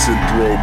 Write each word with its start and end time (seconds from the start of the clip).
syndrome. 0.00 0.62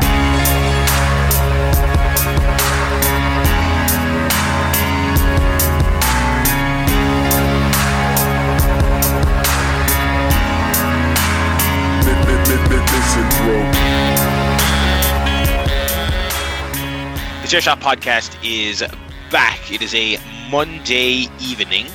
The 17.41 17.48
Chair 17.48 17.62
Shot 17.62 17.80
podcast 17.80 18.35
is 18.44 18.84
back. 19.32 19.72
It 19.72 19.84
is 19.84 19.94
a 19.94 20.18
Monday 20.49 21.27
evening. 21.40 21.85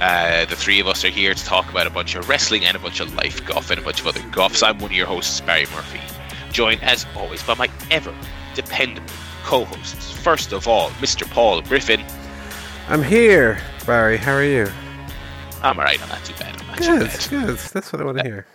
Uh, 0.00 0.46
the 0.46 0.56
three 0.56 0.80
of 0.80 0.86
us 0.88 1.04
are 1.04 1.10
here 1.10 1.34
to 1.34 1.44
talk 1.44 1.70
about 1.70 1.86
a 1.86 1.90
bunch 1.90 2.14
of 2.14 2.28
wrestling 2.28 2.64
and 2.64 2.76
a 2.76 2.80
bunch 2.80 2.98
of 2.98 3.14
life 3.14 3.44
guff 3.44 3.70
and 3.70 3.78
a 3.78 3.82
bunch 3.84 4.00
of 4.00 4.06
other 4.06 4.22
guffs. 4.30 4.62
I'm 4.62 4.78
one 4.78 4.90
of 4.90 4.96
your 4.96 5.06
hosts, 5.06 5.40
Barry 5.42 5.66
Murphy, 5.66 6.00
joined 6.52 6.82
as 6.82 7.06
always 7.16 7.42
by 7.42 7.54
my 7.54 7.68
ever 7.90 8.14
dependable 8.54 9.08
co-hosts. 9.44 10.12
First 10.12 10.52
of 10.52 10.68
all, 10.68 10.90
Mr. 10.92 11.28
Paul 11.30 11.62
Griffin. 11.62 12.04
I'm 12.88 13.02
here, 13.02 13.58
Barry. 13.86 14.16
How 14.16 14.32
are 14.34 14.44
you? 14.44 14.68
I'm 15.62 15.78
alright. 15.78 16.00
I'm 16.02 16.08
not 16.08 16.24
too 16.24 16.34
bad. 16.38 16.60
I'm 16.60 16.66
not 16.68 16.78
too 16.78 16.98
Good, 16.98 17.08
bad. 17.08 17.26
good. 17.30 17.58
That's 17.58 17.92
what 17.92 18.02
I 18.02 18.04
want 18.04 18.18
to 18.18 18.24
hear. 18.24 18.46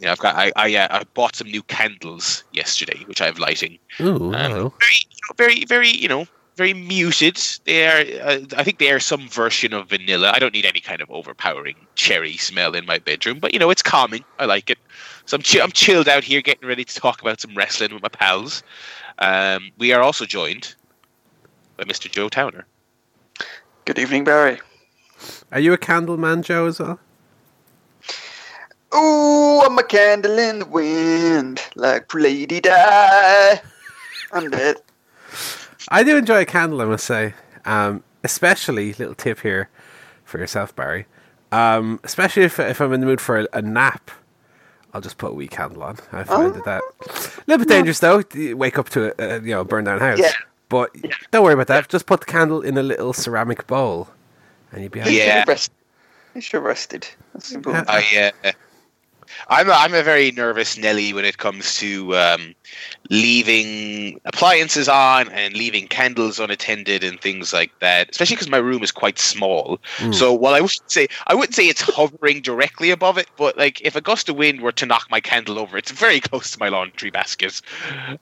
Yeah, 0.00 0.12
I've 0.12 0.18
got. 0.18 0.34
I 0.36 0.52
I, 0.56 0.74
uh, 0.74 0.88
I 0.90 1.04
bought 1.14 1.36
some 1.36 1.48
new 1.48 1.62
candles 1.62 2.44
yesterday, 2.52 3.02
which 3.06 3.20
I 3.20 3.26
have 3.26 3.38
lighting. 3.38 3.78
Ooh, 4.00 4.34
Um, 4.34 4.72
very, 4.80 4.98
you 5.10 5.20
know, 5.28 5.34
very, 5.36 5.64
very, 5.64 5.88
you 5.88 6.08
know, 6.08 6.26
very 6.56 6.74
muted. 6.74 7.38
They 7.64 7.86
are. 7.86 8.26
Uh, 8.26 8.40
I 8.56 8.64
think 8.64 8.78
they 8.78 8.90
are 8.90 9.00
some 9.00 9.28
version 9.28 9.72
of 9.72 9.88
vanilla. 9.88 10.32
I 10.34 10.38
don't 10.38 10.54
need 10.54 10.64
any 10.64 10.80
kind 10.80 11.00
of 11.00 11.10
overpowering 11.10 11.76
cherry 11.94 12.36
smell 12.36 12.74
in 12.74 12.86
my 12.86 12.98
bedroom, 12.98 13.38
but 13.38 13.52
you 13.52 13.58
know, 13.58 13.70
it's 13.70 13.82
calming. 13.82 14.24
I 14.38 14.44
like 14.44 14.70
it. 14.70 14.78
So 15.26 15.36
I'm, 15.36 15.42
chi- 15.42 15.60
I'm 15.60 15.72
chilled 15.72 16.08
out 16.08 16.24
here, 16.24 16.40
getting 16.42 16.68
ready 16.68 16.84
to 16.84 16.94
talk 16.94 17.20
about 17.20 17.40
some 17.40 17.54
wrestling 17.54 17.92
with 17.92 18.02
my 18.02 18.08
pals. 18.08 18.62
Um, 19.18 19.70
we 19.78 19.92
are 19.92 20.02
also 20.02 20.24
joined 20.24 20.74
by 21.76 21.84
Mr. 21.84 22.10
Joe 22.10 22.28
Towner. 22.28 22.66
Good 23.84 23.98
evening, 23.98 24.24
Barry. 24.24 24.60
Are 25.52 25.60
you 25.60 25.72
a 25.72 25.78
candle 25.78 26.16
man, 26.16 26.42
Joe, 26.42 26.66
as 26.66 26.80
well? 26.80 26.98
Ooh, 28.94 29.60
I'm 29.62 29.78
a 29.78 29.82
candle 29.82 30.38
in 30.38 30.60
the 30.60 30.66
wind, 30.66 31.60
like 31.74 32.12
Lady 32.14 32.60
Di. 32.60 33.60
I'm 34.32 34.50
dead. 34.50 34.76
I 35.88 36.02
do 36.02 36.16
enjoy 36.16 36.42
a 36.42 36.46
candle, 36.46 36.80
I 36.80 36.86
must 36.86 37.04
say. 37.04 37.34
Um, 37.64 38.02
especially, 38.22 38.92
little 38.94 39.14
tip 39.14 39.40
here 39.40 39.68
for 40.24 40.38
yourself, 40.38 40.74
Barry. 40.74 41.06
Um, 41.52 42.00
especially 42.04 42.42
if, 42.42 42.58
if 42.58 42.80
I'm 42.80 42.92
in 42.92 43.00
the 43.00 43.06
mood 43.06 43.20
for 43.20 43.40
a, 43.40 43.48
a 43.52 43.62
nap, 43.62 44.10
I'll 44.92 45.00
just 45.00 45.18
put 45.18 45.32
a 45.32 45.34
wee 45.34 45.48
candle 45.48 45.82
on. 45.82 45.98
I 46.12 46.24
find 46.24 46.54
that 46.54 46.64
that 46.64 46.82
a 46.82 47.42
little 47.46 47.64
bit 47.64 47.68
dangerous 47.68 47.98
though. 47.98 48.22
You 48.34 48.56
wake 48.56 48.78
up 48.78 48.88
to 48.90 49.12
a, 49.20 49.36
a 49.36 49.40
you 49.40 49.50
know 49.50 49.64
burn 49.64 49.84
down 49.84 50.00
house. 50.00 50.18
Yeah. 50.18 50.32
But 50.68 50.90
don't 51.30 51.44
worry 51.44 51.54
about 51.54 51.66
that. 51.66 51.88
Just 51.88 52.06
put 52.06 52.20
the 52.20 52.26
candle 52.26 52.62
in 52.62 52.78
a 52.78 52.82
little 52.82 53.12
ceramic 53.12 53.66
bowl, 53.66 54.08
and 54.72 54.82
you'll 54.82 54.90
be. 54.90 55.00
You 55.00 55.04
happy. 55.04 55.16
Yeah. 55.16 55.38
have 55.40 55.48
rested. 55.48 55.74
You 56.34 56.40
should 56.40 56.62
rested. 56.62 57.08
That's 57.32 57.52
important. 57.52 57.88
I, 57.88 58.32
uh, 58.44 58.52
I'm 59.48 59.68
a, 59.68 59.72
I'm 59.72 59.94
a 59.94 60.02
very 60.02 60.30
nervous 60.32 60.76
Nelly 60.76 61.12
when 61.12 61.24
it 61.24 61.38
comes 61.38 61.76
to 61.78 62.16
um, 62.16 62.54
leaving 63.10 64.20
appliances 64.24 64.88
on 64.88 65.28
and 65.30 65.54
leaving 65.54 65.86
candles 65.88 66.38
unattended 66.38 67.04
and 67.04 67.20
things 67.20 67.52
like 67.52 67.78
that. 67.80 68.10
Especially 68.10 68.36
because 68.36 68.48
my 68.48 68.58
room 68.58 68.82
is 68.82 68.92
quite 68.92 69.18
small. 69.18 69.78
Mm. 69.98 70.14
So 70.14 70.32
while 70.32 70.54
I 70.54 70.60
would 70.60 70.70
say 70.86 71.08
I 71.26 71.34
wouldn't 71.34 71.54
say 71.54 71.68
it's 71.68 71.82
hovering 71.82 72.40
directly 72.40 72.90
above 72.90 73.18
it, 73.18 73.28
but 73.36 73.56
like 73.56 73.80
if 73.82 73.96
a 73.96 74.00
gust 74.00 74.28
of 74.28 74.36
wind 74.36 74.60
were 74.60 74.72
to 74.72 74.86
knock 74.86 75.06
my 75.10 75.20
candle 75.20 75.58
over, 75.58 75.76
it's 75.76 75.90
very 75.90 76.20
close 76.28 76.50
to 76.52 76.58
my 76.58 76.68
laundry 76.68 77.10
basket. 77.10 77.60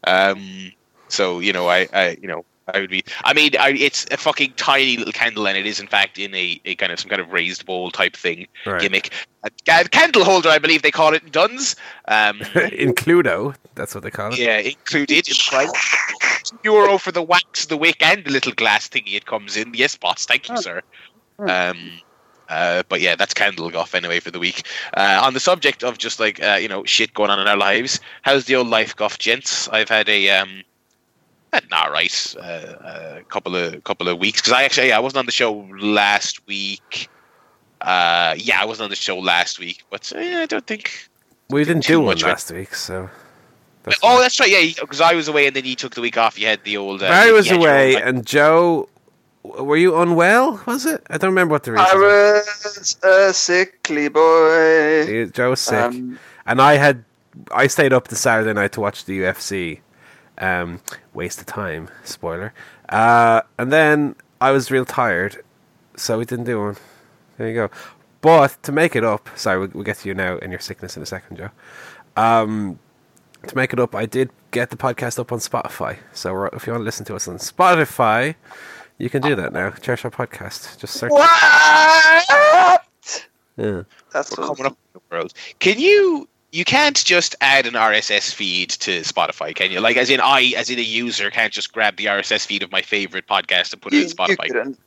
Um, 0.05 0.73
so 1.09 1.41
you 1.41 1.53
know, 1.53 1.69
I, 1.69 1.89
I 1.93 2.17
you 2.21 2.29
know. 2.29 2.45
I 2.73 2.79
would 2.81 2.91
be. 2.91 3.03
I 3.25 3.33
mean, 3.33 3.51
I, 3.59 3.71
it's 3.71 4.07
a 4.11 4.17
fucking 4.17 4.53
tiny 4.57 4.97
little 4.97 5.13
candle, 5.13 5.47
and 5.49 5.59
it 5.59 5.67
is 5.67 5.81
in 5.81 5.89
fact 5.89 6.19
in 6.19 6.33
a, 6.35 6.61
a 6.65 6.75
kind 6.77 6.93
of 6.93 7.01
some 7.01 7.09
kind 7.09 7.21
of 7.21 7.31
raised 7.33 7.67
bowl 7.67 7.91
type 7.91 8.15
thing 8.17 8.47
Right. 8.65 8.81
gimmick. 8.81 9.13
A 9.45 9.51
ca- 9.67 9.85
candle 9.91 10.23
holder, 10.25 10.49
I 10.49 10.59
believe 10.59 10.83
they 10.83 10.93
call 10.93 11.13
it 11.15 11.23
in 11.25 11.31
Dunnes. 11.31 11.75
Um, 12.07 12.41
in 12.73 12.95
Cluedo, 12.95 13.57
that's 13.75 13.95
what 13.95 14.05
they 14.05 14.11
call 14.13 14.33
it. 14.33 14.39
yeah, 14.39 14.59
included 14.59 15.29
in 15.29 15.35
the 15.35 15.45
price. 15.49 16.53
Euro 16.65 16.99
for 16.99 17.11
the 17.11 17.23
wax, 17.23 17.67
the 17.67 17.77
wick, 17.77 17.97
and 18.01 18.25
the 18.25 18.31
little 18.31 18.53
glass 18.53 18.89
thingy 18.89 19.15
it 19.15 19.27
comes 19.27 19.57
in. 19.57 19.75
Yes, 19.75 19.97
boss. 19.97 20.27
Thank 20.27 20.49
you, 20.49 20.57
sir. 20.59 20.83
Um, 21.39 21.91
uh, 22.49 22.83
but 22.89 23.01
yeah, 23.01 23.17
that's 23.17 23.33
candle 23.35 23.71
guff 23.71 23.95
anyway 23.95 24.21
for 24.21 24.31
the 24.31 24.39
week. 24.39 24.67
Uh, 24.97 25.21
on 25.23 25.35
the 25.35 25.41
subject 25.41 25.83
of 25.83 25.99
just 25.99 26.21
like 26.21 26.43
uh, 26.43 26.59
you 26.61 26.69
know 26.69 26.85
shit 26.85 27.15
going 27.15 27.31
on 27.31 27.41
in 27.41 27.49
our 27.49 27.57
lives, 27.57 27.99
how's 28.23 28.45
the 28.45 28.55
old 28.55 28.69
life 28.69 28.95
guff, 28.95 29.19
gents? 29.19 29.69
I've 29.71 29.89
had 29.89 30.09
a 30.09 30.29
um, 30.31 30.63
had 31.57 31.65
an 31.65 31.73
alright 31.73 32.35
uh, 32.39 32.43
uh, 32.43 33.21
couple 33.29 33.55
of 33.57 33.83
couple 33.85 34.09
of 34.09 34.19
weeks 34.19 34.41
because 34.41 34.53
I 34.53 34.63
actually 34.65 34.89
yeah, 34.89 34.97
I 34.97 35.01
wasn't 35.01 35.19
on 35.21 35.27
the 35.27 35.33
show 35.33 35.53
last 35.81 36.47
week. 36.47 37.09
Uh, 37.81 38.35
yeah, 38.39 38.61
I 38.61 38.65
wasn't 38.65 38.85
on 38.85 38.91
the 38.91 38.97
show 38.97 39.19
last 39.19 39.59
week, 39.59 39.85
but 39.91 40.13
uh, 40.15 40.19
I 40.21 40.47
don't 40.47 40.67
think 40.67 41.09
We 41.51 41.65
didn't 41.65 41.85
do 41.85 41.99
one 41.99 42.07
much, 42.07 42.23
right? 42.23 42.31
last 42.31 42.51
week, 42.53 42.75
so. 42.75 43.11
That's 43.83 43.99
oh, 44.05 44.11
fine. 44.13 44.21
that's 44.21 44.39
right. 44.39 44.49
Yeah, 44.51 44.73
because 44.81 45.01
I 45.01 45.15
was 45.15 45.27
away 45.27 45.49
and 45.49 45.57
then 45.57 45.65
you 45.65 45.75
took 45.75 45.95
the 45.97 46.01
week 46.01 46.17
off. 46.17 46.39
You 46.39 46.47
had 46.47 46.63
the 46.63 46.77
old. 46.77 47.03
Uh, 47.03 47.09
Barry 47.09 47.29
you 47.31 47.35
was 47.35 47.49
had 47.49 47.61
your 47.61 47.69
away, 47.69 47.95
old- 47.97 48.05
and 48.05 48.25
Joe, 48.27 48.89
were 49.43 49.77
you 49.77 49.97
unwell? 49.99 50.63
Was 50.67 50.87
it? 50.87 51.05
I 51.11 51.19
don't 51.19 51.31
remember 51.31 51.53
what 51.53 51.65
the 51.65 51.73
reason. 51.73 51.87
I 51.91 51.95
was. 51.97 52.65
was 52.65 52.97
a 53.03 53.35
sickly 53.35 54.09
boy. 54.09 55.07
He- 55.07 55.31
Joe 55.33 55.51
was 55.51 55.61
sick, 55.61 55.75
Um, 55.81 56.19
and 56.47 56.63
I 56.63 56.75
had 56.75 57.05
I 57.53 57.67
stayed 57.67 57.93
up 57.93 58.07
the 58.09 58.17
Saturday 58.17 58.53
night 58.53 58.71
to 58.73 58.81
watch 58.81 59.05
the 59.07 59.19
UFC. 59.19 59.81
Um, 60.39 60.81
waste 61.15 61.41
of 61.41 61.47
time, 61.47 61.89
spoiler. 62.05 62.53
Uh, 62.89 63.43
and 63.59 63.73
then 63.73 64.15
I 64.41 64.51
was 64.51 64.71
real 64.71 64.85
tired, 64.85 65.43
so 65.97 66.19
we 66.19 66.25
didn't 66.25 66.45
do 66.45 66.61
one. 66.61 66.77
There 67.39 67.49
you 67.49 67.55
go. 67.55 67.71
But 68.21 68.63
to 68.63 68.73
make 68.73 68.95
it 68.95 69.05
up, 69.05 69.29
sorry, 69.37 69.59
we'll, 69.59 69.69
we'll 69.75 69.85
get 69.85 69.99
to 69.99 70.09
you 70.09 70.15
now 70.15 70.39
and 70.39 70.53
your 70.53 70.61
sickness 70.61 70.97
in 70.97 71.03
a 71.03 71.07
second, 71.07 71.37
Joe. 71.39 71.51
Um, 72.17 72.79
to 73.47 73.57
make 73.57 73.73
it 73.73 73.81
up, 73.81 73.95
I 73.95 74.07
did 74.07 74.31
get 74.53 74.71
the 74.71 74.77
podcast 74.77 75.19
up 75.19 75.33
on 75.33 75.39
Spotify. 75.41 75.99
So 76.13 76.33
we're- 76.33 76.51
if 76.53 76.67
you 76.67 76.73
want 76.73 76.83
to 76.83 76.85
listen 76.85 77.05
to 77.07 77.17
us 77.17 77.27
on 77.27 77.39
Spotify, 77.39 78.35
you 78.99 79.11
can 79.11 79.23
do 79.23 79.35
that 79.35 79.53
now. 79.53 79.71
Chair 79.71 79.97
Shot 79.97 80.13
Podcast. 80.13 80.79
Just 80.79 80.95
search. 80.95 81.11
what? 81.11 82.83
Yeah. 83.57 83.83
That's 84.13 84.31
We're 84.37 84.45
so 84.47 84.55
coming 84.55 84.67
up 84.67 84.73
in 84.73 85.01
the 85.01 85.01
world. 85.11 85.33
Can 85.59 85.79
you? 85.79 86.29
You 86.53 86.65
can't 86.65 87.03
just 87.03 87.35
add 87.41 87.67
an 87.67 87.75
RSS 87.75 88.33
feed 88.33 88.71
to 88.71 89.01
Spotify, 89.01 89.55
can 89.55 89.71
you? 89.71 89.81
Like, 89.81 89.97
as 89.97 90.11
in, 90.11 90.21
I, 90.21 90.53
as 90.57 90.69
in 90.69 90.79
a 90.79 90.83
user, 90.83 91.31
can't 91.31 91.53
just 91.53 91.73
grab 91.73 91.97
the 91.97 92.05
RSS 92.07 92.47
feed 92.47 92.63
of 92.63 92.71
my 92.71 92.83
favorite 92.83 93.27
podcast 93.27 93.73
and 93.73 93.81
put 93.81 93.95
it 93.95 94.03
in 94.03 94.09
Spotify. 94.09 94.49
couldn't. 94.49 94.79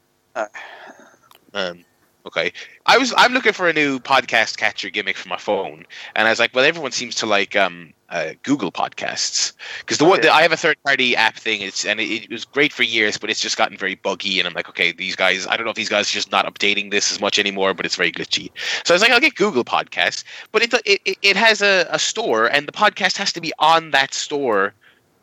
Um, 1.55 1.85
okay, 2.25 2.51
I 2.85 2.97
was 2.97 3.13
I'm 3.17 3.33
looking 3.33 3.53
for 3.53 3.69
a 3.69 3.73
new 3.73 3.99
podcast 3.99 4.57
catcher 4.57 4.89
gimmick 4.89 5.17
for 5.17 5.29
my 5.29 5.37
phone, 5.37 5.85
and 6.15 6.27
I 6.27 6.31
was 6.31 6.39
like, 6.39 6.53
well, 6.53 6.65
everyone 6.65 6.91
seems 6.91 7.15
to 7.15 7.25
like 7.25 7.55
um, 7.55 7.93
uh, 8.09 8.33
Google 8.43 8.71
Podcasts 8.71 9.53
because 9.79 9.97
the 9.97 10.05
one 10.05 10.21
yeah. 10.23 10.31
I 10.33 10.41
have 10.41 10.51
a 10.51 10.57
third 10.57 10.77
party 10.83 11.15
app 11.15 11.35
thing. 11.35 11.61
It's 11.61 11.85
and 11.85 11.99
it, 11.99 12.23
it 12.25 12.29
was 12.31 12.45
great 12.45 12.71
for 12.71 12.83
years, 12.83 13.17
but 13.17 13.29
it's 13.29 13.39
just 13.39 13.57
gotten 13.57 13.77
very 13.77 13.95
buggy, 13.95 14.39
and 14.39 14.47
I'm 14.47 14.53
like, 14.53 14.69
okay, 14.69 14.91
these 14.91 15.15
guys, 15.15 15.47
I 15.47 15.57
don't 15.57 15.65
know 15.65 15.71
if 15.71 15.75
these 15.75 15.89
guys 15.89 16.09
are 16.09 16.13
just 16.13 16.31
not 16.31 16.45
updating 16.45 16.91
this 16.91 17.11
as 17.11 17.19
much 17.19 17.39
anymore, 17.39 17.73
but 17.73 17.85
it's 17.85 17.95
very 17.95 18.11
glitchy. 18.11 18.51
So 18.85 18.93
I 18.93 18.95
was 18.95 19.01
like, 19.01 19.11
I'll 19.11 19.19
get 19.19 19.35
Google 19.35 19.63
Podcasts, 19.63 20.23
but 20.51 20.61
it 20.63 20.73
it, 20.85 21.01
it- 21.05 21.17
it 21.21 21.35
has 21.35 21.61
a, 21.61 21.87
a 21.89 21.97
store, 21.99 22.47
and 22.47 22.67
the 22.67 22.71
podcast 22.71 23.17
has 23.17 23.33
to 23.33 23.41
be 23.41 23.51
on 23.59 23.91
that 23.91 24.13
store 24.13 24.73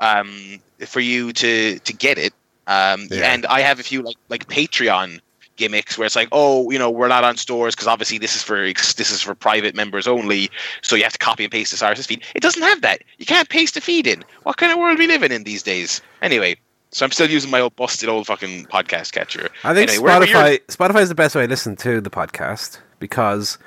um, 0.00 0.60
for 0.87 1.00
you 1.00 1.32
to 1.34 1.78
to 1.78 1.93
get 1.93 2.19
it. 2.19 2.32
Um, 2.67 3.08
Yeah. 3.11 3.32
And 3.32 3.46
I 3.46 3.61
have 3.61 3.78
a 3.81 3.82
few 3.82 4.02
like 4.02 4.17
like 4.28 4.46
Patreon 4.49 5.20
gimmicks 5.56 5.99
where 5.99 6.06
it's 6.06 6.16
like, 6.16 6.28
oh, 6.32 6.70
you 6.70 6.78
know, 6.78 6.90
we're 6.90 7.08
not 7.08 7.25
on 7.25 7.37
stores 7.37 7.75
because 7.75 7.87
obviously 7.87 8.19
this 8.19 8.37
is 8.37 8.43
for 8.43 8.56
this 8.66 9.10
is 9.10 9.20
for 9.20 9.34
private 9.34 9.75
members 9.75 10.06
only. 10.06 10.50
So 10.82 10.96
you 10.96 11.02
have 11.02 11.12
to 11.12 11.19
copy 11.19 11.44
and 11.44 11.52
paste 11.52 11.70
this 11.70 11.82
RSS 11.82 12.06
feed. 12.06 12.25
It 12.34 12.40
doesn't 12.43 12.62
have 12.62 12.81
that. 12.82 13.02
You 13.19 13.26
can't 13.26 13.49
paste 13.49 13.76
a 13.76 13.81
feed 13.81 14.06
in. 14.06 14.25
What 14.43 14.56
kind 14.56 14.72
of 14.72 14.78
world 14.78 14.96
are 14.96 14.99
we 14.99 15.06
living 15.06 15.32
in 15.32 15.44
these 15.44 15.62
days? 15.62 16.00
Anyway, 16.20 16.56
so 16.90 17.04
I'm 17.04 17.12
still 17.12 17.31
using 17.31 17.50
my 17.50 17.60
old 17.60 17.75
busted 17.76 18.08
old 18.08 18.26
fucking 18.26 18.66
podcast 18.66 19.12
catcher. 19.12 19.49
I 19.64 19.75
think 19.75 19.90
Anyway, 19.90 20.08
Spotify 20.08 20.58
Spotify 20.66 21.02
is 21.02 21.08
the 21.08 21.14
best 21.14 21.34
way 21.34 21.43
to 21.43 21.49
listen 21.49 21.76
to 21.76 22.00
the 22.00 22.10
podcast 22.10 22.81
because 22.99 23.58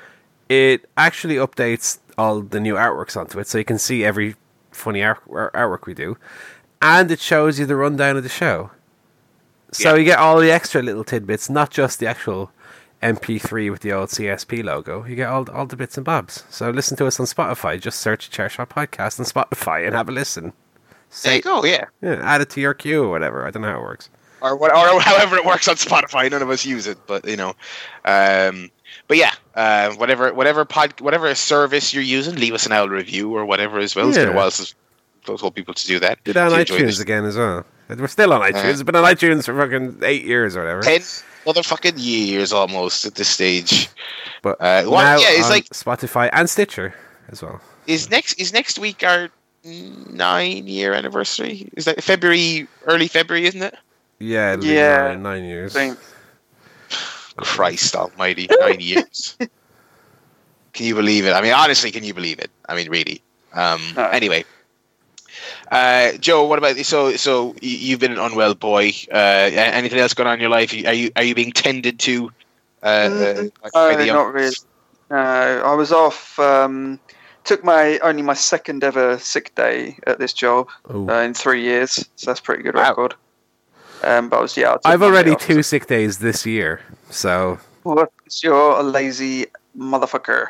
it 0.48 0.88
actually 0.96 1.34
updates 1.36 1.98
all 2.16 2.40
the 2.40 2.60
new 2.60 2.74
artworks 2.74 3.16
onto 3.16 3.38
it, 3.38 3.48
so 3.48 3.58
you 3.58 3.64
can 3.64 3.78
see 3.78 4.04
every 4.04 4.36
funny 4.70 5.02
art, 5.02 5.20
art- 5.30 5.52
artwork 5.54 5.86
we 5.86 5.94
do, 5.94 6.16
and 6.80 7.10
it 7.10 7.20
shows 7.20 7.58
you 7.58 7.66
the 7.66 7.76
rundown 7.76 8.16
of 8.16 8.22
the 8.22 8.28
show. 8.28 8.70
So 9.72 9.90
Yeah. 9.92 9.96
you 9.98 10.04
get 10.04 10.18
all 10.18 10.38
the 10.38 10.50
extra 10.50 10.82
little 10.82 11.04
tidbits, 11.04 11.50
not 11.50 11.70
just 11.70 11.98
the 11.98 12.06
actual 12.06 12.50
MP3 13.02 13.70
with 13.70 13.80
the 13.82 13.92
old 13.92 14.08
CSP 14.10 14.62
logo. 14.64 15.04
You 15.04 15.16
get 15.16 15.28
all 15.28 15.48
all 15.50 15.66
the 15.66 15.76
bits 15.76 15.96
and 15.96 16.04
bobs. 16.04 16.44
So 16.50 16.70
listen 16.70 16.96
to 16.98 17.06
us 17.06 17.20
on 17.20 17.26
Spotify. 17.26 17.80
Just 17.80 18.00
search 18.00 18.30
Chairshot 18.30 18.68
Podcast 18.68 19.18
on 19.20 19.26
Spotify 19.26 19.84
and 19.86 19.94
have 19.94 20.08
a 20.08 20.12
listen. 20.12 20.52
there 21.22 21.36
you 21.36 21.42
go. 21.42 21.64
Yeah. 21.64 21.84
Yeah, 22.02 22.20
add 22.22 22.40
it 22.40 22.50
to 22.50 22.60
your 22.60 22.74
queue 22.74 23.02
or 23.04 23.10
whatever. 23.10 23.46
I 23.46 23.50
don't 23.50 23.62
know 23.62 23.70
how 23.70 23.78
it 23.78 23.82
works. 23.82 24.08
or 24.40 24.56
what, 24.56 24.70
or 24.70 25.00
however 25.10 25.36
it 25.36 25.44
works 25.44 25.66
on 25.68 25.76
Spotify. 25.76 26.30
None 26.30 26.42
of 26.42 26.50
us 26.50 26.64
use 26.64 26.86
it, 26.86 26.98
but 27.06 27.26
you 27.26 27.36
know, 27.36 27.54
um, 28.04 28.70
but 29.08 29.16
yeah, 29.16 29.32
uh, 29.54 29.92
whatever, 29.94 30.32
whatever 30.32 30.64
pod, 30.64 31.00
whatever 31.00 31.34
service 31.34 31.92
you're 31.94 32.02
using, 32.02 32.36
leave 32.36 32.54
us 32.54 32.66
an 32.66 32.72
L 32.72 32.88
review 32.88 33.34
or 33.34 33.44
whatever 33.44 33.78
as 33.78 33.94
well. 33.96 34.08
It's 34.08 34.16
been 34.18 34.28
a 34.28 34.30
Yeah. 34.32 34.36
while 34.36 34.50
since 34.50 34.74
those 35.26 35.40
whole 35.40 35.50
people 35.50 35.74
to 35.74 35.86
do 35.86 35.98
that. 36.00 36.22
Did 36.24 36.36
on 36.36 36.50
to 36.50 36.60
enjoy 36.60 36.78
iTunes 36.80 37.00
again 37.00 37.24
as 37.24 37.36
well. 37.36 37.64
We're 37.88 38.06
still 38.08 38.32
on 38.32 38.40
iTunes. 38.40 38.64
It's 38.70 38.82
been 38.82 38.96
on 38.96 39.04
iTunes 39.04 39.44
for 39.44 39.56
fucking 39.56 40.00
eight 40.02 40.24
years 40.24 40.56
or 40.56 40.60
whatever. 40.62 40.82
Ten 40.82 41.00
motherfucking 41.46 41.94
years 41.96 42.52
almost 42.52 43.04
at 43.04 43.14
this 43.14 43.28
stage. 43.28 43.88
But 44.42 44.56
Uh, 44.60 44.82
well, 44.86 44.92
now 45.02 45.18
yeah, 45.18 45.30
it's 45.30 45.44
on 45.46 45.50
like- 45.50 45.64
Spotify 45.70 46.28
and 46.32 46.48
Stitcher 46.50 46.94
as 47.30 47.42
well. 47.42 47.60
Is 47.86 48.10
next 48.10 48.34
is 48.40 48.52
next 48.52 48.78
week 48.78 49.04
our 49.04 49.28
nine 49.64 50.66
year 50.66 50.92
anniversary? 50.92 51.68
Is 51.76 51.84
that 51.84 52.02
February, 52.02 52.66
early 52.86 53.06
February, 53.08 53.46
isn't 53.46 53.62
it? 53.62 53.74
Yeah, 54.18 54.54
it'll 54.54 54.64
Yeah, 54.64 55.08
be 55.08 55.14
nine, 55.14 55.22
nine 55.22 55.44
years. 55.44 55.72
think. 55.72 55.98
Christ 57.36 57.94
Almighty, 57.94 58.48
nine 58.60 58.80
years. 58.80 59.36
Can 60.72 60.86
you 60.86 60.94
believe 60.94 61.26
it? 61.26 61.32
I 61.32 61.40
mean, 61.42 61.52
honestly, 61.52 61.90
can 61.90 62.04
you 62.04 62.12
believe 62.12 62.38
it? 62.38 62.50
I 62.68 62.74
mean, 62.74 62.90
really. 62.90 63.22
Um, 63.54 63.80
No. 63.96 64.04
Anyway, 64.08 64.44
uh, 65.70 66.12
Joe, 66.18 66.46
what 66.46 66.58
about 66.58 66.76
so? 66.78 67.16
So 67.16 67.54
you've 67.60 68.00
been 68.00 68.12
an 68.12 68.18
unwell 68.18 68.54
boy. 68.54 68.92
Uh, 69.12 69.16
anything 69.52 69.98
else 69.98 70.14
going 70.14 70.26
on 70.28 70.34
in 70.34 70.40
your 70.40 70.50
life? 70.50 70.72
Are 70.72 70.92
you 70.92 71.10
are 71.16 71.22
you 71.22 71.34
being 71.34 71.52
tended 71.52 71.98
to? 72.00 72.30
Uh, 72.82 72.86
uh, 72.86 73.08
Mm, 73.34 73.52
by 73.62 73.70
No, 73.92 73.96
the 73.96 74.06
young- 74.06 74.16
not 74.16 74.32
really. 74.32 74.56
No, 75.10 75.16
I 75.64 75.74
was 75.74 75.92
off. 75.92 76.38
Um, 76.38 76.98
took 77.44 77.62
my 77.64 77.98
only 78.00 78.22
my 78.22 78.34
second 78.34 78.82
ever 78.84 79.18
sick 79.18 79.54
day 79.54 79.98
at 80.06 80.18
this 80.18 80.32
job 80.32 80.68
Oh. 80.90 81.08
uh, 81.08 81.20
in 81.22 81.32
three 81.34 81.62
years, 81.62 81.92
so 82.16 82.26
that's 82.30 82.40
a 82.40 82.42
pretty 82.42 82.62
good 82.64 82.74
Wow. 82.74 82.88
record. 82.88 83.14
Um, 84.02 84.28
but 84.28 84.38
I 84.38 84.40
was, 84.42 84.56
yeah, 84.56 84.76
I 84.84 84.92
I've 84.92 85.02
already 85.02 85.30
off. 85.32 85.40
two 85.40 85.62
sick 85.62 85.86
days 85.86 86.18
this 86.18 86.44
year, 86.44 86.80
so 87.10 87.58
What's 87.84 88.42
your 88.42 88.82
lazy 88.82 89.46
motherfucker? 89.78 90.48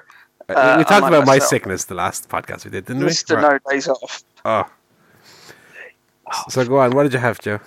uh, 0.48 0.52
Uh, 0.52 0.74
we 0.78 0.84
talked 0.84 1.04
unlike 1.04 1.12
about 1.12 1.26
my 1.26 1.38
sickness 1.38 1.84
the 1.84 1.94
last 1.94 2.28
podcast 2.28 2.64
we 2.64 2.70
did, 2.70 2.86
didn't 2.86 3.00
we? 3.00 3.06
Mister 3.06 3.36
Right. 3.36 3.60
No 3.64 3.70
Days 3.70 3.88
Off. 3.88 4.22
Oh. 4.44 4.64
So 6.48 6.64
go 6.66 6.78
on. 6.78 6.92
What 6.92 7.04
did 7.04 7.12
you 7.12 7.18
have, 7.18 7.38
Joe? 7.40 7.60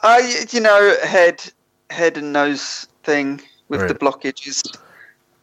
I, 0.00 0.44
you 0.50 0.60
know, 0.60 0.96
head, 1.02 1.42
head 1.90 2.16
and 2.18 2.32
nose 2.32 2.86
thing 3.04 3.40
with 3.68 3.86
the 3.88 3.94
blockages. 3.94 4.76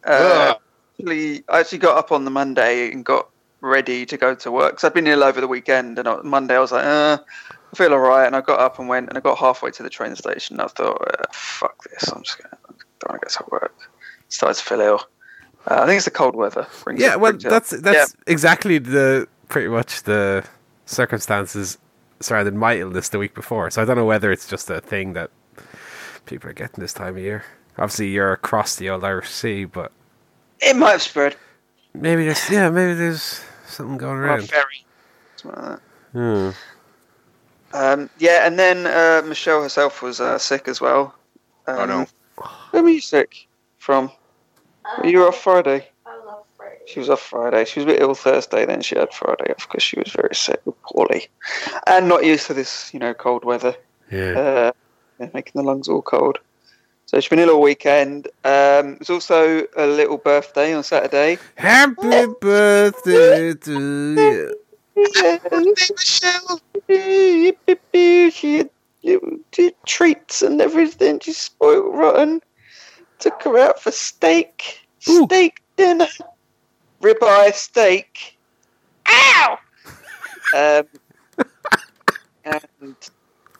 Uh, 0.04 0.56
actually, 1.00 1.44
I 1.50 1.60
actually 1.60 1.78
got 1.80 1.98
up 1.98 2.12
on 2.12 2.26
the 2.26 2.32
Monday 2.32 2.92
and 2.92 3.04
got 3.06 3.30
ready 3.62 4.06
to 4.08 4.18
go 4.18 4.34
to 4.36 4.52
work. 4.52 4.74
Because 4.74 4.84
I'd 4.84 4.94
been 4.94 5.08
ill 5.08 5.24
over 5.24 5.42
the 5.42 5.48
weekend, 5.48 6.00
and 6.00 6.08
on 6.08 6.28
Monday 6.28 6.56
I 6.56 6.60
was 6.60 6.72
like, 6.72 6.84
uh, 6.86 7.18
I 7.52 7.76
feel 7.76 7.94
alright. 7.94 8.28
And 8.28 8.36
I 8.36 8.42
got 8.42 8.60
up 8.60 8.80
and 8.80 8.88
went, 8.88 9.10
and 9.10 9.18
I 9.18 9.22
got 9.22 9.38
halfway 9.38 9.72
to 9.72 9.84
the 9.84 9.90
train 9.90 10.16
station. 10.16 10.56
And 10.56 10.64
I 10.64 10.68
thought, 10.68 11.02
uh, 11.02 11.26
fuck 11.32 11.84
this, 11.90 12.10
I'm 12.12 12.24
just 12.24 12.42
gonna, 12.42 12.58
don't 13.00 13.12
want 13.12 13.22
to 13.22 13.40
go 13.40 13.46
to 13.46 13.50
work. 13.52 13.76
Started 14.30 14.60
to 14.60 14.64
feel 14.64 14.82
ill. 14.82 15.02
Uh, 15.68 15.82
I 15.82 15.86
think 15.86 15.98
it's 15.98 16.06
the 16.06 16.12
cold 16.12 16.36
weather. 16.36 16.66
Brings 16.84 17.00
Yeah, 17.00 17.14
it- 17.14 17.20
well, 17.20 17.32
brings 17.32 17.46
it 17.46 17.52
up. 17.52 17.64
that's 17.64 17.82
that's 17.82 18.16
exactly 18.28 18.80
the 18.80 19.28
pretty 19.50 19.68
much 19.68 20.04
the 20.04 20.44
circumstances 20.86 21.78
surrounding 22.24 22.58
my 22.58 22.78
illness 22.78 23.10
the 23.10 23.20
week 23.20 23.34
before. 23.34 23.70
So 23.72 23.82
I 23.82 23.86
don't 23.86 23.96
know 23.98 24.06
whether 24.06 24.32
it's 24.32 24.48
just 24.48 24.70
a 24.70 24.82
thing 24.82 25.14
that 25.14 25.32
people 26.26 26.50
are 26.50 26.54
getting 26.54 26.82
this 26.82 26.94
time 26.94 27.16
of 27.18 27.22
year. 27.24 27.44
Obviously, 27.78 28.10
you're 28.10 28.34
across 28.34 28.76
the 28.76 28.90
old 28.90 29.04
Irish 29.04 29.30
Sea, 29.30 29.66
but 29.66 29.92
it 30.60 30.76
might 30.76 30.92
have 30.92 31.02
spread. 31.02 31.36
maybe 31.94 32.26
there's 32.26 32.50
yeah, 32.50 32.70
maybe 32.70 32.94
there's 32.94 33.42
something 33.66 33.98
going 33.98 34.18
around. 34.18 34.50
ferry. 34.50 34.86
Something 35.38 35.62
like 35.62 35.80
that. 35.80 35.82
Hmm. 36.14 36.50
Um, 37.74 38.10
yeah, 38.20 38.46
and 38.46 38.60
then 38.60 38.86
uh, 38.86 39.26
Michelle 39.28 39.64
herself 39.64 40.02
was 40.02 40.20
uh, 40.20 40.38
sick 40.38 40.68
as 40.68 40.82
well. 40.82 41.16
Um, 41.68 41.78
Oh, 41.80 41.86
no. 41.86 42.08
Where 42.72 42.84
were 42.84 42.90
you 42.90 43.00
sick 43.02 43.48
from? 43.78 44.12
Um, 44.86 45.06
You 45.10 45.20
were 45.20 45.28
off 45.30 45.42
Friday. 45.42 45.88
I 46.88 46.90
love 46.90 46.90
Friday. 46.90 46.94
She 46.94 47.00
was 47.00 47.10
off 47.10 47.22
Friday. 47.22 47.66
She 47.66 47.80
was 47.80 47.86
a 47.86 47.88
bit 47.88 48.02
ill 48.02 48.16
Thursday, 48.16 48.66
then 48.66 48.82
she 48.82 48.98
had 48.98 49.14
Friday 49.14 49.52
off 49.52 49.68
because 49.68 49.84
she 49.84 50.00
was 50.00 50.12
very 50.12 50.36
sick, 50.36 50.62
poorly, 50.84 51.28
and 51.88 52.08
not 52.08 52.26
used 52.26 52.48
to 52.48 52.54
this, 52.54 52.94
you 52.94 53.00
know, 53.00 53.14
cold 53.14 53.46
weather, 53.46 53.76
Yeah. 54.12 54.72
uh, 55.20 55.28
making 55.34 55.54
the 55.56 55.64
lungs 55.64 55.88
all 55.88 56.02
cold. 56.02 56.40
So 57.06 57.20
she's 57.20 57.30
been 57.30 57.40
ill 57.40 57.52
all 57.52 57.62
weekend. 57.62 58.28
Um, 58.44 58.94
it 58.94 59.00
was 59.00 59.10
also 59.10 59.66
a 59.76 59.86
little 59.86 60.18
birthday 60.18 60.74
on 60.74 60.84
Saturday. 60.84 61.38
Happy 61.56 62.26
birthday 62.40 63.54
to 63.54 63.72
you. 63.72 64.56
Michelle. 65.92 66.62
she 66.88 68.66
had 69.58 69.76
treats 69.86 70.42
and 70.42 70.62
everything. 70.62 71.20
She 71.20 71.34
spoiled 71.34 71.96
rotten. 71.96 72.42
Took 73.20 73.44
her 73.44 73.58
out 73.58 73.82
for 73.82 73.92
steak. 73.92 74.80
Ooh. 75.10 75.26
Steak 75.26 75.62
dinner. 75.76 76.08
Ribeye 77.02 77.54
steak. 77.54 78.38
Ow! 79.08 79.58
um, 80.56 80.88
and 82.46 82.96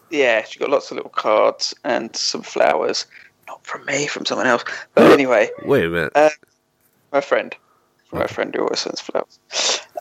yeah, 0.10 0.44
she 0.44 0.60
got 0.60 0.70
lots 0.70 0.92
of 0.92 0.98
little 0.98 1.12
cards 1.12 1.74
and 1.84 2.16
some 2.16 2.42
flowers. 2.44 3.06
Not 3.48 3.66
from 3.66 3.86
me, 3.86 4.08
from 4.08 4.26
someone 4.26 4.48
else. 4.48 4.64
But 4.96 5.12
anyway, 5.12 5.50
Wait 5.66 5.86
a 5.86 5.90
minute. 5.90 6.14
my 7.12 7.22
friend. 7.22 7.56
My 8.14 8.28
friend 8.28 8.54
who 8.54 8.64
always 8.64 8.80
sends 8.80 9.00
flowers. 9.00 9.40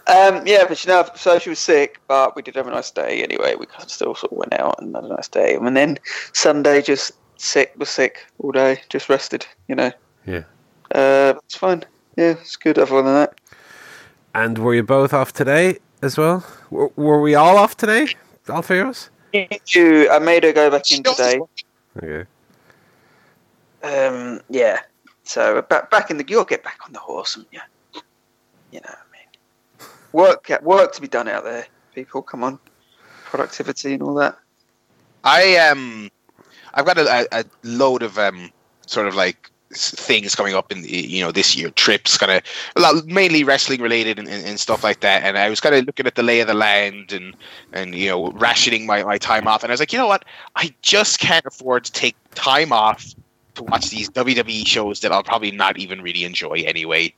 Um, 0.09 0.45
yeah, 0.45 0.65
but 0.69 0.85
you 0.85 0.91
know, 0.91 1.09
so 1.15 1.39
she 1.39 1.51
was 1.51 1.61
sick, 1.61 2.01
but 2.09 2.35
we 2.35 2.43
did 2.43 2.57
have 2.57 2.67
a 2.67 2.71
nice 2.71 2.91
day 2.91 3.23
anyway. 3.23 3.55
We 3.55 3.67
kind 3.67 3.85
of 3.85 3.91
still 3.91 4.17
sort 4.17 4.33
of 4.33 4.39
went 4.39 4.55
out 4.55 4.83
and 4.83 4.95
had 4.95 5.05
a 5.05 5.09
nice 5.09 5.29
day. 5.29 5.55
And 5.55 5.77
then 5.77 5.99
Sunday, 6.33 6.83
just 6.83 7.13
sick, 7.37 7.73
was 7.77 7.89
sick 7.89 8.27
all 8.41 8.51
day, 8.51 8.81
just 8.89 9.09
rested, 9.09 9.47
you 9.69 9.77
know. 9.77 9.93
Yeah. 10.27 10.43
Uh, 10.93 11.35
it's 11.45 11.55
fine. 11.55 11.85
Yeah, 12.17 12.31
it's 12.33 12.57
good 12.57 12.79
other 12.79 12.97
than 13.03 13.15
that. 13.15 13.41
And 14.35 14.59
were 14.59 14.75
you 14.75 14.83
both 14.83 15.12
off 15.12 15.33
today 15.33 15.79
as 16.03 16.17
well? 16.19 16.45
Were, 16.71 16.91
were 16.97 17.21
we 17.21 17.35
all 17.35 17.57
off 17.57 17.77
today? 17.77 18.09
All 18.49 18.62
three 18.62 18.81
of 18.81 18.89
us? 18.89 19.11
You, 19.67 20.11
I 20.11 20.19
made 20.19 20.45
her 20.45 20.53
go 20.53 20.71
back 20.71 20.91
in 20.91 21.03
today. 21.03 21.41
Okay. 22.03 22.29
Um, 23.83 24.41
yeah. 24.49 24.81
So 25.25 25.62
back 25.62 25.91
back 25.91 26.11
in 26.11 26.17
the, 26.19 26.25
you'll 26.27 26.45
get 26.45 26.65
back 26.65 26.79
on 26.85 26.93
the 26.93 26.99
horse, 26.99 27.37
and 27.37 27.47
yeah, 27.53 27.61
you 28.73 28.81
know, 28.81 28.89
what 28.89 28.99
I 28.99 29.12
mean, 29.12 29.91
work 30.12 30.62
work 30.62 30.93
to 30.95 31.01
be 31.01 31.07
done 31.09 31.29
out 31.29 31.45
there. 31.45 31.67
People, 31.95 32.23
come 32.23 32.43
on, 32.43 32.59
productivity 33.25 33.95
and 33.95 34.03
all 34.03 34.15
that. 34.15 34.37
I 35.23 35.57
um, 35.59 36.11
I've 36.75 36.85
got 36.85 36.99
a, 36.99 37.29
a, 37.33 37.40
a 37.40 37.45
load 37.62 38.02
of 38.02 38.19
um, 38.19 38.50
sort 38.87 39.07
of 39.07 39.14
like 39.14 39.50
s- 39.50 39.50
things 39.73 40.35
coming 40.35 40.55
up 40.55 40.73
in 40.73 40.83
you 40.85 41.23
know 41.23 41.31
this 41.31 41.57
year 41.57 41.71
trips 41.71 42.19
kind 42.19 42.43
of 42.77 43.07
mainly 43.07 43.45
wrestling 43.45 43.81
related 43.81 44.19
and, 44.19 44.27
and, 44.27 44.45
and 44.45 44.59
stuff 44.59 44.83
like 44.83 44.99
that 44.99 45.23
and 45.23 45.39
i 45.39 45.49
was 45.49 45.61
kind 45.61 45.77
of 45.77 45.87
looking 45.87 46.07
at 46.07 46.17
the 46.17 46.25
lay 46.25 46.41
of 46.41 46.49
the 46.49 46.55
land 46.55 47.12
and 47.12 47.37
and 47.73 47.95
you 47.95 48.09
know 48.09 48.33
rationing 48.33 48.85
my, 48.85 49.05
my 49.05 49.17
time 49.17 49.47
off 49.47 49.62
and 49.62 49.71
i 49.71 49.73
was 49.73 49.79
like 49.79 49.93
you 49.93 49.99
know 49.99 50.09
what? 50.09 50.25
I 50.57 50.75
just 50.83 51.21
can't 51.21 51.47
afford 51.47 51.85
to 51.85 51.93
take 51.93 52.17
time 52.35 52.73
off 52.73 53.15
to 53.55 53.62
watch 53.62 53.91
these 53.91 54.11
wwe 54.11 54.67
shows 54.67 55.00
that 55.00 55.12
i'll 55.12 55.23
probably 55.23 55.53
not 55.53 55.79
even 55.79 56.03
really 56.03 56.25
enjoy 56.25 56.62
anyway. 56.67 57.15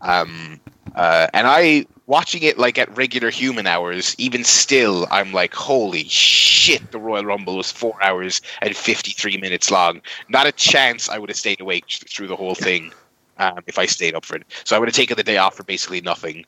Um 0.00 0.60
uh, 0.96 1.28
and 1.32 1.46
I 1.46 1.86
watching 2.12 2.42
it 2.42 2.58
like 2.58 2.76
at 2.78 2.94
regular 2.94 3.30
human 3.30 3.66
hours, 3.66 4.14
even 4.18 4.44
still, 4.44 5.08
I'm 5.10 5.32
like, 5.32 5.54
holy 5.54 6.04
shit! 6.08 6.82
The 6.92 6.98
Royal 6.98 7.24
Rumble 7.24 7.56
was 7.56 7.72
four 7.72 7.94
hours 8.02 8.42
and 8.60 8.76
53 8.76 9.38
minutes 9.38 9.70
long. 9.70 10.02
Not 10.28 10.46
a 10.46 10.52
chance 10.52 11.08
I 11.08 11.16
would 11.18 11.30
have 11.30 11.38
stayed 11.38 11.60
awake 11.60 11.84
through 11.88 12.28
the 12.28 12.36
whole 12.36 12.54
thing 12.54 12.92
um, 13.38 13.60
if 13.66 13.78
I 13.78 13.86
stayed 13.86 14.14
up 14.14 14.24
for 14.26 14.36
it. 14.36 14.42
So 14.64 14.76
I 14.76 14.78
would 14.78 14.88
have 14.88 14.94
taken 14.94 15.16
the 15.16 15.22
day 15.24 15.38
off 15.38 15.54
for 15.56 15.64
basically 15.64 16.02
nothing. 16.02 16.44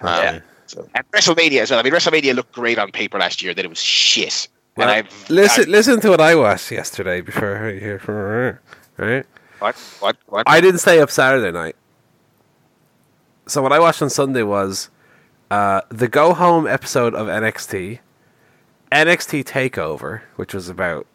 Um, 0.00 0.08
Okay. 0.08 0.40
so, 0.66 0.88
and 0.94 1.04
WrestleMania 1.12 1.60
as 1.60 1.70
well. 1.70 1.78
I 1.80 1.82
mean, 1.82 1.92
WrestleMania 1.92 2.34
looked 2.34 2.52
great 2.52 2.78
on 2.78 2.90
paper 2.90 3.18
last 3.18 3.42
year. 3.42 3.52
Then 3.52 3.66
it 3.66 3.68
was 3.68 3.82
shit. 3.82 4.48
Well, 4.76 4.88
and 4.88 4.96
I've 5.06 5.30
Listen, 5.30 5.62
I've- 5.64 5.70
listen 5.70 6.00
to 6.00 6.08
what 6.08 6.20
I 6.22 6.34
watched 6.34 6.70
yesterday 6.72 7.20
before 7.20 7.54
I 7.68 7.78
hear 7.78 7.98
from 7.98 8.14
her. 8.14 8.60
Right? 8.96 9.26
what 9.58 9.76
what 10.00 10.16
what? 10.26 10.44
I 10.48 10.60
didn't 10.62 10.80
stay 10.80 10.98
up 11.00 11.10
Saturday 11.10 11.52
night. 11.52 11.76
So 13.46 13.60
what 13.60 13.72
I 13.72 13.78
watched 13.78 14.00
on 14.00 14.08
Sunday 14.08 14.42
was 14.42 14.88
uh, 15.52 15.82
the 15.90 16.08
go 16.08 16.32
home 16.32 16.66
episode 16.66 17.14
of 17.14 17.26
NXT, 17.26 17.98
NXT 18.90 19.44
Takeover, 19.44 20.22
which 20.36 20.54
was 20.54 20.70
about 20.70 21.06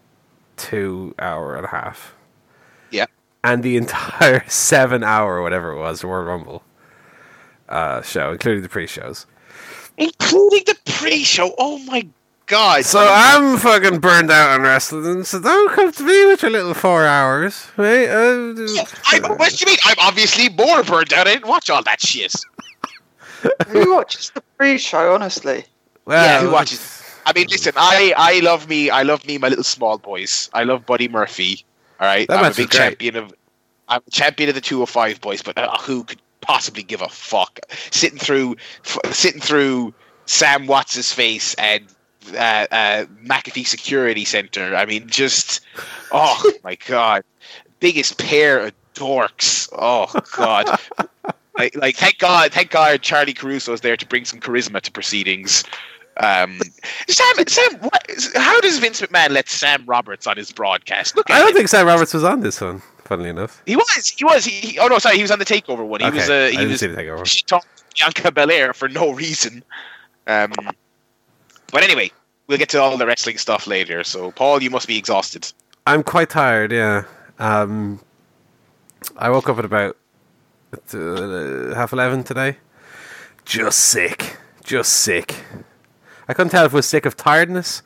two 0.57 1.15
hour 1.17 1.55
and 1.55 1.65
a 1.65 1.69
half. 1.69 2.13
Yeah. 2.91 3.07
And 3.43 3.63
the 3.63 3.77
entire 3.77 4.43
seven 4.47 5.03
hour 5.03 5.41
whatever 5.41 5.71
it 5.71 5.79
was 5.79 6.03
Royal 6.03 6.23
Rumble 6.23 6.63
uh, 7.67 8.03
show, 8.03 8.31
including 8.31 8.61
the 8.61 8.69
pre 8.69 8.85
shows. 8.85 9.25
including 9.97 10.65
the 10.67 10.77
pre-show. 10.85 11.55
Oh 11.57 11.79
my 11.79 12.07
god! 12.45 12.85
So 12.85 12.99
I'm 13.09 13.57
fucking 13.57 13.99
burned 14.01 14.29
out 14.29 14.51
on 14.51 14.61
wrestling, 14.61 15.23
so 15.23 15.39
don't 15.39 15.71
come 15.71 15.91
to 15.91 16.03
me 16.03 16.27
with 16.27 16.43
your 16.43 16.51
little 16.51 16.75
four 16.75 17.07
hours, 17.07 17.69
right? 17.75 18.07
Uh, 18.07 18.53
I, 19.07 19.19
what 19.35 19.49
do 19.49 19.57
you 19.57 19.65
mean? 19.65 19.77
I'm 19.83 19.97
obviously 19.99 20.49
more 20.49 20.83
burned 20.83 21.11
out. 21.11 21.27
I 21.27 21.33
didn't 21.33 21.47
watch 21.49 21.71
all 21.71 21.81
that 21.81 22.01
shit. 22.01 22.35
Who 23.67 23.95
watches 23.95 24.31
the 24.31 24.41
pre-show? 24.57 25.13
Honestly, 25.13 25.65
well, 26.05 26.23
yeah, 26.23 26.41
who 26.41 26.51
watches? 26.51 27.03
I 27.25 27.33
mean, 27.33 27.47
listen, 27.49 27.73
I, 27.75 28.13
I 28.15 28.39
love 28.39 28.69
me, 28.69 28.89
I 28.89 29.03
love 29.03 29.27
me, 29.27 29.37
my 29.37 29.49
little 29.49 29.63
small 29.63 29.97
boys. 29.97 30.49
I 30.53 30.63
love 30.63 30.85
Buddy 30.85 31.09
Murphy. 31.09 31.65
All 31.99 32.07
right, 32.07 32.27
That 32.27 32.39
I'm 32.43 32.51
a 32.51 32.55
big 32.55 32.69
champion 32.69 33.17
of, 33.17 33.33
I'm 33.89 34.01
a 34.07 34.11
champion 34.11 34.47
of 34.49 34.55
the 34.55 34.61
205 34.61 35.19
boys. 35.19 35.41
But 35.41 35.57
uh, 35.57 35.77
who 35.79 36.05
could 36.05 36.21
possibly 36.41 36.83
give 36.83 37.01
a 37.01 37.09
fuck? 37.09 37.59
Sitting 37.91 38.17
through, 38.19 38.55
f- 38.85 39.13
sitting 39.13 39.41
through 39.41 39.93
Sam 40.25 40.67
Watts' 40.67 41.11
face 41.11 41.53
and 41.55 41.83
uh, 42.33 42.67
uh, 42.71 43.05
McAfee 43.25 43.67
Security 43.67 44.23
Center. 44.23 44.75
I 44.75 44.85
mean, 44.85 45.07
just 45.07 45.61
oh 46.13 46.51
my 46.63 46.75
god, 46.87 47.23
biggest 47.81 48.17
pair 48.17 48.59
of 48.67 48.73
dorks. 48.93 49.69
Oh 49.77 50.07
god. 50.35 50.79
like, 51.57 51.75
like, 51.75 51.95
thank 51.95 52.19
God, 52.19 52.51
thank 52.51 52.71
God, 52.71 53.01
Charly 53.01 53.35
Caruso 53.35 53.73
is 53.73 53.81
there 53.81 53.97
to 53.97 54.05
bring 54.05 54.25
some 54.25 54.39
charisma 54.39 54.81
to 54.81 54.91
proceedings. 54.91 55.63
Um, 56.17 56.59
Sam, 57.07 57.47
Sam, 57.47 57.79
what, 57.79 58.07
how 58.35 58.59
does 58.61 58.79
Vince 58.79 59.01
McMahon 59.01 59.29
let 59.29 59.49
Sam 59.49 59.83
Roberts 59.85 60.25
on 60.25 60.35
his 60.37 60.51
broadcast? 60.51 61.15
Look, 61.15 61.29
I 61.29 61.39
don't 61.39 61.49
him. 61.49 61.55
think 61.55 61.67
Sam 61.67 61.85
Roberts 61.85 62.13
was 62.13 62.23
on 62.23 62.41
this 62.41 62.59
one. 62.59 62.81
Funnily 63.03 63.29
enough, 63.29 63.61
he 63.65 63.77
was. 63.77 64.13
He 64.17 64.25
was. 64.25 64.43
He, 64.43 64.51
he 64.51 64.79
oh 64.79 64.87
no, 64.87 64.99
sorry, 64.99 65.15
he 65.15 65.21
was 65.21 65.31
on 65.31 65.39
the 65.39 65.45
Takeover 65.45 65.85
one. 65.87 66.01
He 66.01 66.07
okay. 66.07 66.17
was. 66.17 66.29
Uh, 66.29 66.49
he 66.51 66.65
was. 66.65 67.29
She 67.29 67.43
talked 67.43 67.67
Bianca 67.95 68.31
Belair 68.31 68.73
for 68.73 68.89
no 68.89 69.11
reason. 69.13 69.63
Um, 70.25 70.51
but 71.71 71.83
anyway, 71.83 72.11
we'll 72.47 72.57
get 72.57 72.69
to 72.69 72.81
all 72.81 72.97
the 72.97 73.05
wrestling 73.05 73.37
stuff 73.37 73.65
later. 73.65 74.03
So, 74.03 74.31
Paul, 74.31 74.61
you 74.61 74.69
must 74.69 74.87
be 74.87 74.97
exhausted. 74.97 75.51
I'm 75.85 76.03
quite 76.03 76.29
tired. 76.29 76.71
Yeah. 76.71 77.05
Um, 77.39 78.01
I 79.17 79.29
woke 79.29 79.47
up 79.47 79.57
at 79.57 79.65
about 79.65 79.95
uh, 80.73 81.75
half 81.75 81.93
eleven 81.93 82.23
today. 82.23 82.57
Just 83.45 83.79
sick. 83.79 84.37
Just 84.63 84.91
sick. 84.91 85.35
I 86.27 86.33
couldn't 86.33 86.51
tell 86.51 86.65
if 86.65 86.73
it 86.73 86.75
was 86.75 86.85
sick 86.85 87.05
of 87.05 87.15
tiredness 87.15 87.81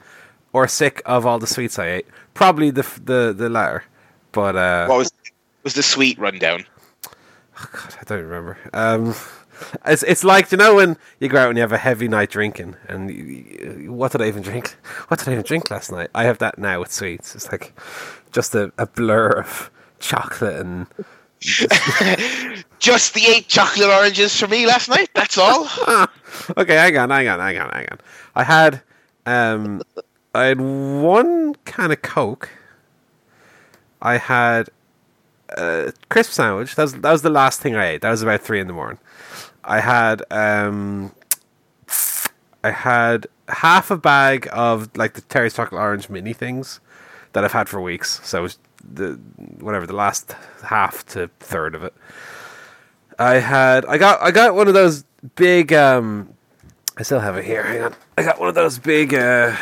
or 0.52 0.68
sick 0.68 1.02
of 1.06 1.26
all 1.26 1.38
the 1.38 1.48
sweets 1.48 1.78
I 1.78 1.88
ate. 1.88 2.08
Probably 2.34 2.72
the 2.72 2.88
the 3.04 3.34
the 3.38 3.50
latter. 3.50 3.84
But 4.32 4.56
uh, 4.56 4.88
what 4.88 4.98
was 4.98 5.12
was 5.64 5.74
the 5.76 5.84
sweet 5.84 6.18
rundown? 6.18 6.66
Oh 7.06 7.68
God, 7.72 7.96
I 8.00 8.04
don't 8.06 8.24
remember. 8.24 8.58
Um, 8.74 9.14
it's 9.86 10.04
it's 10.04 10.24
like 10.24 10.52
you 10.52 10.58
know 10.58 10.76
when 10.76 10.98
you 11.20 11.28
go 11.30 11.38
out 11.38 11.50
and 11.50 11.58
you 11.58 11.62
have 11.62 11.72
a 11.72 11.78
heavy 11.78 12.08
night 12.08 12.32
drinking, 12.32 12.76
and 12.88 13.12
you, 13.12 13.94
what 13.94 14.12
did 14.12 14.22
I 14.22 14.28
even 14.28 14.42
drink? 14.42 14.76
What 15.08 15.20
did 15.20 15.30
I 15.30 15.34
even 15.34 15.44
drink 15.44 15.70
last 15.70 15.92
night? 15.92 16.10
I 16.16 16.24
have 16.24 16.40
that 16.40 16.58
now 16.58 16.80
with 16.80 16.92
sweets. 16.92 17.36
It's 17.36 17.52
like 17.52 17.74
just 18.32 18.56
a, 18.56 18.72
a 18.78 18.88
blur 18.88 19.30
of 19.30 19.70
chocolate 20.00 20.56
and. 20.56 20.88
just 22.80 23.14
the 23.16 23.26
eight 23.26 23.48
chocolate 23.48 23.90
oranges 23.90 24.40
for 24.40 24.48
me 24.48 24.68
last 24.68 24.90
night. 24.90 25.10
That's 25.16 25.38
all. 25.38 25.68
okay, 26.58 26.76
hang 26.76 26.98
on, 26.98 27.10
hang 27.10 27.28
on, 27.28 27.40
hang 27.40 27.58
on, 27.58 27.70
hang 27.72 27.88
on. 27.92 27.98
I 28.36 28.44
had 28.44 28.82
um, 29.26 29.82
I 30.36 30.46
had 30.46 30.62
one 30.62 31.56
can 31.66 31.92
of 31.92 32.02
Coke. 32.02 32.50
I 34.02 34.18
had 34.18 34.70
a 35.50 35.94
crisp 36.10 36.32
sandwich. 36.32 36.76
That 36.76 36.84
was 36.84 36.94
that 36.94 37.12
was 37.12 37.22
the 37.24 37.30
last 37.30 37.60
thing 37.60 37.76
I 37.76 37.88
ate. 37.94 38.02
That 38.02 38.12
was 38.12 38.22
about 38.22 38.42
three 38.42 38.60
in 38.60 38.68
the 38.68 38.74
morning. 38.74 39.00
I 39.64 39.80
had 39.80 40.22
um, 40.32 41.12
I 42.64 42.72
had 42.72 43.28
half 43.48 43.90
a 43.90 43.98
bag 43.98 44.48
of 44.52 44.96
like 44.96 45.14
the 45.14 45.22
Terry's 45.22 45.56
chocolate 45.56 45.82
orange 45.82 46.10
mini 46.10 46.34
things 46.34 46.80
that 47.34 47.44
I've 47.44 47.52
had 47.52 47.68
for 47.68 47.82
weeks. 47.82 48.22
So 48.24 48.48
the 48.84 49.20
whatever 49.60 49.88
the 49.88 49.96
last 49.96 50.36
half 50.64 51.06
to 51.08 51.30
third 51.40 51.76
of 51.76 51.84
it. 51.84 51.94
I 53.20 53.36
had 53.36 53.86
I 53.86 53.98
got 53.98 54.22
I 54.22 54.32
got 54.32 54.56
one 54.56 54.68
of 54.68 54.74
those 54.74 55.04
big 55.36 55.74
um 55.74 56.34
I 56.98 57.04
still 57.04 57.20
have 57.20 57.38
it 57.38 57.46
here. 57.46 57.64
Hang 57.64 57.82
on. 57.82 57.96
I 58.18 58.24
got 58.24 58.40
one 58.40 58.50
of 58.50 58.56
those 58.56 58.78
big 58.78 59.14
uh, 59.14 59.56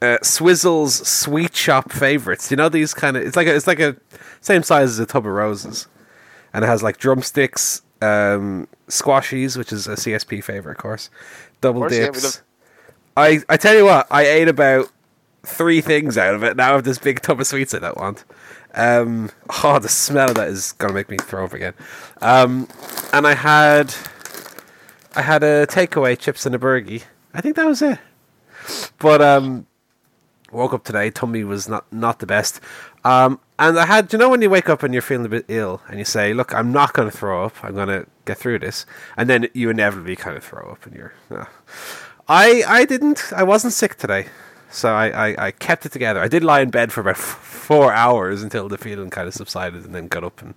uh, 0.00 0.18
Swizzels 0.22 1.04
sweet 1.04 1.56
shop 1.56 1.90
favorites. 1.90 2.50
You 2.50 2.56
know 2.56 2.68
these 2.68 2.94
kind 2.94 3.16
of. 3.16 3.24
It's 3.24 3.36
like 3.36 3.46
a, 3.46 3.56
it's 3.56 3.66
like 3.66 3.80
a 3.80 3.96
same 4.40 4.62
size 4.62 4.90
as 4.90 4.98
a 4.98 5.06
tub 5.06 5.26
of 5.26 5.32
roses, 5.32 5.88
and 6.52 6.64
it 6.64 6.68
has 6.68 6.82
like 6.82 6.98
drumsticks, 6.98 7.82
um, 8.02 8.68
squashies, 8.88 9.56
which 9.56 9.72
is 9.72 9.88
a 9.88 9.94
CSP 9.94 10.44
favorite, 10.44 10.72
of 10.72 10.78
course. 10.78 11.10
Double 11.62 11.80
course, 11.80 11.92
dips. 11.92 12.42
Yeah, 13.16 13.22
I 13.24 13.40
I 13.48 13.56
tell 13.56 13.74
you 13.74 13.86
what, 13.86 14.06
I 14.10 14.26
ate 14.26 14.48
about 14.48 14.88
three 15.46 15.80
things 15.80 16.18
out 16.18 16.34
of 16.34 16.42
it. 16.42 16.56
Now 16.56 16.70
I 16.70 16.72
have 16.74 16.84
this 16.84 16.98
big 16.98 17.22
tub 17.22 17.40
of 17.40 17.46
sweets 17.46 17.72
I 17.74 17.78
don't 17.78 17.96
want. 17.96 18.24
Um, 18.74 19.30
oh, 19.64 19.78
the 19.78 19.88
smell 19.88 20.28
of 20.28 20.36
that 20.36 20.48
is 20.48 20.72
gonna 20.72 20.92
make 20.92 21.08
me 21.08 21.16
throw 21.16 21.44
up 21.44 21.54
again. 21.54 21.74
Um, 22.20 22.68
and 23.12 23.26
I 23.26 23.34
had 23.34 23.94
I 25.14 25.22
had 25.22 25.42
a 25.42 25.66
takeaway, 25.66 26.18
chips 26.18 26.44
and 26.44 26.54
a 26.54 26.58
burgie. 26.58 27.04
I 27.32 27.40
think 27.40 27.56
that 27.56 27.66
was 27.66 27.80
it. 27.80 27.98
But 28.98 29.22
um, 29.22 29.66
woke 30.52 30.74
up 30.74 30.84
today, 30.84 31.10
tummy 31.10 31.44
was 31.44 31.68
not 31.68 31.90
not 31.92 32.18
the 32.18 32.26
best. 32.26 32.60
Um, 33.04 33.40
and 33.58 33.78
I 33.78 33.86
had, 33.86 34.12
you 34.12 34.18
know, 34.18 34.28
when 34.28 34.42
you 34.42 34.50
wake 34.50 34.68
up 34.68 34.82
and 34.82 34.92
you're 34.92 35.00
feeling 35.00 35.26
a 35.26 35.30
bit 35.30 35.46
ill, 35.48 35.80
and 35.88 35.98
you 35.98 36.04
say, 36.04 36.34
"Look, 36.34 36.54
I'm 36.54 36.72
not 36.72 36.92
going 36.92 37.10
to 37.10 37.16
throw 37.16 37.44
up. 37.44 37.54
I'm 37.64 37.74
going 37.74 37.88
to 37.88 38.06
get 38.24 38.36
through 38.36 38.58
this," 38.58 38.84
and 39.16 39.30
then 39.30 39.48
you 39.54 39.70
inevitably 39.70 40.16
kind 40.16 40.36
of 40.36 40.44
throw 40.44 40.70
up, 40.70 40.84
and 40.84 40.94
you're. 40.94 41.14
Uh. 41.30 41.46
I 42.28 42.64
I 42.66 42.84
didn't. 42.84 43.32
I 43.34 43.44
wasn't 43.44 43.72
sick 43.72 43.94
today, 43.96 44.26
so 44.70 44.94
I, 44.94 45.28
I, 45.28 45.46
I 45.46 45.50
kept 45.50 45.86
it 45.86 45.92
together. 45.92 46.20
I 46.20 46.28
did 46.28 46.44
lie 46.44 46.60
in 46.60 46.70
bed 46.70 46.92
for 46.92 47.00
about 47.00 47.16
f- 47.16 47.20
four 47.20 47.92
hours 47.92 48.42
until 48.42 48.68
the 48.68 48.78
feeling 48.78 49.10
kind 49.10 49.28
of 49.28 49.34
subsided, 49.34 49.84
and 49.84 49.94
then 49.94 50.08
got 50.08 50.24
up 50.24 50.42
and 50.42 50.54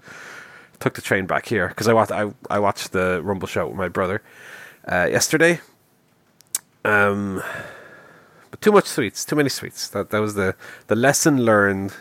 took 0.79 0.95
the 0.95 1.01
train 1.01 1.25
back 1.25 1.47
here 1.47 1.67
because 1.67 1.87
I 1.87 1.93
watched 1.93 2.11
I, 2.11 2.31
I 2.49 2.59
watched 2.59 2.91
the 2.91 3.21
Rumble 3.23 3.47
show 3.47 3.67
with 3.67 3.77
my 3.77 3.87
brother 3.87 4.21
uh, 4.91 5.07
yesterday. 5.09 5.61
Um, 6.85 7.43
but 8.49 8.61
too 8.61 8.71
much 8.71 8.85
sweets, 8.85 9.25
too 9.25 9.35
many 9.35 9.49
sweets. 9.49 9.87
That 9.89 10.09
that 10.09 10.19
was 10.19 10.35
the 10.35 10.55
the 10.87 10.95
lesson 10.95 11.43
learned. 11.43 11.93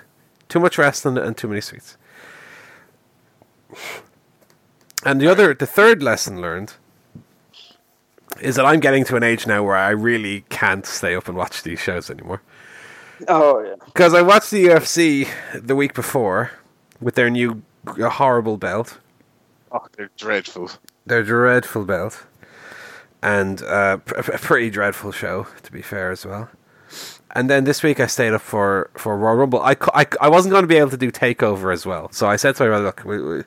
Too 0.48 0.60
much 0.60 0.78
wrestling 0.78 1.18
and 1.18 1.36
too 1.36 1.46
many 1.46 1.60
sweets. 1.60 1.98
And 5.04 5.20
the 5.20 5.28
other, 5.30 5.52
the 5.52 5.66
third 5.66 6.02
lesson 6.02 6.40
learned 6.40 6.74
is 8.40 8.56
that 8.56 8.66
I'm 8.66 8.80
getting 8.80 9.04
to 9.06 9.16
an 9.16 9.22
age 9.22 9.46
now 9.46 9.62
where 9.62 9.76
I 9.76 9.90
really 9.90 10.42
can't 10.48 10.86
stay 10.86 11.14
up 11.14 11.28
and 11.28 11.36
watch 11.36 11.62
these 11.62 11.80
shows 11.80 12.10
anymore. 12.10 12.42
Oh 13.26 13.60
yeah. 13.60 13.74
Because 13.84 14.14
I 14.14 14.22
watched 14.22 14.50
the 14.50 14.66
UFC 14.66 15.28
the 15.54 15.74
week 15.74 15.94
before 15.94 16.52
with 17.00 17.14
their 17.14 17.30
new 17.30 17.62
horrible 17.86 18.56
belt. 18.56 18.98
Oh, 19.72 19.86
they're 19.96 20.10
dreadful. 20.16 20.70
Their 21.06 21.22
dreadful 21.22 21.84
belt 21.84 22.24
and 23.22 23.62
uh, 23.62 23.98
a 24.16 24.22
pretty 24.22 24.70
dreadful 24.70 25.12
show, 25.12 25.46
to 25.62 25.72
be 25.72 25.82
fair, 25.82 26.10
as 26.10 26.24
well. 26.24 26.48
And 27.32 27.50
then 27.50 27.64
this 27.64 27.82
week 27.82 28.00
I 28.00 28.06
stayed 28.06 28.32
up 28.32 28.40
for, 28.40 28.90
for 28.94 29.16
Royal 29.18 29.36
Rumble. 29.36 29.60
I, 29.60 29.76
I, 29.94 30.06
I 30.20 30.28
wasn't 30.28 30.52
going 30.52 30.62
to 30.62 30.68
be 30.68 30.76
able 30.76 30.90
to 30.90 30.96
do 30.96 31.10
Takeover 31.10 31.72
as 31.72 31.84
well, 31.84 32.10
so 32.12 32.28
I 32.28 32.36
said 32.36 32.56
to 32.56 32.62
my 32.64 32.68
brother, 32.68 32.84
"Look, 32.84 33.02
we, 33.04 33.20
we, 33.20 33.42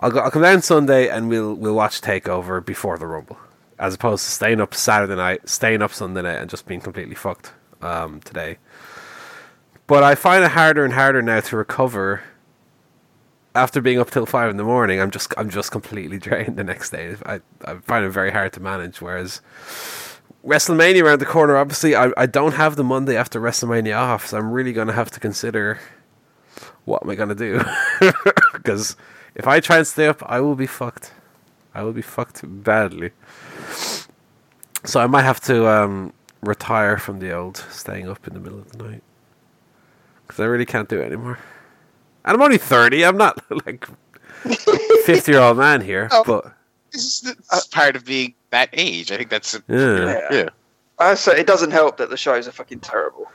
I'll 0.00 0.10
go, 0.10 0.20
I'll 0.20 0.30
come 0.30 0.42
down 0.42 0.60
Sunday 0.62 1.08
and 1.08 1.28
we'll 1.28 1.54
we'll 1.54 1.74
watch 1.74 2.00
Takeover 2.00 2.64
before 2.64 2.98
the 2.98 3.06
Rumble, 3.06 3.38
as 3.78 3.94
opposed 3.94 4.24
to 4.24 4.30
staying 4.30 4.60
up 4.60 4.74
Saturday 4.74 5.16
night, 5.16 5.48
staying 5.48 5.82
up 5.82 5.92
Sunday 5.92 6.22
night, 6.22 6.38
and 6.38 6.50
just 6.50 6.66
being 6.66 6.80
completely 6.80 7.14
fucked 7.14 7.52
um, 7.82 8.20
today." 8.20 8.58
But 9.86 10.02
I 10.02 10.14
find 10.14 10.44
it 10.44 10.50
harder 10.52 10.84
and 10.84 10.94
harder 10.94 11.22
now 11.22 11.40
to 11.40 11.56
recover 11.56 12.22
after 13.56 13.80
being 13.80 13.98
up 13.98 14.10
till 14.10 14.26
five 14.26 14.50
in 14.50 14.58
the 14.58 14.64
morning, 14.64 15.00
I'm 15.00 15.10
just 15.10 15.32
I'm 15.36 15.50
just 15.50 15.72
completely 15.72 16.18
drained 16.26 16.56
the 16.56 16.64
next 16.64 16.90
day. 16.90 17.16
I 17.24 17.40
I 17.64 17.76
find 17.76 18.04
it 18.04 18.10
very 18.10 18.30
hard 18.30 18.52
to 18.52 18.60
manage. 18.60 19.00
Whereas 19.00 19.40
WrestleMania 20.44 21.02
around 21.02 21.20
the 21.20 21.26
corner, 21.26 21.56
obviously, 21.56 21.96
I 21.96 22.12
I 22.16 22.26
don't 22.26 22.52
have 22.52 22.76
the 22.76 22.84
Monday 22.84 23.16
after 23.16 23.40
WrestleMania 23.40 23.96
off, 23.96 24.26
so 24.28 24.38
I'm 24.38 24.52
really 24.52 24.72
going 24.72 24.88
to 24.88 24.92
have 24.92 25.10
to 25.12 25.20
consider 25.20 25.80
what 26.84 27.02
am 27.02 27.10
I 27.10 27.14
going 27.16 27.30
to 27.30 27.34
do 27.34 27.60
because 28.52 28.96
if 29.34 29.48
I 29.48 29.58
try 29.58 29.78
and 29.78 29.86
stay 29.86 30.06
up, 30.06 30.22
I 30.24 30.40
will 30.40 30.54
be 30.54 30.66
fucked. 30.66 31.12
I 31.74 31.82
will 31.82 31.92
be 31.92 32.02
fucked 32.02 32.42
badly. 32.44 33.10
So 34.84 35.00
I 35.00 35.06
might 35.06 35.22
have 35.22 35.40
to 35.42 35.68
um, 35.68 36.12
retire 36.42 36.98
from 36.98 37.18
the 37.18 37.32
old 37.32 37.56
staying 37.70 38.08
up 38.08 38.26
in 38.26 38.34
the 38.34 38.40
middle 38.40 38.58
of 38.58 38.70
the 38.72 38.82
night 38.84 39.02
because 40.26 40.40
I 40.40 40.44
really 40.44 40.66
can't 40.66 40.88
do 40.88 41.00
it 41.00 41.06
anymore. 41.06 41.38
And 42.24 42.36
I'm 42.36 42.42
only 42.42 42.58
30. 42.58 43.04
I'm 43.04 43.16
not 43.16 43.40
like 43.66 43.86
50 45.04 45.32
year 45.32 45.40
old 45.40 45.58
man 45.58 45.80
here. 45.80 46.08
Oh, 46.12 46.22
but 46.24 46.52
this 46.92 47.04
is, 47.04 47.20
the, 47.22 47.66
part 47.70 47.96
of 47.96 48.04
being 48.04 48.34
that 48.50 48.70
age. 48.72 49.12
I 49.12 49.16
think 49.16 49.30
that's 49.30 49.54
a, 49.54 49.62
yeah. 49.68 50.28
yeah. 50.30 50.48
I 50.98 51.14
say 51.14 51.40
it 51.40 51.46
doesn't 51.46 51.72
help 51.72 51.98
that 51.98 52.10
the 52.10 52.16
shows 52.16 52.48
are 52.48 52.52
fucking 52.52 52.80
terrible. 52.80 53.26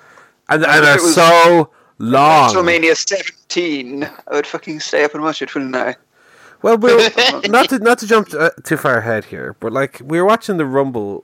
And, 0.50 0.66
and 0.66 0.84
they're 0.84 1.00
so 1.00 1.70
long. 2.00 2.54
WrestleMania 2.54 2.96
17. 2.96 4.04
I 4.04 4.10
would 4.32 4.48
fucking 4.48 4.80
stay 4.80 5.04
up 5.04 5.14
and 5.14 5.24
watch 5.24 5.42
it, 5.42 5.54
wouldn't 5.54 5.76
I? 5.76 5.96
Well, 6.62 6.78
we're, 6.78 6.98
not 7.48 7.70
to 7.70 7.80
not 7.80 8.00
to 8.00 8.08
jump 8.08 8.34
uh, 8.34 8.52
too 8.64 8.78
far 8.78 8.98
ahead 8.98 9.26
here, 9.26 9.56
but 9.60 9.72
like 9.72 10.02
we 10.04 10.20
were 10.20 10.28
watching 10.28 10.58
the 10.58 10.66
Rumble 10.66 11.24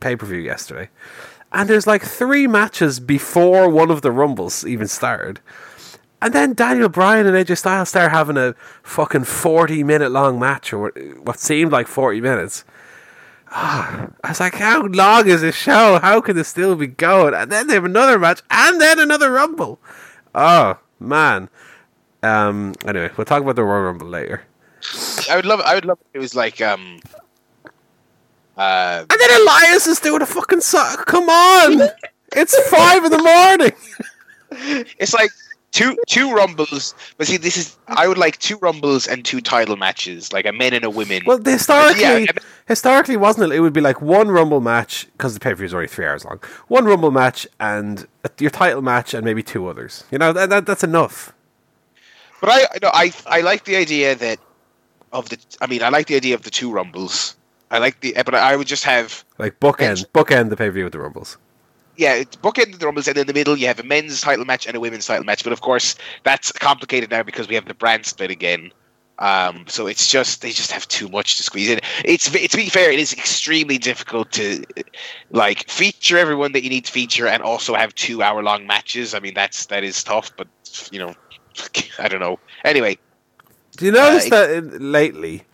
pay 0.00 0.16
per 0.16 0.26
view 0.26 0.38
yesterday, 0.38 0.88
and 1.52 1.68
there's 1.68 1.86
like 1.86 2.02
three 2.02 2.46
matches 2.46 3.00
before 3.00 3.68
one 3.68 3.90
of 3.90 4.02
the 4.02 4.12
Rumbles 4.12 4.66
even 4.66 4.86
started. 4.86 5.40
And 6.22 6.34
then 6.34 6.52
Daniel 6.52 6.90
Bryan 6.90 7.26
and 7.26 7.34
AJ 7.34 7.58
Styles 7.58 7.88
start 7.88 8.10
having 8.12 8.36
a 8.36 8.54
fucking 8.82 9.24
40 9.24 9.82
minute 9.84 10.12
long 10.12 10.38
match, 10.38 10.72
or 10.72 10.92
what 11.22 11.38
seemed 11.38 11.72
like 11.72 11.86
40 11.86 12.20
minutes. 12.20 12.64
Oh, 13.52 14.10
I 14.22 14.28
was 14.28 14.38
like, 14.38 14.54
how 14.54 14.82
long 14.82 15.26
is 15.26 15.40
this 15.40 15.56
show? 15.56 15.98
How 16.00 16.20
can 16.20 16.36
this 16.36 16.48
still 16.48 16.76
be 16.76 16.86
going? 16.86 17.34
And 17.34 17.50
then 17.50 17.66
they 17.66 17.74
have 17.74 17.84
another 17.84 18.18
match, 18.18 18.42
and 18.50 18.80
then 18.80 19.00
another 19.00 19.30
Rumble. 19.32 19.80
Oh, 20.34 20.78
man. 21.00 21.48
Um, 22.22 22.74
anyway, 22.86 23.10
we'll 23.16 23.24
talk 23.24 23.42
about 23.42 23.56
the 23.56 23.64
Royal 23.64 23.84
Rumble 23.84 24.06
later. 24.06 24.42
I 25.30 25.36
would 25.36 25.46
love. 25.46 25.60
I 25.60 25.74
would 25.74 25.84
love. 25.84 25.98
It 26.14 26.18
was 26.18 26.34
like 26.34 26.60
um, 26.60 27.00
Uh, 28.56 29.04
And 29.08 29.20
then 29.20 29.40
Elias 29.40 29.86
is 29.86 30.00
doing 30.00 30.22
a 30.22 30.26
fucking 30.26 30.60
suck. 30.60 31.06
Come 31.06 31.28
on! 31.28 31.88
It's 32.32 32.56
five 32.68 33.04
in 33.04 33.10
the 33.10 33.18
morning. 33.22 33.72
it's 34.98 35.14
like 35.14 35.30
two 35.72 35.96
two 36.06 36.32
rumbles, 36.32 36.94
but 37.16 37.26
see, 37.26 37.36
this 37.36 37.56
is 37.56 37.76
I 37.88 38.06
would 38.08 38.18
like 38.18 38.38
two 38.38 38.56
rumbles 38.58 39.06
and 39.06 39.24
two 39.24 39.40
title 39.40 39.76
matches, 39.76 40.32
like 40.32 40.46
a 40.46 40.52
men 40.52 40.74
and 40.74 40.84
a 40.84 40.90
women. 40.90 41.22
Well, 41.26 41.38
historically, 41.42 42.02
Yeah, 42.02 42.26
I- 42.36 42.40
historically, 42.66 43.16
wasn't 43.16 43.52
it? 43.52 43.56
It 43.56 43.60
would 43.60 43.72
be 43.72 43.80
like 43.80 44.00
one 44.02 44.28
Rumble 44.30 44.60
match 44.60 45.06
because 45.12 45.34
the 45.34 45.40
pay 45.40 45.50
per 45.50 45.56
view 45.56 45.66
is 45.66 45.74
only 45.74 45.88
three 45.88 46.06
hours 46.06 46.24
long. 46.24 46.40
One 46.68 46.84
Rumble 46.84 47.10
match 47.10 47.46
and 47.58 48.06
your 48.38 48.50
title 48.50 48.82
match 48.82 49.14
and 49.14 49.24
maybe 49.24 49.42
two 49.42 49.68
others. 49.68 50.04
You 50.10 50.18
know, 50.18 50.32
that, 50.32 50.50
that 50.50 50.66
that's 50.66 50.84
enough. 50.84 51.32
But 52.40 52.50
I 52.50 52.78
no, 52.82 52.90
I 52.92 53.12
I 53.26 53.40
like 53.42 53.64
the 53.64 53.76
idea 53.76 54.14
that 54.16 54.38
of 55.12 55.28
the. 55.28 55.38
I 55.60 55.66
mean, 55.66 55.82
I 55.82 55.88
like 55.88 56.06
the 56.06 56.16
idea 56.16 56.34
of 56.34 56.42
the 56.42 56.50
two 56.50 56.70
rumbles. 56.72 57.36
I 57.70 57.78
like 57.78 58.00
the, 58.00 58.14
but 58.24 58.34
I 58.34 58.56
would 58.56 58.66
just 58.66 58.84
have 58.84 59.24
Like 59.38 59.60
bookend, 59.60 60.06
bookend 60.12 60.50
the 60.50 60.56
pay 60.56 60.66
per 60.68 60.72
view 60.72 60.84
with 60.84 60.92
the 60.92 60.98
Rumbles. 61.00 61.38
yeah, 61.96 62.14
it's 62.14 62.36
bookend 62.36 62.78
the 62.78 62.86
rumbles, 62.86 63.08
and 63.08 63.18
in 63.18 63.26
the 63.26 63.34
middle 63.34 63.56
you 63.56 63.66
have 63.66 63.78
a 63.80 63.82
men's 63.84 64.20
title 64.20 64.44
match 64.44 64.66
and 64.66 64.76
a 64.76 64.80
women's 64.80 65.06
title 65.06 65.24
match. 65.24 65.44
But 65.44 65.52
of 65.52 65.60
course, 65.60 65.96
that's 66.24 66.50
complicated 66.52 67.10
now 67.10 67.22
because 67.22 67.48
we 67.48 67.54
have 67.54 67.66
the 67.66 67.74
brand 67.74 68.06
split 68.06 68.30
again. 68.30 68.72
Um, 69.18 69.66
so 69.68 69.86
it's 69.86 70.10
just 70.10 70.40
they 70.40 70.50
just 70.50 70.72
have 70.72 70.88
too 70.88 71.08
much 71.08 71.36
to 71.36 71.42
squeeze 71.42 71.68
in. 71.68 71.80
It's 72.04 72.34
it's 72.34 72.52
to 72.52 72.56
be 72.56 72.70
fair, 72.70 72.90
it 72.90 72.98
is 72.98 73.12
extremely 73.12 73.76
difficult 73.78 74.32
to 74.32 74.64
like 75.30 75.68
feature 75.68 76.16
everyone 76.18 76.52
that 76.52 76.62
you 76.64 76.70
need 76.70 76.86
to 76.86 76.92
feature 76.92 77.26
and 77.26 77.42
also 77.42 77.74
have 77.74 77.94
two 77.94 78.22
hour 78.22 78.42
long 78.42 78.66
matches. 78.66 79.14
I 79.14 79.20
mean, 79.20 79.34
that's 79.34 79.66
that 79.66 79.84
is 79.84 80.02
tough, 80.02 80.34
but 80.36 80.48
you 80.90 80.98
know, 80.98 81.14
I 81.98 82.08
don't 82.08 82.20
know. 82.20 82.38
Anyway, 82.64 82.98
Do 83.80 83.86
you 83.86 83.92
notice 83.92 84.26
Uh, 84.26 84.30
that 84.30 84.50
in, 84.50 84.92
lately 84.92 85.44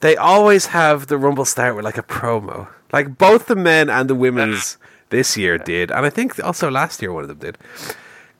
they 0.00 0.16
always 0.16 0.66
have 0.66 1.08
the 1.08 1.18
Rumble 1.18 1.44
start 1.44 1.76
with 1.76 1.84
like 1.84 1.98
a 1.98 2.02
promo? 2.02 2.68
Like 2.90 3.18
both 3.18 3.46
the 3.46 3.54
men 3.56 3.90
and 3.90 4.08
the 4.08 4.14
women's 4.14 4.78
this 5.10 5.36
year 5.36 5.58
did, 5.58 5.90
and 5.90 6.06
I 6.06 6.10
think 6.10 6.42
also 6.42 6.70
last 6.70 7.02
year 7.02 7.12
one 7.12 7.24
of 7.24 7.28
them 7.28 7.38
did. 7.38 7.58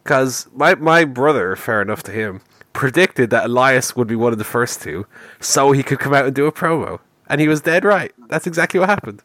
Because 0.02 0.48
my 0.54 0.74
my 0.74 1.04
brother, 1.04 1.54
fair 1.54 1.82
enough 1.82 2.02
to 2.04 2.12
him, 2.12 2.40
predicted 2.72 3.28
that 3.28 3.44
Elias 3.44 3.94
would 3.94 4.08
be 4.08 4.16
one 4.16 4.32
of 4.32 4.38
the 4.38 4.44
first 4.56 4.80
two, 4.80 5.06
so 5.38 5.72
he 5.72 5.82
could 5.82 5.98
come 5.98 6.14
out 6.14 6.24
and 6.24 6.34
do 6.34 6.46
a 6.46 6.52
promo, 6.52 7.00
and 7.28 7.42
he 7.42 7.48
was 7.48 7.60
dead 7.60 7.84
right. 7.84 8.12
That's 8.28 8.46
exactly 8.46 8.80
what 8.80 8.88
happened. 8.88 9.22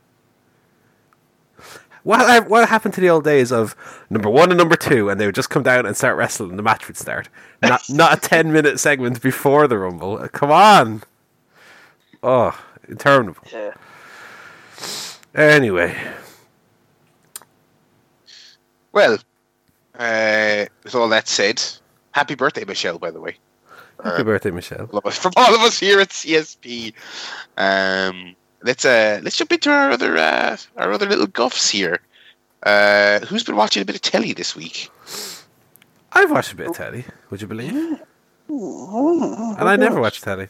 What 2.04 2.50
what 2.50 2.68
happened 2.68 2.94
to 2.96 3.02
the 3.02 3.10
old 3.10 3.24
days 3.24 3.52
of 3.52 3.76
number 4.10 4.30
one 4.30 4.52
and 4.52 4.58
number 4.58 4.76
two, 4.76 5.10
and 5.10 5.20
they 5.20 5.26
would 5.26 5.36
just 5.36 5.50
come 5.50 5.64
down 5.64 5.86
and 5.86 5.96
start 5.96 6.18
wrestling, 6.18 6.50
and 6.50 6.60
the 6.60 6.64
match 6.64 6.88
would 6.88 6.98
start. 6.98 7.30
Not 7.62 7.82
not 7.90 8.18
a 8.18 8.20
ten 8.20 8.52
minute 8.52 8.80
segment 8.80 9.22
before 9.22 9.68
the 9.68 9.78
rumble. 9.78 10.18
Uh, 10.18 10.28
Come 10.28 10.52
on. 10.52 11.04
Oh, 12.22 12.58
interminable. 12.88 13.44
Yeah. 13.52 13.74
Anyway, 15.36 15.98
well, 18.92 19.18
uh, 19.98 20.66
with 20.84 20.96
all 20.96 21.10
that 21.10 21.28
said, 21.28 21.62
happy 22.12 22.36
birthday, 22.36 22.66
Michelle. 22.66 23.00
By 23.00 23.12
the 23.12 23.20
way. 23.20 23.38
happy 24.04 24.24
birthday, 24.24 24.52
Michelle. 24.52 24.90
all 24.92 25.00
of 25.00 25.06
us, 25.06 25.18
from 25.18 25.32
all 25.36 25.56
of 25.56 25.62
us 25.62 25.80
here 25.80 26.00
at 26.00 26.10
CSP. 26.10 26.94
Um, 27.58 28.36
let's 28.64 28.86
uh, 28.86 29.20
let's 29.24 29.38
jump 29.38 29.52
into 29.52 29.70
our 29.72 29.92
other 29.92 30.18
uh, 30.18 30.58
our 30.78 30.92
other 30.92 31.08
little 31.08 31.28
guffs 31.28 31.70
here. 31.70 32.00
Uh, 32.64 33.20
who's 33.22 33.44
been 33.44 33.56
watching 33.56 33.82
a 33.82 33.86
bit 33.86 33.96
of 33.96 34.02
telly 34.02 34.34
this 34.34 34.56
week? 34.56 34.90
I've 36.14 36.32
watched 36.32 36.54
a 36.54 36.56
bit 36.56 36.68
of 36.68 36.76
telly. 36.76 37.06
Would 37.30 37.42
you 37.42 37.48
believe? 37.48 38.00
and 38.48 39.70
I 39.70 39.76
never 39.76 40.00
watched 40.00 40.24
telly. 40.24 40.48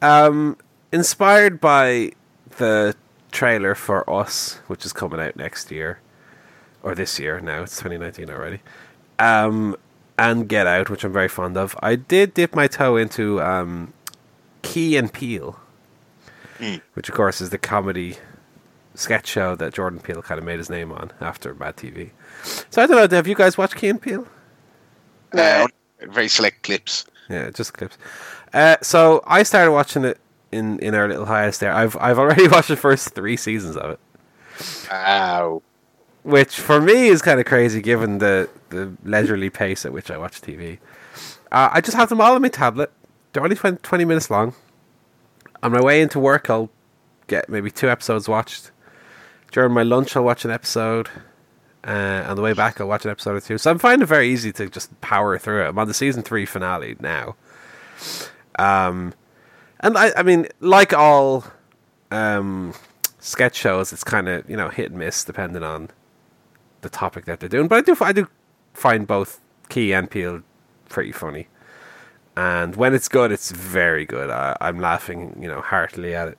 Um, 0.00 0.56
inspired 0.90 1.60
by 1.60 2.12
the 2.58 2.94
trailer 3.30 3.74
for 3.74 4.08
Us, 4.08 4.60
which 4.66 4.84
is 4.84 4.92
coming 4.92 5.20
out 5.20 5.36
next 5.36 5.70
year 5.70 6.00
or 6.82 6.94
this 6.94 7.18
year. 7.18 7.40
Now 7.40 7.62
it's 7.62 7.76
2019 7.76 8.30
already. 8.30 8.60
Um, 9.18 9.76
and 10.18 10.48
Get 10.48 10.66
Out, 10.66 10.90
which 10.90 11.04
I'm 11.04 11.12
very 11.12 11.28
fond 11.28 11.56
of. 11.56 11.76
I 11.82 11.96
did 11.96 12.34
dip 12.34 12.54
my 12.54 12.66
toe 12.66 12.96
into 12.96 13.40
um, 13.40 13.92
Key 14.62 14.96
and 14.96 15.12
Peele, 15.12 15.58
Hmm. 16.62 16.76
which 16.94 17.08
of 17.08 17.14
course 17.16 17.40
is 17.40 17.50
the 17.50 17.58
comedy 17.58 18.18
sketch 18.94 19.26
show 19.26 19.56
that 19.56 19.74
Jordan 19.74 19.98
Peele 19.98 20.22
kind 20.22 20.38
of 20.38 20.44
made 20.44 20.58
his 20.58 20.70
name 20.70 20.92
on 20.92 21.10
after 21.20 21.54
Mad 21.54 21.76
TV. 21.76 22.10
So 22.70 22.82
I 22.82 22.86
don't 22.86 23.10
know. 23.10 23.16
Have 23.16 23.26
you 23.26 23.34
guys 23.34 23.58
watched 23.58 23.74
Key 23.74 23.88
and 23.88 24.00
Peele? 24.00 24.28
Uh, 25.32 25.66
very 26.02 26.28
select 26.28 26.62
clips. 26.62 27.04
Yeah, 27.28 27.50
just 27.50 27.72
clips. 27.74 27.98
Uh, 28.52 28.76
so 28.82 29.24
I 29.26 29.42
started 29.42 29.72
watching 29.72 30.04
it 30.04 30.18
in, 30.52 30.78
in 30.80 30.94
our 30.94 31.08
little 31.08 31.24
hiatus 31.26 31.58
there. 31.58 31.72
I've 31.72 31.96
I've 31.96 32.18
already 32.18 32.46
watched 32.54 32.68
the 32.68 32.76
first 32.76 33.10
three 33.14 33.36
seasons 33.36 33.76
of 33.76 33.90
it, 33.92 34.00
Wow. 34.90 35.62
which 36.22 36.54
for 36.60 36.80
me 36.80 37.08
is 37.08 37.22
kind 37.22 37.40
of 37.40 37.46
crazy 37.46 37.80
given 37.80 38.18
the, 38.18 38.48
the 38.68 38.92
leisurely 39.02 39.50
pace 39.50 39.84
at 39.86 39.92
which 39.92 40.10
I 40.10 40.18
watch 40.18 40.40
TV. 40.40 40.78
Uh, 41.50 41.70
I 41.72 41.80
just 41.80 41.96
have 41.96 42.08
them 42.08 42.20
all 42.20 42.34
on 42.34 42.42
my 42.42 42.48
tablet. 42.48 42.92
They're 43.32 43.42
only 43.42 43.56
20, 43.56 43.78
20 43.78 44.04
minutes 44.04 44.30
long. 44.30 44.54
On 45.62 45.72
my 45.72 45.80
way 45.80 46.02
into 46.02 46.18
work, 46.18 46.50
I'll 46.50 46.70
get 47.26 47.48
maybe 47.48 47.70
two 47.70 47.88
episodes 47.88 48.28
watched. 48.28 48.70
During 49.52 49.72
my 49.72 49.82
lunch, 49.82 50.16
I'll 50.16 50.24
watch 50.24 50.44
an 50.44 50.50
episode. 50.50 51.08
Uh, 51.84 52.24
on 52.26 52.36
the 52.36 52.42
way 52.42 52.52
back, 52.52 52.80
I'll 52.80 52.88
watch 52.88 53.04
an 53.04 53.10
episode 53.10 53.36
or 53.36 53.40
two. 53.40 53.58
So 53.58 53.70
I'm 53.70 53.78
finding 53.78 54.04
it 54.04 54.06
very 54.06 54.28
easy 54.28 54.52
to 54.52 54.68
just 54.68 55.00
power 55.00 55.38
through 55.38 55.64
it. 55.64 55.68
I'm 55.68 55.78
on 55.78 55.88
the 55.88 55.94
season 55.94 56.22
three 56.22 56.46
finale 56.46 56.96
now. 57.00 57.36
Um, 58.58 59.14
and 59.80 59.98
I, 59.98 60.12
I 60.16 60.22
mean, 60.22 60.46
like 60.60 60.92
all 60.92 61.44
um, 62.10 62.72
sketch 63.18 63.56
shows, 63.56 63.92
it's 63.92 64.04
kind 64.04 64.28
of 64.28 64.48
you 64.48 64.56
know 64.56 64.68
hit 64.68 64.90
and 64.90 64.98
miss 64.98 65.24
depending 65.24 65.62
on 65.62 65.90
the 66.82 66.88
topic 66.88 67.24
that 67.24 67.40
they're 67.40 67.48
doing. 67.48 67.68
But 67.68 67.78
I 67.78 67.80
do, 67.80 67.96
I 68.00 68.12
do 68.12 68.28
find 68.74 69.06
both 69.06 69.40
Key 69.68 69.92
and 69.92 70.10
Peele 70.10 70.42
pretty 70.88 71.12
funny. 71.12 71.48
And 72.36 72.76
when 72.76 72.94
it's 72.94 73.08
good, 73.08 73.30
it's 73.30 73.50
very 73.50 74.06
good. 74.06 74.30
I, 74.30 74.56
I'm 74.60 74.78
laughing, 74.80 75.38
you 75.40 75.48
know, 75.48 75.60
heartily 75.60 76.14
at 76.14 76.28
it. 76.28 76.38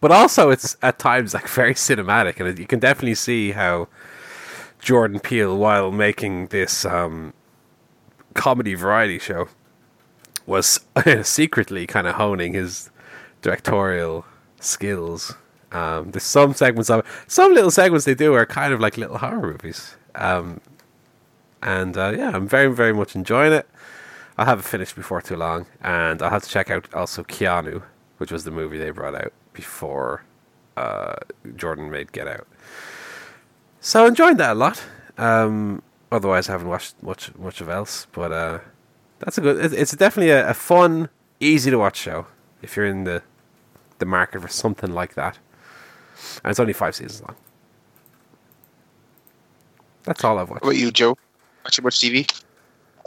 But 0.00 0.10
also, 0.10 0.50
it's 0.50 0.76
at 0.82 0.98
times 0.98 1.34
like 1.34 1.48
very 1.60 1.74
cinematic, 1.74 2.40
and 2.40 2.58
you 2.58 2.66
can 2.66 2.78
definitely 2.78 3.14
see 3.14 3.52
how 3.52 3.88
Jordan 4.78 5.20
Peele, 5.20 5.56
while 5.56 5.90
making 5.90 6.46
this 6.46 6.84
um, 6.84 7.34
comedy 8.34 8.74
variety 8.74 9.18
show, 9.18 9.48
was 10.46 10.80
secretly 11.22 11.86
kind 11.86 12.06
of 12.06 12.14
honing 12.14 12.54
his 12.54 12.90
directorial 13.42 14.24
skills. 14.58 15.34
Um, 15.72 16.10
there's 16.10 16.24
some 16.24 16.54
segments 16.54 16.90
of 16.90 17.06
some 17.28 17.54
little 17.54 17.70
segments 17.70 18.04
they 18.04 18.14
do 18.14 18.34
are 18.34 18.46
kind 18.46 18.74
of 18.74 18.80
like 18.80 18.96
little 18.96 19.18
horror 19.18 19.52
movies. 19.52 19.96
Um, 20.14 20.60
and 21.62 21.96
uh, 21.96 22.12
yeah, 22.16 22.30
I'm 22.34 22.48
very 22.48 22.74
very 22.74 22.92
much 22.92 23.14
enjoying 23.14 23.52
it. 23.52 23.68
I'll 24.40 24.46
have 24.46 24.60
it 24.60 24.64
finished 24.64 24.96
before 24.96 25.20
too 25.20 25.36
long, 25.36 25.66
and 25.82 26.22
I'll 26.22 26.30
have 26.30 26.44
to 26.44 26.48
check 26.48 26.70
out 26.70 26.88
also 26.94 27.22
Keanu, 27.22 27.82
which 28.16 28.32
was 28.32 28.44
the 28.44 28.50
movie 28.50 28.78
they 28.78 28.88
brought 28.88 29.14
out 29.14 29.34
before 29.52 30.24
uh, 30.78 31.16
Jordan 31.56 31.90
made 31.90 32.10
Get 32.12 32.26
Out. 32.26 32.48
So 33.80 34.02
I 34.02 34.08
enjoying 34.08 34.38
that 34.38 34.52
a 34.52 34.54
lot. 34.54 34.82
Um, 35.18 35.82
otherwise, 36.10 36.48
I 36.48 36.52
haven't 36.52 36.68
watched 36.68 37.02
much 37.02 37.34
much 37.34 37.60
of 37.60 37.68
else, 37.68 38.06
but 38.12 38.32
uh, 38.32 38.60
that's 39.18 39.36
a 39.36 39.42
good. 39.42 39.74
It's 39.74 39.94
definitely 39.94 40.30
a, 40.30 40.48
a 40.48 40.54
fun, 40.54 41.10
easy 41.38 41.70
to 41.70 41.76
watch 41.76 41.98
show 41.98 42.26
if 42.62 42.78
you're 42.78 42.86
in 42.86 43.04
the 43.04 43.22
the 43.98 44.06
market 44.06 44.40
for 44.40 44.48
something 44.48 44.90
like 44.90 45.16
that. 45.16 45.38
And 46.42 46.50
it's 46.50 46.60
only 46.60 46.72
five 46.72 46.94
seasons 46.94 47.20
long. 47.20 47.36
That's 50.04 50.24
all 50.24 50.38
I've 50.38 50.48
watched. 50.48 50.62
What 50.62 50.70
about 50.70 50.80
you, 50.80 50.90
Joe? 50.90 51.18
Watching 51.62 51.84
much 51.84 51.98
TV? 51.98 52.42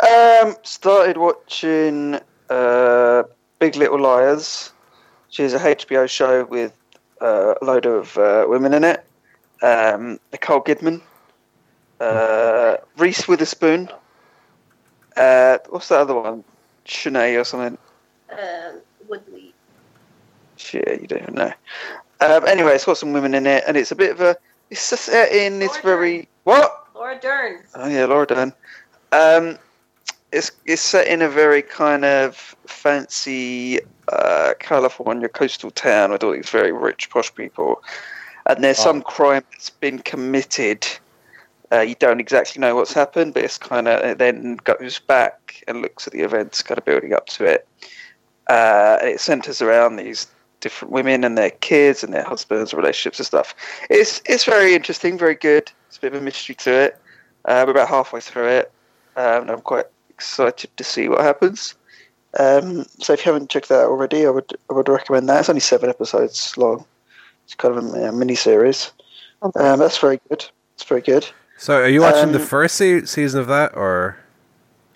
Um, 0.03 0.55
started 0.63 1.17
watching 1.17 2.19
uh, 2.49 3.23
Big 3.59 3.77
Little 3.77 4.01
Liars, 4.01 4.73
which 5.27 5.39
is 5.39 5.53
a 5.53 5.59
HBO 5.59 6.09
show 6.09 6.43
with 6.43 6.73
uh, 7.21 7.53
a 7.61 7.63
load 7.63 7.85
of 7.85 8.17
uh, 8.17 8.45
women 8.47 8.73
in 8.73 8.83
it. 8.83 9.05
Um, 9.61 10.19
Nicole 10.33 10.61
Kidman, 10.61 11.01
uh, 12.01 12.77
Reese 12.97 13.29
Witherspoon. 13.29 13.89
Uh, 15.15 15.59
what's 15.69 15.87
that 15.87 15.99
other 15.99 16.15
one? 16.15 16.43
Shanae 16.85 17.39
or 17.39 17.45
something. 17.45 17.77
Um, 18.29 18.81
Woodley. 19.07 19.53
Shit, 20.57 21.01
you 21.01 21.07
don't 21.07 21.21
even 21.21 21.35
know. 21.35 21.53
Um, 22.19 22.45
anyway, 22.45 22.75
it's 22.75 22.85
got 22.85 22.97
some 22.97 23.13
women 23.13 23.33
in 23.33 23.47
it, 23.47 23.63
and 23.67 23.77
it's 23.77 23.91
a 23.91 23.95
bit 23.95 24.11
of 24.11 24.19
a. 24.19 24.35
It's 24.69 24.91
a 24.91 24.97
setting. 24.97 25.61
It's 25.61 25.77
very 25.77 26.27
what? 26.43 26.87
Laura 26.93 27.17
Dern. 27.19 27.63
Oh 27.75 27.87
yeah, 27.87 28.05
Laura 28.05 28.27
Dern. 28.27 28.53
Um, 29.13 29.59
it's 30.33 30.51
it's 30.65 30.81
set 30.81 31.07
in 31.07 31.21
a 31.21 31.29
very 31.29 31.61
kind 31.61 32.03
of 32.03 32.55
fancy 32.65 33.79
uh, 34.11 34.53
California 34.59 35.29
coastal 35.29 35.71
town 35.71 36.11
with 36.11 36.23
all 36.23 36.31
these 36.31 36.49
very 36.49 36.71
rich, 36.71 37.09
posh 37.09 37.33
people, 37.33 37.81
and 38.47 38.63
there's 38.63 38.79
some 38.79 39.01
crime 39.01 39.43
that's 39.51 39.69
been 39.69 39.99
committed. 39.99 40.85
Uh, 41.71 41.81
you 41.81 41.95
don't 41.95 42.19
exactly 42.19 42.59
know 42.59 42.75
what's 42.75 42.93
happened, 42.93 43.33
but 43.33 43.43
it's 43.43 43.57
kind 43.57 43.87
of 43.87 44.03
it 44.03 44.17
then 44.17 44.57
goes 44.63 44.99
back 44.99 45.63
and 45.67 45.81
looks 45.81 46.07
at 46.07 46.13
the 46.13 46.21
events, 46.21 46.61
kind 46.61 46.77
of 46.77 46.85
building 46.85 47.13
up 47.13 47.27
to 47.27 47.45
it. 47.45 47.67
Uh, 48.49 48.97
and 49.01 49.09
it 49.09 49.21
centers 49.21 49.61
around 49.61 49.95
these 49.95 50.27
different 50.59 50.91
women 50.91 51.23
and 51.23 51.37
their 51.37 51.51
kids 51.51 52.03
and 52.03 52.13
their 52.13 52.23
husbands, 52.23 52.73
relationships 52.73 53.19
and 53.19 53.25
stuff. 53.27 53.55
It's 53.89 54.21
it's 54.25 54.45
very 54.45 54.73
interesting, 54.73 55.17
very 55.17 55.35
good. 55.35 55.71
It's 55.87 55.97
a 55.97 56.01
bit 56.01 56.13
of 56.15 56.21
a 56.21 56.25
mystery 56.25 56.55
to 56.55 56.71
it. 56.71 56.99
Uh, 57.45 57.63
we're 57.67 57.71
about 57.71 57.89
halfway 57.89 58.19
through 58.19 58.47
it, 58.47 58.71
um, 59.15 59.43
and 59.43 59.51
I'm 59.51 59.61
quite 59.61 59.85
excited 60.15 60.69
to 60.77 60.83
see 60.83 61.09
what 61.09 61.21
happens. 61.21 61.75
Um, 62.39 62.85
so 62.99 63.13
if 63.13 63.25
you 63.25 63.31
haven't 63.31 63.49
checked 63.51 63.69
that 63.69 63.81
out 63.81 63.89
already, 63.89 64.25
I 64.25 64.29
would 64.29 64.57
I 64.69 64.73
would 64.73 64.89
recommend 64.89 65.29
that. 65.29 65.39
It's 65.41 65.49
only 65.49 65.59
seven 65.61 65.89
episodes 65.89 66.57
long. 66.57 66.85
It's 67.45 67.55
kind 67.55 67.77
of 67.77 67.83
a, 67.93 68.09
a 68.09 68.11
mini 68.11 68.35
series. 68.35 68.91
Um, 69.43 69.51
that's 69.79 69.97
very 69.97 70.19
good. 70.29 70.45
It's 70.75 70.83
very 70.83 71.01
good. 71.01 71.27
So, 71.57 71.75
are 71.75 71.87
you 71.87 72.01
watching 72.01 72.31
the 72.31 72.39
Um, 72.39 72.45
first 72.45 72.75
se- 72.75 73.05
season 73.05 73.39
of 73.39 73.47
that, 73.47 73.75
or 73.75 74.17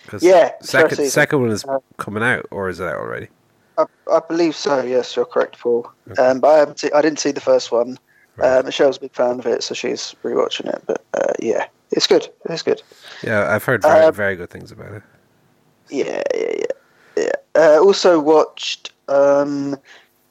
'cause 0.08 0.22
Yeah, 0.22 0.52
second 0.60 1.06
second 1.08 1.40
one 1.40 1.50
is 1.50 1.64
Uh, 1.64 1.78
coming 1.98 2.22
out, 2.22 2.46
or 2.50 2.68
is 2.68 2.80
it 2.80 2.88
out 2.88 2.96
already? 2.96 3.28
I, 3.76 3.84
I 4.10 4.20
believe 4.26 4.56
so. 4.56 4.82
Yes, 4.82 5.14
you're 5.14 5.24
correct, 5.24 5.58
Paul. 5.60 5.88
Um, 6.18 6.40
but 6.40 6.48
I 6.48 6.58
haven't. 6.58 6.80
See, 6.80 6.90
I 6.92 7.00
didn't 7.02 7.20
see 7.20 7.30
the 7.30 7.40
first 7.40 7.70
one. 7.70 7.98
Uh, 8.40 8.62
Michelle's 8.64 8.96
a 8.96 9.00
big 9.00 9.12
fan 9.12 9.38
of 9.38 9.46
it, 9.46 9.62
so 9.62 9.74
she's 9.74 10.14
rewatching 10.22 10.66
it. 10.72 10.82
But 10.86 11.04
uh, 11.14 11.32
yeah, 11.40 11.66
it's 11.90 12.06
good. 12.06 12.28
It's 12.46 12.62
good. 12.62 12.82
Yeah, 13.22 13.52
I've 13.52 13.64
heard 13.64 13.82
very, 13.82 14.04
Um, 14.04 14.14
very 14.14 14.36
good 14.36 14.50
things 14.50 14.70
about 14.72 14.92
it. 14.92 15.02
Yeah, 15.90 16.22
yeah, 16.34 16.52
yeah. 16.56 16.64
yeah. 17.16 17.32
Uh, 17.54 17.80
also 17.80 18.20
watched 18.20 18.92
um, 19.08 19.76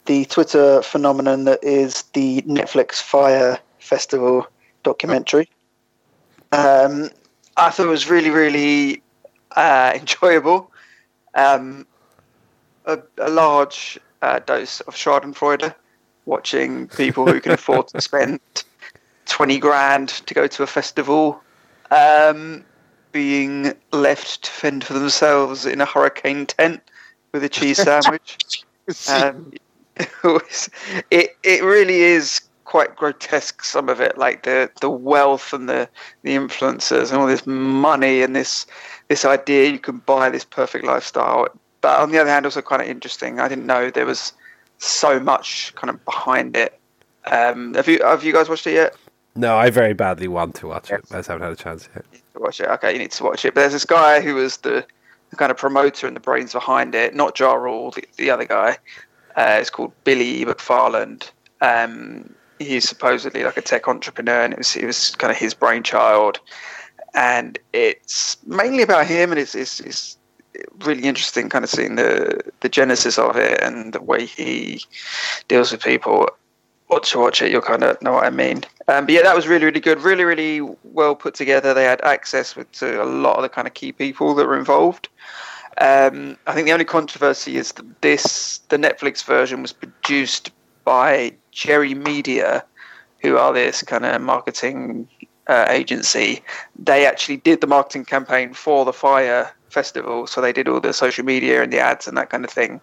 the 0.06 0.26
Twitter 0.26 0.82
phenomenon 0.82 1.46
that 1.46 1.64
is 1.64 2.04
the 2.14 2.42
Netflix 2.44 3.02
Fyre 3.02 3.60
Festival 3.80 4.48
documentary. 4.84 5.50
Um, 6.52 7.10
I 7.58 7.70
thought 7.72 7.88
it 7.88 7.90
was 7.90 8.10
really, 8.10 8.30
really 8.30 9.02
uh, 9.56 9.94
enjoyable. 10.00 10.72
Um, 11.34 11.86
a, 12.86 13.00
a 13.18 13.30
large 13.30 14.00
uh, 14.22 14.40
dose 14.40 14.80
of 14.82 14.96
Schadenfreude, 14.96 15.74
watching 16.28 16.88
people 16.90 17.26
who 17.26 17.40
can 17.40 17.54
afford 17.54 17.88
to 17.88 18.02
spend 18.02 18.40
20 19.26 19.58
grand 19.60 20.10
to 20.10 20.34
go 20.34 20.46
to 20.46 20.64
a 20.64 20.68
festival 20.68 21.42
um, 21.92 22.64
being 23.12 23.74
left 23.92 24.44
to 24.44 24.52
fend 24.52 24.84
for 24.84 24.94
themselves 24.94 25.66
in 25.66 25.82
a 25.82 25.86
hurricane 25.86 26.46
tent 26.46 26.82
with 27.32 27.44
a 27.44 27.50
cheese 27.50 27.78
sandwich. 27.78 28.64
um, 29.10 29.52
it, 31.12 31.36
it 31.44 31.64
really 31.64 32.02
is 32.02 32.42
quite 32.66 32.96
grotesque. 32.96 33.64
Some 33.64 33.90
of 33.90 34.00
it, 34.00 34.18
like 34.18 34.44
the 34.44 34.70
the 34.82 34.90
wealth 34.90 35.54
and 35.54 35.68
the 35.68 35.90
the 36.22 36.36
influencers 36.36 37.12
and 37.12 37.20
all 37.20 37.28
this 37.28 37.48
money 37.48 38.22
and 38.22 38.36
this 38.36 38.68
this 39.08 39.26
idea 39.26 39.72
you 39.72 39.80
can 39.80 39.98
buy 40.00 40.30
this 40.30 40.46
perfect 40.46 40.86
lifestyle. 40.86 41.48
But 41.82 42.00
on 42.00 42.12
the 42.12 42.20
other 42.20 42.30
hand, 42.30 42.46
also 42.46 42.62
kind 42.62 42.82
of 42.82 42.88
interesting. 42.88 43.40
I 43.40 43.48
didn't 43.48 43.66
know 43.66 43.90
there 43.90 44.06
was 44.06 44.34
so 44.78 45.20
much 45.20 45.74
kind 45.76 45.90
of 45.90 46.04
behind 46.06 46.56
it. 46.56 46.80
Um, 47.26 47.74
have 47.74 47.88
you 47.88 48.02
have 48.04 48.24
you 48.24 48.34
guys 48.34 48.50
watched 48.50 48.68
it 48.68 48.74
yet? 48.74 48.96
No, 49.36 49.56
I 49.56 49.70
very 49.70 49.94
badly 49.94 50.28
want 50.28 50.56
to 50.56 50.68
watch 50.68 50.90
it. 50.90 51.06
I 51.12 51.18
just 51.18 51.28
haven't 51.28 51.44
had 51.44 51.54
a 51.54 51.56
chance 51.56 51.88
yet. 51.96 52.06
to 52.34 52.40
watch 52.40 52.60
it. 52.60 52.68
Okay, 52.70 52.94
you 52.94 52.98
need 53.00 53.12
to 53.12 53.24
watch 53.24 53.46
it. 53.46 53.54
But 53.54 53.62
there's 53.62 53.74
this 53.74 53.86
guy 53.86 54.20
who 54.20 54.34
was 54.34 54.58
the, 54.58 54.86
the 55.30 55.36
kind 55.36 55.52
of 55.52 55.58
promoter 55.58 56.08
and 56.08 56.16
the 56.16 56.20
brains 56.20 56.54
behind 56.54 56.96
it, 56.96 57.14
not 57.14 57.40
Ja 57.40 57.54
Rule, 57.54 57.92
the, 57.92 58.04
the 58.18 58.32
other 58.32 58.46
guy. 58.46 58.78
Uh, 59.36 59.58
it's 59.60 59.70
called 59.70 59.92
Billy 60.06 60.44
McFarland. 60.44 61.30
Um, 61.62 62.34
he's 62.58 62.90
supposedly 62.90 63.44
like 63.44 63.58
a 63.58 63.62
tech 63.62 63.88
entrepreneur, 63.88 64.42
and 64.42 64.54
it 64.54 64.58
was, 64.58 64.76
it 64.76 64.86
was 64.86 65.16
kind 65.16 65.30
of 65.30 65.38
his 65.38 65.54
brainchild. 65.54 66.40
And 67.14 67.60
it's 67.74 68.38
mainly 68.48 68.82
about 68.82 69.06
him, 69.06 69.32
and 69.32 69.40
it's, 69.40 69.54
it's, 69.54 69.80
it's 69.82 70.18
really 70.86 71.04
interesting 71.04 71.50
kind 71.50 71.64
of 71.64 71.70
seeing 71.70 71.96
the, 71.96 72.42
the 72.62 72.70
genesis 72.70 73.18
of 73.18 73.36
it 73.36 73.62
and 73.62 73.94
the 73.94 74.02
way 74.02 74.26
he 74.26 74.82
deals 75.48 75.72
with 75.72 75.82
people 75.82 76.28
watch 76.90 77.16
watch 77.16 77.42
it, 77.42 77.52
you'll 77.52 77.62
kind 77.62 77.84
of 77.84 78.02
know 78.02 78.14
what 78.14 78.26
I 78.26 78.30
mean. 78.30 78.64
Um, 78.88 79.06
but 79.06 79.12
yeah, 79.14 79.24
that 79.24 79.36
was 79.36 79.48
really 79.48 79.66
really 79.66 79.80
good, 79.80 80.02
really 80.02 80.24
really 80.24 80.62
well 80.84 81.16
put 81.16 81.36
together. 81.36 81.74
They 81.74 81.84
had 81.84 82.02
access 82.02 82.56
with, 82.56 82.72
to 82.74 83.02
a 83.02 83.06
lot 83.06 83.38
of 83.38 83.44
the 83.44 83.50
kind 83.50 83.68
of 83.68 83.74
key 83.74 83.92
people 83.92 84.34
that 84.36 84.48
were 84.48 84.58
involved. 84.58 85.10
Um, 85.80 86.38
I 86.48 86.54
think 86.54 86.66
the 86.66 86.74
only 86.74 86.86
controversy 86.86 87.58
is 87.58 87.74
that 87.74 88.02
this 88.02 88.60
the 88.70 88.78
Netflix 88.78 89.24
version 89.24 89.62
was 89.62 89.74
produced 89.74 90.52
by 90.86 91.34
Jerry 91.52 91.94
Media, 91.94 92.64
who 93.22 93.38
are 93.38 93.54
this 93.54 93.84
kind 93.84 94.06
of 94.06 94.22
marketing 94.22 95.08
uh, 95.48 95.66
agency. 95.70 96.42
They 96.78 97.06
actually 97.06 97.38
did 97.38 97.62
the 97.62 97.68
marketing 97.68 98.06
campaign 98.06 98.54
for 98.54 98.86
the 98.86 98.94
Fyre 98.94 99.52
Festival, 99.70 100.28
so 100.28 100.42
they 100.42 100.54
did 100.54 100.68
all 100.68 100.80
the 100.80 100.94
social 100.94 101.26
media 101.26 101.62
and 101.62 101.72
the 101.74 101.80
ads 101.80 102.08
and 102.08 102.18
that 102.18 102.30
kind 102.30 102.46
of 102.46 102.52
thing. 102.52 102.80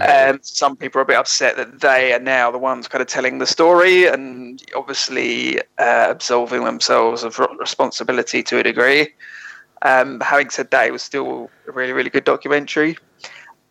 Um, 0.00 0.38
some 0.42 0.76
people 0.76 0.98
are 1.00 1.02
a 1.02 1.06
bit 1.06 1.16
upset 1.16 1.56
that 1.56 1.80
they 1.80 2.12
are 2.12 2.18
now 2.18 2.50
the 2.50 2.58
ones 2.58 2.88
kind 2.88 3.02
of 3.02 3.08
telling 3.08 3.38
the 3.38 3.46
story 3.46 4.06
and 4.06 4.62
obviously 4.74 5.60
uh, 5.78 6.08
absolving 6.08 6.64
themselves 6.64 7.22
of 7.22 7.38
responsibility 7.58 8.42
to 8.42 8.58
a 8.58 8.62
degree. 8.62 9.08
Um, 9.82 10.20
having 10.20 10.50
said 10.50 10.70
that, 10.70 10.86
it 10.86 10.92
was 10.92 11.02
still 11.02 11.50
a 11.66 11.72
really, 11.72 11.92
really 11.92 12.10
good 12.10 12.24
documentary. 12.24 12.96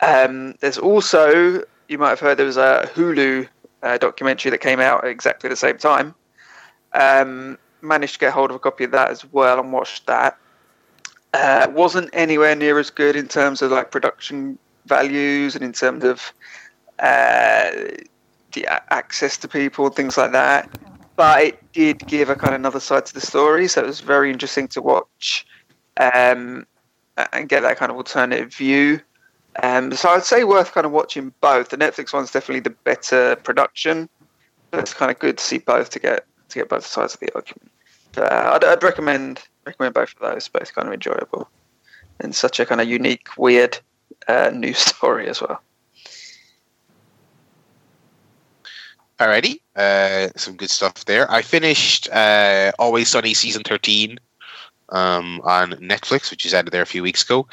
Um, 0.02 0.54
there's 0.60 0.78
also, 0.78 1.64
you 1.90 1.98
might 1.98 2.10
have 2.10 2.20
heard, 2.20 2.38
there 2.38 2.46
was 2.46 2.58
a 2.58 2.90
Hulu 2.94 3.48
uh, 3.84 3.98
documentary 3.98 4.52
that 4.52 4.60
came 4.60 4.80
out 4.80 5.04
at 5.04 5.10
exactly 5.10 5.50
the 5.50 5.56
same 5.56 5.78
time. 5.78 6.14
Um, 6.94 7.58
managed 7.82 8.14
to 8.14 8.20
get 8.20 8.34
hold 8.34 8.50
of 8.50 8.56
a 8.56 8.60
copy 8.60 8.84
of 8.86 8.92
that 8.92 9.10
as 9.10 9.26
well 9.32 9.60
and 9.60 9.74
watched 9.74 10.06
that. 10.08 10.38
Uh, 11.38 11.68
wasn't 11.70 12.10
anywhere 12.14 12.56
near 12.56 12.80
as 12.80 12.90
good 12.90 13.16
in 13.16 13.28
terms 13.28 13.62
of 13.62 13.70
like 13.70 13.92
production 13.92 14.58
values 14.88 15.54
and 15.56 15.64
in 15.64 15.72
terms 15.72 16.04
of 16.04 16.34
uh, 16.98 17.70
the 18.54 18.64
a- 18.64 18.94
access 18.94 19.38
to 19.38 19.48
people 19.48 19.86
and 19.86 19.96
things 19.96 20.18
like 20.18 20.32
that. 20.32 20.68
But 21.16 21.44
it 21.44 21.72
did 21.74 22.08
give 22.08 22.32
a 22.32 22.36
kind 22.36 22.56
of 22.56 22.60
another 22.62 22.80
side 22.80 23.06
to 23.06 23.14
the 23.14 23.22
story, 23.22 23.68
so 23.68 23.84
it 23.84 23.86
was 23.86 24.00
very 24.00 24.32
interesting 24.32 24.68
to 24.70 24.82
watch 24.82 25.46
um, 25.98 26.66
and 27.34 27.48
get 27.48 27.62
that 27.62 27.78
kind 27.78 27.92
of 27.92 27.98
alternative 27.98 28.52
view. 28.52 29.00
Um, 29.62 29.94
so 29.94 30.10
I'd 30.10 30.24
say 30.24 30.44
worth 30.44 30.72
kind 30.72 30.86
of 30.86 30.92
watching 30.92 31.34
both. 31.40 31.70
The 31.70 31.78
Netflix 31.78 32.14
one's 32.14 32.32
definitely 32.32 32.62
the 32.62 32.76
better 32.84 33.36
production, 33.36 34.10
but 34.72 34.80
it's 34.80 34.94
kind 34.94 35.12
of 35.12 35.20
good 35.20 35.38
to 35.38 35.44
see 35.44 35.60
both 35.60 35.92
to 35.92 36.00
get 36.00 36.26
to 36.50 36.60
get 36.60 36.70
both 36.70 36.86
sides 36.86 37.14
of 37.14 37.20
the 37.20 37.32
argument. 37.36 37.72
Uh, 38.18 38.54
I'd, 38.56 38.64
I'd 38.64 38.82
recommend 38.82 39.44
recommend 39.68 39.94
both 39.94 40.14
of 40.14 40.20
those. 40.20 40.48
Both 40.48 40.74
kind 40.74 40.88
of 40.88 40.94
enjoyable 40.94 41.50
and 42.20 42.36
such 42.36 42.60
a 42.60 42.66
kind 42.66 42.82
of 42.82 42.88
unique, 42.88 43.28
weird 43.38 43.80
uh, 44.28 44.52
news 44.54 44.78
story 44.94 45.28
as 45.28 45.42
well. 45.42 45.62
Alrighty, 49.20 49.60
uh, 49.76 50.30
some 50.36 50.56
good 50.56 50.70
stuff 50.70 51.06
there. 51.06 51.30
I 51.32 51.42
finished 51.42 52.08
uh, 52.12 52.72
Always 52.78 53.10
Sunny 53.10 53.34
season 53.34 53.64
thirteen 53.64 54.20
um, 54.90 55.42
on 55.44 55.72
Netflix, 55.72 56.30
which 56.30 56.46
is 56.46 56.54
added 56.54 56.72
there 56.72 56.84
a 56.84 56.88
few 56.88 57.02
weeks 57.02 57.24
ago. 57.24 57.48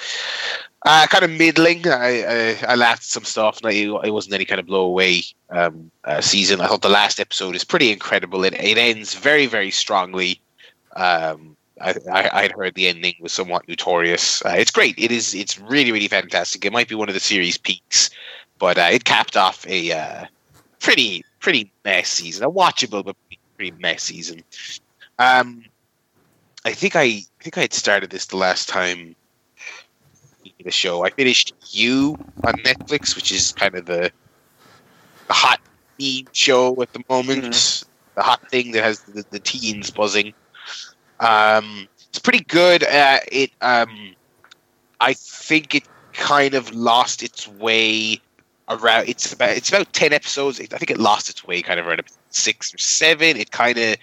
Uh, 0.85 1.07
kind 1.07 1.25
of 1.25 1.31
middling. 1.31 1.89
I, 1.89 2.23
I 2.23 2.59
I 2.69 2.75
laughed 2.75 3.01
at 3.01 3.05
some 3.05 3.25
stuff. 3.25 3.61
It 3.65 4.13
wasn't 4.13 4.35
any 4.35 4.45
kind 4.45 4.61
of 4.61 4.67
blow 4.67 4.85
away 4.85 5.23
um, 5.49 5.91
uh, 6.05 6.21
season. 6.21 6.61
I 6.61 6.67
thought 6.67 6.83
the 6.83 6.91
last 6.91 7.19
episode 7.19 7.57
is 7.57 7.65
pretty 7.65 7.91
incredible. 7.91 8.45
It 8.45 8.53
it 8.53 8.77
ends 8.77 9.15
very 9.15 9.47
very 9.47 9.71
strongly. 9.71 10.43
Um, 10.97 11.54
I, 11.81 11.95
I 12.13 12.31
I'd 12.33 12.53
heard 12.53 12.75
the 12.75 12.89
ending 12.89 13.15
was 13.21 13.33
somewhat 13.33 13.69
notorious. 13.69 14.45
Uh, 14.45 14.55
it's 14.57 14.71
great. 14.71 14.99
It 14.99 15.11
is. 15.11 15.35
It's 15.35 15.59
really 15.59 15.93
really 15.93 16.09
fantastic. 16.09 16.65
It 16.65 16.73
might 16.73 16.89
be 16.89 16.95
one 16.95 17.09
of 17.09 17.15
the 17.15 17.21
series 17.21 17.59
peaks, 17.59 18.11
but 18.59 18.79
uh, 18.79 18.89
it 18.93 19.05
capped 19.05 19.37
off 19.37 19.67
a 19.67 19.93
uh, 19.93 20.25
pretty 20.81 21.25
pretty 21.41 21.73
mess 21.85 22.09
season. 22.09 22.45
A 22.45 22.51
watchable 22.51 23.05
but 23.05 23.17
pretty, 23.27 23.41
pretty 23.57 23.83
mess 23.83 24.05
season. 24.05 24.43
Um, 25.19 25.65
I 26.65 26.73
think 26.73 26.97
I, 26.97 27.03
I 27.03 27.25
think 27.43 27.59
I 27.59 27.63
had 27.63 27.73
started 27.73 28.11
this 28.11 28.27
the 28.27 28.37
last 28.37 28.69
time 28.69 29.17
the 30.65 30.71
show. 30.71 31.05
I 31.05 31.11
finished 31.11 31.53
You 31.71 32.17
on 32.43 32.55
Netflix, 32.55 33.15
which 33.15 33.31
is 33.31 33.53
kind 33.53 33.75
of 33.75 33.87
the, 33.87 34.11
the 35.29 35.33
hot 35.33 35.61
teen 35.99 36.27
show 36.33 36.81
at 36.83 36.93
the 36.93 37.05
moment. 37.09 37.85
The 38.15 38.23
hot 38.23 38.49
thing 38.51 38.73
that 38.73 38.83
has 38.83 39.01
the, 39.01 39.25
the 39.31 39.39
teens 39.39 39.91
buzzing. 39.91 40.35
Um, 41.21 41.89
it's 42.09 42.19
pretty 42.19 42.45
good. 42.45 42.85
Uh, 42.85 43.19
it 43.31 43.51
um, 43.61 44.15
I 45.01 45.15
think 45.15 45.75
it 45.75 45.85
kind 46.13 46.55
of 46.55 46.73
lost 46.73 47.23
its 47.23 47.49
way 47.49 48.21
around. 48.69 49.09
It's 49.09 49.33
about 49.33 49.51
it's 49.51 49.69
about 49.69 49.93
ten 49.93 50.13
episodes. 50.13 50.61
I 50.61 50.67
think 50.67 50.91
it 50.91 50.99
lost 50.99 51.29
its 51.29 51.47
way 51.47 51.63
kind 51.63 51.81
of 51.81 51.87
around 51.87 52.03
six 52.31 52.73
or 52.75 52.79
seven. 52.79 53.37
It 53.37 53.51
kind 53.51 53.79
of 53.79 53.97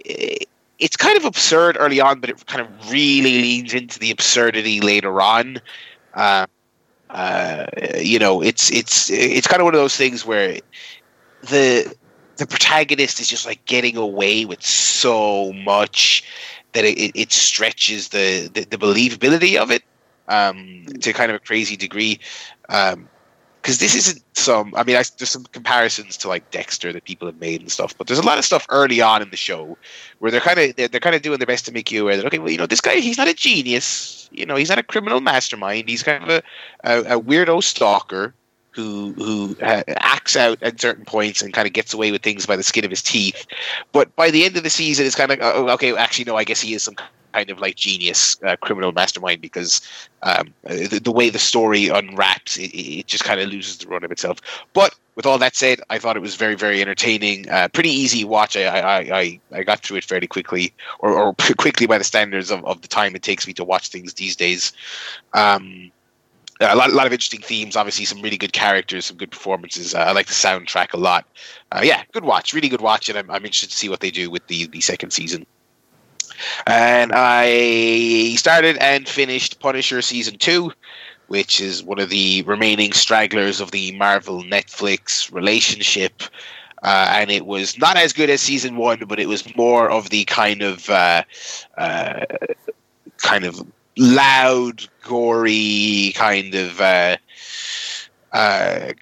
it, 0.00 0.48
it's 0.78 0.96
kind 0.96 1.16
of 1.16 1.24
absurd 1.24 1.76
early 1.78 2.00
on, 2.00 2.20
but 2.20 2.30
it 2.30 2.46
kind 2.46 2.60
of 2.60 2.90
really 2.90 3.40
leans 3.40 3.72
into 3.72 3.98
the 3.98 4.10
absurdity 4.10 4.80
later 4.80 5.20
on. 5.20 5.60
Uh, 6.14 6.46
uh, 7.10 7.66
you 7.98 8.18
know, 8.18 8.42
it's 8.42 8.70
it's 8.72 9.08
it's 9.10 9.46
kind 9.46 9.60
of 9.60 9.64
one 9.64 9.74
of 9.74 9.80
those 9.80 9.96
things 9.96 10.26
where 10.26 10.58
the 11.42 11.94
the 12.36 12.46
protagonist 12.46 13.20
is 13.20 13.28
just 13.28 13.46
like 13.46 13.64
getting 13.64 13.96
away 13.96 14.44
with 14.44 14.62
so 14.62 15.52
much 15.52 16.24
that 16.72 16.84
it, 16.84 17.12
it 17.14 17.32
stretches 17.32 18.08
the, 18.08 18.50
the, 18.52 18.64
the 18.64 18.78
believability 18.78 19.56
of 19.56 19.70
it 19.70 19.82
um, 20.28 20.84
to 21.00 21.12
kind 21.12 21.30
of 21.30 21.36
a 21.36 21.40
crazy 21.40 21.76
degree. 21.76 22.18
Um, 22.68 23.08
because 23.64 23.78
this 23.78 23.94
isn't 23.94 24.22
some. 24.34 24.74
I 24.76 24.84
mean, 24.84 24.96
I, 24.96 25.04
there's 25.16 25.30
some 25.30 25.44
comparisons 25.44 26.18
to 26.18 26.28
like 26.28 26.50
Dexter 26.50 26.92
that 26.92 27.04
people 27.04 27.26
have 27.26 27.40
made 27.40 27.62
and 27.62 27.72
stuff, 27.72 27.96
but 27.96 28.06
there's 28.06 28.18
a 28.18 28.22
lot 28.22 28.36
of 28.36 28.44
stuff 28.44 28.66
early 28.68 29.00
on 29.00 29.22
in 29.22 29.30
the 29.30 29.38
show 29.38 29.78
where 30.18 30.30
they're 30.30 30.42
kind 30.42 30.58
of 30.58 30.76
they're, 30.76 30.86
they're 30.86 31.00
kind 31.00 31.16
of 31.16 31.22
doing 31.22 31.38
their 31.38 31.46
best 31.46 31.64
to 31.64 31.72
make 31.72 31.90
you 31.90 32.02
aware 32.02 32.18
that 32.18 32.26
okay, 32.26 32.38
well, 32.38 32.50
you 32.50 32.58
know, 32.58 32.66
this 32.66 32.82
guy 32.82 32.96
he's 32.96 33.16
not 33.16 33.26
a 33.26 33.32
genius. 33.32 34.28
You 34.32 34.44
know, 34.44 34.56
he's 34.56 34.68
not 34.68 34.76
a 34.76 34.82
criminal 34.82 35.22
mastermind. 35.22 35.88
He's 35.88 36.02
kind 36.02 36.22
of 36.22 36.28
a 36.28 36.42
a, 36.84 37.16
a 37.16 37.20
weirdo 37.22 37.62
stalker 37.62 38.34
who 38.74 39.12
who 39.12 39.56
uh, 39.62 39.82
acts 39.88 40.36
out 40.36 40.62
at 40.62 40.80
certain 40.80 41.04
points 41.04 41.42
and 41.42 41.52
kind 41.52 41.66
of 41.66 41.72
gets 41.72 41.94
away 41.94 42.10
with 42.10 42.22
things 42.22 42.46
by 42.46 42.56
the 42.56 42.62
skin 42.62 42.84
of 42.84 42.90
his 42.90 43.02
teeth. 43.02 43.46
But 43.92 44.14
by 44.16 44.30
the 44.30 44.44
end 44.44 44.56
of 44.56 44.62
the 44.62 44.70
season, 44.70 45.06
it's 45.06 45.14
kind 45.14 45.30
of 45.30 45.38
oh, 45.40 45.68
okay. 45.70 45.96
Actually, 45.96 46.24
no, 46.26 46.36
I 46.36 46.44
guess 46.44 46.60
he 46.60 46.74
is 46.74 46.82
some 46.82 46.96
kind 47.34 47.50
of 47.50 47.58
like 47.58 47.74
genius 47.74 48.36
uh, 48.44 48.56
criminal 48.56 48.92
mastermind 48.92 49.40
because 49.40 49.80
um, 50.22 50.54
the, 50.62 51.00
the, 51.02 51.10
way 51.10 51.30
the 51.30 51.38
story 51.38 51.88
unwraps, 51.88 52.56
it, 52.56 52.72
it 52.72 53.06
just 53.08 53.24
kind 53.24 53.40
of 53.40 53.48
loses 53.48 53.78
the 53.78 53.88
run 53.88 54.04
of 54.04 54.12
itself. 54.12 54.38
But 54.72 54.94
with 55.16 55.26
all 55.26 55.38
that 55.38 55.56
said, 55.56 55.80
I 55.90 55.98
thought 55.98 56.16
it 56.16 56.20
was 56.20 56.36
very, 56.36 56.54
very 56.54 56.80
entertaining. 56.80 57.48
Uh, 57.50 57.68
pretty 57.68 57.90
easy 57.90 58.24
watch. 58.24 58.56
I, 58.56 58.64
I, 58.66 58.98
I, 59.18 59.40
I 59.52 59.62
got 59.64 59.80
through 59.80 59.98
it 59.98 60.04
fairly 60.04 60.28
quickly, 60.28 60.72
or, 61.00 61.12
or 61.12 61.34
quickly 61.58 61.86
by 61.86 61.98
the 61.98 62.04
standards 62.04 62.50
of, 62.52 62.64
of 62.64 62.82
the 62.82 62.88
time 62.88 63.16
it 63.16 63.22
takes 63.22 63.46
me 63.46 63.52
to 63.54 63.64
watch 63.64 63.88
things 63.88 64.14
these 64.14 64.36
days. 64.36 64.72
Um, 65.32 65.90
a 66.60 66.76
lot, 66.76 66.90
a 66.90 66.94
lot 66.94 67.06
of 67.06 67.12
interesting 67.12 67.40
themes. 67.40 67.76
Obviously, 67.76 68.04
some 68.04 68.22
really 68.22 68.36
good 68.36 68.52
characters, 68.52 69.06
some 69.06 69.16
good 69.16 69.30
performances. 69.30 69.94
Uh, 69.94 69.98
I 69.98 70.12
like 70.12 70.26
the 70.26 70.32
soundtrack 70.32 70.92
a 70.92 70.96
lot. 70.96 71.26
Uh, 71.72 71.80
yeah, 71.82 72.02
good 72.12 72.24
watch, 72.24 72.52
really 72.52 72.68
good 72.68 72.80
watch, 72.80 73.08
and 73.08 73.18
I'm, 73.18 73.30
I'm 73.30 73.44
interested 73.44 73.70
to 73.70 73.76
see 73.76 73.88
what 73.88 74.00
they 74.00 74.10
do 74.10 74.30
with 74.30 74.46
the 74.46 74.66
the 74.66 74.80
second 74.80 75.10
season. 75.10 75.46
And 76.66 77.12
I 77.14 78.34
started 78.36 78.76
and 78.78 79.08
finished 79.08 79.60
Punisher 79.60 80.02
season 80.02 80.36
two, 80.38 80.72
which 81.28 81.60
is 81.60 81.82
one 81.82 82.00
of 82.00 82.10
the 82.10 82.42
remaining 82.42 82.92
stragglers 82.92 83.60
of 83.60 83.70
the 83.70 83.92
Marvel 83.92 84.42
Netflix 84.42 85.32
relationship. 85.32 86.22
Uh, 86.82 87.08
and 87.12 87.30
it 87.30 87.46
was 87.46 87.78
not 87.78 87.96
as 87.96 88.12
good 88.12 88.28
as 88.28 88.42
season 88.42 88.76
one, 88.76 88.98
but 89.06 89.18
it 89.18 89.26
was 89.26 89.56
more 89.56 89.90
of 89.90 90.10
the 90.10 90.24
kind 90.26 90.60
of 90.60 90.90
uh, 90.90 91.22
uh, 91.78 92.26
kind 93.18 93.44
of 93.44 93.64
loud, 93.98 94.86
gory 95.02 96.12
kind 96.14 96.54
of 96.54 96.80
uh, 96.80 97.16
uh, 98.32 98.92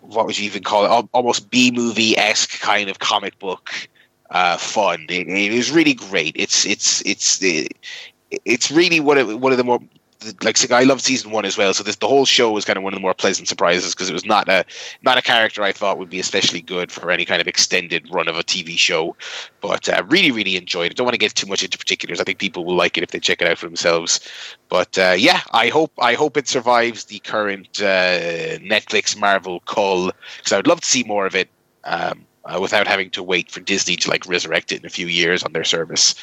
what 0.00 0.26
would 0.26 0.38
you 0.38 0.44
even 0.46 0.62
call 0.62 0.84
it? 0.84 1.08
Almost 1.12 1.50
B 1.50 1.70
movie 1.70 2.16
esque 2.16 2.60
kind 2.60 2.88
of 2.88 2.98
comic 2.98 3.38
book 3.38 3.88
uh, 4.30 4.56
fun. 4.56 5.06
It, 5.08 5.28
it 5.28 5.54
was 5.54 5.70
really 5.70 5.94
great. 5.94 6.34
It's 6.36 6.64
it's 6.66 7.04
it's 7.06 7.42
it's 8.44 8.70
really 8.70 9.00
one 9.00 9.18
of 9.18 9.40
one 9.40 9.52
of 9.52 9.58
the 9.58 9.64
more 9.64 9.80
like 10.42 10.70
I 10.70 10.82
love 10.82 11.00
season 11.00 11.30
one 11.30 11.44
as 11.44 11.56
well. 11.56 11.72
So 11.72 11.82
this 11.82 11.96
the 11.96 12.08
whole 12.08 12.24
show 12.24 12.50
was 12.50 12.64
kind 12.64 12.76
of 12.76 12.82
one 12.82 12.92
of 12.92 12.96
the 12.96 13.02
more 13.02 13.14
pleasant 13.14 13.48
surprises 13.48 13.94
because 13.94 14.10
it 14.10 14.12
was 14.12 14.24
not 14.24 14.48
a 14.48 14.64
not 15.02 15.18
a 15.18 15.22
character 15.22 15.62
I 15.62 15.72
thought 15.72 15.98
would 15.98 16.10
be 16.10 16.20
especially 16.20 16.60
good 16.60 16.92
for 16.92 17.10
any 17.10 17.24
kind 17.24 17.40
of 17.40 17.48
extended 17.48 18.08
run 18.12 18.28
of 18.28 18.36
a 18.36 18.42
TV 18.42 18.76
show. 18.76 19.16
But 19.60 19.88
uh, 19.88 20.02
really, 20.08 20.30
really 20.30 20.56
enjoyed 20.56 20.90
it. 20.90 20.96
Don't 20.96 21.06
want 21.06 21.14
to 21.14 21.18
get 21.18 21.34
too 21.34 21.46
much 21.46 21.62
into 21.64 21.78
particulars. 21.78 22.20
I 22.20 22.24
think 22.24 22.38
people 22.38 22.64
will 22.64 22.76
like 22.76 22.96
it 22.98 23.02
if 23.02 23.10
they 23.10 23.20
check 23.20 23.40
it 23.40 23.48
out 23.48 23.58
for 23.58 23.66
themselves. 23.66 24.20
But 24.68 24.98
uh, 24.98 25.14
yeah, 25.16 25.40
I 25.52 25.68
hope 25.68 25.92
I 25.98 26.14
hope 26.14 26.36
it 26.36 26.48
survives 26.48 27.04
the 27.04 27.18
current 27.20 27.80
uh, 27.80 28.58
Netflix 28.58 29.18
Marvel 29.18 29.60
cull 29.60 30.12
because 30.36 30.52
I 30.52 30.56
would 30.56 30.66
love 30.66 30.80
to 30.80 30.86
see 30.86 31.04
more 31.04 31.26
of 31.26 31.34
it. 31.34 31.48
Um, 31.84 32.26
uh, 32.44 32.58
without 32.60 32.86
having 32.86 33.10
to 33.10 33.22
wait 33.22 33.50
for 33.50 33.60
Disney 33.60 33.96
to 33.96 34.08
like 34.08 34.26
resurrect 34.26 34.72
it 34.72 34.80
in 34.80 34.86
a 34.86 34.90
few 34.90 35.06
years 35.06 35.42
on 35.42 35.52
their 35.52 35.64
service. 35.64 36.14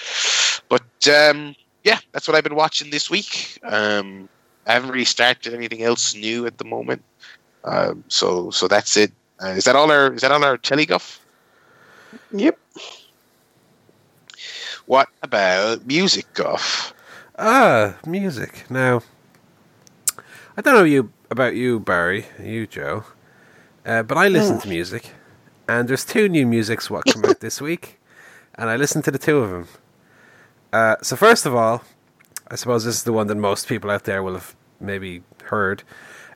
But 0.67 1.07
um, 1.07 1.55
yeah, 1.83 1.99
that's 2.11 2.27
what 2.27 2.35
I've 2.35 2.43
been 2.43 2.55
watching 2.55 2.89
this 2.89 3.09
week. 3.09 3.59
Um, 3.63 4.29
I 4.65 4.73
haven't 4.73 4.89
really 4.89 5.05
started 5.05 5.53
anything 5.53 5.83
else 5.83 6.15
new 6.15 6.45
at 6.45 6.57
the 6.57 6.65
moment. 6.65 7.03
Um, 7.63 8.03
so 8.07 8.51
so 8.51 8.67
that's 8.67 8.97
it. 8.97 9.11
Uh, 9.41 9.49
is 9.49 9.65
that 9.65 9.75
all 9.75 9.91
our 9.91 10.13
is 10.13 10.21
that 10.21 10.31
all 10.31 10.43
our 10.43 10.57
tellyguff? 10.57 11.19
Yep. 12.31 12.57
What 14.85 15.09
about 15.21 15.85
music 15.85 16.33
guff? 16.33 16.93
Ah, 17.37 17.97
music. 18.05 18.65
Now, 18.69 19.01
I 20.55 20.61
don't 20.61 20.73
know 20.73 20.83
you 20.83 21.11
about 21.29 21.55
you, 21.55 21.79
Barry, 21.79 22.25
you, 22.41 22.65
Joe, 22.65 23.03
uh, 23.85 24.03
but 24.03 24.17
I 24.17 24.29
listen 24.29 24.57
mm. 24.57 24.61
to 24.61 24.69
music 24.69 25.11
and 25.67 25.87
there's 25.87 26.05
two 26.05 26.29
new 26.29 26.45
musics 26.45 26.89
what 26.89 27.05
come 27.05 27.25
out 27.25 27.39
this 27.41 27.61
week, 27.61 27.99
and 28.55 28.69
I 28.69 28.75
listened 28.75 29.03
to 29.05 29.11
the 29.11 29.19
two 29.19 29.37
of 29.39 29.49
them. 29.49 29.67
Uh, 30.73 30.95
so 31.01 31.15
first 31.15 31.45
of 31.45 31.55
all, 31.55 31.83
I 32.49 32.55
suppose 32.55 32.85
this 32.85 32.95
is 32.95 33.03
the 33.03 33.13
one 33.13 33.27
that 33.27 33.35
most 33.35 33.67
people 33.67 33.89
out 33.89 34.03
there 34.03 34.23
will 34.23 34.33
have 34.33 34.55
maybe 34.79 35.23
heard. 35.45 35.83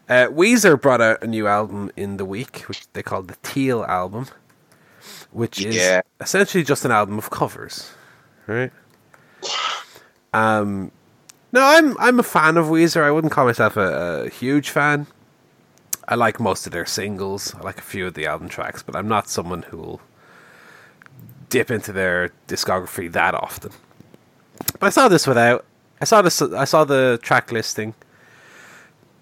Uh, 0.09 0.27
Weezer 0.27 0.79
brought 0.79 1.01
out 1.01 1.23
a 1.23 1.27
new 1.27 1.47
album 1.47 1.91
in 1.95 2.17
the 2.17 2.25
week, 2.25 2.63
which 2.67 2.91
they 2.93 3.03
called 3.03 3.27
the 3.27 3.37
Teal 3.43 3.83
album, 3.85 4.27
which 5.31 5.61
is 5.63 5.75
yeah. 5.75 6.01
essentially 6.19 6.63
just 6.63 6.83
an 6.83 6.91
album 6.91 7.17
of 7.17 7.29
covers, 7.29 7.91
right? 8.47 8.71
Um, 10.33 10.93
no, 11.51 11.61
I'm 11.61 11.97
I'm 11.99 12.17
a 12.17 12.23
fan 12.23 12.55
of 12.55 12.67
Weezer. 12.67 13.03
I 13.03 13.11
wouldn't 13.11 13.33
call 13.33 13.43
myself 13.43 13.75
a, 13.75 14.23
a 14.27 14.29
huge 14.29 14.69
fan. 14.69 15.07
I 16.07 16.15
like 16.15 16.39
most 16.39 16.65
of 16.65 16.71
their 16.71 16.85
singles. 16.85 17.53
I 17.55 17.61
like 17.61 17.77
a 17.79 17.81
few 17.81 18.07
of 18.07 18.13
the 18.13 18.27
album 18.27 18.47
tracks, 18.47 18.81
but 18.81 18.95
I'm 18.95 19.09
not 19.09 19.27
someone 19.27 19.63
who 19.63 19.77
will 19.77 20.01
dip 21.49 21.69
into 21.69 21.91
their 21.91 22.31
discography 22.47 23.11
that 23.11 23.35
often. 23.35 23.71
But 24.79 24.87
I 24.87 24.89
saw 24.89 25.07
this 25.07 25.27
without. 25.27 25.65
I 25.99 26.05
saw 26.05 26.21
this. 26.21 26.41
I 26.41 26.65
saw 26.65 26.83
the 26.83 27.19
track 27.21 27.51
listing. 27.51 27.93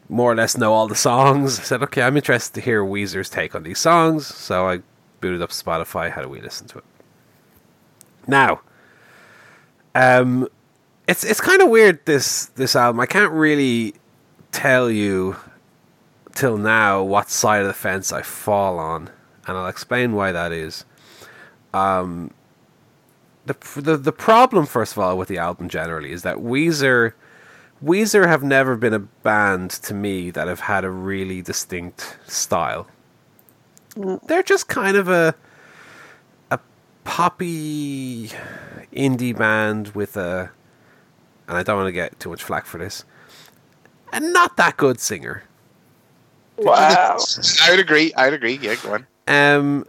More 0.08 0.32
or 0.32 0.36
less 0.36 0.58
know 0.58 0.74
all 0.74 0.88
the 0.88 0.96
songs. 0.96 1.60
I 1.60 1.64
said, 1.64 1.84
okay, 1.84 2.02
I'm 2.02 2.18
interested 2.18 2.56
to 2.56 2.62
hear 2.62 2.84
Weezer's 2.84 3.30
take 3.30 3.54
on 3.54 3.62
these 3.64 3.78
songs. 3.78 4.26
So 4.26 4.68
I 4.68 4.80
booted 5.22 5.42
up 5.42 5.52
Spotify. 5.52 6.10
How 6.12 6.24
do 6.24 6.30
we 6.30 6.42
listen 6.42 6.68
to 6.70 6.80
it? 6.80 6.84
Now, 8.26 8.62
um, 9.94 10.48
it's 11.08 11.24
it's 11.24 11.42
kind 11.42 11.62
of 11.62 11.70
weird 11.70 12.06
this 12.06 12.46
this 12.46 12.76
album. 12.76 13.00
I 13.00 13.06
can't 13.06 13.32
really 13.32 13.96
tell 14.52 14.90
you 14.90 15.36
till 16.36 16.58
now 16.58 17.04
what 17.04 17.30
side 17.30 17.62
of 17.62 17.68
the 17.68 17.74
fence 17.74 18.12
I 18.12 18.22
fall 18.22 18.80
on, 18.80 19.10
and 19.48 19.58
I'll 19.58 19.68
explain 19.68 20.14
why 20.14 20.32
that 20.32 20.52
is. 20.52 20.86
Um, 21.74 22.32
the 23.46 23.56
the 23.82 23.98
the 23.98 24.12
problem, 24.12 24.66
first 24.66 24.94
of 24.94 25.00
all, 25.00 25.18
with 25.18 25.28
the 25.28 25.38
album 25.38 25.70
generally 25.70 26.12
is 26.12 26.24
that 26.24 26.38
Weezer, 26.38 27.14
Weezer 27.84 28.28
have 28.28 28.44
never 28.44 28.76
been 28.76 28.94
a 28.94 29.00
band 29.00 29.72
to 29.72 29.94
me 29.94 30.30
that 30.32 30.48
have 30.48 30.62
had 30.62 30.84
a 30.84 30.90
really 30.90 31.42
distinct 31.42 32.18
style. 32.28 32.88
Mm. 33.96 34.26
They're 34.28 34.44
just 34.44 34.68
kind 34.68 34.98
of 34.98 35.08
a 35.08 35.34
a 36.52 36.60
poppy 37.04 38.32
indie 38.94 39.38
band 39.38 39.90
with 39.90 40.18
a, 40.18 40.52
and 41.48 41.58
I 41.58 41.64
don't 41.64 41.78
want 41.78 41.88
to 41.88 41.94
get 41.94 42.20
too 42.20 42.30
much 42.30 42.44
flack 42.44 42.66
for 42.66 42.78
this, 42.78 43.04
and 44.12 44.34
not 44.34 44.58
that 44.58 44.78
good 44.78 45.00
singer. 45.00 45.44
Wow. 46.62 47.18
I 47.64 47.72
would 47.72 47.80
agree. 47.80 48.14
I 48.16 48.26
would 48.26 48.34
agree. 48.34 48.60
Yeah, 48.62 48.76
go 48.84 48.96
on. 48.96 49.08
Um, 49.30 49.86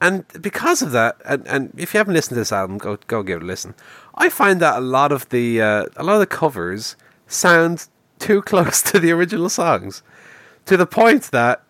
and 0.00 0.24
because 0.40 0.80
of 0.80 0.92
that, 0.92 1.16
and, 1.24 1.46
and 1.46 1.72
if 1.76 1.92
you 1.92 1.98
haven't 1.98 2.14
listened 2.14 2.36
to 2.36 2.40
this 2.40 2.52
album, 2.52 2.78
go 2.78 2.96
go 3.06 3.22
give 3.22 3.38
it 3.38 3.42
a 3.42 3.46
listen. 3.46 3.74
I 4.14 4.28
find 4.30 4.60
that 4.60 4.78
a 4.78 4.80
lot 4.80 5.12
of 5.12 5.28
the 5.28 5.60
uh, 5.60 5.86
a 5.96 6.02
lot 6.02 6.14
of 6.14 6.20
the 6.20 6.26
covers 6.26 6.96
sound 7.26 7.88
too 8.18 8.40
close 8.50 8.80
to 8.82 8.98
the 8.98 9.10
original 9.12 9.48
songs, 9.48 10.02
to 10.66 10.76
the 10.76 10.86
point 10.86 11.24
that 11.32 11.62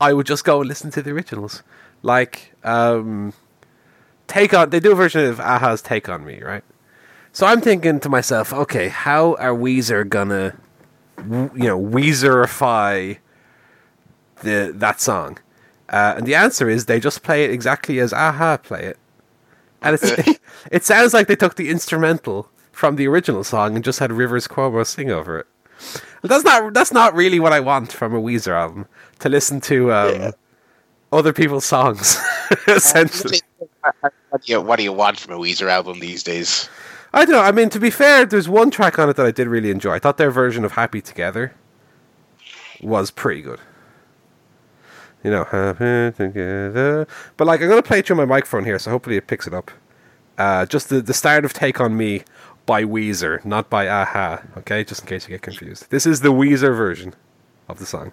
I 0.00 0.12
would 0.12 0.26
just 0.26 0.44
go 0.44 0.60
and 0.60 0.68
listen 0.68 0.90
to 0.92 1.02
the 1.02 1.10
originals. 1.10 1.62
Like, 2.02 2.52
um, 2.64 3.32
take 4.28 4.54
on 4.54 4.70
they 4.70 4.80
do 4.80 4.92
a 4.92 4.94
version 4.94 5.24
of 5.26 5.40
a-ha's 5.40 5.82
"Take 5.82 6.08
on 6.08 6.24
Me," 6.24 6.40
right? 6.40 6.64
So 7.32 7.46
I'm 7.46 7.60
thinking 7.60 7.98
to 8.00 8.08
myself, 8.08 8.52
okay, 8.52 8.88
how 8.88 9.36
are 9.36 9.54
Weezer 9.54 10.06
gonna, 10.06 10.54
you 11.18 11.66
know, 11.66 11.80
Weezerify 11.80 13.18
the 14.42 14.72
that 14.76 15.00
song? 15.00 15.38
Uh, 15.92 16.14
and 16.16 16.26
the 16.26 16.34
answer 16.34 16.70
is 16.70 16.86
they 16.86 16.98
just 16.98 17.22
play 17.22 17.44
it 17.44 17.50
exactly 17.50 18.00
as 18.00 18.12
a-ha 18.12 18.56
play 18.56 18.82
it. 18.82 18.98
And 19.82 19.94
it's, 19.94 20.04
it, 20.04 20.40
it 20.70 20.84
sounds 20.84 21.12
like 21.12 21.26
they 21.26 21.36
took 21.36 21.56
the 21.56 21.68
instrumental 21.68 22.48
from 22.72 22.96
the 22.96 23.06
original 23.06 23.44
song 23.44 23.76
and 23.76 23.84
just 23.84 23.98
had 23.98 24.10
Rivers 24.10 24.48
Cuomo 24.48 24.86
sing 24.86 25.10
over 25.10 25.38
it. 25.38 25.46
that's 26.22 26.44
not 26.44 26.72
that's 26.72 26.92
not 26.92 27.14
really 27.14 27.40
what 27.40 27.52
I 27.52 27.60
want 27.60 27.92
from 27.92 28.14
a 28.14 28.20
Weezer 28.20 28.52
album 28.52 28.86
to 29.18 29.28
listen 29.28 29.60
to 29.62 29.92
um, 29.92 30.14
yeah. 30.14 30.30
other 31.12 31.32
people's 31.32 31.66
songs. 31.66 32.16
essentially, 32.68 33.40
what 34.30 34.42
do, 34.44 34.52
you, 34.52 34.60
what 34.60 34.76
do 34.76 34.84
you 34.84 34.92
want 34.92 35.18
from 35.18 35.34
a 35.34 35.38
Weezer 35.38 35.68
album 35.68 36.00
these 36.00 36.22
days? 36.22 36.70
I 37.12 37.26
don't 37.26 37.32
know. 37.32 37.42
I 37.42 37.52
mean, 37.52 37.68
to 37.70 37.80
be 37.80 37.90
fair, 37.90 38.24
there's 38.24 38.48
one 38.48 38.70
track 38.70 38.98
on 38.98 39.10
it 39.10 39.16
that 39.16 39.26
I 39.26 39.32
did 39.32 39.48
really 39.48 39.70
enjoy. 39.70 39.92
I 39.92 39.98
thought 39.98 40.16
their 40.16 40.30
version 40.30 40.64
of 40.64 40.72
"Happy 40.72 41.02
Together" 41.02 41.52
was 42.80 43.10
pretty 43.10 43.42
good 43.42 43.60
you 45.22 45.30
know, 45.30 45.44
happy 45.44 46.16
together. 46.16 47.06
But 47.36 47.46
like, 47.46 47.60
I'm 47.60 47.68
gonna 47.68 47.82
play 47.82 48.00
it 48.00 48.06
through 48.06 48.16
my 48.16 48.24
microphone 48.24 48.64
here, 48.64 48.78
so 48.78 48.90
hopefully 48.90 49.16
it 49.16 49.26
picks 49.26 49.46
it 49.46 49.54
up. 49.54 49.70
Uh, 50.38 50.66
just 50.66 50.88
the 50.88 51.00
the 51.00 51.14
start 51.14 51.44
of 51.44 51.52
"Take 51.52 51.80
on 51.80 51.96
Me" 51.96 52.24
by 52.66 52.84
Weezer, 52.84 53.44
not 53.44 53.68
by 53.70 53.84
a-ha. 53.84 54.42
Okay, 54.58 54.84
just 54.84 55.02
in 55.02 55.06
case 55.06 55.28
you 55.28 55.30
get 55.34 55.42
confused. 55.42 55.90
This 55.90 56.06
is 56.06 56.20
the 56.20 56.32
Weezer 56.32 56.74
version 56.76 57.14
of 57.68 57.78
the 57.78 57.86
song. 57.86 58.12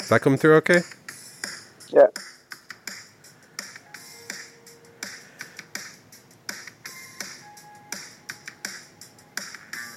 Is 0.00 0.08
that 0.08 0.22
coming 0.22 0.38
through 0.38 0.56
okay? 0.56 0.80
Yeah. 1.88 2.06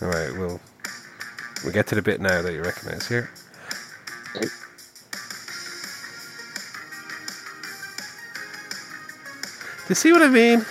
All 0.01 0.09
right, 0.09 0.33
we'll 0.33 0.59
we'll 1.63 1.73
get 1.73 1.87
to 1.87 1.95
the 1.95 2.01
bit 2.01 2.19
now 2.19 2.41
that 2.41 2.51
you 2.53 2.61
recognize 2.61 3.07
here. 3.07 3.29
You 9.89 9.95
see 9.95 10.11
what 10.11 10.21
I 10.21 10.29
mean? 10.29 10.65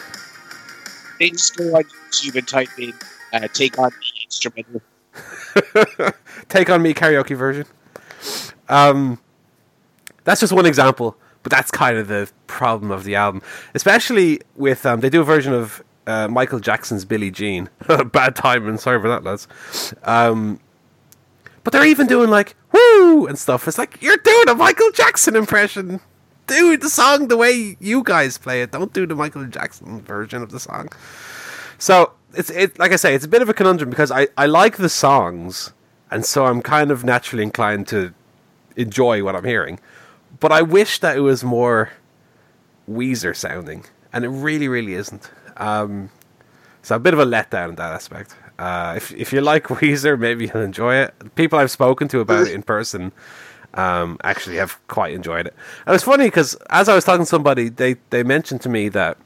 They 1.18 1.30
just 1.30 1.56
go 1.56 1.76
on 1.76 1.84
YouTube 1.84 2.36
and 2.36 2.48
type 2.48 2.68
in 2.78 2.92
uh, 3.32 3.48
"take 3.52 3.78
on 3.78 3.90
the 3.90 4.24
instrumental." 4.24 4.82
Take 6.48 6.70
on 6.70 6.82
me 6.82 6.94
karaoke 6.94 7.36
version. 7.36 7.66
Um, 8.68 9.18
that's 10.24 10.40
just 10.40 10.52
one 10.52 10.66
example, 10.66 11.16
but 11.42 11.50
that's 11.50 11.70
kind 11.70 11.98
of 11.98 12.08
the 12.08 12.30
problem 12.46 12.90
of 12.90 13.04
the 13.04 13.14
album, 13.14 13.42
especially 13.74 14.40
with 14.56 14.86
um, 14.86 15.00
they 15.00 15.10
do 15.10 15.20
a 15.20 15.24
version 15.24 15.52
of 15.52 15.82
uh, 16.06 16.28
Michael 16.28 16.60
Jackson's 16.60 17.04
Billie 17.04 17.30
Jean. 17.30 17.68
Bad 18.12 18.36
timing, 18.36 18.78
sorry 18.78 19.00
for 19.00 19.08
that, 19.08 19.24
lads. 19.24 19.48
Um, 20.04 20.60
but 21.64 21.72
they're 21.72 21.86
even 21.86 22.06
doing 22.06 22.30
like 22.30 22.56
woo 22.72 23.26
and 23.26 23.38
stuff. 23.38 23.68
It's 23.68 23.78
like 23.78 24.00
you're 24.02 24.16
doing 24.16 24.48
a 24.48 24.54
Michael 24.54 24.90
Jackson 24.92 25.36
impression. 25.36 26.00
Do 26.46 26.76
the 26.76 26.88
song 26.88 27.28
the 27.28 27.36
way 27.36 27.76
you 27.80 28.02
guys 28.02 28.38
play 28.38 28.62
it. 28.62 28.72
Don't 28.72 28.92
do 28.92 29.06
the 29.06 29.14
Michael 29.14 29.46
Jackson 29.46 30.02
version 30.02 30.42
of 30.42 30.50
the 30.50 30.60
song. 30.60 30.88
So 31.78 32.12
it's 32.34 32.50
it 32.50 32.78
like 32.78 32.92
I 32.92 32.96
say, 32.96 33.14
it's 33.14 33.24
a 33.24 33.28
bit 33.28 33.42
of 33.42 33.48
a 33.48 33.54
conundrum 33.54 33.90
because 33.90 34.10
I, 34.10 34.28
I 34.36 34.46
like 34.46 34.76
the 34.76 34.88
songs, 34.88 35.72
and 36.10 36.24
so 36.24 36.46
I'm 36.46 36.62
kind 36.62 36.90
of 36.90 37.04
naturally 37.04 37.42
inclined 37.42 37.88
to 37.88 38.12
enjoy 38.76 39.22
what 39.22 39.36
I'm 39.36 39.44
hearing. 39.44 39.80
But 40.40 40.52
I 40.52 40.62
wish 40.62 40.98
that 41.00 41.16
it 41.16 41.20
was 41.20 41.44
more 41.44 41.90
Weezer 42.90 43.36
sounding, 43.36 43.84
and 44.12 44.24
it 44.24 44.28
really, 44.28 44.68
really 44.68 44.94
isn't. 44.94 45.30
Um, 45.56 46.10
so 46.82 46.96
a 46.96 46.98
bit 46.98 47.14
of 47.14 47.20
a 47.20 47.26
letdown 47.26 47.70
in 47.70 47.74
that 47.76 47.92
aspect. 47.92 48.34
Uh, 48.58 48.94
if 48.96 49.12
if 49.12 49.32
you 49.32 49.40
like 49.40 49.64
Weezer, 49.68 50.18
maybe 50.18 50.46
you'll 50.46 50.62
enjoy 50.62 50.96
it. 50.96 51.34
People 51.34 51.58
I've 51.58 51.70
spoken 51.70 52.08
to 52.08 52.20
about 52.20 52.46
it 52.48 52.54
in 52.54 52.62
person 52.62 53.12
um, 53.74 54.18
actually 54.22 54.56
have 54.56 54.78
quite 54.88 55.14
enjoyed 55.14 55.46
it. 55.46 55.54
And 55.86 55.94
it's 55.94 56.04
funny 56.04 56.26
because 56.26 56.54
as 56.70 56.88
I 56.88 56.94
was 56.94 57.04
talking 57.04 57.22
to 57.24 57.28
somebody, 57.28 57.68
they 57.68 57.96
they 58.10 58.22
mentioned 58.22 58.60
to 58.62 58.68
me 58.68 58.88
that 58.90 59.16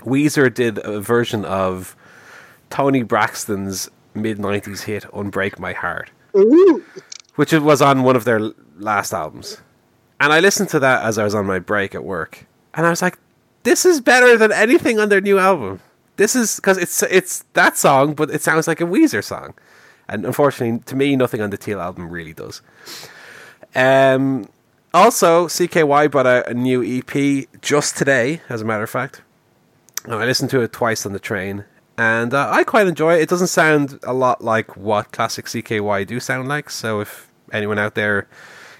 Weezer 0.00 0.52
did 0.52 0.78
a 0.84 1.00
version 1.00 1.44
of 1.44 1.96
Toni 2.70 3.02
Braxton's 3.02 3.90
mid 4.14 4.38
'90s 4.38 4.82
hit 4.82 5.04
"Unbreak 5.12 5.58
My 5.58 5.72
Heart," 5.72 6.10
which 7.34 7.52
was 7.52 7.82
on 7.82 8.02
one 8.02 8.16
of 8.16 8.24
their 8.24 8.40
last 8.78 9.12
albums. 9.12 9.60
And 10.20 10.32
I 10.32 10.40
listened 10.40 10.70
to 10.70 10.78
that 10.80 11.02
as 11.04 11.18
I 11.18 11.24
was 11.24 11.34
on 11.34 11.46
my 11.46 11.58
break 11.58 11.94
at 11.94 12.04
work, 12.04 12.46
and 12.74 12.86
I 12.86 12.90
was 12.90 13.02
like, 13.02 13.18
"This 13.64 13.84
is 13.84 14.00
better 14.00 14.36
than 14.38 14.52
anything 14.52 14.98
on 14.98 15.08
their 15.10 15.20
new 15.20 15.38
album." 15.38 15.80
This 16.16 16.34
is 16.34 16.56
because 16.56 16.78
it's 16.78 17.02
it's 17.02 17.44
that 17.52 17.76
song, 17.76 18.14
but 18.14 18.30
it 18.30 18.40
sounds 18.42 18.66
like 18.66 18.80
a 18.80 18.84
Weezer 18.84 19.22
song, 19.22 19.52
and 20.08 20.24
unfortunately, 20.24 20.82
to 20.86 20.96
me, 20.96 21.14
nothing 21.14 21.42
on 21.42 21.50
the 21.50 21.58
Teal 21.58 21.80
album 21.80 22.08
really 22.08 22.32
does. 22.32 22.62
Um, 23.76 24.48
also, 24.94 25.46
CKY 25.46 26.10
brought 26.10 26.26
out 26.26 26.48
a 26.48 26.54
new 26.54 26.82
EP 26.82 27.46
just 27.60 27.96
today, 27.96 28.40
as 28.48 28.62
a 28.62 28.64
matter 28.64 28.82
of 28.82 28.90
fact. 28.90 29.20
Now, 30.06 30.18
I 30.18 30.24
listened 30.24 30.50
to 30.50 30.60
it 30.62 30.72
twice 30.72 31.04
on 31.04 31.12
the 31.12 31.18
train, 31.18 31.64
and 31.98 32.32
uh, 32.32 32.48
I 32.50 32.64
quite 32.64 32.86
enjoy 32.86 33.16
it. 33.16 33.22
It 33.22 33.28
doesn't 33.28 33.48
sound 33.48 33.98
a 34.02 34.14
lot 34.14 34.42
like 34.42 34.76
what 34.76 35.12
classic 35.12 35.46
CKY 35.46 36.06
do 36.06 36.18
sound 36.18 36.48
like, 36.48 36.70
so 36.70 37.00
if 37.00 37.30
anyone 37.52 37.78
out 37.78 37.94
there 37.94 38.26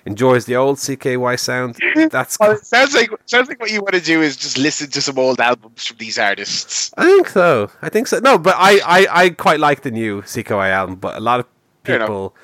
enjoys 0.07 0.47
the 0.47 0.57
old 0.57 0.79
CKY 0.79 1.39
sound, 1.39 1.77
that's. 2.11 2.39
Well, 2.41 2.57
sounds 2.59 2.95
like 2.95 3.11
sounds 3.27 3.49
like 3.49 3.61
what 3.61 3.71
you 3.71 3.81
want 3.83 3.95
to 3.95 4.01
do 4.01 4.23
is 4.23 4.37
just 4.37 4.57
listen 4.57 4.89
to 4.91 5.03
some 5.03 5.19
old 5.19 5.41
albums 5.41 5.85
from 5.85 5.99
these 5.99 6.19
artists. 6.19 6.95
I 6.97 7.05
think 7.05 7.29
so. 7.29 7.71
I 7.83 7.91
think 7.91 8.07
so. 8.07 8.21
No, 8.21 8.39
but 8.39 8.55
I, 8.57 8.81
I, 8.87 9.25
I 9.25 9.31
quite 9.31 9.61
like 9.61 9.83
the 9.83 9.91
new 9.91 10.23
CKY 10.23 10.71
album, 10.71 10.95
but 10.95 11.17
a 11.17 11.21
lot 11.21 11.41
of 11.41 11.47
people, 11.83 12.35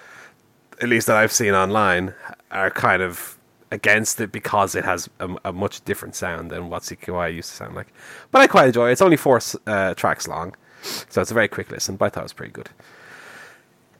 at 0.81 0.89
least 0.89 1.07
that 1.07 1.17
I've 1.17 1.33
seen 1.33 1.55
online, 1.55 2.15
are 2.51 2.71
kind 2.71 3.03
of 3.03 3.39
against 3.71 4.21
it 4.21 4.31
because 4.31 4.75
it 4.75 4.85
has 4.85 5.09
a, 5.19 5.35
a 5.47 5.53
much 5.53 5.85
different 5.85 6.15
sound 6.15 6.51
than 6.51 6.69
what 6.69 6.83
CKY 6.83 7.35
used 7.35 7.51
to 7.51 7.57
sound 7.57 7.75
like. 7.75 7.89
But 8.31 8.43
I 8.43 8.47
quite 8.47 8.67
enjoy 8.67 8.89
it. 8.89 8.93
It's 8.93 9.03
only 9.03 9.17
four 9.17 9.41
uh, 9.67 9.95
tracks 9.95 10.29
long, 10.29 10.55
so 10.83 11.23
it's 11.23 11.31
a 11.31 11.35
very 11.35 11.49
quick 11.49 11.71
listen, 11.71 11.97
but 11.97 12.07
I 12.07 12.09
thought 12.11 12.21
it 12.21 12.25
was 12.25 12.33
pretty 12.33 12.53
good. 12.53 12.69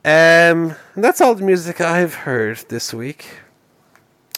Um, 0.05 0.75
and 0.95 1.05
that's 1.05 1.21
all 1.21 1.35
the 1.35 1.45
music 1.45 1.81
I've 1.81 2.15
heard 2.15 2.59
this 2.69 2.93
week. 2.93 3.27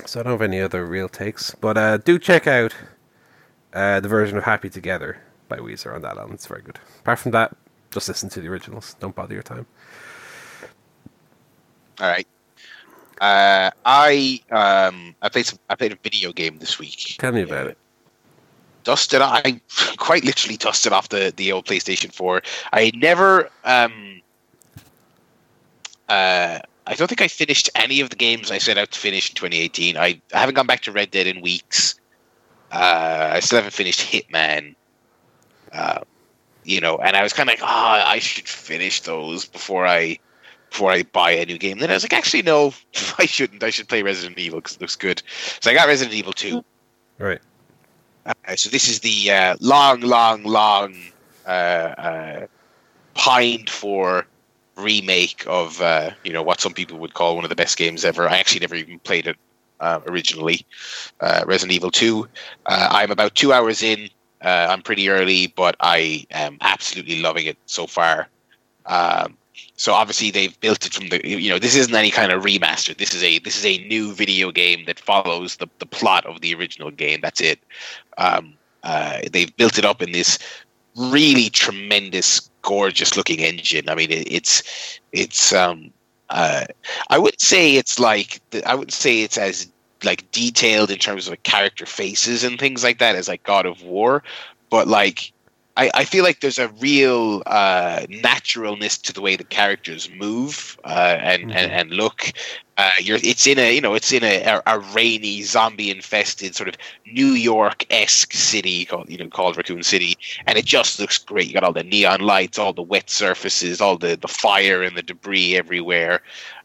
So 0.06 0.20
I 0.20 0.22
don't 0.22 0.32
have 0.32 0.42
any 0.42 0.60
other 0.60 0.84
real 0.84 1.08
takes, 1.08 1.54
but 1.54 1.78
uh, 1.78 1.96
do 1.98 2.18
check 2.18 2.46
out 2.46 2.74
uh, 3.72 4.00
the 4.00 4.08
version 4.08 4.36
of 4.36 4.44
Happy 4.44 4.68
Together 4.68 5.18
by 5.48 5.58
Weezer 5.58 5.94
on 5.94 6.02
that 6.02 6.16
album. 6.16 6.34
It's 6.34 6.46
very 6.46 6.62
good. 6.62 6.78
Apart 7.00 7.20
from 7.20 7.32
that, 7.32 7.56
just 7.90 8.08
listen 8.08 8.28
to 8.30 8.40
the 8.40 8.48
originals. 8.48 8.94
Don't 9.00 9.14
bother 9.14 9.34
your 9.34 9.42
time. 9.42 9.66
All 12.00 12.06
right. 12.08 12.26
Uh, 13.20 13.70
I 13.84 14.40
um 14.50 15.14
I 15.22 15.28
played 15.28 15.46
some, 15.46 15.58
I 15.70 15.76
played 15.76 15.92
a 15.92 15.98
video 16.02 16.32
game 16.32 16.58
this 16.58 16.78
week. 16.78 17.16
Tell 17.18 17.32
me 17.32 17.42
about 17.42 17.68
it. 17.68 17.78
Dusted 18.82 19.22
I 19.22 19.60
quite 19.96 20.24
literally 20.24 20.56
dusted 20.56 20.92
off 20.92 21.08
the 21.08 21.32
the 21.36 21.52
old 21.52 21.66
PlayStation 21.66 22.12
4. 22.12 22.42
I 22.72 22.90
never 22.94 23.50
um 23.64 24.20
uh 26.08 26.58
I 26.86 26.94
don't 26.94 27.08
think 27.08 27.22
I 27.22 27.28
finished 27.28 27.70
any 27.74 28.00
of 28.00 28.10
the 28.10 28.16
games 28.16 28.50
I 28.50 28.58
set 28.58 28.76
out 28.76 28.90
to 28.90 28.98
finish 28.98 29.30
in 29.30 29.36
2018. 29.36 29.96
I, 29.96 30.20
I 30.34 30.38
haven't 30.38 30.54
gone 30.54 30.66
back 30.66 30.82
to 30.82 30.92
Red 30.92 31.10
Dead 31.10 31.26
in 31.26 31.40
weeks. 31.40 31.94
Uh, 32.70 33.30
I 33.32 33.40
still 33.40 33.56
haven't 33.56 33.72
finished 33.72 34.00
Hitman. 34.00 34.74
Uh, 35.72 36.00
you 36.64 36.80
know, 36.80 36.98
and 36.98 37.16
I 37.16 37.22
was 37.22 37.32
kind 37.32 37.48
of 37.48 37.54
like, 37.54 37.62
oh, 37.62 37.66
I 37.66 38.18
should 38.18 38.46
finish 38.46 39.00
those 39.00 39.46
before 39.46 39.86
I 39.86 40.18
before 40.74 40.90
I 40.90 41.04
buy 41.04 41.30
a 41.30 41.46
new 41.46 41.56
game. 41.56 41.78
Then 41.78 41.88
I 41.88 41.94
was 41.94 42.02
like, 42.02 42.12
actually, 42.12 42.42
no, 42.42 42.74
I 43.18 43.26
shouldn't. 43.26 43.62
I 43.62 43.70
should 43.70 43.86
play 43.86 44.02
Resident 44.02 44.36
Evil 44.40 44.58
because 44.58 44.74
it 44.74 44.80
looks 44.80 44.96
good. 44.96 45.22
So 45.60 45.70
I 45.70 45.74
got 45.74 45.86
Resident 45.86 46.16
Evil 46.16 46.32
2. 46.32 46.64
Right. 47.18 47.40
Uh, 48.26 48.56
so 48.56 48.70
this 48.70 48.88
is 48.88 48.98
the 48.98 49.30
uh, 49.30 49.56
long, 49.60 50.00
long, 50.00 50.42
long 50.42 50.96
uh, 51.46 51.50
uh, 51.50 52.46
pined 53.14 53.70
for 53.70 54.26
remake 54.74 55.44
of 55.46 55.80
uh, 55.80 56.10
you 56.24 56.32
know 56.32 56.42
what 56.42 56.60
some 56.60 56.74
people 56.74 56.98
would 56.98 57.14
call 57.14 57.36
one 57.36 57.44
of 57.44 57.50
the 57.50 57.54
best 57.54 57.78
games 57.78 58.04
ever. 58.04 58.28
I 58.28 58.38
actually 58.38 58.60
never 58.60 58.74
even 58.74 58.98
played 58.98 59.28
it 59.28 59.36
uh, 59.78 60.00
originally. 60.08 60.66
Uh, 61.20 61.44
Resident 61.46 61.76
Evil 61.76 61.92
Two. 61.92 62.26
Uh, 62.66 62.88
I'm 62.90 63.12
about 63.12 63.36
two 63.36 63.52
hours 63.52 63.80
in. 63.80 64.08
Uh, 64.42 64.66
I'm 64.70 64.82
pretty 64.82 65.08
early, 65.08 65.46
but 65.54 65.76
I 65.78 66.26
am 66.32 66.58
absolutely 66.62 67.20
loving 67.20 67.46
it 67.46 67.58
so 67.66 67.86
far. 67.86 68.26
Um, 68.86 69.36
so 69.76 69.92
obviously 69.92 70.30
they've 70.30 70.58
built 70.60 70.86
it 70.86 70.94
from 70.94 71.08
the 71.08 71.26
you 71.26 71.50
know 71.50 71.58
this 71.58 71.74
isn't 71.74 71.94
any 71.94 72.10
kind 72.10 72.32
of 72.32 72.44
remaster. 72.44 72.96
This 72.96 73.14
is 73.14 73.22
a 73.22 73.38
this 73.40 73.56
is 73.56 73.66
a 73.66 73.86
new 73.88 74.12
video 74.12 74.50
game 74.52 74.84
that 74.86 75.00
follows 75.00 75.56
the 75.56 75.68
the 75.78 75.86
plot 75.86 76.24
of 76.26 76.40
the 76.40 76.54
original 76.54 76.90
game. 76.90 77.20
That's 77.20 77.40
it. 77.40 77.58
Um, 78.18 78.54
uh, 78.84 79.20
they've 79.32 79.54
built 79.56 79.78
it 79.78 79.84
up 79.84 80.02
in 80.02 80.12
this 80.12 80.38
really 80.96 81.50
tremendous, 81.50 82.50
gorgeous 82.62 83.16
looking 83.16 83.40
engine. 83.40 83.88
I 83.88 83.94
mean, 83.94 84.10
it, 84.10 84.30
it's 84.30 85.00
it's 85.12 85.52
um, 85.52 85.90
uh, 86.30 86.66
I 87.10 87.18
would 87.18 87.40
say 87.40 87.76
it's 87.76 87.98
like 87.98 88.40
I 88.64 88.74
would 88.74 88.92
say 88.92 89.22
it's 89.22 89.38
as 89.38 89.68
like 90.04 90.30
detailed 90.32 90.90
in 90.90 90.98
terms 90.98 91.26
of 91.26 91.32
like 91.32 91.42
character 91.42 91.86
faces 91.86 92.44
and 92.44 92.58
things 92.58 92.84
like 92.84 92.98
that 92.98 93.16
as 93.16 93.26
like 93.26 93.42
God 93.42 93.66
of 93.66 93.82
War, 93.82 94.22
but 94.70 94.86
like 94.86 95.32
I, 95.76 95.90
I 95.92 96.04
feel 96.04 96.22
like 96.22 96.40
there's 96.40 96.58
a 96.58 96.68
real 96.68 97.42
uh, 97.46 98.06
naturalness 98.08 98.96
to 98.98 99.12
the 99.12 99.20
way 99.20 99.34
the 99.34 99.44
characters 99.44 100.08
move 100.10 100.78
uh, 100.84 101.18
and, 101.20 101.52
and 101.52 101.72
and 101.72 101.90
look. 101.90 102.32
Uh, 102.76 102.90
you're 103.00 103.18
it's 103.22 103.46
in 103.46 103.58
a 103.58 103.74
you 103.74 103.80
know 103.80 103.94
it's 103.94 104.12
in 104.12 104.22
a, 104.22 104.42
a, 104.42 104.62
a 104.66 104.78
rainy 104.78 105.42
zombie 105.42 105.90
infested 105.90 106.54
sort 106.54 106.68
of 106.68 106.76
New 107.06 107.32
York 107.32 107.84
esque 107.90 108.32
city 108.32 108.84
called 108.84 109.10
you 109.10 109.18
know 109.18 109.28
called 109.28 109.56
Raccoon 109.56 109.82
City, 109.82 110.16
and 110.46 110.56
it 110.56 110.64
just 110.64 111.00
looks 111.00 111.18
great. 111.18 111.48
You 111.48 111.54
got 111.54 111.64
all 111.64 111.72
the 111.72 111.82
neon 111.82 112.20
lights, 112.20 112.58
all 112.58 112.72
the 112.72 112.82
wet 112.82 113.10
surfaces, 113.10 113.80
all 113.80 113.98
the 113.98 114.16
the 114.16 114.28
fire 114.28 114.82
and 114.82 114.96
the 114.96 115.02
debris 115.02 115.56
everywhere. 115.56 116.20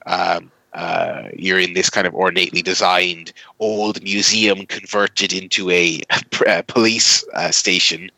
Um, 0.06 0.52
uh, 0.74 1.30
you're 1.34 1.60
in 1.60 1.74
this 1.74 1.90
kind 1.90 2.06
of 2.06 2.14
ornately 2.14 2.62
designed 2.62 3.34
old 3.58 4.04
museum 4.04 4.68
converted 4.68 5.34
into 5.34 5.72
a, 5.72 6.00
a 6.48 6.62
police 6.62 7.26
uh, 7.34 7.50
station 7.50 8.12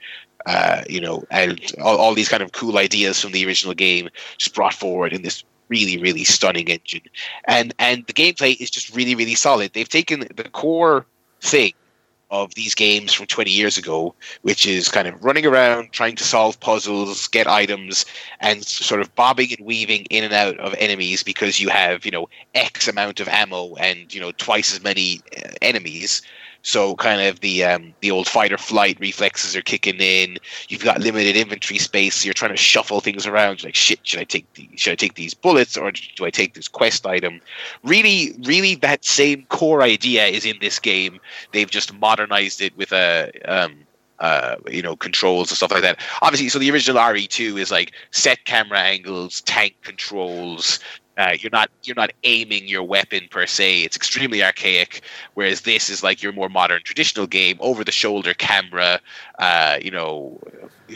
uh, 0.46 0.84
you 0.90 1.02
know, 1.02 1.24
and 1.32 1.60
all, 1.82 1.98
all 1.98 2.14
these 2.14 2.30
kind 2.30 2.44
of 2.44 2.52
cool 2.52 2.78
ideas 2.78 3.22
from 3.22 3.32
the 3.32 3.46
original 3.46 3.74
game 3.74 4.10
just 4.38 4.56
brought 4.56 4.74
forward 4.74 5.14
in 5.14 5.22
this 5.22 5.44
really, 5.70 5.98
really 5.98 6.24
stunning 6.24 6.68
engine. 6.68 7.02
And 7.46 7.74
and 7.80 8.06
the 8.08 8.14
gameplay 8.14 8.60
is 8.60 8.70
just 8.70 8.96
really, 8.96 9.16
really 9.16 9.36
solid. 9.36 9.74
They've 9.74 9.88
taken 9.88 10.28
the 10.36 10.50
core 10.52 11.06
thing 11.42 11.74
of 12.32 12.56
these 12.56 12.74
games 12.74 13.14
from 13.14 13.26
20 13.26 13.52
years 13.52 13.78
ago, 13.78 14.16
which 14.42 14.66
is 14.66 14.88
kind 14.88 15.08
of 15.08 15.24
running 15.24 15.46
around 15.46 15.92
trying 15.92 16.16
to 16.16 16.24
solve 16.24 16.58
puzzles, 16.62 17.28
get 17.28 17.46
items, 17.46 18.06
and 18.40 18.66
sort 18.66 19.02
of 19.02 19.14
bobbing 19.16 19.54
and 19.58 19.66
weaving 19.66 20.06
in 20.10 20.24
and 20.24 20.34
out 20.34 20.58
of 20.60 20.74
enemies 20.80 21.24
because 21.24 21.60
you 21.60 21.68
have, 21.68 22.06
you 22.06 22.12
know, 22.12 22.30
X 22.56 22.88
amount 22.88 23.20
of 23.20 23.28
ammo 23.28 23.76
and, 23.76 24.14
you 24.14 24.22
know, 24.22 24.32
twice 24.32 24.74
as 24.74 24.82
many 24.82 25.20
uh, 25.38 25.50
enemies. 25.62 26.22
So 26.64 26.96
kind 26.96 27.22
of 27.22 27.40
the 27.40 27.64
um, 27.66 27.94
the 28.02 28.12
old 28.12 28.28
fight 28.28 28.54
or 28.54 28.58
flight 28.58 28.98
reflexes 29.00 29.56
are 29.56 29.62
kicking 29.62 29.98
in. 29.98 30.38
You've 30.70 30.84
got 30.84 31.00
limited 31.00 31.36
inventory 31.36 31.80
space, 31.80 32.16
so 32.16 32.26
you're 32.26 32.34
trying 32.34 32.52
to 32.52 32.58
shuffle 32.58 33.02
things 33.02 33.26
around. 33.26 33.64
like 33.64 33.76
shit, 33.76 34.00
should 34.04 34.20
I 34.20 34.26
take 34.26 34.52
the, 34.54 34.70
should 34.76 34.92
I 34.92 34.96
take 34.96 35.16
these 35.16 35.34
bullets 35.34 35.76
or 35.76 35.92
do 35.92 36.26
I 36.26 36.30
take 36.30 36.54
this 36.54 36.68
quest 36.68 37.06
item? 37.06 37.42
Really, 37.84 38.36
really, 38.44 38.76
that 38.76 39.04
same 39.04 39.46
core 39.46 39.82
idea 39.82 40.26
is 40.26 40.46
in 40.46 40.58
this 40.62 40.78
game. 40.80 41.20
They've 41.52 41.70
just 41.70 41.94
modernized 41.94 42.62
it 42.62 42.76
with 42.78 42.92
a 42.92 43.32
um, 43.46 43.86
uh, 44.22 44.56
you 44.70 44.84
know, 44.84 44.96
controls 44.96 45.50
and 45.50 45.58
stuff 45.58 45.72
like 45.72 45.82
that. 45.82 46.00
Obviously, 46.22 46.48
so 46.48 46.60
the 46.60 46.70
original 46.70 47.02
RE2 47.02 47.60
is 47.60 47.72
like 47.72 47.92
set 48.12 48.46
camera 48.46 48.80
angles, 48.80 49.42
tank 49.42 49.76
controls, 49.82 50.80
uh, 51.18 51.36
you're 51.40 51.52
not 51.52 51.70
you're 51.84 51.96
not 51.96 52.12
aiming 52.24 52.68
your 52.68 52.84
weapon 52.84 53.28
per 53.30 53.46
se. 53.46 53.82
It's 53.84 53.96
extremely 53.96 54.44
archaic. 54.44 55.02
Whereas 55.34 55.62
this 55.62 55.90
is 55.90 56.04
like 56.04 56.24
your 56.24 56.32
more 56.32 56.50
modern, 56.50 56.82
traditional 56.84 57.28
game, 57.28 57.58
over 57.60 57.84
the 57.84 57.92
shoulder 57.92 58.34
camera. 58.34 59.00
Uh, 59.40 59.78
you 59.82 59.92
know, 59.92 60.40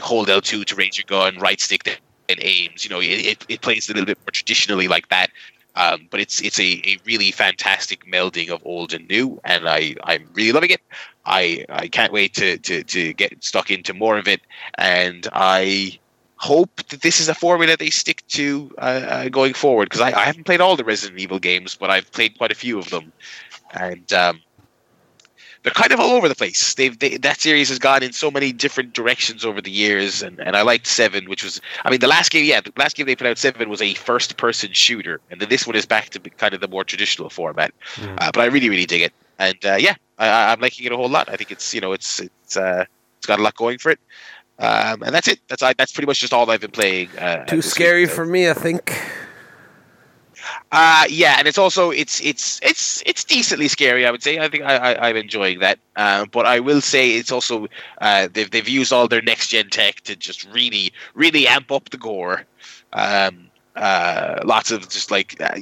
hold 0.01 0.29
L 0.29 0.41
two 0.41 0.63
to 0.65 0.75
raise 0.75 0.97
your 0.97 1.05
gun, 1.07 1.37
right 1.39 1.59
stick 1.59 2.01
and 2.29 2.39
aims. 2.41 2.83
You 2.83 2.89
know, 2.89 3.01
it, 3.01 3.25
it, 3.25 3.45
it 3.49 3.61
plays 3.61 3.89
a 3.89 3.93
little 3.93 4.05
bit 4.05 4.17
more 4.19 4.31
traditionally 4.31 4.87
like 4.87 5.09
that. 5.09 5.29
Um, 5.75 6.07
but 6.09 6.21
it's 6.21 6.41
it's 6.41 6.59
a, 6.59 6.81
a 6.85 6.97
really 7.05 7.31
fantastic 7.31 8.05
melding 8.05 8.49
of 8.49 8.61
old 8.65 8.93
and 8.93 9.07
new, 9.09 9.41
and 9.43 9.67
I 9.67 9.95
I'm 10.05 10.27
really 10.33 10.53
loving 10.53 10.69
it. 10.69 10.81
I 11.25 11.65
I 11.67 11.89
can't 11.89 12.13
wait 12.13 12.33
to 12.35 12.57
to 12.59 12.83
to 12.83 13.13
get 13.13 13.43
stuck 13.43 13.69
into 13.69 13.93
more 13.93 14.17
of 14.17 14.27
it, 14.27 14.39
and 14.77 15.27
I 15.33 15.99
hope 16.45 16.75
that 16.89 17.01
this 17.01 17.19
is 17.19 17.27
a 17.27 17.33
formula 17.33 17.75
they 17.75 17.89
stick 17.89 18.21
to 18.27 18.71
uh, 18.77 18.81
uh, 18.81 19.29
going 19.29 19.53
forward 19.53 19.89
because 19.89 20.01
I, 20.01 20.11
I, 20.11 20.25
haven't 20.25 20.43
played 20.43 20.61
all 20.61 20.75
the 20.75 20.83
Resident 20.83 21.19
Evil 21.19 21.39
games, 21.39 21.75
but 21.75 21.89
I've 21.89 22.11
played 22.11 22.37
quite 22.37 22.51
a 22.51 22.55
few 22.55 22.77
of 22.77 22.89
them, 22.91 23.11
and 23.71 24.13
um, 24.13 24.41
they're 25.63 25.71
kind 25.73 25.91
of 25.91 25.99
all 25.99 26.11
over 26.11 26.29
the 26.29 26.35
place. 26.35 26.75
They've 26.75 26.97
they, 26.97 27.17
that 27.17 27.41
series 27.41 27.69
has 27.69 27.79
gone 27.79 28.03
in 28.03 28.13
so 28.13 28.29
many 28.29 28.53
different 28.53 28.93
directions 28.93 29.43
over 29.43 29.59
the 29.59 29.71
years, 29.71 30.21
and, 30.21 30.39
and 30.39 30.55
I 30.55 30.61
liked 30.61 30.85
Seven, 30.85 31.25
which 31.25 31.43
was 31.43 31.59
I 31.83 31.89
mean 31.89 31.99
the 31.99 32.07
last 32.07 32.29
game, 32.29 32.45
yeah, 32.45 32.61
the 32.61 32.71
last 32.77 32.95
game 32.95 33.07
they 33.07 33.15
put 33.15 33.25
out 33.25 33.39
Seven 33.39 33.67
was 33.67 33.81
a 33.81 33.95
first 33.95 34.37
person 34.37 34.71
shooter, 34.71 35.19
and 35.31 35.41
then 35.41 35.49
this 35.49 35.65
one 35.65 35.75
is 35.75 35.87
back 35.87 36.09
to 36.11 36.19
kind 36.19 36.53
of 36.53 36.61
the 36.61 36.67
more 36.67 36.83
traditional 36.83 37.31
format. 37.31 37.73
Mm. 37.95 38.21
Uh, 38.21 38.31
but 38.31 38.41
I 38.41 38.45
really 38.45 38.69
really 38.69 38.85
dig 38.85 39.01
it, 39.01 39.13
and 39.39 39.57
uh, 39.65 39.77
yeah, 39.79 39.95
I, 40.19 40.53
am 40.53 40.59
liking 40.59 40.85
it 40.85 40.91
a 40.91 40.97
whole 40.97 41.09
lot. 41.09 41.27
I 41.27 41.37
think 41.37 41.49
it's 41.51 41.73
you 41.73 41.81
know 41.81 41.93
it's 41.93 42.19
it's 42.19 42.55
uh, 42.55 42.85
it's 43.17 43.25
got 43.25 43.39
a 43.39 43.41
lot 43.41 43.55
going 43.55 43.79
for 43.79 43.89
it. 43.89 43.99
Um, 44.57 45.03
and 45.03 45.13
that's 45.13 45.27
it. 45.27 45.39
That's 45.47 45.61
I, 45.61 45.73
that's 45.73 45.91
pretty 45.91 46.07
much 46.07 46.19
just 46.19 46.33
all 46.33 46.49
I've 46.49 46.61
been 46.61 46.71
playing. 46.71 47.09
Uh, 47.17 47.43
Too 47.45 47.61
scary 47.61 48.05
for 48.05 48.25
me, 48.25 48.49
I 48.49 48.53
think. 48.53 48.97
Uh, 50.71 51.05
yeah, 51.09 51.35
and 51.37 51.47
it's 51.47 51.57
also 51.57 51.91
it's 51.91 52.21
it's 52.21 52.59
it's 52.63 53.01
it's 53.05 53.23
decently 53.23 53.67
scary. 53.67 54.05
I 54.05 54.11
would 54.11 54.23
say. 54.23 54.39
I 54.39 54.47
think 54.47 54.63
I, 54.63 54.93
I 54.93 55.09
am 55.09 55.17
enjoying 55.17 55.59
that. 55.59 55.79
Uh, 55.95 56.25
but 56.25 56.45
I 56.45 56.59
will 56.59 56.81
say 56.81 57.15
it's 57.15 57.31
also 57.31 57.67
uh, 57.99 58.27
they've 58.31 58.49
they've 58.49 58.67
used 58.67 58.93
all 58.93 59.07
their 59.07 59.21
next 59.21 59.49
gen 59.49 59.69
tech 59.69 60.01
to 60.01 60.15
just 60.15 60.45
really 60.53 60.91
really 61.13 61.47
amp 61.47 61.71
up 61.71 61.89
the 61.89 61.97
gore. 61.97 62.45
Um, 62.93 63.49
uh, 63.75 64.41
lots 64.45 64.71
of 64.71 64.87
just 64.89 65.11
like 65.11 65.39
uh, 65.41 65.57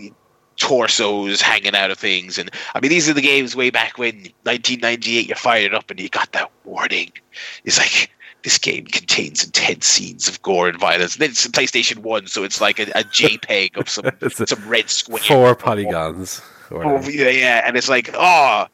torsos 0.58 1.42
hanging 1.42 1.76
out 1.76 1.92
of 1.92 1.98
things, 1.98 2.38
and 2.38 2.52
I 2.76 2.80
mean 2.80 2.90
these 2.90 3.10
are 3.10 3.14
the 3.14 3.22
games 3.22 3.56
way 3.56 3.70
back 3.70 3.98
when 3.98 4.16
1998 4.44 5.30
you 5.30 5.36
fired 5.36 5.66
it 5.66 5.74
up 5.74 5.90
and 5.90 6.00
you 6.00 6.10
got 6.10 6.32
that 6.34 6.52
warning. 6.64 7.12
It's 7.64 7.78
like 7.78 8.12
this 8.44 8.58
game 8.58 8.86
contains 8.86 9.44
intense 9.44 9.86
scenes 9.86 10.28
of 10.28 10.42
gore 10.42 10.68
and 10.68 10.80
violence. 10.80 11.16
And 11.16 11.22
then 11.22 11.30
it's 11.32 11.46
a 11.46 11.52
PlayStation 11.52 12.00
One, 12.00 12.28
so 12.28 12.44
it's 12.44 12.62
like 12.62 12.80
a, 12.80 12.84
a 12.92 13.04
JPEG 13.04 13.78
of 13.78 13.90
some 13.90 14.06
some 14.48 14.70
red 14.70 14.90
square, 14.90 15.24
four 15.24 15.56
polygons. 15.56 16.42
Oh, 16.72 17.02
yeah, 17.08 17.30
yeah, 17.30 17.62
and 17.66 17.78
it's 17.78 17.90
like, 17.90 18.10
oh, 18.14 18.68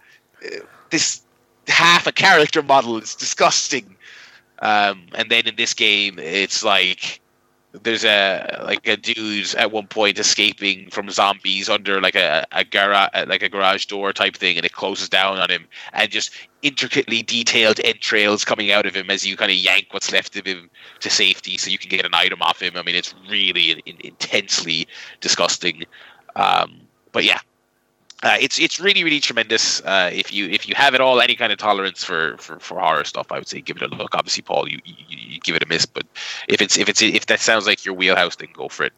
this 0.89 1.21
half 1.67 2.07
a 2.07 2.11
character 2.11 2.63
model 2.63 2.97
is 2.97 3.15
disgusting. 3.15 3.95
Um, 4.61 5.07
and 5.15 5.29
then 5.29 5.47
in 5.47 5.55
this 5.55 5.73
game, 5.73 6.19
it's 6.19 6.63
like 6.63 7.21
there's 7.71 8.03
a 8.03 8.63
like 8.65 8.87
a 8.87 8.97
dude 8.97 9.53
at 9.55 9.71
one 9.71 9.85
point 9.85 10.17
escaping 10.17 10.89
from 10.89 11.09
zombies 11.09 11.69
under 11.69 12.01
like 12.01 12.15
a, 12.15 12.45
a 12.51 12.63
garage 12.63 13.09
like 13.27 13.43
a 13.43 13.49
garage 13.49 13.85
door 13.85 14.11
type 14.11 14.35
thing 14.35 14.57
and 14.57 14.65
it 14.65 14.73
closes 14.73 15.07
down 15.07 15.37
on 15.37 15.51
him 15.51 15.67
and 15.93 16.09
just 16.09 16.31
intricately 16.63 17.21
detailed 17.21 17.79
entrails 17.83 18.43
coming 18.43 18.71
out 18.71 18.87
of 18.87 18.95
him 18.95 19.09
as 19.11 19.25
you 19.25 19.37
kind 19.37 19.51
of 19.51 19.57
yank 19.57 19.87
what's 19.91 20.11
left 20.11 20.35
of 20.35 20.45
him 20.45 20.69
to 20.99 21.09
safety 21.11 21.57
so 21.57 21.69
you 21.69 21.77
can 21.77 21.89
get 21.89 22.05
an 22.05 22.13
item 22.13 22.41
off 22.41 22.59
him. 22.61 22.73
I 22.75 22.81
mean 22.81 22.95
it's 22.95 23.13
really 23.29 23.71
in, 23.71 23.97
intensely 23.99 24.87
disgusting. 25.21 25.83
Um, 26.35 26.81
but 27.11 27.23
yeah 27.23 27.39
uh, 28.21 28.35
it's 28.39 28.59
it's 28.59 28.79
really 28.79 29.03
really 29.03 29.21
tremendous. 29.21 29.81
Uh, 29.81 30.09
if 30.11 30.33
you 30.33 30.49
if 30.49 30.67
you 30.67 30.75
have 30.75 30.93
at 30.93 30.99
all 30.99 31.21
any 31.21 31.35
kind 31.35 31.53
of 31.53 31.57
tolerance 31.57 32.03
for, 32.03 32.35
for, 32.37 32.59
for 32.59 32.79
horror 32.79 33.05
stuff, 33.05 33.31
I 33.31 33.37
would 33.37 33.47
say 33.47 33.61
give 33.61 33.77
it 33.77 33.83
a 33.83 33.95
look. 33.95 34.13
Obviously, 34.13 34.43
Paul, 34.43 34.67
you, 34.67 34.79
you, 34.83 34.95
you, 35.07 35.39
give 35.39 35.55
it 35.55 35.63
a 35.63 35.65
miss, 35.67 35.85
but 35.85 36.05
if 36.49 36.61
it's 36.61 36.77
if 36.77 36.89
it's 36.89 37.01
if 37.01 37.27
that 37.27 37.39
sounds 37.39 37.65
like 37.65 37.85
your 37.85 37.95
wheelhouse, 37.95 38.35
then 38.35 38.49
go 38.53 38.67
for 38.67 38.83
it. 38.83 38.93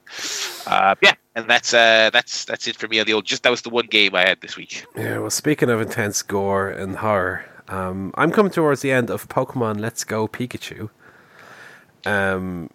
Uh, 0.65 0.95
yeah, 1.03 1.13
and 1.36 1.47
that's 1.47 1.72
uh, 1.72 2.09
that's 2.11 2.45
that's 2.45 2.67
it 2.67 2.76
for 2.76 2.88
me 2.88 2.99
on 2.99 3.05
the 3.05 3.13
old. 3.13 3.26
Just 3.26 3.43
that 3.43 3.51
was 3.51 3.61
the 3.61 3.69
one 3.69 3.86
game 3.86 4.15
I 4.15 4.28
had 4.28 4.41
this 4.41 4.57
week. 4.57 4.86
Yeah. 4.95 5.19
Well, 5.19 5.30
speaking 5.30 5.69
of 5.69 5.80
intense 5.80 6.24
gore 6.24 6.69
and 6.69 6.95
horror, 6.95 7.45
um, 7.67 8.11
I'm 8.15 8.32
coming 8.32 8.51
towards 8.51 8.82
the 8.82 8.91
end 8.91 9.11
of 9.11 9.30
Pokemon 9.30 9.80
Let's 9.80 10.03
Go 10.03 10.28
Pikachu. 10.28 10.89
Um, 12.07 12.72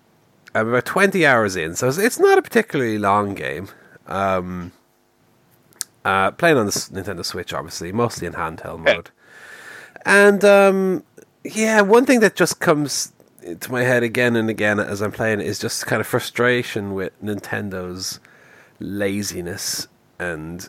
I'm 0.54 0.68
about 0.68 0.84
twenty 0.84 1.26
hours 1.26 1.56
in, 1.56 1.74
so 1.74 1.88
it's 1.88 2.20
not 2.20 2.38
a 2.38 2.42
particularly 2.42 2.98
long 2.98 3.34
game. 3.34 3.68
Um 4.06 4.70
uh, 6.06 6.30
playing 6.30 6.56
on 6.56 6.66
the 6.66 6.70
Nintendo 6.70 7.24
Switch, 7.24 7.52
obviously, 7.52 7.90
mostly 7.90 8.28
in 8.28 8.34
handheld 8.34 8.78
mode. 8.84 9.10
And 10.04 10.44
um, 10.44 11.02
yeah, 11.42 11.80
one 11.80 12.06
thing 12.06 12.20
that 12.20 12.36
just 12.36 12.60
comes 12.60 13.12
to 13.58 13.72
my 13.72 13.82
head 13.82 14.04
again 14.04 14.36
and 14.36 14.48
again 14.48 14.78
as 14.78 15.02
I'm 15.02 15.10
playing 15.10 15.40
is 15.40 15.58
just 15.58 15.84
kind 15.86 16.00
of 16.00 16.06
frustration 16.06 16.94
with 16.94 17.12
Nintendo's 17.20 18.20
laziness 18.78 19.88
and 20.20 20.68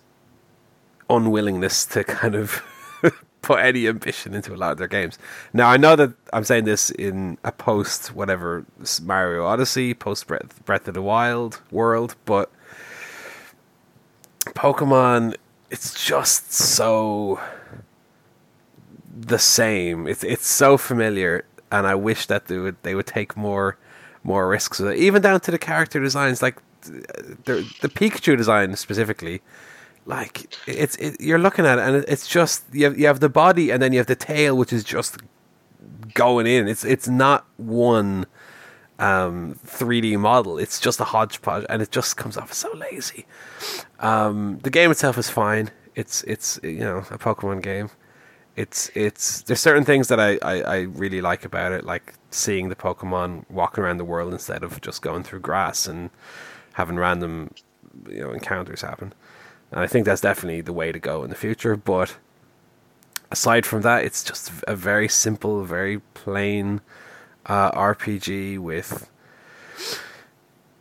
unwillingness 1.07 1.85
to 1.85 2.03
kind 2.03 2.33
of 2.33 2.63
put 3.43 3.59
any 3.59 3.87
ambition 3.87 4.33
into 4.33 4.55
a 4.55 4.57
lot 4.57 4.71
of 4.71 4.79
their 4.79 4.87
games. 4.87 5.19
Now 5.53 5.69
I 5.69 5.77
know 5.77 5.95
that 5.95 6.13
I'm 6.33 6.45
saying 6.45 6.65
this 6.65 6.89
in 6.89 7.37
a 7.43 7.51
post 7.51 8.07
whatever 8.15 8.65
Mario 9.03 9.45
Odyssey, 9.45 9.93
post 9.93 10.25
Breath, 10.25 10.65
Breath 10.65 10.87
of 10.87 10.95
the 10.95 11.01
Wild 11.03 11.61
world, 11.69 12.15
but 12.25 12.51
Pokemon, 14.53 15.35
it's 15.69 16.03
just 16.03 16.51
so 16.53 17.39
the 19.19 19.39
same. 19.39 20.07
It's 20.07 20.23
it's 20.23 20.47
so 20.47 20.77
familiar, 20.77 21.45
and 21.71 21.87
I 21.87 21.95
wish 21.95 22.25
that 22.27 22.45
they 22.47 22.57
would 22.57 22.75
they 22.83 22.95
would 22.95 23.07
take 23.07 23.35
more 23.35 23.77
more 24.23 24.47
risks. 24.47 24.79
Even 24.81 25.21
down 25.21 25.39
to 25.41 25.51
the 25.51 25.57
character 25.57 25.99
designs, 25.99 26.41
like 26.41 26.61
the 26.81 27.69
the 27.81 27.89
Pikachu 27.89 28.37
design 28.37 28.75
specifically. 28.75 29.41
Like 30.05 30.55
it's 30.67 30.95
it, 30.97 31.19
you're 31.19 31.39
looking 31.39 31.65
at 31.65 31.79
it, 31.79 31.81
and 31.81 32.05
it's 32.07 32.27
just 32.27 32.63
you 32.71 32.85
have 32.85 32.97
you 32.97 33.07
have 33.07 33.19
the 33.19 33.29
body, 33.29 33.71
and 33.71 33.81
then 33.81 33.91
you 33.91 33.99
have 33.99 34.07
the 34.07 34.15
tail, 34.15 34.55
which 34.55 34.71
is 34.71 34.83
just 34.83 35.17
going 36.13 36.47
in. 36.47 36.67
It's 36.67 36.85
it's 36.85 37.09
not 37.09 37.45
one 37.57 38.25
um, 38.99 39.59
3D 39.65 40.17
model. 40.19 40.57
It's 40.57 40.79
just 40.79 40.99
a 40.99 41.05
hodgepodge, 41.05 41.65
and 41.69 41.81
it 41.81 41.91
just 41.91 42.17
comes 42.17 42.37
off 42.37 42.53
so 42.53 42.71
lazy. 42.73 43.25
Um, 43.99 44.59
the 44.63 44.69
game 44.69 44.91
itself 44.91 45.17
is 45.17 45.29
fine. 45.29 45.71
It's 45.95 46.23
it's 46.23 46.59
you 46.63 46.79
know 46.79 46.99
a 47.09 47.17
Pokemon 47.17 47.61
game. 47.61 47.89
It's 48.55 48.89
it's 48.95 49.41
there's 49.43 49.59
certain 49.59 49.85
things 49.85 50.07
that 50.07 50.19
I, 50.19 50.39
I, 50.41 50.61
I 50.61 50.79
really 50.81 51.21
like 51.21 51.45
about 51.45 51.71
it, 51.71 51.85
like 51.85 52.13
seeing 52.31 52.69
the 52.69 52.75
Pokemon 52.75 53.45
walking 53.49 53.83
around 53.83 53.97
the 53.97 54.05
world 54.05 54.33
instead 54.33 54.63
of 54.63 54.81
just 54.81 55.01
going 55.01 55.23
through 55.23 55.41
grass 55.41 55.87
and 55.87 56.09
having 56.73 56.97
random 56.97 57.51
you 58.09 58.21
know 58.21 58.31
encounters 58.31 58.81
happen. 58.81 59.13
And 59.71 59.81
I 59.81 59.87
think 59.87 60.05
that's 60.05 60.21
definitely 60.21 60.61
the 60.61 60.73
way 60.73 60.91
to 60.91 60.99
go 60.99 61.23
in 61.23 61.29
the 61.29 61.35
future. 61.35 61.75
But 61.75 62.17
aside 63.31 63.65
from 63.65 63.81
that, 63.81 64.05
it's 64.05 64.23
just 64.23 64.51
a 64.67 64.75
very 64.75 65.09
simple, 65.09 65.63
very 65.63 65.99
plain 66.13 66.81
uh, 67.47 67.71
RPG 67.71 68.59
with 68.59 69.09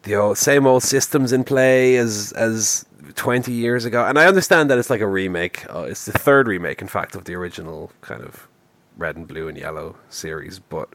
the 0.02 0.14
old, 0.16 0.38
same 0.38 0.66
old 0.66 0.82
systems 0.82 1.32
in 1.32 1.44
play 1.44 1.96
as 1.96 2.32
as 2.32 2.86
20 3.14 3.52
years 3.52 3.84
ago. 3.84 4.04
And 4.04 4.18
I 4.18 4.26
understand 4.26 4.70
that 4.70 4.78
it's 4.78 4.90
like 4.90 5.00
a 5.00 5.06
remake. 5.06 5.64
Uh, 5.72 5.82
it's 5.82 6.04
the 6.04 6.12
third 6.12 6.48
remake, 6.48 6.80
in 6.80 6.88
fact, 6.88 7.14
of 7.14 7.24
the 7.24 7.34
original 7.34 7.92
kind 8.00 8.22
of 8.22 8.48
red 8.96 9.16
and 9.16 9.26
blue 9.26 9.48
and 9.48 9.56
yellow 9.56 9.96
series. 10.08 10.58
But 10.58 10.88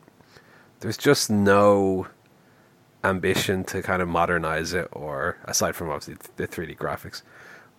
there's 0.80 0.98
just 0.98 1.30
no 1.30 2.08
ambition 3.04 3.64
to 3.66 3.82
kind 3.82 4.02
of 4.02 4.08
modernize 4.08 4.74
it, 4.74 4.88
or 4.92 5.38
aside 5.46 5.76
from 5.76 5.90
obviously 5.90 6.16
the 6.36 6.48
3D 6.48 6.78
graphics, 6.78 7.22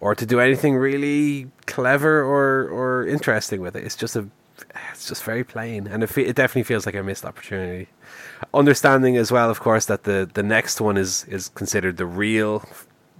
or 0.00 0.14
to 0.14 0.26
do 0.26 0.40
anything 0.40 0.76
really 0.76 1.50
clever 1.66 2.22
or 2.22 2.68
or 2.68 3.06
interesting 3.06 3.60
with 3.60 3.76
it. 3.76 3.84
It's 3.84 3.96
just 3.96 4.16
a 4.16 4.28
it's 4.92 5.08
just 5.08 5.22
very 5.24 5.44
plain, 5.44 5.86
and 5.86 6.02
it, 6.02 6.08
fe- 6.08 6.26
it 6.26 6.36
definitely 6.36 6.64
feels 6.64 6.86
like 6.86 6.94
a 6.94 7.02
missed 7.02 7.24
opportunity. 7.24 7.88
Understanding 8.54 9.16
as 9.16 9.30
well, 9.32 9.50
of 9.50 9.60
course, 9.60 9.86
that 9.86 10.04
the, 10.04 10.28
the 10.34 10.42
next 10.42 10.80
one 10.80 10.96
is 10.96 11.24
is 11.24 11.48
considered 11.50 11.96
the 11.96 12.06
real 12.06 12.64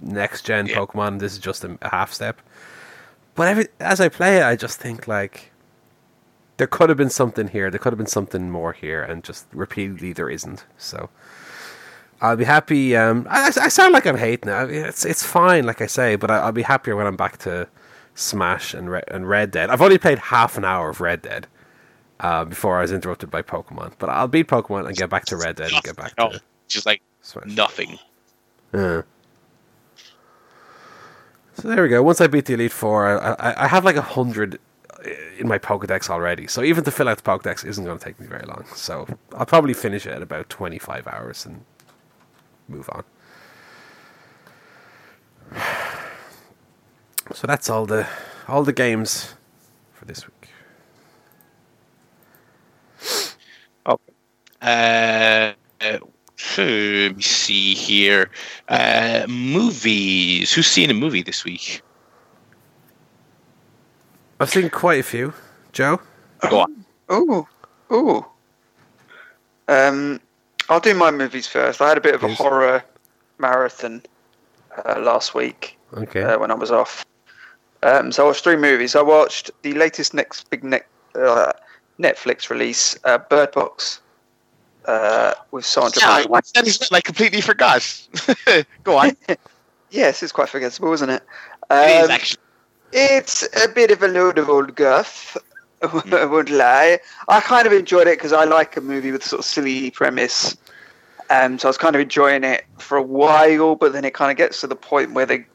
next 0.01 0.45
gen 0.45 0.67
Yeah. 0.67 0.75
Pokemon. 0.77 1.19
This 1.19 1.33
is 1.33 1.39
just 1.39 1.63
a, 1.63 1.77
a 1.81 1.89
half 1.89 2.11
step. 2.13 2.41
But 3.35 3.47
every, 3.47 3.67
as 3.79 3.99
I 3.99 4.09
play 4.09 4.37
it, 4.37 4.43
I 4.43 4.55
just 4.55 4.79
think 4.79 5.07
like 5.07 5.51
there 6.57 6.67
could 6.67 6.89
have 6.89 6.97
been 6.97 7.09
something 7.09 7.47
here. 7.47 7.71
There 7.71 7.79
could 7.79 7.93
have 7.93 7.97
been 7.97 8.05
something 8.07 8.49
more 8.51 8.73
here, 8.73 9.01
and 9.01 9.23
just 9.23 9.45
repeatedly 9.53 10.13
there 10.13 10.29
isn't. 10.29 10.65
So 10.77 11.09
I'll 12.21 12.35
be 12.37 12.45
happy. 12.45 12.95
Um, 12.95 13.25
I, 13.29 13.47
I 13.47 13.69
sound 13.69 13.91
like 13.93 14.05
I'm 14.05 14.17
hating 14.17 14.49
it. 14.51 14.69
It's 14.71 15.03
it's 15.05 15.23
fine, 15.25 15.65
like 15.65 15.81
I 15.81 15.87
say, 15.87 16.15
but 16.15 16.29
I, 16.29 16.37
I'll 16.37 16.51
be 16.51 16.61
happier 16.61 16.95
when 16.95 17.07
I'm 17.07 17.15
back 17.17 17.37
to 17.39 17.67
Smash 18.15 18.73
and 18.73 18.89
Re- 18.89 19.03
and 19.07 19.27
Red 19.27 19.51
Dead. 19.51 19.69
I've 19.69 19.81
only 19.81 19.97
played 19.97 20.19
half 20.19 20.57
an 20.57 20.65
hour 20.65 20.89
of 20.89 21.01
Red 21.01 21.21
Dead 21.21 21.47
uh, 22.19 22.45
before 22.45 22.77
I 22.77 22.81
was 22.81 22.91
interrupted 22.91 23.31
by 23.31 23.41
Pokemon. 23.41 23.93
But 23.99 24.09
I'll 24.09 24.27
beat 24.27 24.47
Pokemon 24.47 24.87
and 24.87 24.95
get 24.95 25.09
back 25.09 25.25
to 25.25 25.37
Red 25.37 25.55
Dead 25.55 25.71
and 25.71 25.83
get 25.83 25.95
back 25.95 26.13
No, 26.17 26.29
to 26.29 26.41
just 26.67 26.85
like 26.85 27.01
Smash. 27.21 27.45
nothing. 27.47 27.97
Yeah. 28.73 29.01
So 31.55 31.67
there 31.67 31.83
we 31.83 31.89
go. 31.89 32.01
Once 32.01 32.19
I 32.19 32.27
beat 32.27 32.45
the 32.45 32.53
Elite 32.55 32.71
Four, 32.71 33.05
I, 33.05 33.33
I, 33.33 33.65
I 33.65 33.67
have 33.67 33.85
like 33.85 33.95
a 33.95 34.01
hundred 34.01 34.59
in 35.37 35.47
my 35.47 35.59
Pokedex 35.59 36.09
already. 36.09 36.47
So 36.47 36.63
even 36.63 36.83
to 36.85 36.91
fill 36.91 37.09
out 37.09 37.17
the 37.17 37.23
Pokedex 37.23 37.65
isn't 37.65 37.83
going 37.83 37.97
to 37.99 38.03
take 38.03 38.19
me 38.19 38.25
very 38.25 38.45
long. 38.47 38.65
So 38.73 39.07
I'll 39.33 39.45
probably 39.45 39.73
finish 39.73 40.05
it 40.05 40.11
at 40.13 40.21
about 40.21 40.49
twenty-five 40.49 41.05
hours 41.07 41.45
and 41.45 41.63
move 42.67 42.89
on. 42.91 43.03
So 47.33 47.47
that's 47.47 47.69
all 47.69 47.85
the 47.85 48.07
all 48.47 48.63
the 48.63 48.73
games 48.73 49.33
for 49.93 50.05
this 50.05 50.25
week. 50.25 50.49
Uh, 53.85 53.97
uh, 54.61 55.51
let 56.57 57.15
me 57.17 57.21
see 57.21 57.73
here. 57.73 58.29
Uh, 58.69 59.25
movies. 59.27 60.53
Who's 60.53 60.67
seen 60.67 60.89
a 60.89 60.93
movie 60.93 61.21
this 61.21 61.43
week? 61.43 61.81
I've 64.39 64.49
seen 64.49 64.69
quite 64.69 64.99
a 64.99 65.03
few. 65.03 65.33
Joe, 65.73 65.99
Go 66.49 66.59
on. 66.61 66.85
Ooh, 67.11 67.47
ooh. 67.91 68.25
Um, 69.67 70.21
I'll 70.69 70.79
do 70.79 70.93
my 70.93 71.11
movies 71.11 71.47
first. 71.47 71.81
I 71.81 71.89
had 71.89 71.97
a 71.97 72.01
bit 72.01 72.15
of 72.15 72.23
a 72.23 72.27
Please. 72.27 72.37
horror 72.37 72.83
marathon 73.39 74.01
uh, 74.85 74.99
last 74.99 75.33
week 75.33 75.77
okay. 75.93 76.21
uh, 76.21 76.39
when 76.39 76.51
I 76.51 76.55
was 76.55 76.71
off. 76.71 77.05
Um, 77.83 78.11
so 78.11 78.23
I 78.23 78.27
watched 78.27 78.43
three 78.43 78.55
movies. 78.55 78.95
I 78.95 79.01
watched 79.01 79.51
the 79.61 79.73
latest 79.73 80.13
next 80.13 80.49
big 80.49 80.63
ne- 80.63 80.81
uh, 81.15 81.51
Netflix 81.99 82.49
release, 82.49 82.97
uh, 83.03 83.17
Bird 83.17 83.51
Box, 83.51 83.99
uh, 84.85 85.33
with 85.51 85.65
Sandra 85.65 86.01
Yeah, 86.01 86.15
Bullock. 86.17 86.29
what's 86.29 86.51
that? 86.53 86.91
Like 86.91 87.03
completely 87.03 87.41
forgot. 87.41 88.07
Go 88.83 88.97
on. 88.97 89.15
Yes, 89.91 90.23
it's 90.23 90.31
quite 90.31 90.49
forgettable, 90.49 90.91
isn't 90.93 91.11
it? 91.11 91.21
it? 91.69 91.75
is 91.75 92.05
Um, 92.05 92.11
actually. 92.11 92.39
It's 92.93 93.43
a 93.63 93.67
bit 93.67 93.91
of 93.91 94.01
a 94.01 94.07
load 94.07 94.39
of 94.39 94.49
old 94.49 94.75
guff. 94.75 95.37
I 95.83 96.25
won't 96.25 96.49
lie. 96.49 96.97
I 97.27 97.41
kind 97.41 97.67
of 97.67 97.73
enjoyed 97.73 98.07
it 98.07 98.17
because 98.17 98.33
I 98.33 98.45
like 98.45 98.75
a 98.75 98.81
movie 98.81 99.11
with 99.11 99.23
a 99.23 99.27
sort 99.29 99.41
of 99.41 99.45
silly 99.45 99.91
premise. 99.91 100.57
Um, 101.29 101.59
so 101.59 101.67
I 101.67 101.69
was 101.69 101.77
kind 101.77 101.95
of 101.95 102.01
enjoying 102.01 102.43
it 102.43 102.65
for 102.79 102.97
a 102.97 103.03
while, 103.03 103.75
but 103.75 103.93
then 103.93 104.03
it 104.03 104.15
kind 104.15 104.31
of 104.31 104.37
gets 104.37 104.61
to 104.61 104.67
the 104.67 104.75
point 104.75 105.13
where 105.13 105.27
the 105.27 105.45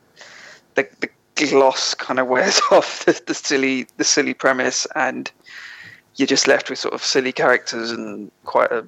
the, 0.77 0.89
the 1.01 1.09
gloss 1.39 1.95
kind 1.95 2.19
of 2.19 2.27
wears 2.29 2.61
off 2.71 3.05
the, 3.05 3.21
the 3.27 3.35
silly 3.35 3.87
the 3.97 4.05
silly 4.05 4.35
premise, 4.35 4.87
and 4.95 5.31
you're 6.17 6.27
just 6.27 6.47
left 6.49 6.69
with 6.71 6.79
sort 6.79 6.95
of 6.95 7.03
silly 7.05 7.33
characters 7.33 7.91
and 7.91 8.31
quite 8.45 8.71
a 8.73 8.87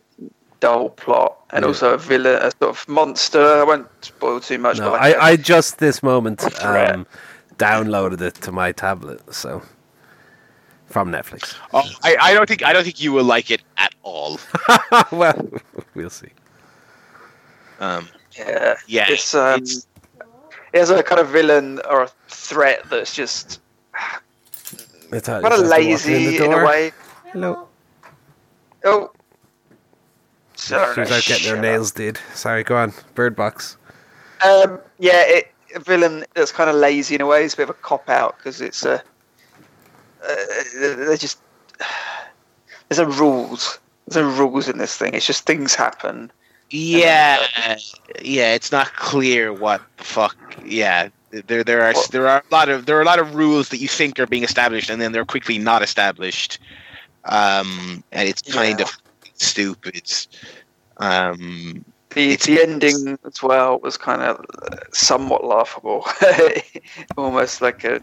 dull 0.60 0.90
plot, 0.90 1.36
and 1.50 1.62
Yeah. 1.62 1.68
also 1.68 1.94
a 1.94 1.98
villain, 1.98 2.36
a 2.36 2.50
sort 2.50 2.70
of 2.76 2.88
monster. 2.88 3.42
I 3.60 3.64
won't 3.64 3.88
spoil 4.02 4.40
too 4.40 4.58
much. 4.58 4.78
No, 4.78 4.90
but 4.90 5.00
I, 5.00 5.08
like 5.08 5.16
a- 5.16 5.22
I 5.24 5.36
just 5.36 5.78
this 5.78 6.02
moment 6.02 6.42
um, 6.64 7.06
downloaded 7.56 8.20
it 8.20 8.34
to 8.36 8.52
my 8.52 8.72
tablet, 8.72 9.32
so 9.32 9.62
from 10.86 11.10
Netflix. 11.12 11.54
Oh, 11.72 11.88
I, 12.02 12.16
I 12.20 12.34
don't 12.34 12.46
think 12.48 12.64
I 12.64 12.72
don't 12.72 12.84
think 12.84 13.00
you 13.00 13.12
will 13.12 13.24
like 13.24 13.50
it 13.50 13.62
at 13.76 13.94
all. 14.02 14.38
well, 15.12 15.48
we'll 15.94 16.10
see. 16.10 16.28
Um, 17.78 18.08
yeah, 18.36 18.74
yeah, 18.86 19.06
It's, 19.08 19.34
um, 19.34 19.62
it's- 19.62 19.86
It 20.72 20.78
has 20.78 20.90
a 20.90 21.02
kind 21.02 21.20
of 21.20 21.28
villain 21.28 21.80
or 21.88 22.02
a 22.02 22.08
threat 22.28 22.88
that's 22.90 23.14
just 23.14 23.60
It's 25.12 25.28
uh, 25.28 25.40
kind 25.40 25.52
of 25.52 25.60
it's 25.60 25.70
after 25.70 25.80
walking 25.80 25.88
lazy 25.88 26.38
the 26.38 26.44
in 26.44 26.52
a 26.52 26.64
way. 26.64 26.92
Hello. 27.32 27.68
Oh, 28.84 29.10
She 30.56 30.74
was 30.74 30.96
out 30.96 31.06
getting 31.08 31.22
shut 31.22 31.56
her 31.56 31.60
nails 31.60 31.92
did. 31.92 32.18
Sorry, 32.34 32.64
go 32.64 32.76
on. 32.76 32.92
Bird 33.14 33.36
box. 33.36 33.76
Um, 34.44 34.80
yeah, 34.98 35.22
it, 35.26 35.52
a 35.74 35.80
villain 35.80 36.24
that's 36.34 36.52
kind 36.52 36.70
of 36.70 36.76
lazy 36.76 37.14
in 37.14 37.20
a 37.20 37.26
way. 37.26 37.44
It's 37.44 37.54
a 37.54 37.58
bit 37.58 37.64
of 37.64 37.70
a 37.70 37.74
cop 37.74 38.08
out 38.08 38.36
because 38.38 38.60
it's 38.60 38.84
a. 38.84 39.02
Uh, 40.22 40.36
they're 40.78 41.16
just 41.16 41.40
there's 42.88 42.98
no 42.98 43.14
rules. 43.16 43.78
There's 44.06 44.24
no 44.24 44.36
rules 44.36 44.68
in 44.68 44.78
this 44.78 44.96
thing. 44.96 45.14
It's 45.14 45.26
just 45.26 45.46
things 45.46 45.74
happen. 45.74 46.30
yeah, 46.70 47.44
yeah. 48.22 48.54
It's 48.54 48.72
not 48.72 48.92
clear 48.94 49.52
what 49.52 49.82
the 49.98 50.04
fuck. 50.04 50.49
Yeah, 50.64 51.08
there 51.30 51.64
there 51.64 51.82
are 51.82 51.92
Well- 51.94 52.06
there 52.10 52.28
are 52.28 52.38
a 52.50 52.54
lot 52.54 52.68
of 52.68 52.86
there 52.86 52.96
are 52.98 53.02
a 53.02 53.04
lot 53.04 53.18
of 53.18 53.34
rules 53.34 53.68
that 53.70 53.78
you 53.78 53.88
think 53.88 54.18
are 54.18 54.26
being 54.26 54.44
established, 54.44 54.90
and 54.90 55.00
then 55.00 55.12
they're 55.12 55.24
quickly 55.24 55.58
not 55.58 55.82
established. 55.82 56.58
Um, 57.26 58.02
and 58.12 58.28
it's 58.28 58.42
kind 58.42 58.78
Yeah. 58.80 58.86
of 58.86 58.96
stupid. 59.34 60.10
Um, 60.98 61.84
The 62.10 62.32
It's- 62.32 62.46
the 62.46 62.60
ending 62.60 63.18
as 63.24 63.40
well 63.40 63.78
was 63.78 63.96
kind 63.96 64.22
of 64.22 64.44
somewhat 64.92 65.44
laughable, 65.44 66.08
almost 67.16 67.62
like 67.62 67.84
a 67.84 68.00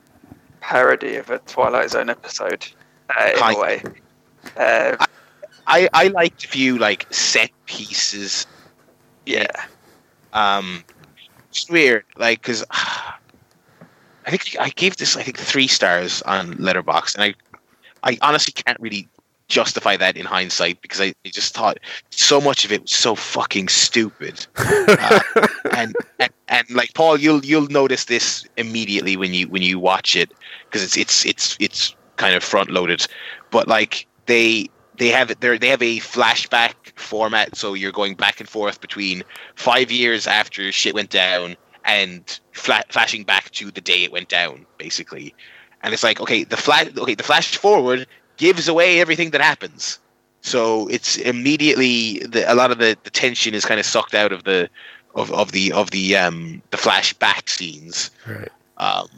parody 0.61 1.15
of 1.17 1.29
a 1.29 1.39
Twilight 1.39 1.91
Zone 1.91 2.09
episode 2.09 2.65
uh, 3.09 3.31
in 3.35 3.55
a 3.55 3.59
way. 3.59 3.83
Uh, 4.55 4.95
I 5.67 5.89
I 5.93 6.07
liked 6.07 6.45
a 6.45 6.47
few 6.47 6.77
like 6.77 7.05
set 7.11 7.51
pieces 7.65 8.47
yeah, 9.25 9.47
Um, 10.31 10.85
it's 11.49 11.69
weird, 11.69 12.05
like 12.17 12.41
because 12.41 12.63
I 12.71 14.29
think 14.29 14.57
I 14.59 14.69
gave 14.69 14.97
this 14.97 15.15
I 15.15 15.23
think 15.23 15.37
three 15.37 15.67
stars 15.67 16.21
on 16.23 16.55
Letterboxd, 16.55 17.15
and 17.15 17.23
I 17.23 17.35
I 18.03 18.17
honestly 18.21 18.53
can't 18.53 18.79
really 18.79 19.07
justify 19.47 19.95
that 19.95 20.17
in 20.17 20.25
hindsight 20.25 20.81
because 20.81 20.99
I, 20.99 21.13
I 21.25 21.29
just 21.29 21.53
thought 21.53 21.77
so 22.09 22.41
much 22.41 22.65
of 22.65 22.71
it 22.71 22.81
was 22.81 22.91
so 22.91 23.15
fucking 23.15 23.69
stupid. 23.69 24.45
Uh, 24.89 25.19
and, 25.73 25.95
and 26.19 26.31
and 26.47 26.69
like 26.71 26.93
Paul, 26.93 27.17
you'll 27.17 27.43
you'll 27.45 27.67
notice 27.67 28.05
this 28.05 28.47
immediately 28.55 29.17
when 29.17 29.33
you 29.33 29.47
when 29.49 29.61
you 29.61 29.79
watch 29.79 30.15
it 30.15 30.31
because 30.65 30.81
it's 30.83 30.97
it's 30.97 31.25
it's 31.25 31.57
it's 31.59 31.95
kind 32.15 32.35
of 32.35 32.43
front 32.43 32.71
loaded, 32.71 33.05
but 33.51 33.67
like 33.67 34.07
they 34.27 34.69
they 34.97 35.09
have 35.09 35.31
it 35.31 35.39
they 35.41 35.57
they 35.57 35.69
have 35.69 35.81
a 35.81 35.99
flashback 35.99 36.73
format, 36.95 37.55
so 37.55 37.73
you're 37.73 37.91
going 37.91 38.15
back 38.15 38.39
and 38.39 38.49
forth 38.49 38.81
between 38.81 39.23
five 39.55 39.91
years 39.91 40.27
after 40.27 40.71
shit 40.71 40.93
went 40.93 41.09
down 41.09 41.55
and 41.85 42.39
fla- 42.51 42.83
flashing 42.89 43.23
back 43.23 43.49
to 43.51 43.71
the 43.71 43.81
day 43.81 44.03
it 44.03 44.11
went 44.11 44.29
down, 44.29 44.65
basically. 44.77 45.33
And 45.81 45.93
it's 45.93 46.03
like, 46.03 46.19
okay, 46.19 46.43
the 46.43 46.57
flash, 46.57 46.89
okay, 46.97 47.15
the 47.15 47.23
flash 47.23 47.55
forward 47.55 48.07
gives 48.35 48.67
away 48.67 48.99
everything 48.99 49.31
that 49.31 49.41
happens. 49.41 49.99
So 50.41 50.87
it's 50.87 51.17
immediately 51.17 52.19
the, 52.19 52.51
a 52.51 52.55
lot 52.55 52.71
of 52.71 52.77
the, 52.77 52.97
the 53.03 53.09
tension 53.09 53.53
is 53.53 53.65
kind 53.65 53.79
of 53.79 53.85
sucked 53.85 54.13
out 54.13 54.31
of 54.31 54.43
the 54.43 54.69
of, 55.15 55.31
of 55.31 55.51
the 55.51 55.71
of 55.71 55.91
the 55.91 56.15
um 56.15 56.61
the 56.71 56.77
flashback 56.77 57.49
scenes. 57.49 58.11
Right. 58.27 58.49
Um, 58.77 59.09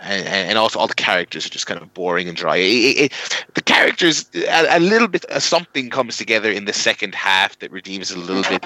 and, 0.00 0.26
and 0.26 0.58
also 0.58 0.78
all 0.78 0.86
the 0.86 0.94
characters 0.94 1.46
are 1.46 1.50
just 1.50 1.66
kind 1.66 1.80
of 1.80 1.92
boring 1.94 2.28
and 2.28 2.36
dry. 2.36 2.56
It, 2.56 2.62
it, 2.68 2.98
it- 3.12 3.46
the 3.54 3.62
characters, 3.62 4.26
a, 4.34 4.76
a 4.76 4.80
little 4.80 5.08
bit 5.08 5.24
of 5.26 5.42
something 5.42 5.88
comes 5.90 6.16
together 6.18 6.50
in 6.50 6.66
the 6.66 6.72
second 6.72 7.14
half 7.14 7.58
that 7.60 7.70
redeems 7.72 8.10
it 8.10 8.16
a 8.18 8.20
little 8.20 8.42
bit. 8.42 8.64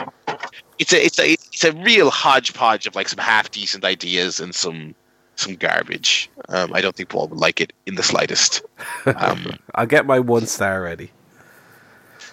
It's 0.79 0.93
a 0.93 1.05
it's 1.05 1.19
a 1.19 1.33
it's 1.33 1.65
a 1.65 1.73
real 1.73 2.11
hodgepodge 2.11 2.87
of 2.87 2.95
like 2.97 3.09
some 3.09 3.19
half 3.19 3.51
decent 3.51 3.85
ideas 3.85 4.41
and 4.41 4.55
some 4.55 4.95
some 5.37 5.55
garbage. 5.55 6.29
Um, 6.49 6.73
I 6.75 6.81
don't 6.81 6.95
think 6.97 7.09
Paul 7.09 7.29
would 7.29 7.39
like 7.39 7.61
it 7.61 7.73
in 7.87 7.95
the 7.95 8.03
slightest. 8.03 8.63
Um, 9.07 9.59
I'll 9.75 9.87
get 9.87 10.07
my 10.07 10.19
one 10.19 10.47
star 10.47 10.83
ready. 10.83 11.11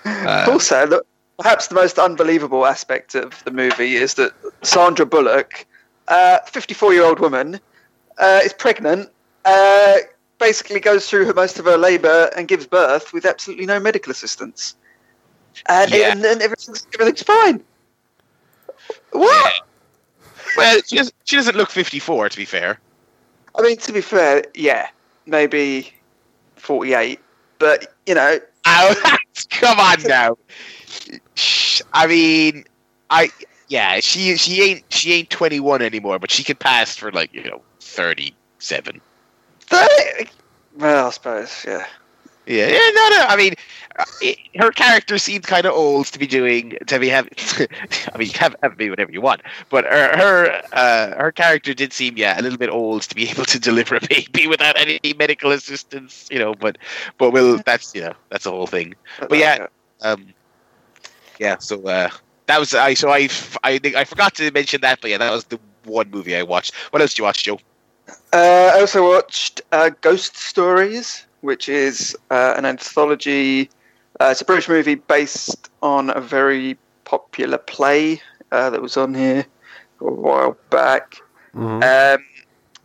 uh, 0.05 0.45
also, 0.49 0.85
look, 0.87 1.07
perhaps 1.37 1.67
the 1.67 1.75
most 1.75 1.99
unbelievable 1.99 2.65
aspect 2.65 3.15
of 3.15 3.43
the 3.43 3.51
movie 3.51 3.95
is 3.95 4.15
that 4.15 4.33
Sandra 4.63 5.05
Bullock, 5.05 5.65
uh, 6.07 6.39
54-year-old 6.47 7.19
woman, 7.19 7.59
uh, 8.19 8.41
is 8.43 8.53
pregnant. 8.53 9.09
Uh, 9.45 9.97
basically, 10.39 10.79
goes 10.79 11.09
through 11.09 11.25
her, 11.25 11.33
most 11.33 11.59
of 11.59 11.65
her 11.65 11.77
labour 11.77 12.29
and 12.35 12.47
gives 12.47 12.65
birth 12.65 13.13
with 13.13 13.25
absolutely 13.25 13.65
no 13.65 13.79
medical 13.79 14.11
assistance, 14.11 14.75
and, 15.67 15.91
Yeah. 15.93 16.11
and, 16.11 16.25
and 16.25 16.41
everything's 16.41 16.85
everything's 16.93 17.23
fine. 17.23 17.63
What? 19.11 19.53
well, 20.55 20.79
she 20.85 20.97
doesn't, 20.97 21.15
she 21.25 21.35
doesn't 21.35 21.55
look 21.55 21.69
54, 21.69 22.29
to 22.29 22.37
be 22.37 22.45
fair. 22.45 22.79
I 23.57 23.61
mean, 23.61 23.77
to 23.77 23.91
be 23.91 24.01
fair, 24.01 24.43
yeah, 24.53 24.87
maybe 25.25 25.91
48. 26.55 27.19
but 27.59 27.93
you 28.05 28.15
know, 28.15 28.39
Oh, 28.65 29.17
come 29.49 29.79
on 29.79 30.03
now. 30.03 30.37
I 31.93 32.07
mean, 32.07 32.65
I 33.09 33.29
yeah, 33.69 33.99
she 34.01 34.35
she 34.37 34.61
ain't 34.61 34.83
she 34.89 35.13
ain't 35.13 35.29
twenty 35.29 35.59
one 35.59 35.81
anymore, 35.81 36.19
but 36.19 36.31
she 36.31 36.43
could 36.43 36.59
pass 36.59 36.95
for 36.95 37.11
like 37.11 37.33
you 37.33 37.43
know 37.43 37.61
thirty 37.87 38.35
seven. 38.59 39.01
thirty- 39.61 40.29
well, 40.77 41.07
I 41.07 41.09
suppose, 41.09 41.65
yeah. 41.67 41.85
Yeah, 42.47 42.67
yeah, 42.67 42.89
no, 42.93 43.09
no. 43.09 43.25
I 43.27 43.35
mean, 43.35 43.55
uh, 43.99 44.05
it, 44.21 44.37
her 44.55 44.71
character 44.71 45.17
seemed 45.17 45.43
kind 45.43 45.65
of 45.65 45.73
old 45.73 46.05
to 46.07 46.19
be 46.19 46.25
doing 46.25 46.77
to 46.87 46.97
be 46.97 47.09
having. 47.09 47.33
I 48.13 48.17
mean, 48.17 48.29
you 48.29 48.39
have 48.39 48.55
have 48.63 48.77
be 48.77 48.89
whatever 48.89 49.11
you 49.11 49.19
want, 49.19 49.41
but 49.69 49.83
her 49.83 50.17
her 50.17 50.61
uh, 50.71 51.21
her 51.21 51.31
character 51.33 51.73
did 51.73 51.91
seem 51.91 52.15
yeah 52.15 52.39
a 52.39 52.41
little 52.41 52.57
bit 52.57 52.69
old 52.69 53.01
to 53.01 53.15
be 53.15 53.29
able 53.29 53.43
to 53.43 53.59
deliver 53.59 53.97
a 53.97 53.99
baby 53.99 54.47
without 54.47 54.79
any 54.79 54.99
medical 55.19 55.51
assistance, 55.51 56.29
you 56.31 56.39
know. 56.39 56.53
But 56.53 56.77
but 57.17 57.31
well, 57.31 57.59
that's 57.65 57.93
you 57.93 58.01
know 58.01 58.13
that's 58.29 58.45
the 58.45 58.51
whole 58.51 58.67
thing. 58.67 58.95
But 59.19 59.39
yeah, 59.39 59.67
um, 60.01 60.27
yeah. 61.39 61.57
So 61.57 61.83
uh, 61.85 62.09
that 62.45 62.61
was 62.61 62.73
I. 62.73 62.93
So 62.93 63.09
I 63.09 63.27
I 63.63 63.77
think 63.77 63.95
I 63.95 64.05
forgot 64.05 64.35
to 64.35 64.49
mention 64.51 64.79
that, 64.81 65.01
but 65.01 65.11
yeah, 65.11 65.17
that 65.17 65.31
was 65.31 65.43
the 65.45 65.59
one 65.83 66.09
movie 66.11 66.37
I 66.37 66.43
watched. 66.43 66.73
What 66.91 67.01
else 67.01 67.11
did 67.11 67.17
you 67.17 67.23
watch, 67.25 67.43
Joe? 67.43 67.59
Uh, 68.33 68.71
I 68.75 68.79
also 68.79 69.03
watched 69.07 69.61
uh, 69.71 69.89
Ghost 70.01 70.37
Stories, 70.37 71.25
which 71.41 71.69
is 71.69 72.15
uh, 72.29 72.53
an 72.57 72.65
anthology. 72.65 73.69
Uh, 74.19 74.29
it's 74.31 74.41
a 74.41 74.45
British 74.45 74.69
movie 74.69 74.95
based 74.95 75.69
on 75.81 76.09
a 76.09 76.21
very 76.21 76.77
popular 77.05 77.57
play 77.57 78.21
uh, 78.51 78.69
that 78.69 78.81
was 78.81 78.97
on 78.97 79.13
here 79.13 79.45
a 80.01 80.11
while 80.11 80.57
back. 80.69 81.17
Mhm. 81.53 82.15
Um, 82.15 82.25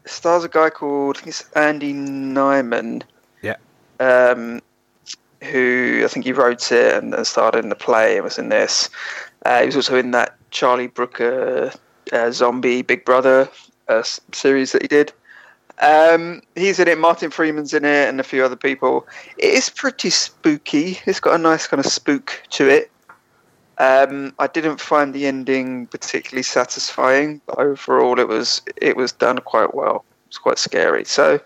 stars 0.06 0.44
a 0.44 0.48
guy 0.48 0.70
called 0.70 1.16
I 1.16 1.20
think 1.20 1.28
it's 1.28 1.50
Andy 1.52 1.92
Nyman. 1.92 3.02
Yeah. 3.42 3.56
Um, 4.00 4.60
who 5.42 6.02
I 6.04 6.08
think 6.08 6.24
he 6.24 6.32
wrote 6.32 6.70
it 6.70 6.94
and, 6.94 7.14
and 7.14 7.26
starred 7.26 7.56
in 7.56 7.68
the 7.68 7.74
play 7.74 8.16
and 8.16 8.24
was 8.24 8.38
in 8.38 8.48
this. 8.48 8.88
Uh, 9.44 9.60
he 9.60 9.66
was 9.66 9.76
also 9.76 9.96
in 9.96 10.12
that 10.12 10.36
Charlie 10.50 10.86
Brooker 10.86 11.72
uh, 12.12 12.30
zombie 12.30 12.82
Big 12.82 13.04
Brother 13.04 13.48
uh, 13.88 14.02
series 14.32 14.72
that 14.72 14.82
he 14.82 14.88
did. 14.88 15.12
Um, 15.80 16.42
he's 16.54 16.78
in 16.78 16.86
it. 16.88 16.98
Martin 16.98 17.30
Freeman's 17.30 17.74
in 17.74 17.84
it, 17.84 18.08
and 18.08 18.20
a 18.20 18.24
few 18.24 18.44
other 18.44 18.56
people. 18.56 19.06
It 19.38 19.54
is 19.54 19.68
pretty 19.70 20.10
spooky. 20.10 20.98
It's 21.06 21.18
got 21.20 21.34
a 21.34 21.38
nice 21.38 21.66
kind 21.66 21.84
of 21.84 21.90
spook 21.90 22.42
to 22.50 22.68
it. 22.68 22.90
Um, 23.78 24.32
I 24.38 24.46
didn't 24.46 24.80
find 24.80 25.12
the 25.14 25.26
ending 25.26 25.86
particularly 25.88 26.42
satisfying, 26.42 27.40
but 27.46 27.58
overall, 27.58 28.20
it 28.20 28.28
was 28.28 28.62
it 28.80 28.96
was 28.96 29.12
done 29.12 29.38
quite 29.38 29.74
well. 29.74 30.04
It's 30.28 30.38
quite 30.38 30.58
scary. 30.58 31.04
So, 31.04 31.40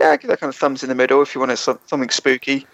yeah, 0.00 0.10
I 0.10 0.16
give 0.16 0.30
that 0.30 0.40
kind 0.40 0.48
of 0.48 0.56
thumbs 0.56 0.82
in 0.82 0.88
the 0.88 0.94
middle 0.94 1.20
if 1.22 1.34
you 1.34 1.40
want 1.40 1.56
some, 1.58 1.78
something 1.86 2.08
spooky. 2.10 2.66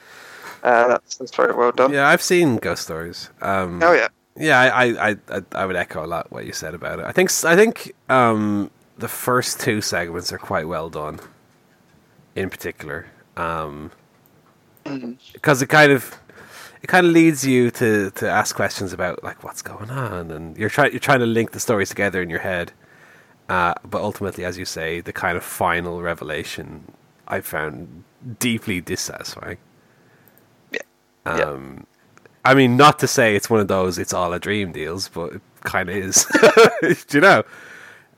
Uh, 0.62 0.88
that's 0.88 1.16
that's 1.16 1.34
very 1.34 1.54
well 1.54 1.72
done. 1.72 1.92
Yeah, 1.92 2.06
I've 2.06 2.22
seen 2.22 2.56
Ghost 2.56 2.82
Stories. 2.84 3.30
Um, 3.40 3.82
Oh 3.82 3.92
yeah, 3.92 4.08
Yeah, 4.36 4.60
I, 4.60 4.68
I, 4.68 5.10
I, 5.10 5.16
I- 5.30 5.42
I 5.52 5.66
would 5.66 5.74
echo 5.76 6.04
a 6.04 6.06
lot 6.06 6.30
what 6.30 6.46
you 6.46 6.52
said 6.52 6.74
about 6.74 7.00
it. 7.00 7.04
I 7.06 7.12
think, 7.12 7.30
I 7.44 7.56
think 7.56 7.92
um, 8.08 8.70
the 9.02 9.08
first 9.08 9.58
two 9.58 9.80
segments 9.80 10.32
are 10.32 10.38
quite 10.38 10.68
well 10.68 10.88
done. 10.88 11.18
In 12.36 12.48
particular, 12.48 13.08
um, 13.36 13.90
because 14.84 15.60
it 15.60 15.66
kind 15.66 15.92
of, 15.92 16.18
it 16.80 16.86
kind 16.86 17.04
of 17.04 17.12
leads 17.12 17.44
you 17.44 17.70
to, 17.72 18.10
to 18.12 18.26
ask 18.26 18.56
questions 18.56 18.94
about 18.94 19.22
like 19.22 19.44
what's 19.44 19.60
going 19.60 19.90
on, 19.90 20.30
and 20.30 20.56
you're 20.56 20.70
trying 20.70 20.92
you're 20.92 21.00
trying 21.00 21.18
to 21.18 21.26
link 21.26 21.50
the 21.50 21.60
stories 21.60 21.90
together 21.90 22.22
in 22.22 22.30
your 22.30 22.38
head. 22.38 22.72
Uh, 23.50 23.74
but 23.84 24.00
ultimately, 24.00 24.46
as 24.46 24.56
you 24.56 24.64
say, 24.64 25.00
the 25.02 25.12
kind 25.12 25.36
of 25.36 25.44
final 25.44 26.00
revelation 26.00 26.94
I 27.28 27.42
found 27.42 28.04
deeply 28.38 28.80
dissatisfying. 28.80 29.58
Yeah. 30.70 30.80
Yeah. 31.26 31.32
Um, 31.32 31.86
I 32.44 32.54
mean, 32.54 32.78
not 32.78 32.98
to 33.00 33.08
say 33.08 33.36
it's 33.36 33.50
one 33.50 33.60
of 33.60 33.68
those 33.68 33.98
"it's 33.98 34.14
all 34.14 34.32
a 34.32 34.38
dream" 34.38 34.72
deals, 34.72 35.08
but 35.08 35.34
it 35.34 35.42
kind 35.64 35.90
of 35.90 35.96
is. 35.96 36.24
Do 37.08 37.18
you 37.18 37.20
know? 37.20 37.42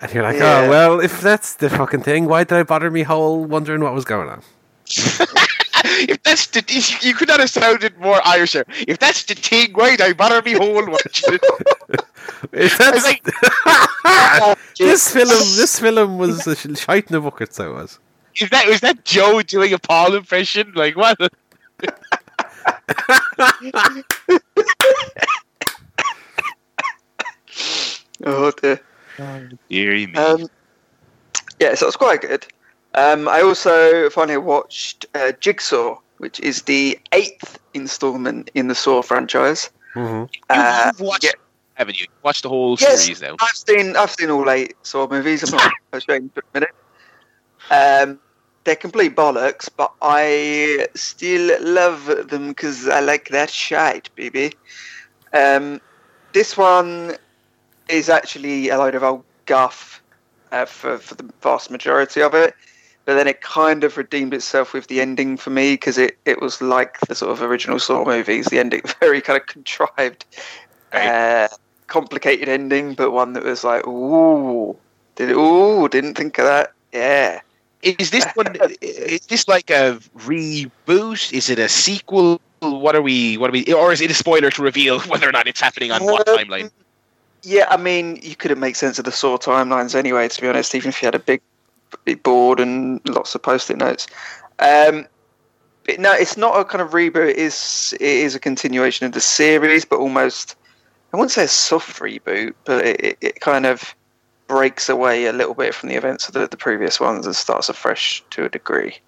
And 0.05 0.13
you're 0.13 0.23
like, 0.23 0.37
oh, 0.37 0.39
Yeah. 0.39 0.65
oh 0.67 0.69
well, 0.69 1.01
if 1.01 1.23
that's 1.23 1.55
the 1.55 1.71
fucking 1.71 2.03
thing, 2.03 2.27
why 2.27 2.45
did 2.45 2.59
I 2.59 2.63
bother 2.63 2.91
me 2.91 3.05
whole 3.05 3.43
wondering 3.43 3.81
what 3.81 3.95
was 3.95 4.05
going 4.05 4.29
on? 4.29 4.43
if 4.87 6.23
that's 6.23 6.49
the 6.49 6.63
if 6.69 7.03
you 7.03 7.15
could 7.15 7.29
not 7.29 7.41
have 7.41 7.49
sounded 7.49 7.97
more 7.99 8.19
Irisher. 8.21 8.65
If 8.87 8.99
that's 8.99 9.25
the 9.25 9.35
thing, 9.35 9.73
why 9.73 9.97
I 10.03 10.13
bother 10.13 10.43
me 10.43 10.53
whole 10.53 10.85
watching 10.87 11.35
it? 11.35 11.43
If 12.53 12.79
I 12.79 12.91
that's 12.91 13.05
like, 13.05 13.23
oh, 13.65 14.55
this 14.79 15.11
film, 15.11 15.29
this 15.29 15.81
film 15.81 16.19
was 16.19 16.47
a 16.47 16.55
sh- 16.55 16.79
shite 16.79 17.09
in 17.11 17.17
a 17.17 17.21
bucket, 17.23 17.55
so 17.55 17.71
it 17.71 17.75
was. 17.75 17.99
is 18.39 18.51
that 18.51 18.67
was 18.69 18.81
that 18.81 19.05
Joe 19.07 19.41
doing 19.41 19.73
a 19.73 19.79
Paul 19.79 20.15
impression? 20.15 20.73
Like 20.75 20.97
what? 20.97 21.17
oh 28.27 28.53
dear. 28.61 28.81
Deary 29.69 30.07
me. 30.07 30.15
Um, 30.15 30.49
yeah, 31.61 31.75
so 31.75 31.87
it's 31.87 31.97
quite 31.97 32.21
good. 32.23 32.47
Um, 32.95 33.29
I 33.29 33.43
also 33.43 34.09
finally 34.11 34.39
watched 34.39 35.07
uh, 35.15 35.33
Jigsaw, 35.41 35.99
which 36.19 36.39
is 36.41 36.63
the 36.63 36.99
eighth 37.13 37.59
installment 37.75 38.51
in 38.55 38.69
the 38.69 38.75
Saw 38.75 39.03
franchise. 39.03 39.71
Mm-hmm. 39.95 40.25
Uh, 40.51 40.93
You've 40.93 41.01
watched, 41.01 41.25
yeah. 41.25 41.31
haven't 41.75 42.01
you? 42.01 42.07
Watched 42.23 42.43
the 42.43 42.49
whole 42.49 42.77
Yes. 42.81 43.03
series 43.03 43.21
now. 43.21 43.37
I've 43.41 43.57
seen 43.57 43.97
I've 43.97 44.11
seen 44.11 44.31
all 44.31 44.49
eight 44.49 44.75
Saw 44.83 45.09
movies. 45.09 45.43
I'm 45.43 45.59
not 45.59 45.73
ashamed 45.93 46.33
for 46.35 46.41
a 46.41 46.61
minute. 46.61 46.75
Um, 47.71 48.21
they're 48.65 48.77
complete 48.77 49.15
bollocks, 49.15 49.69
but 49.77 49.93
I 50.01 50.89
still 50.95 51.63
love 51.63 52.29
them 52.29 52.49
because 52.49 52.89
I 52.89 53.01
like 53.01 53.29
that 53.29 53.51
shite, 53.51 54.09
baby. 54.15 54.53
Um, 55.33 55.81
this 56.33 56.57
one 56.57 57.17
is 57.89 58.09
actually 58.09 58.69
a 58.71 58.79
load 58.79 58.95
of 58.95 59.03
old 59.03 59.25
guff 59.47 60.03
uh, 60.53 60.65
for 60.65 60.99
for 60.99 61.15
the 61.15 61.29
vast 61.43 61.71
majority 61.71 62.23
of 62.23 62.35
it. 62.35 62.55
But 63.05 63.17
then 63.17 63.29
it 63.29 63.43
kind 63.43 63.85
of 63.85 63.99
redeemed 63.99 64.33
itself 64.33 64.73
with 64.73 64.87
the 64.87 65.03
ending 65.03 65.37
for 65.37 65.51
me 65.51 65.75
because 65.75 65.99
it, 65.99 66.17
it 66.25 66.41
was 66.41 66.63
like 66.63 66.99
the 67.01 67.15
sort 67.15 67.33
of 67.33 67.43
original 67.43 67.79
Saw 67.79 68.03
movies. 68.05 68.47
The 68.47 68.59
ending 68.59 68.81
very 69.01 69.21
kind 69.21 69.39
of 69.41 69.47
contrived, 69.47 70.25
Right. 70.93 71.07
uh, 71.07 71.49
complicated 71.89 72.49
ending, 72.49 72.95
but 72.95 73.11
one 73.11 73.35
that 73.35 73.43
was 73.45 73.63
like, 73.65 73.87
ooh, 73.87 74.75
did 75.17 75.31
ooh, 75.33 75.87
didn't 75.89 76.15
think 76.15 76.39
of 76.39 76.45
that. 76.47 76.73
Yeah, 76.93 77.41
Is 77.83 78.11
this 78.11 78.25
one? 78.35 78.57
Is 78.81 79.27
this 79.27 79.49
like 79.49 79.69
a 79.71 79.99
reboot? 80.19 81.33
Is 81.33 81.51
it 81.51 81.59
a 81.59 81.69
sequel? 81.69 82.41
What 82.61 82.97
are 82.97 83.03
we? 83.03 83.37
What 83.37 83.51
are 83.51 83.53
we? 83.53 83.71
Or 83.75 83.93
is 83.93 84.01
it 84.01 84.11
a 84.11 84.15
spoiler 84.15 84.51
to 84.51 84.63
reveal 84.63 85.01
whether 85.11 85.29
or 85.29 85.33
not 85.33 85.47
it's 85.47 85.61
happening 85.61 85.91
on 85.93 86.05
what 86.05 86.27
Um, 86.29 86.39
timeline? 86.39 86.71
Yeah, 87.45 87.67
I 87.69 87.77
mean, 87.77 88.19
you 88.23 88.35
couldn't 88.35 88.61
make 88.61 88.75
sense 88.75 88.99
of 88.99 89.05
the 89.05 89.13
Saw 89.13 89.37
timelines 89.37 89.95
anyway, 89.95 90.29
to 90.29 90.41
be 90.41 90.49
honest, 90.49 90.75
even 90.75 90.89
if 90.89 91.03
you 91.03 91.07
had 91.07 91.15
a 91.15 91.19
big, 91.19 91.43
big 92.05 92.23
board 92.23 92.59
and 92.59 93.01
lots 93.07 93.35
of 93.35 93.43
post-it 93.43 93.77
notes. 93.77 94.07
Um, 94.59 95.07
no, 95.99 96.13
it's 96.13 96.37
not 96.37 96.59
a 96.59 96.65
kind 96.65 96.81
of 96.81 96.93
reboot. 96.93 97.31
It 97.31 97.37
is 97.37 97.95
it 98.01 98.07
is 98.07 98.35
a 98.35 98.41
continuation 98.41 99.07
of 99.07 99.13
the 99.13 99.21
series, 99.21 99.85
but 99.85 99.99
almost 99.99 100.57
I 101.13 101.17
wouldn't 101.17 101.33
say 101.33 101.45
a 101.45 101.49
soft 101.49 102.01
reboot, 102.01 102.55
but 102.65 102.85
it, 102.85 103.01
it, 103.05 103.19
it 103.21 103.41
kind 103.41 103.67
of 103.67 103.95
breaks 104.47 104.89
away 104.89 105.27
a 105.27 105.33
little 105.33 105.55
bit 105.55 105.75
from 105.75 105.89
the 105.89 105.95
events 105.95 106.29
of 106.29 106.35
the, 106.35 106.47
the 106.47 106.57
previous 106.57 106.99
ones 107.01 107.27
and 107.27 107.37
starts 107.37 107.69
afresh 107.69 108.23
to 108.31 108.45
a 108.45 108.49
degree. 108.49 108.99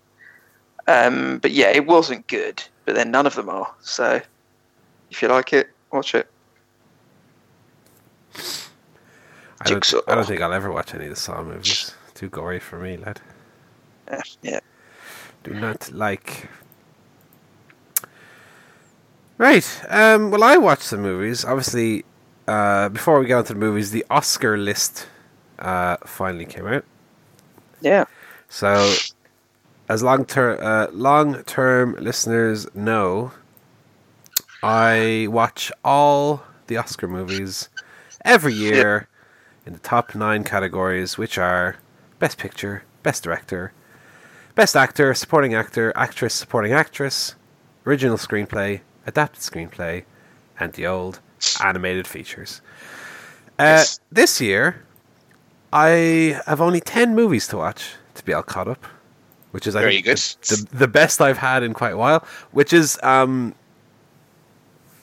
Um, 0.86 1.38
but 1.38 1.50
yeah, 1.50 1.68
it 1.68 1.86
wasn't 1.86 2.26
good, 2.26 2.62
but 2.84 2.94
then 2.94 3.10
none 3.10 3.26
of 3.26 3.34
them 3.34 3.48
are. 3.48 3.72
So 3.80 4.20
if 5.10 5.22
you 5.22 5.28
like 5.28 5.52
it, 5.52 5.70
watch 5.90 6.14
it. 6.14 6.28
I 9.60 9.64
don't, 9.64 9.82
Jigsaw. 9.82 10.00
I 10.06 10.14
don't 10.14 10.26
think 10.26 10.40
I'll 10.40 10.52
ever 10.52 10.70
watch 10.70 10.94
any 10.94 11.04
of 11.04 11.10
the 11.10 11.16
Saw 11.16 11.42
movies. 11.42 11.94
Too 12.14 12.28
gory 12.28 12.60
for 12.60 12.78
me, 12.78 12.96
lad. 12.96 13.20
Yeah, 14.08 14.22
yeah. 14.42 14.60
Do 15.44 15.54
not 15.54 15.90
like. 15.92 16.48
Right. 19.38 19.80
Um, 19.88 20.30
well, 20.30 20.42
I 20.42 20.56
watched 20.56 20.82
some 20.82 21.02
movies. 21.02 21.44
Obviously, 21.44 22.04
uh, 22.48 22.88
before 22.88 23.20
we 23.20 23.26
get 23.26 23.38
on 23.38 23.44
to 23.44 23.52
the 23.54 23.58
movies, 23.58 23.90
the 23.90 24.04
Oscar 24.10 24.56
list 24.56 25.06
uh, 25.58 25.96
finally 26.04 26.46
came 26.46 26.66
out. 26.66 26.84
Yeah. 27.80 28.04
So, 28.48 28.94
as 29.88 30.02
long 30.02 30.24
ter- 30.24 30.60
uh, 30.60 30.90
long 30.92 31.42
term 31.44 31.96
listeners 31.98 32.66
know, 32.74 33.32
I 34.62 35.28
watch 35.30 35.70
all 35.84 36.42
the 36.66 36.76
Oscar 36.76 37.08
movies 37.08 37.68
every 38.26 38.52
year 38.52 39.08
in 39.64 39.72
the 39.72 39.78
top 39.78 40.14
nine 40.14 40.44
categories, 40.44 41.16
which 41.16 41.38
are 41.38 41.76
Best 42.18 42.38
Picture, 42.38 42.82
Best 43.02 43.22
Director, 43.24 43.72
Best 44.54 44.76
Actor, 44.76 45.14
Supporting 45.14 45.54
Actor, 45.54 45.92
Actress, 45.96 46.34
Supporting 46.34 46.72
Actress, 46.72 47.34
Original 47.86 48.16
Screenplay, 48.18 48.80
Adapted 49.06 49.40
Screenplay, 49.42 50.04
and 50.58 50.72
the 50.74 50.86
old 50.86 51.20
animated 51.64 52.06
features. 52.06 52.60
Uh, 53.58 53.62
Yes. 53.80 54.00
This 54.12 54.40
year, 54.40 54.82
I 55.72 56.40
have 56.46 56.60
only 56.60 56.80
10 56.80 57.14
movies 57.14 57.46
to 57.48 57.56
watch 57.56 57.92
to 58.14 58.24
be 58.24 58.32
all 58.32 58.42
caught 58.42 58.68
up. 58.68 58.84
which 59.52 59.66
is 59.66 59.74
I 59.76 59.80
Very 59.80 60.02
think. 60.02 60.06
The, 60.06 60.56
the 60.70 60.76
the 60.78 60.88
best 60.88 61.20
I've 61.20 61.38
had 61.38 61.62
in 61.62 61.72
quite 61.72 61.92
a 61.92 61.96
while. 61.96 62.26
Which 62.52 62.72
is 62.74 62.98
um, 63.02 63.54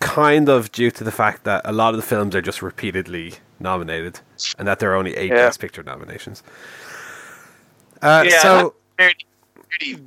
kind 0.04 0.50
of 0.50 0.72
due 0.72 0.92
to 0.92 1.04
the 1.04 1.12
fact 1.12 1.44
that 1.46 1.62
a 1.66 1.72
lot 1.72 1.94
of 1.94 1.98
the 1.98 2.06
films 2.06 2.36
are 2.36 2.42
just 2.42 2.62
repeatedly 2.62 3.34
nominated, 3.60 4.20
and 4.58 4.68
that 4.68 4.80
there 4.80 4.92
are 4.92 4.96
only 4.96 5.16
eight 5.16 5.30
Yeah. 5.30 5.48
Best 5.48 5.60
Picture 5.60 5.84
nominations. 5.84 6.44
Uh, 8.02 8.24
Yeah, 8.28 8.42
so 8.42 8.74
pretty, 8.98 9.26
very 9.80 10.00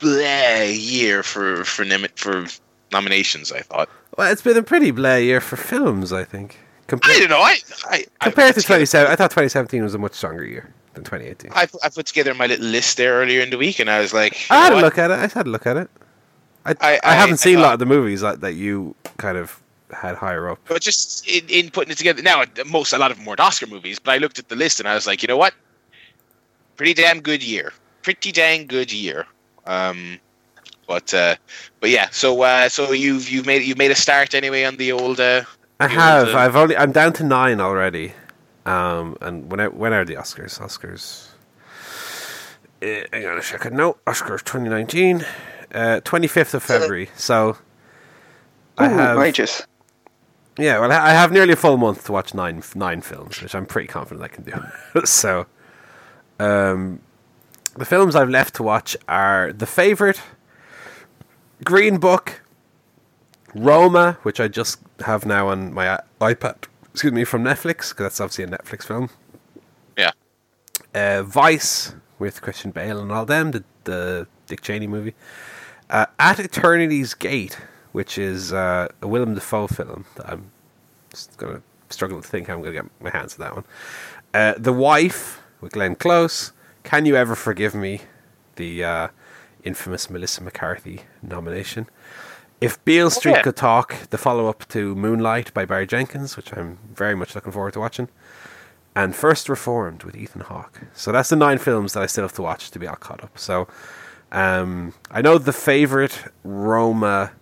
bleh 0.00 0.76
year 0.78 1.22
for 1.22 1.64
for 1.64 1.84
for 2.16 2.46
nominations. 2.92 3.52
I 3.52 3.60
thought. 3.60 3.88
well, 4.16 4.30
it's 4.32 4.42
been 4.42 4.56
a 4.56 4.62
pretty 4.62 4.92
bleh 4.92 5.24
year 5.24 5.40
for 5.40 5.56
films, 5.56 6.12
I 6.12 6.24
think. 6.24 6.58
I 6.58 6.88
Compared, 6.88 7.18
don't 7.18 7.30
know. 7.30 7.40
I, 7.40 7.56
I 7.84 8.04
I 8.20 8.24
compared 8.26 8.54
to 8.54 8.60
put 8.60 8.78
together- 8.78 8.86
2017, 8.86 9.12
I 9.12 9.16
thought 9.16 9.30
2017 9.30 9.82
was 9.82 9.94
a 9.94 9.98
much 9.98 10.14
stronger 10.14 10.44
year 10.44 10.72
than 10.94 11.02
2018. 11.04 11.50
I, 11.54 11.66
I 11.82 11.88
put 11.88 12.06
together 12.06 12.32
my 12.32 12.46
little 12.46 12.64
list 12.64 12.96
there 12.96 13.14
earlier 13.20 13.40
in 13.40 13.50
the 13.50 13.58
week, 13.58 13.80
and 13.80 13.90
I 13.90 14.00
was 14.00 14.14
like, 14.14 14.36
I 14.50 14.56
had 14.64 14.72
know 14.72 14.78
a 14.78 14.82
look 14.82 14.96
at 14.96 15.10
it. 15.10 15.14
I 15.14 15.26
had 15.26 15.46
a 15.46 15.50
look 15.50 15.66
at 15.66 15.76
it. 15.76 15.90
I, 16.66 16.74
I, 16.80 17.00
I- 17.04 17.14
haven't 17.14 17.34
I 17.34 17.36
seen 17.36 17.58
a 17.58 17.62
lot 17.62 17.72
of 17.74 17.78
the 17.78 17.86
movies 17.86 18.20
that, 18.20 18.40
that 18.40 18.54
you 18.54 18.94
kind 19.18 19.38
of 19.38 19.60
had 19.92 20.16
higher 20.16 20.48
up. 20.50 20.58
But 20.66 20.82
just 20.82 21.26
in, 21.28 21.48
in 21.48 21.70
putting 21.70 21.92
it 21.92 21.98
together, 21.98 22.20
now 22.22 22.42
most 22.66 22.92
a 22.92 22.98
lot 22.98 23.10
of 23.10 23.16
them 23.18 23.26
weren't 23.26 23.40
Oscar 23.40 23.66
movies, 23.66 23.98
but 23.98 24.12
I 24.12 24.18
looked 24.18 24.38
at 24.38 24.48
the 24.48 24.56
list 24.56 24.80
and 24.80 24.88
I 24.88 24.94
was 24.94 25.06
like, 25.06 25.22
you 25.22 25.28
know 25.28 25.36
what? 25.36 25.54
Pretty 26.76 26.92
damn 26.94 27.20
good 27.20 27.42
year. 27.42 27.72
Pretty 28.02 28.32
dang 28.32 28.66
good 28.66 28.92
year. 28.92 29.26
Um, 29.66 30.18
but 30.86 31.12
uh, 31.14 31.34
but 31.80 31.90
yeah, 31.90 32.08
so 32.10 32.42
uh, 32.42 32.68
so 32.68 32.92
you've 32.92 33.28
you've 33.28 33.46
made 33.46 33.62
you've 33.62 33.78
made 33.78 33.90
a 33.90 33.94
start 33.96 34.34
anyway 34.34 34.62
on 34.64 34.76
the 34.76 34.92
old. 34.92 35.18
Uh, 35.18 35.42
I 35.80 35.88
the 35.88 35.94
have. 35.94 36.26
old, 36.28 36.36
uh, 36.36 36.38
I've 36.38 36.56
only. 36.56 36.76
I'm 36.76 36.92
down 36.92 37.12
to 37.14 37.24
nine 37.24 37.60
already. 37.60 38.12
Um, 38.66 39.16
and 39.20 39.50
when 39.50 39.58
I, 39.60 39.68
when 39.68 39.92
are 39.92 40.04
the 40.04 40.14
Oscars? 40.14 40.60
Oscars. 40.60 41.28
Uh, 42.82 43.06
hang 43.12 43.26
on 43.26 43.38
a 43.38 43.42
second. 43.42 43.76
No, 43.76 43.96
Oscars 44.06 44.44
2019, 44.44 45.24
uh, 45.76 46.00
25th 46.04 46.54
of 46.54 46.62
February. 46.62 47.10
So 47.16 47.58
I 48.78 48.86
Ooh, 48.86 48.96
have. 48.96 49.18
ages. 49.20 49.66
Yeah, 50.58 50.78
well, 50.78 50.90
I 50.90 51.10
have 51.10 51.32
nearly 51.32 51.52
a 51.52 51.56
full 51.56 51.76
month 51.76 52.06
to 52.06 52.12
watch 52.12 52.32
nine 52.34 52.62
nine 52.74 53.02
films, 53.02 53.42
which 53.42 53.54
I'm 53.54 53.66
pretty 53.66 53.88
confident 53.88 54.24
I 54.24 54.28
can 54.28 54.44
do. 54.44 55.04
so, 55.04 55.46
um, 56.40 57.00
the 57.76 57.84
films 57.84 58.16
I've 58.16 58.30
left 58.30 58.54
to 58.54 58.62
watch 58.62 58.96
are 59.06 59.52
The 59.52 59.66
Favorite, 59.66 60.22
Green 61.62 61.98
Book, 61.98 62.40
Roma, 63.54 64.18
which 64.22 64.40
I 64.40 64.48
just 64.48 64.78
have 65.00 65.26
now 65.26 65.48
on 65.48 65.74
my 65.74 66.00
iPad. 66.22 66.64
Excuse 66.92 67.12
me, 67.12 67.24
from 67.24 67.44
Netflix 67.44 67.90
because 67.90 67.96
that's 68.04 68.20
obviously 68.20 68.44
a 68.44 68.48
Netflix 68.48 68.84
film. 68.84 69.10
yeah, 69.98 70.12
Uh, 70.94 71.22
Vice 71.22 71.94
with 72.18 72.40
Christian 72.40 72.70
Bale 72.70 72.98
and 72.98 73.12
all 73.12 73.26
them, 73.26 73.50
the 73.50 73.64
the 73.84 74.26
Dick 74.46 74.62
Cheney 74.62 74.86
movie. 74.86 75.14
Uh, 75.88 76.06
At 76.18 76.38
Eternity's 76.40 77.14
Gate, 77.14 77.58
which 77.92 78.18
is 78.18 78.52
uh, 78.52 78.88
a 79.00 79.08
Willem 79.08 79.34
Dafoe 79.34 79.66
film 79.66 80.04
that 80.16 80.28
I'm 80.28 80.50
just 81.10 81.36
gonna 81.36 81.62
struggle 81.90 82.20
to 82.20 82.26
think 82.26 82.48
how 82.48 82.54
I'm 82.54 82.60
gonna 82.60 82.72
get 82.72 82.86
my 83.00 83.10
hands 83.10 83.34
on 83.34 83.40
that 83.40 83.54
one. 83.54 83.64
Uh, 84.34 84.54
the 84.58 84.72
Wife 84.72 85.42
with 85.60 85.72
Glenn 85.72 85.94
Close. 85.94 86.52
Can 86.82 87.06
you 87.06 87.16
ever 87.16 87.34
forgive 87.34 87.74
me? 87.74 88.02
The 88.56 88.84
uh, 88.84 89.08
infamous 89.64 90.10
Melissa 90.10 90.42
McCarthy 90.42 91.02
nomination. 91.22 91.88
If 92.60 92.82
Beale 92.84 93.10
Street 93.10 93.32
yeah. 93.32 93.42
Could 93.42 93.56
Talk, 93.56 94.08
the 94.10 94.18
follow 94.18 94.48
up 94.48 94.66
to 94.68 94.94
Moonlight 94.94 95.52
by 95.52 95.66
Barry 95.66 95.86
Jenkins, 95.86 96.36
which 96.36 96.56
I'm 96.56 96.78
very 96.94 97.14
much 97.14 97.34
looking 97.34 97.52
forward 97.52 97.74
to 97.74 97.80
watching 97.80 98.08
and 98.96 99.14
First 99.14 99.48
Reformed 99.50 100.04
with 100.04 100.16
Ethan 100.16 100.40
Hawke. 100.40 100.80
So 100.94 101.12
that's 101.12 101.28
the 101.28 101.36
nine 101.36 101.58
films 101.58 101.92
that 101.92 102.02
I 102.02 102.06
still 102.06 102.24
have 102.24 102.32
to 102.32 102.42
watch 102.42 102.70
to 102.70 102.78
be 102.78 102.86
all 102.86 102.96
caught 102.96 103.22
up. 103.22 103.38
So 103.38 103.68
um, 104.36 104.92
I 105.10 105.22
know 105.22 105.38
the 105.38 105.52
favorite 105.52 106.24
Roma, 106.44 107.32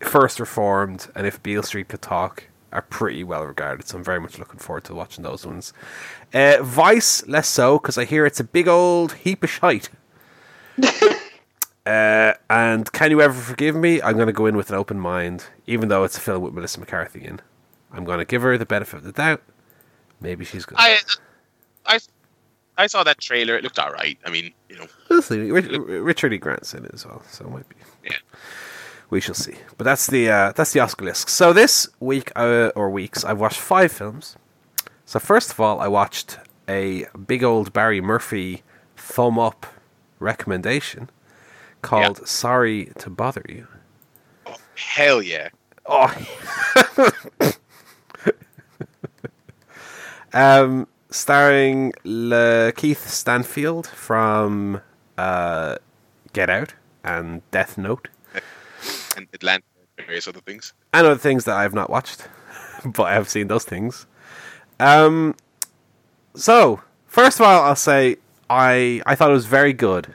First 0.00 0.38
Reformed, 0.38 1.08
and 1.14 1.26
If 1.26 1.42
Beale 1.42 1.62
Street 1.62 1.88
Could 1.88 2.02
Talk 2.02 2.44
are 2.72 2.82
pretty 2.82 3.24
well 3.24 3.44
regarded. 3.46 3.88
So 3.88 3.96
I'm 3.96 4.04
very 4.04 4.20
much 4.20 4.38
looking 4.38 4.58
forward 4.58 4.84
to 4.84 4.94
watching 4.94 5.24
those 5.24 5.46
ones. 5.46 5.72
Uh, 6.32 6.58
Vice 6.60 7.26
less 7.26 7.48
so 7.48 7.78
because 7.78 7.96
I 7.96 8.04
hear 8.04 8.26
it's 8.26 8.40
a 8.40 8.44
big 8.44 8.68
old 8.68 9.14
heap 9.14 9.42
of 9.42 9.50
shite. 9.50 9.88
Uh, 11.86 12.32
and 12.48 12.90
can 12.92 13.10
you 13.10 13.20
ever 13.20 13.38
forgive 13.38 13.76
me? 13.76 14.00
I'm 14.00 14.14
going 14.14 14.26
to 14.26 14.32
go 14.32 14.46
in 14.46 14.56
with 14.56 14.70
an 14.70 14.76
open 14.76 14.98
mind, 14.98 15.44
even 15.66 15.90
though 15.90 16.04
it's 16.04 16.16
a 16.16 16.20
film 16.20 16.42
with 16.42 16.54
Melissa 16.54 16.80
McCarthy 16.80 17.22
in. 17.22 17.40
I'm 17.92 18.04
going 18.04 18.20
to 18.20 18.24
give 18.24 18.40
her 18.40 18.56
the 18.56 18.64
benefit 18.64 18.96
of 18.96 19.04
the 19.04 19.12
doubt. 19.12 19.42
Maybe 20.18 20.46
she's 20.46 20.64
good. 20.64 20.78
I 20.80 21.00
I 21.84 21.98
I 22.76 22.86
saw 22.86 23.04
that 23.04 23.20
trailer. 23.20 23.56
It 23.56 23.64
looked 23.64 23.78
all 23.78 23.92
right. 23.92 24.18
I 24.24 24.30
mean, 24.30 24.52
you 24.68 24.76
know, 24.76 25.20
see. 25.20 25.50
Rich, 25.50 25.66
Richard 25.68 26.32
E. 26.32 26.38
Grant's 26.38 26.74
in 26.74 26.84
it 26.84 26.90
as 26.94 27.06
well, 27.06 27.22
so 27.30 27.44
it 27.44 27.50
might 27.50 27.68
be. 27.68 27.76
Yeah. 28.04 28.16
We 29.10 29.20
shall 29.20 29.34
see. 29.34 29.56
But 29.76 29.84
that's 29.84 30.06
the 30.06 30.30
uh, 30.30 30.52
that's 30.52 30.72
the 30.72 30.80
Oscar 30.80 31.04
list. 31.04 31.28
So 31.28 31.52
this 31.52 31.88
week 32.00 32.32
uh, 32.34 32.72
or 32.74 32.90
weeks, 32.90 33.24
I've 33.24 33.38
watched 33.38 33.60
five 33.60 33.92
films. 33.92 34.36
So 35.04 35.18
first 35.18 35.52
of 35.52 35.60
all, 35.60 35.80
I 35.80 35.88
watched 35.88 36.38
a 36.68 37.06
big 37.26 37.44
old 37.44 37.72
Barry 37.72 38.00
Murphy 38.00 38.62
thumb 38.96 39.38
up 39.38 39.66
recommendation 40.18 41.10
called 41.82 42.26
"Sorry 42.26 42.86
to 42.98 43.10
Bother 43.10 43.44
You." 43.48 43.68
hell 44.74 45.22
yeah. 45.22 45.48
Oh. 45.86 46.12
um, 50.32 50.88
starring 51.14 51.92
Le- 52.04 52.72
Keith 52.72 53.08
Stanfield 53.08 53.86
from 53.86 54.80
uh, 55.16 55.76
Get 56.32 56.50
Out 56.50 56.74
and 57.04 57.42
Death 57.50 57.78
Note, 57.78 58.08
And 59.16 59.28
Atlanta 59.32 59.62
and 59.96 60.06
various 60.06 60.26
other 60.26 60.40
things. 60.40 60.72
and 60.92 61.06
other 61.06 61.18
things 61.18 61.44
that 61.44 61.56
I 61.56 61.62
have 61.62 61.72
not 61.74 61.88
watched, 61.88 62.26
but 62.84 63.04
I 63.04 63.14
have 63.14 63.28
seen 63.28 63.46
those 63.48 63.64
things. 63.64 64.06
Um, 64.80 65.36
so 66.34 66.82
first 67.06 67.38
of 67.38 67.46
all, 67.46 67.62
I'll 67.62 67.76
say 67.76 68.16
I 68.50 69.00
I 69.06 69.14
thought 69.14 69.30
it 69.30 69.34
was 69.34 69.46
very 69.46 69.72
good. 69.72 70.14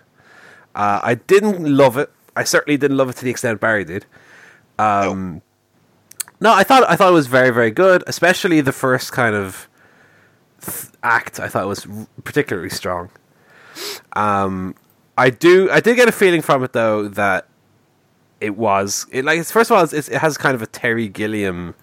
Uh, 0.75 0.99
I 1.01 1.15
didn't 1.15 1.63
love 1.65 1.97
it. 1.97 2.11
I 2.35 2.43
certainly 2.43 2.77
didn't 2.77 2.97
love 2.97 3.09
it 3.09 3.15
to 3.17 3.23
the 3.25 3.31
extent 3.31 3.59
Barry 3.61 3.85
did. 3.85 4.05
Um, 4.77 5.41
no, 6.41 6.53
I 6.53 6.63
thought 6.63 6.83
I 6.89 6.95
thought 6.97 7.09
it 7.09 7.13
was 7.15 7.27
very 7.27 7.51
very 7.51 7.71
good, 7.71 8.03
especially 8.05 8.59
the 8.61 8.71
first 8.73 9.11
kind 9.13 9.33
of 9.35 9.67
th- 10.61 10.88
act. 11.03 11.39
I 11.39 11.47
thought 11.47 11.67
was 11.67 11.87
particularly 12.23 12.69
strong. 12.69 13.09
Um, 14.13 14.75
I 15.17 15.29
do 15.29 15.69
I 15.71 15.79
did 15.79 15.95
get 15.95 16.07
a 16.07 16.11
feeling 16.11 16.41
from 16.41 16.63
it 16.63 16.73
though 16.73 17.07
that 17.09 17.47
it 18.41 18.57
was 18.57 19.05
it 19.11 19.25
like 19.25 19.39
it's, 19.39 19.51
first 19.51 19.69
of 19.69 19.77
all 19.77 19.83
it's, 19.83 19.93
it 19.93 20.17
has 20.19 20.37
kind 20.37 20.55
of 20.55 20.61
a 20.61 20.67
Terry 20.67 21.07
Gilliam, 21.09 21.75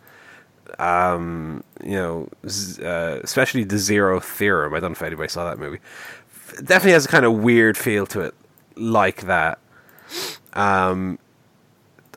um, 0.78 1.62
you 1.82 1.96
know, 1.96 2.28
uh, 2.44 3.20
especially 3.22 3.64
the 3.64 3.78
Zero 3.78 4.20
Theorem. 4.20 4.74
I 4.74 4.80
don't 4.80 4.92
know 4.92 4.96
if 4.96 5.02
anybody 5.02 5.28
saw 5.28 5.48
that 5.48 5.58
movie. 5.58 5.80
Definitely 6.56 6.92
has 6.92 7.04
a 7.04 7.08
kind 7.08 7.24
of 7.24 7.34
weird 7.34 7.76
feel 7.76 8.06
to 8.06 8.20
it, 8.20 8.34
like 8.76 9.22
that. 9.22 9.58
Um, 10.52 11.18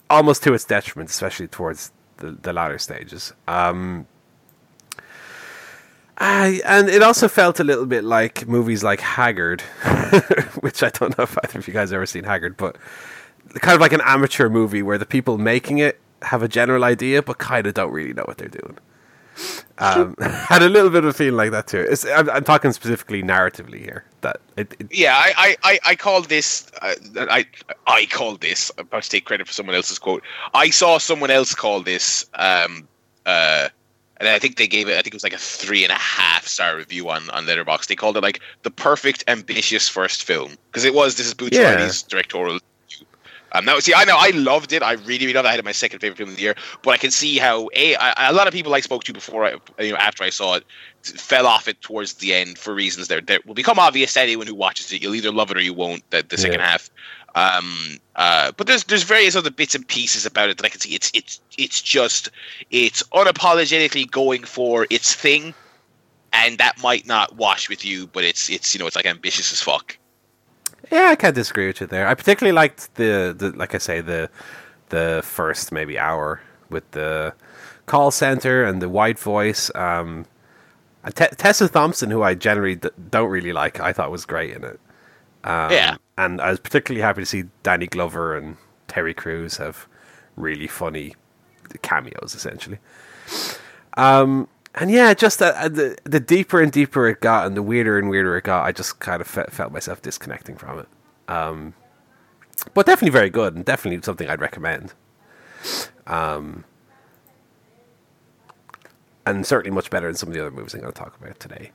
almost 0.10 0.44
to 0.44 0.54
its 0.54 0.64
detriment, 0.66 1.10
especially 1.10 1.48
towards 1.48 1.92
the, 2.18 2.32
the 2.32 2.54
latter 2.54 2.78
stages. 2.78 3.34
Um, 3.48 4.08
I, 6.20 6.62
and 6.66 6.90
it 6.90 7.02
also 7.02 7.28
felt 7.30 7.60
a 7.60 7.64
little 7.64 7.86
bit 7.86 8.04
like 8.04 8.48
movies 8.48 8.84
like 8.84 9.00
Haggard, 9.00 9.62
which 10.60 10.84
I 10.84 10.90
don't 10.90 11.18
know 11.18 11.24
if 11.24 11.38
either 11.44 11.60
of 11.60 11.68
you 11.68 11.74
guys 11.74 11.92
have 11.92 11.98
ever 11.98 12.06
seen 12.06 12.26
Haggard, 12.26 12.58
but 12.58 12.78
kind 13.56 13.76
of 13.76 13.82
like 13.82 13.94
an 13.94 14.02
amateur 14.04 14.50
movie 14.50 14.84
where 14.84 14.98
the 14.98 15.06
people 15.06 15.38
making 15.38 15.78
it 15.78 16.00
have 16.22 16.44
a 16.44 16.48
general 16.48 16.84
idea, 16.84 17.22
but 17.22 17.38
kind 17.38 17.66
of 17.66 17.74
don't 17.74 17.92
really 17.92 18.14
know 18.14 18.24
what 18.26 18.38
they're 18.38 18.50
doing. 18.50 18.78
Um, 19.78 20.16
had 20.20 20.62
a 20.62 20.68
little 20.68 20.90
bit 20.90 21.06
of 21.06 21.10
a 21.10 21.14
feeling 21.14 21.38
like 21.38 21.52
that 21.52 21.68
too. 21.68 21.86
It's, 21.90 22.06
I'm, 22.06 22.30
I'm 22.30 22.44
talking 22.44 22.74
specifically 22.74 23.24
narratively 23.24 23.80
here. 23.80 24.04
That 24.22 24.42
it, 24.58 24.76
it, 24.78 24.88
Yeah, 24.92 25.16
I 25.16 25.56
I, 25.64 25.80
I, 25.86 25.96
called 25.96 26.28
this. 26.28 26.70
Uh, 26.82 26.96
I 27.16 27.46
I 27.88 28.06
called 28.08 28.42
this. 28.42 28.72
I'm 28.78 28.88
about 28.88 29.04
to 29.04 29.10
take 29.10 29.24
credit 29.24 29.48
for 29.48 29.54
someone 29.54 29.76
else's 29.76 29.98
quote. 29.98 30.24
I 30.54 30.70
saw 30.70 30.98
someone 30.98 31.32
else 31.32 31.56
call 31.56 31.82
this. 31.82 32.26
Um, 32.34 32.88
uh, 33.26 33.70
and 34.20 34.28
I 34.30 34.40
think 34.40 34.58
they 34.58 34.68
gave 34.68 34.88
it. 34.90 34.94
I 34.94 35.02
think 35.02 35.08
it 35.08 35.14
was 35.14 35.24
like 35.24 35.34
a 35.34 35.38
three 35.38 35.84
and 35.84 35.92
a 35.92 35.96
half 35.96 36.48
star 36.48 36.76
review 36.78 37.10
on 37.10 37.30
on 37.30 37.46
Letterboxd. 37.46 37.88
They 37.88 37.96
called 37.96 38.18
it 38.18 38.24
like 38.24 38.42
the 38.64 38.72
perfect 38.72 39.24
ambitious 39.28 39.88
first 39.88 40.24
film 40.24 40.56
because 40.72 40.86
it 40.86 40.94
was. 40.94 41.16
This 41.16 41.28
is 41.28 41.34
Boots 41.34 41.58
Yeah. 41.58 41.90
Directorial. 42.08 42.60
Um, 43.52 43.66
now, 43.66 43.80
see, 43.80 43.96
I 43.96 44.04
know 44.04 44.16
I 44.16 44.30
loved 44.36 44.74
it. 44.74 44.84
I 44.84 44.92
really, 44.94 45.26
really 45.26 45.34
loved 45.34 45.46
it. 45.46 45.50
I 45.50 45.52
had 45.52 45.60
it 45.60 45.66
my 45.66 45.72
second 45.72 46.00
favorite 46.00 46.18
film 46.18 46.30
of 46.30 46.36
the 46.36 46.42
year. 46.42 46.54
But 46.84 46.92
I 46.92 46.98
can 46.98 47.10
see 47.10 47.40
how 47.40 47.68
a 47.76 47.96
I, 47.96 48.30
a 48.30 48.34
lot 48.34 48.48
of 48.48 48.54
people 48.54 48.76
I 48.76 48.80
spoke 48.80 49.06
to 49.06 49.14
before, 49.14 49.44
I, 49.44 49.56
you 49.80 49.92
know, 49.92 49.98
after 49.98 50.24
I 50.24 50.30
saw 50.30 50.56
it, 50.56 50.64
fell 51.02 51.48
off 51.48 51.68
it 51.68 51.82
towards 51.82 52.14
the 52.16 52.36
end 52.36 52.60
for 52.60 52.76
reasons 52.76 53.08
that 53.08 53.26
that 53.26 53.48
will 53.48 53.56
become 53.56 53.80
obvious 53.80 54.14
to 54.14 54.22
anyone 54.22 54.46
who 54.46 54.54
watches 54.54 54.92
it. 54.94 55.02
You'll 55.02 55.16
either 55.16 55.32
love 55.32 55.50
it 55.50 55.58
or 55.58 55.62
you 55.62 55.74
won't. 55.74 56.08
The, 56.12 56.24
the 56.28 56.38
second 56.38 56.60
Yeah. 56.60 56.68
half. 56.70 56.92
Um, 57.36 58.00
uh, 58.16 58.52
but 58.58 58.68
there's 58.68 58.84
there's 58.86 59.04
various 59.04 59.36
other 59.36 59.52
bits 59.52 59.76
and 59.76 59.88
pieces 59.88 60.26
about 60.26 60.50
it 60.50 60.58
that 60.58 60.66
I 60.66 60.70
can 60.70 60.80
see. 60.80 60.96
It's 60.96 61.12
it's 61.14 61.40
it's 61.58 61.82
just 61.82 62.30
it's 62.72 63.04
unapologetically 63.14 64.10
going 64.10 64.44
for 64.44 64.88
its 64.90 65.14
thing, 65.14 65.54
and 66.34 66.58
that 66.58 66.82
might 66.82 67.06
not 67.06 67.36
wash 67.36 67.70
with 67.70 67.86
you, 67.86 68.08
but 68.08 68.24
it's 68.24 68.50
it's 68.50 68.74
you 68.74 68.80
know 68.80 68.88
it's 68.88 68.96
like 68.96 69.06
ambitious 69.06 69.52
as 69.54 69.62
fuck. 69.62 69.98
Yeah, 70.92 71.10
I 71.10 71.16
can't 71.16 71.36
disagree 71.36 71.68
with 71.68 71.82
you 71.82 71.88
there. 71.88 72.08
I 72.08 72.16
particularly 72.16 72.56
liked 72.56 72.94
the, 72.96 73.36
the 73.38 73.52
like 73.52 73.76
I 73.76 73.78
say 73.78 74.02
the 74.02 74.30
the 74.90 75.22
first 75.24 75.72
maybe 75.72 76.00
hour 76.00 76.42
with 76.70 76.90
the 76.92 77.34
call 77.86 78.12
center 78.12 78.64
and 78.64 78.82
the 78.82 78.90
white 78.90 79.20
voice. 79.20 79.72
Um, 79.76 80.26
Te- 81.06 81.36
Tessa 81.38 81.70
Thompson, 81.70 82.12
who 82.12 82.24
I 82.24 82.34
generally 82.34 82.76
d- 82.76 82.90
don't 83.10 83.30
really 83.30 83.54
like, 83.54 83.80
I 83.80 83.94
thought 83.94 84.12
was 84.12 84.26
great 84.26 84.56
in 84.56 84.64
it. 84.64 84.80
Um, 85.44 85.72
Yeah. 85.72 85.96
and 86.18 86.42
I 86.42 86.50
was 86.52 86.60
particularly 86.60 87.02
happy 87.02 87.22
to 87.22 87.26
see 87.26 87.44
Danny 87.64 87.88
Glover 87.88 88.36
and 88.36 88.58
Terry 88.88 89.14
Crews 89.14 89.58
have 89.58 89.88
really 90.36 90.68
funny 90.68 91.16
cameos, 91.82 92.34
essentially. 92.36 92.80
Um, 93.98 94.48
and 94.76 94.92
yeah, 94.92 95.14
just 95.14 95.42
uh, 95.42 95.68
the 95.68 95.98
the 96.04 96.20
deeper 96.20 96.62
and 96.62 96.72
deeper 96.72 97.08
it 97.08 97.22
got, 97.22 97.48
and 97.48 97.56
the 97.58 97.64
weirder 97.64 97.98
and 97.98 98.10
weirder 98.10 98.38
it 98.38 98.44
got, 98.44 98.66
I 98.66 98.72
just 98.72 99.00
kind 99.00 99.22
of 99.22 99.28
fe- 99.28 99.46
felt 99.50 99.72
myself 99.72 100.02
disconnecting 100.02 100.58
from 100.58 100.80
it. 100.80 100.88
Um, 101.28 101.74
but 102.74 102.86
definitely 102.86 103.12
very 103.12 103.30
good, 103.30 103.56
and 103.56 103.66
definitely 103.66 104.02
something 104.04 104.30
I'd 104.30 104.42
recommend. 104.42 104.94
Um, 106.08 106.64
and 109.26 109.46
certainly 109.46 109.74
much 109.74 109.90
better 109.90 110.08
than 110.08 110.16
some 110.16 110.30
of 110.30 110.36
the 110.36 110.42
other 110.42 110.52
movies 110.52 110.74
I'm 110.74 110.82
going 110.82 110.94
to 110.94 111.00
talk 111.00 111.18
about 111.20 111.40
today. 111.40 111.72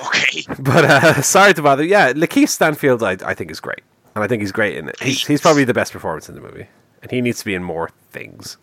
Okay. 0.00 0.42
But 0.58 0.84
uh, 0.84 1.22
sorry 1.22 1.54
to 1.54 1.62
bother. 1.62 1.84
Yeah, 1.84 2.12
Lakeith 2.12 2.48
Stanfield, 2.48 3.02
I, 3.02 3.12
I 3.24 3.34
think 3.34 3.50
is 3.50 3.60
great, 3.60 3.80
and 4.14 4.24
I 4.24 4.26
think 4.26 4.42
he's 4.42 4.52
great 4.52 4.76
in 4.76 4.88
it. 4.88 5.00
He's, 5.00 5.26
he's 5.26 5.40
probably 5.40 5.64
the 5.64 5.74
best 5.74 5.92
performance 5.92 6.28
in 6.28 6.34
the 6.34 6.40
movie, 6.40 6.66
and 7.02 7.10
he 7.10 7.20
needs 7.20 7.38
to 7.40 7.44
be 7.44 7.54
in 7.54 7.62
more 7.62 7.90
things. 8.10 8.56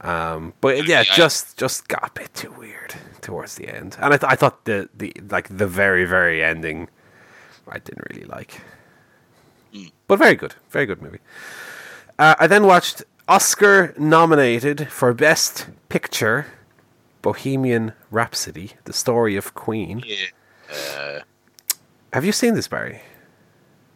Um, 0.00 0.52
but 0.60 0.86
yeah, 0.88 1.04
just 1.04 1.56
just 1.56 1.86
got 1.88 2.08
a 2.08 2.12
bit 2.12 2.34
too 2.34 2.52
weird 2.58 2.94
towards 3.20 3.54
the 3.54 3.68
end, 3.68 3.96
and 4.00 4.12
I, 4.12 4.16
th- 4.16 4.32
I 4.32 4.34
thought 4.34 4.64
the 4.64 4.88
the 4.94 5.12
like 5.30 5.48
the 5.56 5.66
very 5.68 6.04
very 6.04 6.42
ending, 6.42 6.88
I 7.68 7.78
didn't 7.78 8.04
really 8.10 8.24
like. 8.26 8.60
But 10.08 10.18
very 10.18 10.34
good, 10.34 10.54
very 10.70 10.86
good 10.86 11.00
movie. 11.00 11.20
Uh, 12.18 12.34
I 12.38 12.46
then 12.48 12.66
watched 12.66 13.04
Oscar 13.28 13.94
nominated 13.96 14.88
for 14.90 15.14
Best 15.14 15.68
Picture, 15.88 16.46
Bohemian 17.22 17.92
Rhapsody: 18.10 18.72
The 18.84 18.92
Story 18.92 19.36
of 19.36 19.54
Queen. 19.54 20.02
Yeah. 20.04 20.16
Uh, 20.70 21.20
Have 22.12 22.24
you 22.24 22.32
seen 22.32 22.54
this, 22.54 22.68
Barry? 22.68 23.00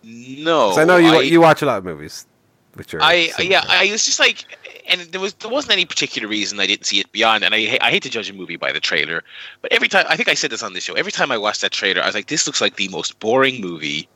no. 0.03 0.73
I 0.77 0.85
know 0.85 0.97
you 0.97 1.09
I, 1.09 1.21
you 1.23 1.41
watch 1.41 1.63
a 1.63 1.67
lot 1.67 1.79
of 1.79 1.85
movies. 1.85 2.27
Which 2.75 2.93
are 2.93 3.03
I 3.03 3.31
yeah, 3.39 3.65
I 3.69 3.91
was 3.91 4.05
just 4.05 4.21
like, 4.21 4.45
and 4.87 5.01
there 5.01 5.21
was 5.21 5.33
there 5.35 5.51
wasn't 5.51 5.73
any 5.73 5.87
particular 5.87 6.29
reason 6.29 6.61
I 6.61 6.67
didn't 6.67 6.85
see 6.85 7.01
it 7.01 7.11
beyond. 7.11 7.43
And 7.43 7.55
I 7.55 7.79
I 7.81 7.91
hate 7.91 8.03
to 8.03 8.11
judge 8.11 8.29
a 8.29 8.35
movie 8.35 8.57
by 8.57 8.71
the 8.71 8.81
trailer, 8.81 9.25
but 9.63 9.73
every 9.73 9.89
time 9.89 10.05
I 10.09 10.17
think 10.17 10.29
I 10.29 10.35
said 10.35 10.51
this 10.51 10.63
on 10.63 10.75
this 10.75 10.85
show, 10.85 10.93
every 10.93 11.13
time 11.13 11.33
I 11.33 11.39
watched 11.39 11.63
that 11.63 11.73
trailer, 11.73 12.03
I 12.03 12.07
was 12.07 12.15
like, 12.15 12.29
this 12.29 12.47
looks 12.47 12.61
like 12.61 12.77
the 12.77 12.89
most 12.89 13.19
boring 13.19 13.61
movie. 13.61 14.09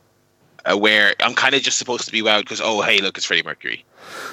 Uh, 0.63 0.77
where 0.77 1.15
I'm 1.21 1.33
kind 1.33 1.55
of 1.55 1.63
just 1.63 1.79
supposed 1.79 2.05
to 2.05 2.11
be 2.11 2.21
wowed 2.21 2.41
because 2.41 2.61
oh 2.61 2.83
hey 2.83 2.99
look 2.99 3.17
it's 3.17 3.25
Freddie 3.25 3.41
Mercury, 3.41 3.83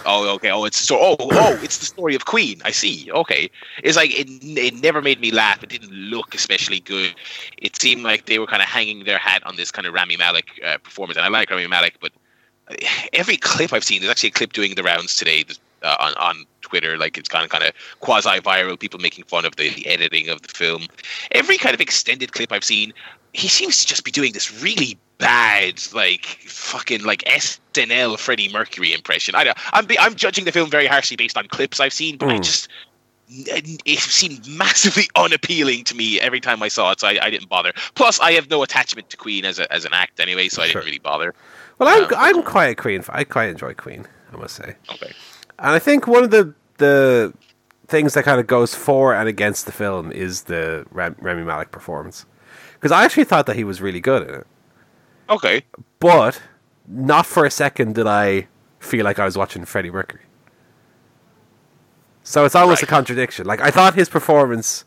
oh 0.07 0.29
okay. 0.35 0.51
Oh 0.51 0.65
it's 0.65 0.79
so 0.79 0.99
oh 1.01 1.17
oh 1.21 1.59
it's 1.63 1.79
the 1.79 1.87
story 1.87 2.15
of 2.15 2.25
Queen. 2.25 2.61
I 2.65 2.71
see. 2.71 3.11
Okay. 3.13 3.51
It's 3.83 3.97
like 3.97 4.11
it 4.19 4.29
it 4.43 4.75
never 4.83 5.01
made 5.03 5.21
me 5.21 5.31
laugh. 5.31 5.63
It 5.63 5.69
didn't 5.69 5.93
look 5.93 6.35
especially 6.35 6.81
good. 6.81 7.15
It 7.57 7.81
seemed 7.81 8.03
like 8.03 8.27
they 8.27 8.39
were 8.39 8.47
kind 8.47 8.63
of 8.63 8.69
hanging 8.69 9.05
their 9.05 9.19
hat 9.19 9.43
on 9.47 9.57
this 9.57 9.71
kind 9.71 9.87
of 9.87 9.95
Rami 9.95 10.17
Malek 10.17 10.49
uh, 10.65 10.79
performance. 10.79 11.17
And 11.17 11.25
I 11.25 11.29
like 11.29 11.51
Rami 11.51 11.67
Malek 11.67 11.99
but 12.01 12.13
every 13.13 13.37
clip 13.37 13.73
I've 13.73 13.85
seen, 13.85 14.01
there's 14.01 14.11
actually 14.11 14.31
a 14.31 14.33
clip 14.33 14.53
doing 14.53 14.75
the 14.75 14.83
rounds 14.83 15.17
today 15.17 15.45
uh, 15.83 15.97
on 16.01 16.15
on 16.15 16.45
Twitter. 16.63 16.97
Like 16.99 17.17
it's 17.17 17.29
kind 17.29 17.45
of 17.45 17.51
kind 17.51 17.65
of 17.65 17.73
quasi 18.01 18.41
viral. 18.41 18.79
People 18.79 19.01
making 19.01 19.25
fun 19.25 19.45
of 19.45 19.57
the, 19.57 19.71
the 19.71 19.87
editing 19.87 20.29
of 20.29 20.43
the 20.43 20.49
film. 20.49 20.87
Every 21.33 21.59
kind 21.59 21.75
of 21.75 21.81
extended 21.81 22.33
clip 22.33 22.53
I've 22.53 22.65
seen, 22.65 22.93
he 23.33 23.49
seems 23.49 23.81
to 23.81 23.87
just 23.87 24.05
be 24.05 24.11
doing 24.11 24.33
this 24.33 24.63
really 24.63 24.99
bad, 25.19 25.81
like 25.93 26.25
fucking 26.47 27.03
like 27.05 27.23
SNL 27.25 28.19
Freddie 28.19 28.53
Mercury 28.53 28.93
impression. 28.95 29.35
I 29.35 29.45
don't, 29.45 29.59
I'm 29.73 29.87
I'm 30.01 30.15
judging 30.15 30.45
the 30.45 30.53
film 30.53 30.71
very 30.71 30.87
harshly 30.87 31.17
based 31.17 31.37
on 31.37 31.47
clips 31.49 31.81
I've 31.81 31.93
seen, 31.93 32.17
but 32.17 32.29
I 32.31 32.39
Mm. 32.39 32.45
just. 32.45 32.69
It 33.31 33.99
seemed 33.99 34.47
massively 34.49 35.07
unappealing 35.17 35.85
to 35.85 35.95
me 35.95 36.19
every 36.19 36.41
time 36.41 36.63
I 36.63 36.69
saw 36.69 36.93
it, 36.93 37.01
so 37.01 37.09
I, 37.09 37.19
I 37.21 37.29
didn't 37.29 37.51
bother. 37.51 37.73
Plus, 37.95 38.19
I 38.21 38.33
have 38.33 38.49
no 38.49 38.63
attachment 38.63 39.11
to 39.11 39.19
Queen 39.19 39.45
as 39.45 39.59
a, 39.59 39.71
as 39.71 39.85
an 39.85 39.93
act 39.93 40.19
anyway, 40.19 40.49
so 40.49 40.63
I 40.63 40.67
Sure. 40.69 40.81
didn't 40.81 40.87
really 40.87 40.99
bother. 40.99 41.35
Well, 41.79 41.91
I'm 41.91 42.05
Um, 42.05 42.11
I'm 42.39 42.43
quite 42.43 42.69
a 42.69 42.75
Queen. 42.75 43.05
I 43.11 43.25
quite 43.25 43.51
enjoy 43.51 43.75
Queen. 43.75 44.07
I 44.33 44.37
must 44.39 44.57
say, 44.57 44.77
Okay. 44.91 45.13
and 45.59 45.71
I 45.73 45.79
think 45.79 46.07
one 46.07 46.25
of 46.25 46.31
the 46.31 46.55
the 46.79 47.35
things 47.87 48.15
that 48.15 48.25
kind 48.25 48.41
of 48.41 48.47
goes 48.47 48.75
for 48.75 49.15
and 49.15 49.29
against 49.29 49.67
the 49.67 49.73
film 49.73 50.11
is 50.11 50.45
the 50.45 50.87
Ram- 50.91 51.17
Rami 51.21 51.43
Malek 51.45 51.71
performance, 51.71 52.25
because 52.75 52.93
I 52.93 53.05
actually 53.05 53.25
thought 53.25 53.45
that 53.45 53.57
he 53.57 53.65
was 53.65 53.83
really 53.83 54.01
good 54.01 54.27
in 54.27 54.35
it, 54.37 54.47
Okay. 55.31 55.63
but 56.01 56.41
not 56.87 57.27
for 57.27 57.45
a 57.45 57.51
second 57.51 57.95
did 57.95 58.07
I 58.07 58.49
feel 58.81 59.05
like 59.05 59.19
I 59.19 59.25
was 59.25 59.37
watching 59.37 59.65
Freddie 59.65 59.91
Mercury. 59.91 60.23
So 62.23 62.45
it's 62.45 62.55
almost 62.55 62.83
a 62.83 62.87
contradiction. 62.87 63.47
Like 63.47 63.61
I 63.61 63.71
thought 63.71 63.95
his 63.95 64.09
performance 64.09 64.85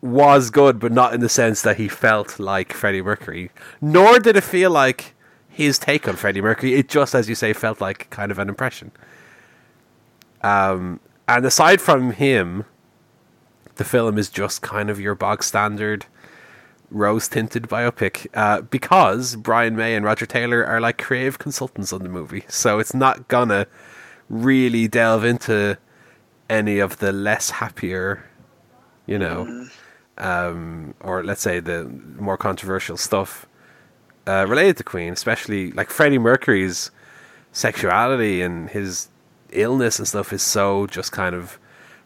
was 0.00 0.50
good, 0.50 0.78
but 0.80 0.92
not 0.92 1.14
in 1.14 1.20
the 1.20 1.28
sense 1.28 1.62
that 1.62 1.76
he 1.76 1.88
felt 1.88 2.38
like 2.38 2.72
Freddie 2.72 3.02
Mercury. 3.02 3.50
Nor 3.80 4.18
did 4.18 4.36
it 4.36 4.44
feel 4.44 4.70
like 4.70 5.14
his 5.48 5.78
take 5.78 6.08
on 6.08 6.16
Freddie 6.16 6.40
Mercury. 6.40 6.74
It 6.74 6.88
just, 6.88 7.14
as 7.14 7.28
you 7.28 7.34
say, 7.34 7.52
felt 7.52 7.80
like 7.80 8.10
kind 8.10 8.32
of 8.32 8.38
an 8.38 8.48
impression. 8.48 8.90
Um, 10.42 10.98
and 11.28 11.44
aside 11.46 11.80
from 11.80 12.12
him, 12.12 12.64
the 13.76 13.84
film 13.84 14.18
is 14.18 14.28
just 14.28 14.62
kind 14.62 14.90
of 14.90 14.98
your 14.98 15.14
bog 15.14 15.42
standard 15.42 16.06
rose 16.92 17.28
tinted 17.28 17.64
biopic 17.64 18.26
uh, 18.34 18.60
because 18.60 19.36
Brian 19.36 19.74
May 19.74 19.94
and 19.94 20.04
Roger 20.04 20.26
Taylor 20.26 20.64
are 20.64 20.80
like 20.80 20.98
creative 20.98 21.38
consultants 21.38 21.92
on 21.92 22.02
the 22.02 22.08
movie. 22.08 22.44
So 22.48 22.78
it's 22.78 22.94
not 22.94 23.28
gonna 23.28 23.66
really 24.28 24.88
delve 24.88 25.24
into 25.24 25.78
any 26.48 26.78
of 26.78 26.98
the 26.98 27.12
less 27.12 27.50
happier, 27.50 28.24
you 29.06 29.18
know, 29.18 29.66
um, 30.18 30.94
or 31.00 31.24
let's 31.24 31.40
say 31.40 31.60
the 31.60 31.84
more 32.18 32.36
controversial 32.36 32.96
stuff 32.96 33.46
uh, 34.26 34.46
related 34.48 34.76
to 34.76 34.84
Queen, 34.84 35.12
especially 35.12 35.72
like 35.72 35.90
Freddie 35.90 36.18
Mercury's 36.18 36.90
sexuality 37.52 38.42
and 38.42 38.70
his 38.70 39.08
illness 39.50 39.98
and 39.98 40.08
stuff 40.08 40.32
is 40.32 40.42
so 40.42 40.86
just 40.86 41.12
kind 41.12 41.34
of 41.34 41.58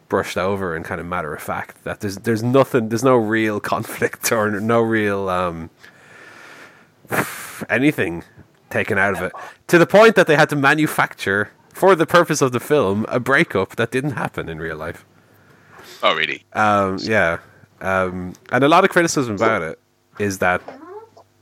brushed 0.09 0.37
over 0.37 0.75
and 0.75 0.85
kind 0.85 1.01
of 1.01 1.07
matter 1.07 1.33
of 1.33 1.41
fact 1.41 1.83
that 1.83 1.99
there's 1.99 2.17
there's 2.17 2.43
nothing 2.43 2.89
there's 2.89 3.03
no 3.03 3.15
real 3.15 3.59
conflict 3.73 4.31
or 4.31 4.51
no 4.59 4.81
real 4.81 5.29
um 5.29 5.69
anything 7.69 8.23
taken 8.69 8.97
out 8.97 9.13
of 9.15 9.21
it 9.21 9.31
to 9.67 9.77
the 9.77 9.85
point 9.87 10.15
that 10.15 10.27
they 10.27 10.35
had 10.35 10.49
to 10.49 10.55
manufacture 10.55 11.51
for 11.73 11.95
the 11.95 12.05
purpose 12.05 12.41
of 12.41 12.51
the 12.51 12.59
film 12.59 13.05
a 13.07 13.19
breakup 13.19 13.75
that 13.75 13.91
didn't 13.91 14.11
happen 14.11 14.49
in 14.49 14.57
real 14.59 14.77
life 14.77 15.05
Oh, 16.03 16.13
really? 16.15 16.43
um, 16.53 16.97
yeah, 17.01 17.39
um, 17.81 18.33
and 18.51 18.63
a 18.63 18.67
lot 18.67 18.83
of 18.83 18.91
criticism 18.91 19.33
about 19.35 19.63
it 19.63 19.79
is 20.19 20.37
that 20.39 20.61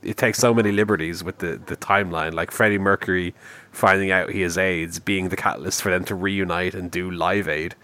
it 0.02 0.16
takes 0.16 0.38
so 0.38 0.54
many 0.54 0.72
liberties 0.72 1.22
with 1.22 1.38
the, 1.38 1.60
the 1.66 1.76
timeline. 1.76 2.32
Like 2.32 2.50
Freddie 2.50 2.78
Mercury 2.78 3.34
finding 3.72 4.12
out 4.12 4.30
he 4.30 4.40
has 4.42 4.56
AIDS 4.56 4.98
being 4.98 5.28
the 5.28 5.36
catalyst 5.36 5.82
for 5.82 5.90
them 5.90 6.04
to 6.04 6.14
reunite 6.14 6.74
and 6.74 6.90
do 6.90 7.10
Live 7.10 7.48
Aid. 7.48 7.74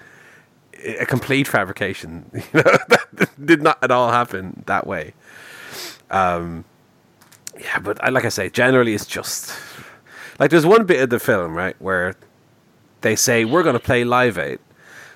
A 0.84 1.06
complete 1.06 1.46
fabrication. 1.46 2.30
You 2.32 2.40
know, 2.54 2.62
that 2.88 3.30
did 3.44 3.62
not 3.62 3.78
at 3.82 3.90
all 3.90 4.10
happen 4.10 4.64
that 4.66 4.86
way. 4.86 5.14
Um, 6.10 6.64
yeah, 7.60 7.78
but 7.78 8.02
I, 8.02 8.10
like 8.10 8.24
I 8.24 8.28
say, 8.28 8.50
generally 8.50 8.94
it's 8.94 9.06
just 9.06 9.54
like 10.38 10.50
there's 10.50 10.66
one 10.66 10.84
bit 10.84 11.00
of 11.02 11.10
the 11.10 11.18
film 11.18 11.54
right 11.54 11.76
where 11.80 12.14
they 13.02 13.16
say 13.16 13.44
we're 13.44 13.62
going 13.62 13.74
to 13.74 13.80
play 13.80 14.04
Live 14.04 14.38
Aid, 14.38 14.58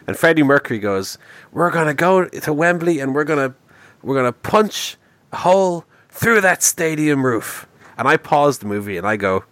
and 0.07 0.17
Freddie 0.17 0.43
Mercury 0.43 0.79
goes, 0.79 1.19
"We're 1.53 1.71
gonna 1.71 1.95
go 1.95 2.25
to 2.27 2.53
Wembley 2.53 3.01
and 3.01 3.15
we're 3.15 3.25
gonna 3.25 3.55
we're 4.03 4.17
gonna 4.17 4.33
punch 4.33 4.97
a 5.33 5.37
hole 5.39 5.85
through 6.11 6.41
that 6.43 6.63
stadium 6.63 7.25
roof." 7.25 7.67
And 7.99 8.07
I 8.07 8.17
pause 8.17 8.59
the 8.59 8.67
movie 8.67 8.97
and 8.99 9.07
I 9.07 9.17
go 9.17 9.45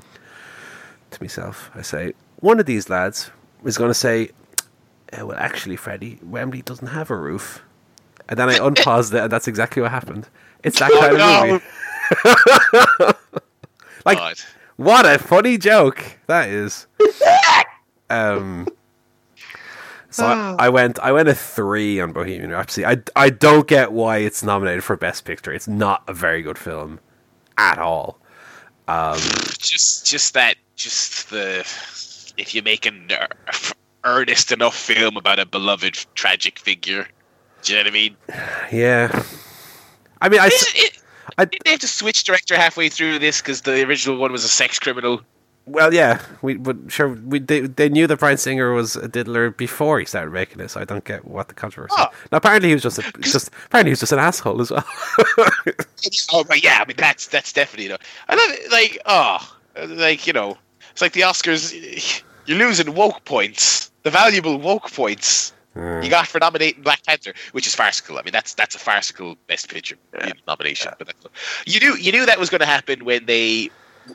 to 1.11 1.23
myself, 1.23 1.71
I 1.75 1.83
say, 1.83 2.15
"One 2.37 2.61
of 2.61 2.67
these 2.67 2.89
lads 2.89 3.31
is 3.65 3.79
gonna 3.79 3.95
say, 3.95 4.31
eh, 5.15 5.23
well, 5.23 5.37
actually, 5.39 5.77
Freddie, 5.77 6.19
Wembley 6.23 6.63
doesn't 6.63 6.89
have 6.89 7.11
a 7.11 7.17
roof." 7.17 7.63
And 8.29 8.39
then 8.39 8.49
I 8.49 8.57
unpaused 8.57 9.13
it, 9.15 9.21
and 9.23 9.31
that's 9.33 9.49
exactly 9.49 9.83
what 9.83 9.91
happened. 9.91 10.29
It's 10.63 10.79
that 10.79 10.91
kind 11.01 11.19
no. 11.19 11.57
of 11.57 13.05
movie. 13.05 13.15
Like, 14.05 14.19
God. 14.19 14.37
what 14.77 15.07
a 15.07 15.19
funny 15.19 15.57
joke 15.57 16.19
that 16.27 16.49
is. 16.51 16.87
um, 18.11 18.69
so 20.11 20.27
I, 20.27 20.67
I 20.67 20.69
went, 20.69 20.99
I 20.99 21.11
went 21.13 21.29
a 21.29 21.35
three 21.35 22.01
on 22.01 22.13
Bohemian 22.13 22.51
Rhapsody. 22.51 22.85
I, 22.87 22.99
I 23.17 23.31
don't 23.31 23.67
get 23.67 23.93
why 23.93 24.19
it's 24.19 24.43
nominated 24.43 24.85
for 24.85 24.97
Best 24.97 25.25
Picture. 25.25 25.53
It's 25.53 25.67
not 25.67 26.03
a 26.07 26.13
very 26.13 26.43
good 26.43 26.59
film 26.59 27.01
at 27.57 27.79
all. 27.79 28.19
just 29.59 30.05
just 30.05 30.35
that 30.35 30.57
just 30.77 31.31
the 31.31 31.61
if 32.37 32.55
you 32.55 32.61
make 32.63 32.85
an 32.85 33.07
ear- 33.11 33.29
earnest 34.05 34.53
enough 34.53 34.77
film 34.77 35.17
about 35.17 35.39
a 35.39 35.47
beloved 35.47 36.05
tragic 36.15 36.59
figure 36.59 37.07
do 37.63 37.73
you 37.73 37.79
know 37.79 37.85
what 37.85 37.91
i 37.91 37.95
mean 37.95 38.17
Yeah, 38.73 39.23
I 40.21 40.29
mean, 40.29 40.41
I, 40.41 40.49
It- 40.53 40.99
I, 41.39 41.47
Did 41.47 41.63
they 41.65 41.71
have 41.73 41.81
to 41.81 41.89
switch 41.89 42.23
director 42.25 42.55
halfway 42.57 42.89
through 42.89 43.19
this 43.19 43.41
because 43.41 43.63
the 43.63 43.83
original 43.87 44.17
one 44.19 44.31
was 44.31 44.45
a 44.45 44.49
sex 44.49 44.79
criminal? 44.79 45.21
well, 45.67 45.93
yeah, 45.95 46.21
we 46.43 46.57
but 46.59 46.77
sure 46.89 47.09
we 47.09 47.39
they, 47.39 47.61
they 47.61 47.89
knew 47.89 48.07
that 48.07 48.19
Bryan 48.19 48.37
Singer 48.37 48.73
was 48.75 48.97
a 48.97 49.09
diddler 49.09 49.49
before 49.51 49.99
he 49.99 50.05
started 50.05 50.31
making 50.33 50.61
it, 50.61 50.71
so 50.71 50.79
I 50.81 50.85
don't 50.85 51.03
get 51.05 51.25
what 51.25 51.49
the 51.49 51.55
controversy. 51.55 51.95
Oh. 51.97 52.09
Now, 52.31 52.37
apparently 52.37 52.69
he 52.69 52.75
was 52.75 52.83
just 52.83 52.99
a, 52.99 53.03
uh, 53.07 53.11
just 53.21 53.49
apparently 53.67 53.89
he 53.89 53.93
was 53.93 54.01
just 54.01 54.13
an 54.13 54.19
asshole 54.19 54.61
as 54.61 54.71
well. 54.71 54.85
Oh, 56.33 56.45
but 56.45 56.63
yeah, 56.63 56.79
I 56.81 56.85
mean 56.87 56.97
that's 56.99 57.27
that's 57.29 57.53
definitely. 57.53 57.85
You 57.85 57.91
know, 57.93 57.97
I 58.29 58.35
love 58.35 58.51
it. 58.59 58.71
Like, 58.71 58.99
oh, 59.07 59.57
like 59.89 60.27
you 60.27 60.35
know, 60.35 60.59
it's 60.93 61.01
like 61.01 61.13
the 61.13 61.23
Oscars. 61.23 62.23
You're 62.47 62.59
losing 62.59 62.95
woke 62.95 63.25
points, 63.25 63.91
the 64.05 64.11
valuable 64.11 64.59
woke 64.59 64.91
points 64.93 65.53
you 65.77 66.09
got 66.09 66.29
for 66.29 66.39
nominating 66.39 66.83
Black 66.85 67.05
Panther, 67.05 67.35
which 67.51 67.67
is 67.67 67.75
farcical. 67.75 68.17
I 68.17 68.23
mean, 68.23 68.31
that's 68.31 68.55
that's 68.55 68.77
a 68.77 68.79
farcical 68.79 69.37
Best 69.49 69.69
Picture 69.69 69.97
nomination. 70.47 70.93
But 70.99 71.09
that's, 71.09 71.27
you 71.67 71.81
knew 71.81 71.97
you 71.97 72.13
knew 72.13 72.25
that 72.27 72.39
was 72.39 72.49
going 72.49 72.61
to 72.61 72.67
happen 72.67 73.05
when 73.05 73.27
they 73.27 73.71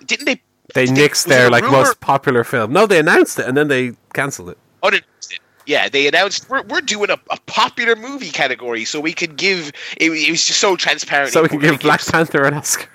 didn't 0.06 0.26
they. 0.26 0.42
they 0.74 0.86
Did 0.86 0.96
nixed 0.96 1.10
was 1.10 1.26
it 1.26 1.30
their 1.30 1.50
like 1.50 1.64
rumor- 1.64 1.80
most 1.80 2.00
popular 2.00 2.46
film. 2.46 2.72
No, 2.72 2.86
they 2.86 2.98
announced 3.00 3.40
it 3.40 3.46
and 3.46 3.58
then 3.58 3.68
they 3.68 3.92
cancelled 4.14 4.52
it. 4.52 4.58
Oh, 4.84 4.88
unannounced 4.88 5.34
it. 5.34 5.40
Yeah, 5.66 5.90
they 5.90 6.08
announced 6.08 6.50
we're, 6.50 6.64
we're 6.64 6.82
doing 6.82 7.10
a, 7.12 7.20
a 7.30 7.38
popular 7.46 7.96
movie 7.96 8.32
category, 8.32 8.86
so 8.86 9.02
we 9.02 9.12
could 9.14 9.36
give. 9.36 9.74
It, 9.98 10.10
it 10.12 10.32
was 10.32 10.46
just 10.46 10.60
so 10.60 10.76
transparent. 10.78 11.34
So 11.34 11.44
we 11.44 11.50
can 11.50 11.58
We're 11.58 11.72
give 11.72 11.82
Black 11.82 12.04
Panther 12.06 12.46
an 12.46 12.54
Oscar. 12.54 12.88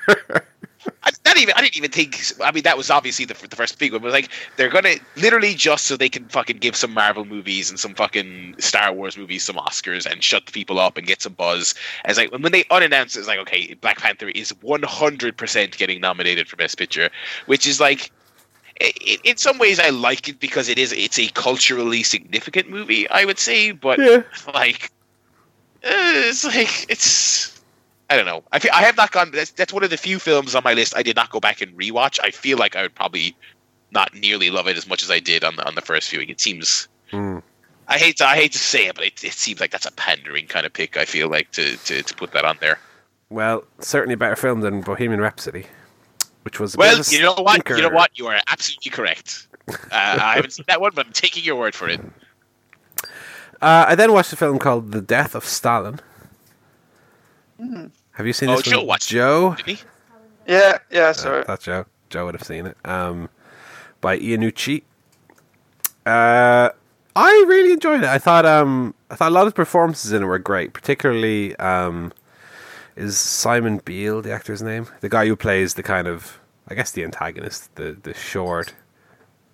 I, 1.05 1.11
not 1.25 1.37
even. 1.37 1.55
I 1.57 1.61
didn't 1.61 1.77
even 1.77 1.91
think. 1.91 2.21
I 2.43 2.51
mean, 2.51 2.63
that 2.65 2.77
was 2.77 2.91
obviously 2.91 3.25
the, 3.25 3.35
the 3.49 3.57
first 3.57 3.79
big 3.79 3.93
one. 3.93 4.03
But 4.03 4.13
like, 4.13 4.31
they're 4.57 4.71
gonna 4.71 4.95
literally 5.17 5.55
just 5.55 5.87
so 5.87 5.97
they 5.97 6.09
can 6.09 6.27
fucking 6.29 6.59
give 6.59 6.77
some 6.77 6.93
Marvel 6.93 7.25
movies 7.25 7.71
and 7.71 7.79
some 7.79 7.95
fucking 7.95 8.57
Star 8.59 8.93
Wars 8.93 9.17
movies 9.17 9.45
some 9.45 9.57
Oscars 9.57 10.11
and 10.11 10.23
shut 10.23 10.47
the 10.47 10.53
people 10.53 10.79
up 10.79 10.97
and 10.97 11.07
get 11.07 11.23
some 11.23 11.35
buzz. 11.35 11.75
As 12.05 12.17
like 12.17 12.33
when 12.33 12.53
they 12.53 12.65
unannounced, 12.71 13.17
it, 13.17 13.21
it's 13.21 13.29
like 13.29 13.39
okay, 13.41 13.75
Black 13.75 13.99
Panther 13.99 14.29
is 14.29 14.51
one 14.63 14.83
hundred 14.83 15.37
percent 15.37 15.77
getting 15.77 16.01
nominated 16.01 16.49
for 16.49 16.57
Best 16.57 16.79
Picture, 16.79 17.11
which 17.47 17.67
is 17.67 17.81
like. 17.81 18.11
in 19.25 19.37
some 19.37 19.59
ways, 19.59 19.79
I 19.79 19.91
like 19.91 20.29
it 20.29 20.41
because 20.41 20.69
it 20.69 20.79
is 20.79 20.93
it's 20.93 21.19
a 21.19 21.29
culturally 21.29 22.03
significant 22.03 22.69
movie. 22.69 23.09
I 23.09 23.25
would 23.25 23.39
say, 23.39 23.71
but 23.71 24.01
yeah. 24.01 24.23
like 24.53 24.91
uh, 25.85 26.27
it's 26.27 26.45
like 26.45 26.91
it's 26.91 27.54
I 28.11 28.17
don't 28.17 28.27
know. 28.27 28.45
I 28.53 28.59
feel, 28.59 28.71
I 28.75 28.83
have 28.83 28.97
not 28.97 29.13
gone. 29.13 29.31
That's, 29.31 29.51
that's 29.53 29.73
one 29.73 29.83
of 29.83 29.91
the 29.91 29.97
few 29.97 30.19
films 30.19 30.55
on 30.55 30.63
my 30.63 30.75
list 30.75 30.95
I 30.97 31.03
did 31.03 31.17
not 31.17 31.31
go 31.31 31.41
back 31.41 31.61
and 31.61 31.77
rewatch. 31.77 32.19
I 32.23 32.31
feel 32.31 32.59
like 32.59 32.77
I 32.77 32.83
would 32.83 32.95
probably 32.95 33.35
not 33.93 34.13
nearly 34.15 34.51
love 34.51 34.69
it 34.69 34.77
as 34.77 34.87
much 34.87 35.03
as 35.03 35.11
I 35.11 35.21
did 35.21 35.43
on 35.45 35.57
the, 35.57 35.67
on 35.67 35.75
the 35.75 35.81
first 35.81 36.11
viewing. 36.11 36.29
It 36.29 36.41
seems. 36.41 36.89
Mm. 37.13 37.43
I 37.89 37.99
hate 37.99 38.17
to 38.19 38.27
I 38.27 38.35
hate 38.37 38.53
to 38.53 38.59
say 38.59 38.87
it, 38.87 38.95
but 38.95 39.05
it, 39.05 39.23
it 39.25 39.33
seems 39.33 39.61
like 39.61 39.71
that's 39.71 39.87
a 39.87 39.93
pandering 39.93 40.47
kind 40.47 40.65
of 40.67 40.73
pick. 40.73 40.97
I 40.97 41.05
feel 41.05 41.29
like 41.29 41.51
to, 41.53 41.77
to, 41.77 42.03
to 42.03 42.15
put 42.15 42.33
that 42.33 42.45
on 42.45 42.57
there. 42.61 42.79
Well, 43.31 43.65
certainly 43.81 44.15
a 44.15 44.17
better 44.17 44.37
film 44.37 44.61
than 44.61 44.81
Bohemian 44.81 45.21
Rhapsody, 45.21 45.67
which 46.43 46.61
was 46.61 46.77
Well, 46.77 46.97
bit 46.97 47.01
of 47.01 47.13
a 47.13 47.17
you 47.17 47.23
know 47.23 47.35
what? 47.35 47.53
stinker. 47.53 47.77
You 47.77 47.83
know 47.83 47.95
what? 47.95 48.11
You 48.15 48.27
are 48.27 48.39
absolutely 48.49 48.91
correct. 48.91 49.49
Uh, 49.69 49.75
I 49.93 50.33
haven't 50.37 50.53
seen 50.53 50.65
that 50.69 50.81
one, 50.81 50.93
but 50.95 51.07
I'm 51.07 51.13
taking 51.13 51.43
your 51.43 51.57
word 51.57 51.75
for 51.75 51.89
it. 51.89 52.01
Uh, 53.61 53.87
I 53.89 53.95
then 53.95 54.13
watched 54.13 54.33
a 54.33 54.37
film 54.37 54.59
called 54.59 54.93
The 54.93 55.01
Death 55.01 55.35
of 55.35 55.45
Stalin. 55.45 56.01
Have 58.13 58.27
you 58.27 58.33
seen 58.33 58.49
Oh, 58.51 58.57
this 58.57 58.65
Joe 58.65 58.79
one? 58.79 58.87
watched 58.87 59.09
Joe? 59.09 59.55
Didn't 59.55 59.79
he? 59.79 59.85
Yeah, 60.47 60.79
yeah, 60.91 61.13
sorry. 61.13 61.41
Uh, 61.41 61.45
that's 61.47 61.65
Joe. 61.65 61.87
Joe 62.11 62.27
would 62.27 62.35
have 62.35 62.43
seen 62.45 62.67
it. 62.67 62.77
Um, 62.85 63.29
by 64.01 64.19
Iannucci. 64.19 64.83
Uh, 66.07 66.69
I 67.17 67.45
really 67.49 67.73
enjoyed 67.73 68.01
it. 68.03 68.09
I 68.09 68.19
thought 68.19 68.45
um, 68.45 68.95
I 69.11 69.15
thought 69.17 69.31
a 69.31 69.35
lot 69.35 69.47
of 69.47 69.53
the 69.53 69.57
performances 69.57 70.13
in 70.13 70.23
it 70.23 70.27
were 70.27 70.39
great. 70.39 70.73
Particularly, 70.75 71.57
um, 71.57 72.13
is 72.97 73.17
Simon 73.19 73.79
Beale 73.85 74.21
the 74.21 74.33
actor's 74.33 74.63
name? 74.63 74.87
The 75.01 75.09
guy 75.09 75.27
who 75.27 75.35
plays 75.37 75.75
the 75.75 75.83
kind 75.83 76.07
of, 76.07 76.39
I 76.69 76.75
guess, 76.75 76.91
the 76.91 77.05
antagonist, 77.05 77.75
the 77.77 77.97
the 78.03 78.13
short, 78.15 78.75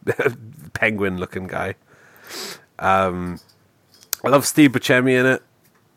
penguin-looking 0.73 1.47
guy. 1.47 1.75
Um, 2.79 3.39
I 4.25 4.29
love 4.29 4.47
Steve 4.47 4.73
Buscemi 4.73 5.19
in 5.19 5.27
it. 5.27 5.43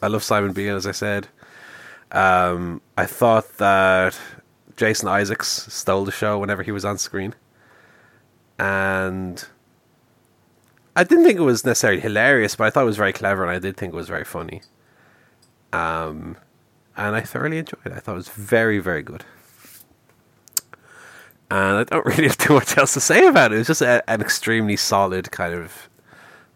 I 0.01 0.07
love 0.07 0.23
Simon 0.23 0.53
Beale, 0.53 0.75
as 0.75 0.85
I 0.85 0.91
said. 0.91 1.27
Um, 2.13 2.81
I 2.97 3.05
thought 3.07 3.57
that 3.57 4.17
Jason 4.77 5.09
Isaacs 5.09 5.47
stole 5.73 6.05
the 6.05 6.11
show 6.11 6.39
whenever 6.39 6.63
he 6.63 6.71
was 6.71 6.85
on 6.85 6.97
screen. 6.97 7.33
And 8.59 9.45
I 10.95 11.03
didn't 11.03 11.25
think 11.25 11.39
it 11.39 11.43
was 11.43 11.65
necessarily 11.65 12.01
hilarious, 12.01 12.55
but 12.55 12.65
I 12.65 12.69
thought 12.69 12.83
it 12.83 12.87
was 12.87 12.97
very 12.97 13.13
clever 13.13 13.43
and 13.43 13.51
I 13.51 13.59
did 13.59 13.77
think 13.77 13.93
it 13.93 13.97
was 13.97 14.07
very 14.07 14.25
funny. 14.25 14.61
Um, 15.71 16.37
and 16.95 17.15
I 17.15 17.21
thoroughly 17.21 17.57
enjoyed 17.57 17.85
it. 17.85 17.93
I 17.93 17.99
thought 17.99 18.13
it 18.13 18.17
was 18.17 18.29
very, 18.29 18.79
very 18.79 19.01
good. 19.01 19.25
And 21.49 21.77
I 21.77 21.83
don't 21.83 22.05
really 22.07 22.27
have 22.27 22.37
too 22.37 22.53
much 22.53 22.77
else 22.77 22.93
to 22.93 22.99
say 22.99 23.27
about 23.27 23.51
it. 23.51 23.55
It 23.55 23.59
was 23.59 23.67
just 23.67 23.81
a, 23.81 24.07
an 24.09 24.21
extremely 24.21 24.75
solid 24.77 25.31
kind 25.31 25.53
of 25.53 25.89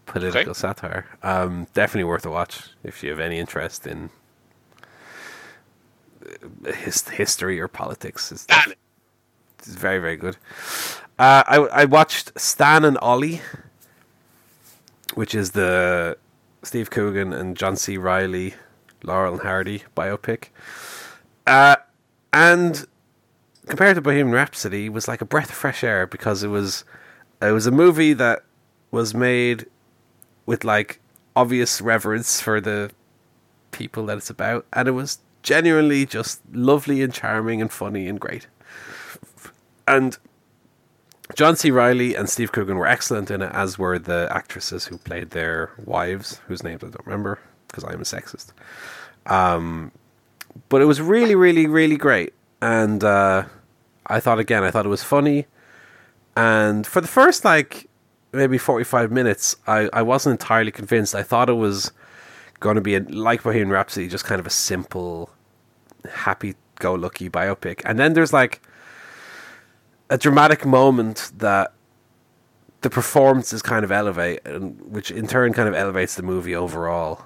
political 0.06 0.52
Okay. 0.52 0.54
satire. 0.54 1.06
Um, 1.24 1.68
definitely 1.74 2.06
worth 2.06 2.26
a 2.26 2.32
watch 2.32 2.70
if 2.84 3.04
you 3.04 3.10
have 3.10 3.20
any 3.20 3.40
interest 3.40 3.88
in 3.88 4.10
his 6.66 7.08
history 7.08 7.60
or 7.60 7.68
politics. 7.68 8.32
Is 8.32 8.46
it's 9.60 9.68
very, 9.68 10.00
very 10.00 10.18
good. 10.18 10.38
Uh, 11.20 11.44
I 11.48 11.58
I 11.82 11.86
watched 11.86 12.40
Stan 12.40 12.86
and 12.86 12.98
Ollie, 13.00 13.42
which 15.16 15.34
is 15.34 15.52
the 15.52 16.18
Steve 16.64 16.90
Coogan 16.90 17.34
and 17.34 17.58
John 17.58 17.76
C. 17.76 17.98
Reilly, 17.98 18.56
Laurel 19.04 19.34
and 19.34 19.42
Hardy 19.42 19.84
biopic. 19.96 20.50
Uh, 21.46 21.78
and 22.34 22.86
compared 23.68 23.96
to 23.96 24.02
Bohemian 24.02 24.32
Rhapsody, 24.32 24.88
it 24.88 24.94
was 24.94 25.08
like 25.08 25.22
a 25.22 25.26
breath 25.26 25.50
of 25.50 25.56
fresh 25.56 25.84
air 25.84 26.06
because 26.06 26.44
it 26.44 26.50
was 26.50 26.84
it 27.42 27.52
was 27.52 27.68
a 27.68 27.72
movie 27.72 28.14
that 28.14 28.44
was 28.92 29.14
made 29.14 29.66
with 30.46 30.64
like 30.64 31.00
obvious 31.36 31.82
reverence 31.82 32.42
for 32.42 32.60
the 32.60 32.92
people 33.72 34.06
that 34.08 34.18
it's 34.18 34.30
about, 34.30 34.66
and 34.74 34.88
it 34.88 34.92
was 34.92 35.20
genuinely 35.48 36.06
just 36.06 36.42
lovely 36.52 37.02
and 37.02 37.14
charming 37.14 37.62
and 37.62 37.72
funny 37.72 38.10
and 38.10 38.20
great. 38.20 38.48
And 39.88 40.18
John 41.36 41.56
C. 41.56 41.72
Reilly 41.72 42.16
and 42.16 42.30
Steve 42.30 42.52
Coogan 42.52 42.78
were 42.78 42.88
excellent 42.88 43.32
in 43.32 43.42
it, 43.42 43.52
as 43.54 43.80
were 43.80 43.98
the 43.98 44.28
actresses 44.30 44.88
who 44.88 44.98
played 44.98 45.30
their 45.32 45.72
wives, 45.86 46.42
whose 46.48 46.64
names 46.64 46.84
I 46.84 46.88
don't 46.88 47.06
remember 47.06 47.40
because 47.68 47.84
I'm 47.86 48.02
a 48.02 48.04
sexist. 48.04 48.52
Um, 49.26 49.92
but 50.70 50.82
it 50.82 50.86
was 50.86 51.00
really, 51.00 51.36
really, 51.36 51.68
really 51.68 51.98
great, 51.98 52.34
and 52.62 53.04
uh, 53.04 53.44
I 54.08 54.20
thought 54.20 54.40
again, 54.40 54.64
I 54.64 54.72
thought 54.72 54.86
it 54.86 54.90
was 54.90 55.04
funny, 55.04 55.46
and 56.36 56.86
for 56.88 57.02
the 57.02 57.08
first 57.08 57.46
like 57.46 57.90
maybe 58.34 58.58
forty-five 58.58 59.12
minutes, 59.12 59.56
I, 59.66 59.90
I 59.94 60.02
wasn't 60.02 60.42
entirely 60.42 60.72
convinced. 60.72 61.16
I 61.16 61.24
thought 61.24 61.50
it 61.50 61.60
was 61.68 61.92
going 62.60 62.76
to 62.76 62.82
be 62.82 62.96
a, 62.96 63.02
like 63.02 63.44
Bohemian 63.44 63.70
Rhapsody, 63.70 64.08
just 64.08 64.26
kind 64.26 64.40
of 64.40 64.48
a 64.48 64.50
simple, 64.50 65.30
happy-go-lucky 66.08 67.30
biopic, 67.30 67.82
and 67.86 67.98
then 68.00 68.14
there's 68.14 68.34
like 68.34 68.62
a 70.10 70.18
dramatic 70.18 70.66
moment 70.66 71.32
that 71.38 71.74
the 72.82 72.90
performances 72.90 73.62
kind 73.62 73.84
of 73.84 73.92
elevate, 73.92 74.40
and 74.46 74.80
which 74.82 75.12
in 75.12 75.28
turn 75.28 75.54
kind 75.54 75.68
of 75.68 75.76
elevates 75.76 76.16
the 76.16 76.24
movie 76.24 76.56
overall. 76.56 77.26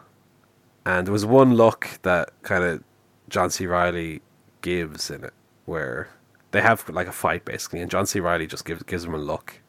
And 0.86 1.06
there 1.06 1.12
was 1.12 1.26
one 1.26 1.56
look 1.56 2.00
that 2.02 2.32
kind 2.42 2.64
of 2.64 2.84
John 3.30 3.50
C. 3.52 3.68
Reilly 3.68 4.22
gives 4.62 5.12
in 5.12 5.24
it, 5.24 5.34
where 5.66 6.10
they 6.52 6.62
have 6.62 6.88
like 6.90 7.08
a 7.08 7.12
fight 7.12 7.46
basically, 7.46 7.82
and 7.82 7.92
John 7.92 8.06
C. 8.06 8.20
Reilly 8.20 8.48
just 8.48 8.66
gives 8.66 8.82
gives 8.84 9.06
him 9.06 9.14
a 9.14 9.20
look, 9.20 9.60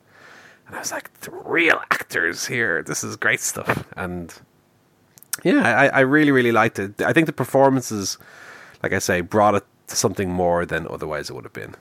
and 0.67 0.77
I 0.77 0.79
was 0.79 0.91
like, 0.91 1.13
the 1.21 1.31
real 1.31 1.81
actors 1.91 2.47
here. 2.47 2.83
This 2.83 3.05
is 3.05 3.17
great 3.17 3.41
stuff, 3.41 3.85
and 3.97 4.33
yeah, 5.45 5.79
I, 5.79 5.87
I 5.89 6.01
really 6.01 6.31
really 6.31 6.53
liked 6.53 6.79
it. 6.79 7.03
I 7.03 7.13
think 7.13 7.27
the 7.27 7.33
performances, 7.33 8.17
like 8.83 8.93
I 8.93 8.99
say, 8.99 9.21
brought 9.21 9.55
it 9.55 9.65
to 9.89 9.97
something 9.97 10.31
more 10.31 10.65
than 10.67 10.87
otherwise 10.89 11.31
it 11.31 11.35
would 11.35 11.45
have 11.45 11.53
been 11.53 11.75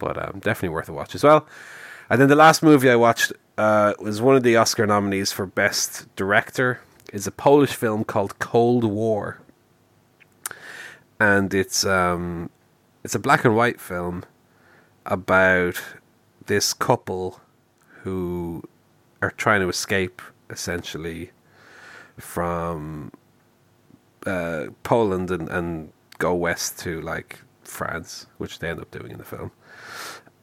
but 0.00 0.18
um, 0.18 0.40
definitely 0.40 0.70
worth 0.70 0.88
a 0.88 0.92
watch 0.92 1.14
as 1.14 1.22
well. 1.22 1.46
And 2.08 2.20
then 2.20 2.28
the 2.28 2.34
last 2.34 2.64
movie 2.64 2.90
I 2.90 2.96
watched 2.96 3.32
uh, 3.56 3.94
was 4.00 4.20
one 4.20 4.34
of 4.34 4.42
the 4.42 4.56
Oscar 4.56 4.84
nominees 4.84 5.30
for 5.30 5.46
Best 5.46 6.12
Director. 6.16 6.80
It's 7.12 7.28
a 7.28 7.30
Polish 7.30 7.74
film 7.74 8.02
called 8.02 8.40
Cold 8.40 8.82
War, 8.82 9.40
and 11.20 11.54
it's 11.54 11.84
um, 11.84 12.50
it's 13.04 13.14
a 13.14 13.20
black 13.20 13.44
and 13.44 13.54
white 13.54 13.80
film 13.80 14.24
about 15.06 15.80
this 16.46 16.72
couple 16.72 17.40
who 18.02 18.64
are 19.22 19.30
trying 19.30 19.60
to 19.60 19.68
escape 19.68 20.20
essentially 20.48 21.30
from 22.16 23.12
uh, 24.26 24.66
Poland 24.82 25.30
and, 25.30 25.48
and 25.48 25.92
go 26.20 26.32
west 26.34 26.78
to 26.80 27.00
like 27.00 27.40
France, 27.64 28.26
which 28.38 28.60
they 28.60 28.68
end 28.68 28.80
up 28.80 28.90
doing 28.92 29.10
in 29.10 29.18
the 29.18 29.24
film. 29.24 29.50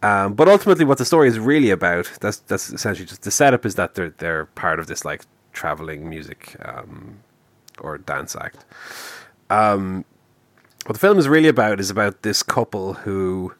Um, 0.04 0.34
but 0.34 0.50
ultimately, 0.50 0.86
what 0.86 0.98
the 0.98 1.06
story 1.06 1.30
is 1.30 1.40
really 1.40 1.70
about 1.70 2.12
that's 2.20 2.42
essentially 2.52 3.06
just 3.06 3.24
the 3.24 3.32
setup 3.32 3.66
is 3.66 3.76
that 3.76 3.96
they're 3.96 4.14
they're 4.18 4.46
part 4.46 4.80
of 4.80 4.88
this 4.88 5.06
like 5.06 5.24
traveling 5.54 6.10
music 6.10 6.56
um, 6.64 7.20
or 7.80 7.98
dance 7.98 8.36
act. 8.36 8.66
Um, 9.50 10.04
what 10.86 10.94
the 10.94 11.00
film 11.00 11.18
is 11.18 11.28
really 11.28 11.50
about 11.50 11.80
is 11.80 11.90
about 11.90 12.22
this 12.22 12.44
couple 12.44 12.94
who 12.94 13.54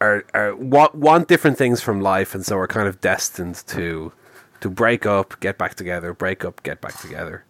are, 0.00 0.24
are 0.34 0.54
want, 0.56 0.94
want 0.94 1.28
different 1.28 1.56
things 1.58 1.80
from 1.80 2.00
life, 2.00 2.34
and 2.34 2.44
so 2.44 2.58
are 2.58 2.66
kind 2.66 2.88
of 2.88 3.00
destined 3.00 3.62
to 3.68 4.12
to 4.60 4.68
break 4.68 5.06
up, 5.06 5.38
get 5.40 5.56
back 5.56 5.74
together, 5.74 6.12
break 6.12 6.44
up, 6.44 6.62
get 6.62 6.80
back 6.80 6.98
together, 7.00 7.44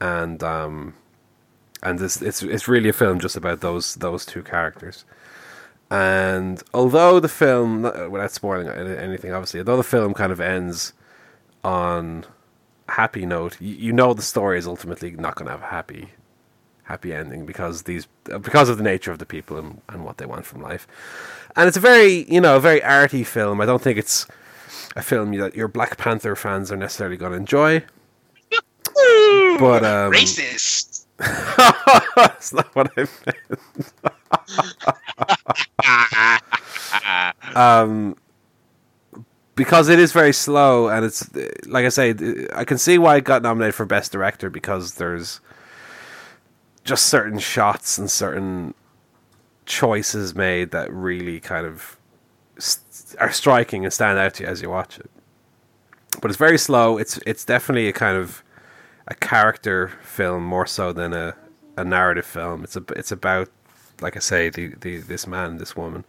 and 0.00 0.42
um, 0.42 0.94
and 1.84 2.00
it's 2.00 2.20
it's 2.22 2.42
it's 2.42 2.66
really 2.66 2.88
a 2.88 2.92
film 2.92 3.20
just 3.20 3.36
about 3.36 3.60
those 3.60 3.94
those 3.96 4.24
two 4.24 4.42
characters. 4.42 5.04
And 5.90 6.62
although 6.72 7.20
the 7.20 7.28
film, 7.28 7.82
without 7.82 8.32
spoiling 8.32 8.68
anything, 8.68 9.32
obviously, 9.32 9.60
although 9.60 9.76
the 9.76 9.82
film 9.82 10.14
kind 10.14 10.32
of 10.32 10.40
ends 10.40 10.94
on 11.62 12.24
a 12.88 12.92
happy 12.92 13.26
note, 13.26 13.60
you, 13.60 13.76
you 13.76 13.92
know 13.92 14.14
the 14.14 14.22
story 14.22 14.58
is 14.58 14.66
ultimately 14.66 15.12
not 15.12 15.36
going 15.36 15.46
to 15.46 15.52
have 15.52 15.62
a 15.62 15.66
happy 15.66 16.08
happy 16.84 17.14
ending 17.14 17.46
because 17.46 17.82
these 17.82 18.06
because 18.24 18.68
of 18.68 18.76
the 18.76 18.82
nature 18.82 19.10
of 19.10 19.18
the 19.18 19.26
people 19.26 19.56
and, 19.56 19.80
and 19.88 20.04
what 20.04 20.16
they 20.16 20.26
want 20.26 20.46
from 20.46 20.62
life. 20.62 20.88
And 21.54 21.68
it's 21.68 21.76
a 21.76 21.80
very 21.80 22.24
you 22.32 22.40
know 22.40 22.56
a 22.56 22.60
very 22.60 22.82
arty 22.82 23.22
film. 23.22 23.60
I 23.60 23.66
don't 23.66 23.82
think 23.82 23.98
it's 23.98 24.26
a 24.96 25.02
film 25.02 25.36
that 25.36 25.54
your 25.54 25.68
Black 25.68 25.98
Panther 25.98 26.34
fans 26.34 26.72
are 26.72 26.76
necessarily 26.76 27.18
going 27.18 27.32
to 27.32 27.38
enjoy. 27.38 27.80
but 29.58 29.84
um, 29.84 30.12
racist. 30.12 30.93
that's 32.16 32.52
not 32.52 32.74
what 32.74 32.90
I 32.96 33.06
meant. 33.26 33.60
um, 37.56 38.16
because 39.54 39.88
it 39.88 39.98
is 39.98 40.12
very 40.12 40.32
slow, 40.32 40.88
and 40.88 41.04
it's 41.04 41.28
like 41.66 41.84
I 41.84 41.88
say, 41.88 42.14
I 42.54 42.64
can 42.64 42.78
see 42.78 42.98
why 42.98 43.16
it 43.16 43.24
got 43.24 43.42
nominated 43.42 43.74
for 43.74 43.86
best 43.86 44.12
director 44.12 44.50
because 44.50 44.94
there's 44.94 45.40
just 46.82 47.06
certain 47.06 47.38
shots 47.38 47.98
and 47.98 48.10
certain 48.10 48.74
choices 49.66 50.34
made 50.34 50.70
that 50.72 50.92
really 50.92 51.40
kind 51.40 51.66
of 51.66 51.96
st- 52.58 53.20
are 53.20 53.32
striking 53.32 53.84
and 53.84 53.92
stand 53.92 54.18
out 54.18 54.34
to 54.34 54.42
you 54.42 54.48
as 54.48 54.60
you 54.60 54.68
watch 54.68 54.98
it. 54.98 55.10
But 56.20 56.30
it's 56.30 56.38
very 56.38 56.58
slow. 56.58 56.98
It's 56.98 57.18
it's 57.26 57.44
definitely 57.44 57.88
a 57.88 57.92
kind 57.92 58.16
of 58.16 58.42
a 59.06 59.14
character 59.14 59.92
film 60.14 60.44
more 60.44 60.66
so 60.66 60.92
than 60.92 61.12
a, 61.12 61.34
a 61.76 61.84
narrative 61.84 62.26
film. 62.26 62.64
It's 62.64 62.76
a 62.76 62.84
it's 62.96 63.12
about 63.12 63.48
like 64.00 64.16
I 64.16 64.20
say 64.20 64.48
the, 64.50 64.74
the 64.80 64.98
this 64.98 65.26
man 65.26 65.58
this 65.58 65.76
woman, 65.76 66.04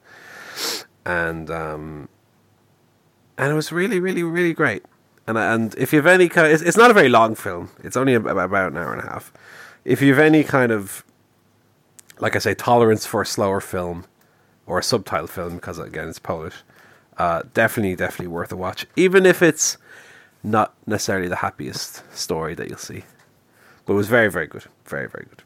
and 1.06 1.50
um, 1.50 2.10
and 3.38 3.52
it 3.52 3.56
was 3.56 3.72
really 3.72 4.00
really 4.00 4.24
really 4.24 4.54
great. 4.54 4.84
And 5.28 5.38
and 5.38 5.76
if 5.76 5.92
you 5.92 5.98
have 5.98 6.08
any 6.08 6.30
kind, 6.30 6.48
of, 6.48 6.54
it's, 6.54 6.64
it's 6.64 6.78
not 6.78 6.92
a 6.92 6.94
very 6.94 7.10
long 7.10 7.36
film. 7.36 7.72
It's 7.84 7.98
only 7.98 8.14
about, 8.14 8.54
an 8.54 8.78
hour 8.78 8.94
and 8.94 9.02
a 9.02 9.10
half. 9.12 9.34
If 9.84 10.02
you 10.02 10.14
have 10.14 10.24
any 10.24 10.44
kind 10.44 10.72
of 10.72 11.04
like 12.20 12.36
I 12.36 12.40
say, 12.40 12.54
tolerance 12.54 13.06
for 13.06 13.22
a 13.22 13.26
slower 13.26 13.60
film 13.60 14.06
or 14.66 14.80
a 14.80 14.84
subtitle 14.84 15.28
film 15.28 15.56
because 15.56 15.80
again 15.80 16.10
it's 16.10 16.20
Polish. 16.20 16.56
Uh, 17.18 17.44
definitely, 17.54 17.96
definitely 17.96 18.28
worth 18.28 18.52
a 18.52 18.58
watch, 18.58 18.86
even 18.98 19.26
if 19.26 19.42
it's 19.42 19.78
not 20.44 20.74
necessarily 20.86 21.30
the 21.30 21.38
happiest 21.38 22.04
story 22.16 22.54
that 22.56 22.68
you'll 22.68 22.78
see. 22.78 23.04
But 23.86 23.94
it 23.94 23.98
was 23.98 24.08
very, 24.08 24.30
very 24.32 24.48
good, 24.48 24.66
very, 24.86 25.08
very 25.08 25.26
good. 25.30 25.44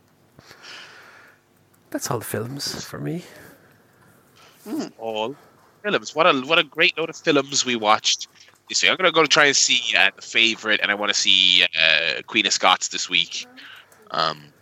That's 1.92 2.10
all 2.10 2.20
the 2.20 2.26
films 2.26 2.86
for 2.86 3.00
me. 3.00 3.24
Mm. 4.68 4.92
All 4.98 5.36
films. 5.84 6.16
What 6.16 6.28
a 6.28 6.40
what 6.42 6.60
a 6.60 6.64
great 6.64 6.98
load 6.98 7.10
of 7.10 7.18
films 7.18 7.66
we 7.66 7.76
watched 7.76 8.28
this 8.70 8.82
week. 8.82 8.92
I'm 8.92 8.98
gonna 8.98 9.12
go 9.12 9.26
try 9.26 9.46
and 9.46 9.56
see 9.56 9.96
uh, 9.98 10.12
the 10.16 10.22
favorite, 10.22 10.80
and 10.82 10.92
I 10.92 10.96
want 10.96 11.10
to 11.10 11.20
see 11.20 11.66
uh, 11.80 12.22
Queen 12.28 12.46
of 12.46 12.54
Scots 12.54 12.90
this 12.90 13.10
week. 13.10 13.48
Um, 14.12 14.54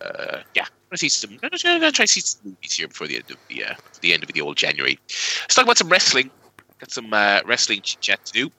uh, 0.00 0.38
yeah, 0.54 0.62
I'm 0.62 0.90
gonna 0.90 0.98
see 0.98 1.08
some. 1.08 1.32
I'm 1.42 1.50
gonna 1.50 1.92
try 1.92 2.04
to 2.04 2.06
see 2.06 2.20
some 2.20 2.40
movies 2.44 2.74
here 2.74 2.88
before 2.88 3.06
the 3.06 3.16
end 3.16 3.30
of 3.30 3.36
the 3.48 3.64
uh, 3.64 3.74
the 4.00 4.14
end 4.14 4.22
of 4.22 4.32
the 4.32 4.40
old 4.40 4.56
January. 4.56 4.98
Let's 5.08 5.54
talk 5.54 5.64
about 5.64 5.78
some 5.78 5.88
wrestling. 5.88 6.30
Got 6.80 6.90
some 6.90 7.12
uh, 7.12 7.40
wrestling 7.44 7.82
chit 7.82 8.00
chat 8.00 8.24
to 8.24 8.32
do. 8.32 8.50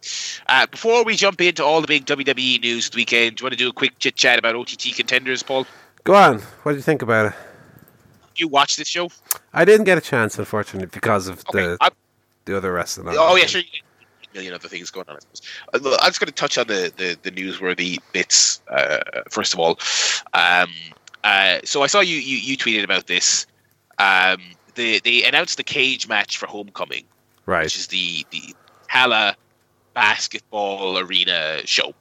Uh, 0.47 0.67
before 0.67 1.03
we 1.03 1.15
jump 1.15 1.41
into 1.41 1.63
all 1.65 1.81
the 1.81 1.87
big 1.87 2.05
WWE 2.05 2.61
news 2.61 2.85
of 2.85 2.91
the 2.91 2.97
weekend, 2.97 3.37
do 3.37 3.41
you 3.41 3.45
want 3.45 3.53
to 3.53 3.57
do 3.57 3.69
a 3.69 3.73
quick 3.73 3.97
chit 3.97 4.15
chat 4.15 4.37
about 4.37 4.55
OTT 4.55 4.95
contenders, 4.95 5.41
Paul? 5.41 5.65
Go 6.03 6.13
on. 6.13 6.39
What 6.63 6.73
do 6.73 6.75
you 6.77 6.83
think 6.83 7.01
about 7.01 7.27
it? 7.27 7.33
You 8.35 8.47
watch 8.47 8.75
this 8.77 8.87
show? 8.87 9.09
I 9.53 9.65
didn't 9.65 9.85
get 9.85 9.97
a 9.97 10.01
chance, 10.01 10.37
unfortunately, 10.39 10.87
because 10.93 11.27
of 11.27 11.43
Okay, 11.49 11.65
the 11.67 11.77
I'm- 11.81 11.91
the 12.45 12.57
other 12.57 12.71
wrestling. 12.73 13.15
Oh 13.19 13.35
yeah, 13.35 13.45
sure. 13.45 13.61
A 13.61 14.33
million 14.33 14.53
other 14.53 14.67
things 14.67 14.89
going 14.89 15.07
on. 15.09 15.15
I 15.15 15.19
suppose. 15.19 15.41
Uh, 15.73 15.97
I'm 16.01 16.09
just 16.09 16.19
going 16.19 16.27
to 16.27 16.31
touch 16.33 16.57
on 16.57 16.67
the 16.67 16.91
the, 16.97 17.17
the 17.21 17.31
newsworthy 17.31 17.99
bits 18.13 18.61
uh, 18.69 18.99
first 19.29 19.53
of 19.53 19.59
all. 19.59 19.77
Um, 20.33 20.69
uh, 21.23 21.59
so 21.65 21.83
I 21.83 21.87
saw 21.87 21.99
you, 21.99 22.15
you 22.17 22.37
you 22.37 22.57
tweeted 22.57 22.83
about 22.83 23.05
this. 23.07 23.45
Um, 23.99 24.41
they 24.75 24.99
they 24.99 25.23
announced 25.23 25.57
the 25.57 25.63
cage 25.63 26.07
match 26.07 26.37
for 26.37 26.47
Homecoming, 26.47 27.03
Right. 27.45 27.63
which 27.63 27.77
is 27.77 27.87
the 27.87 28.25
the 28.31 28.55
Hala 28.87 29.35
basketball 29.93 30.97
arena 30.97 31.61
show. 31.65 31.93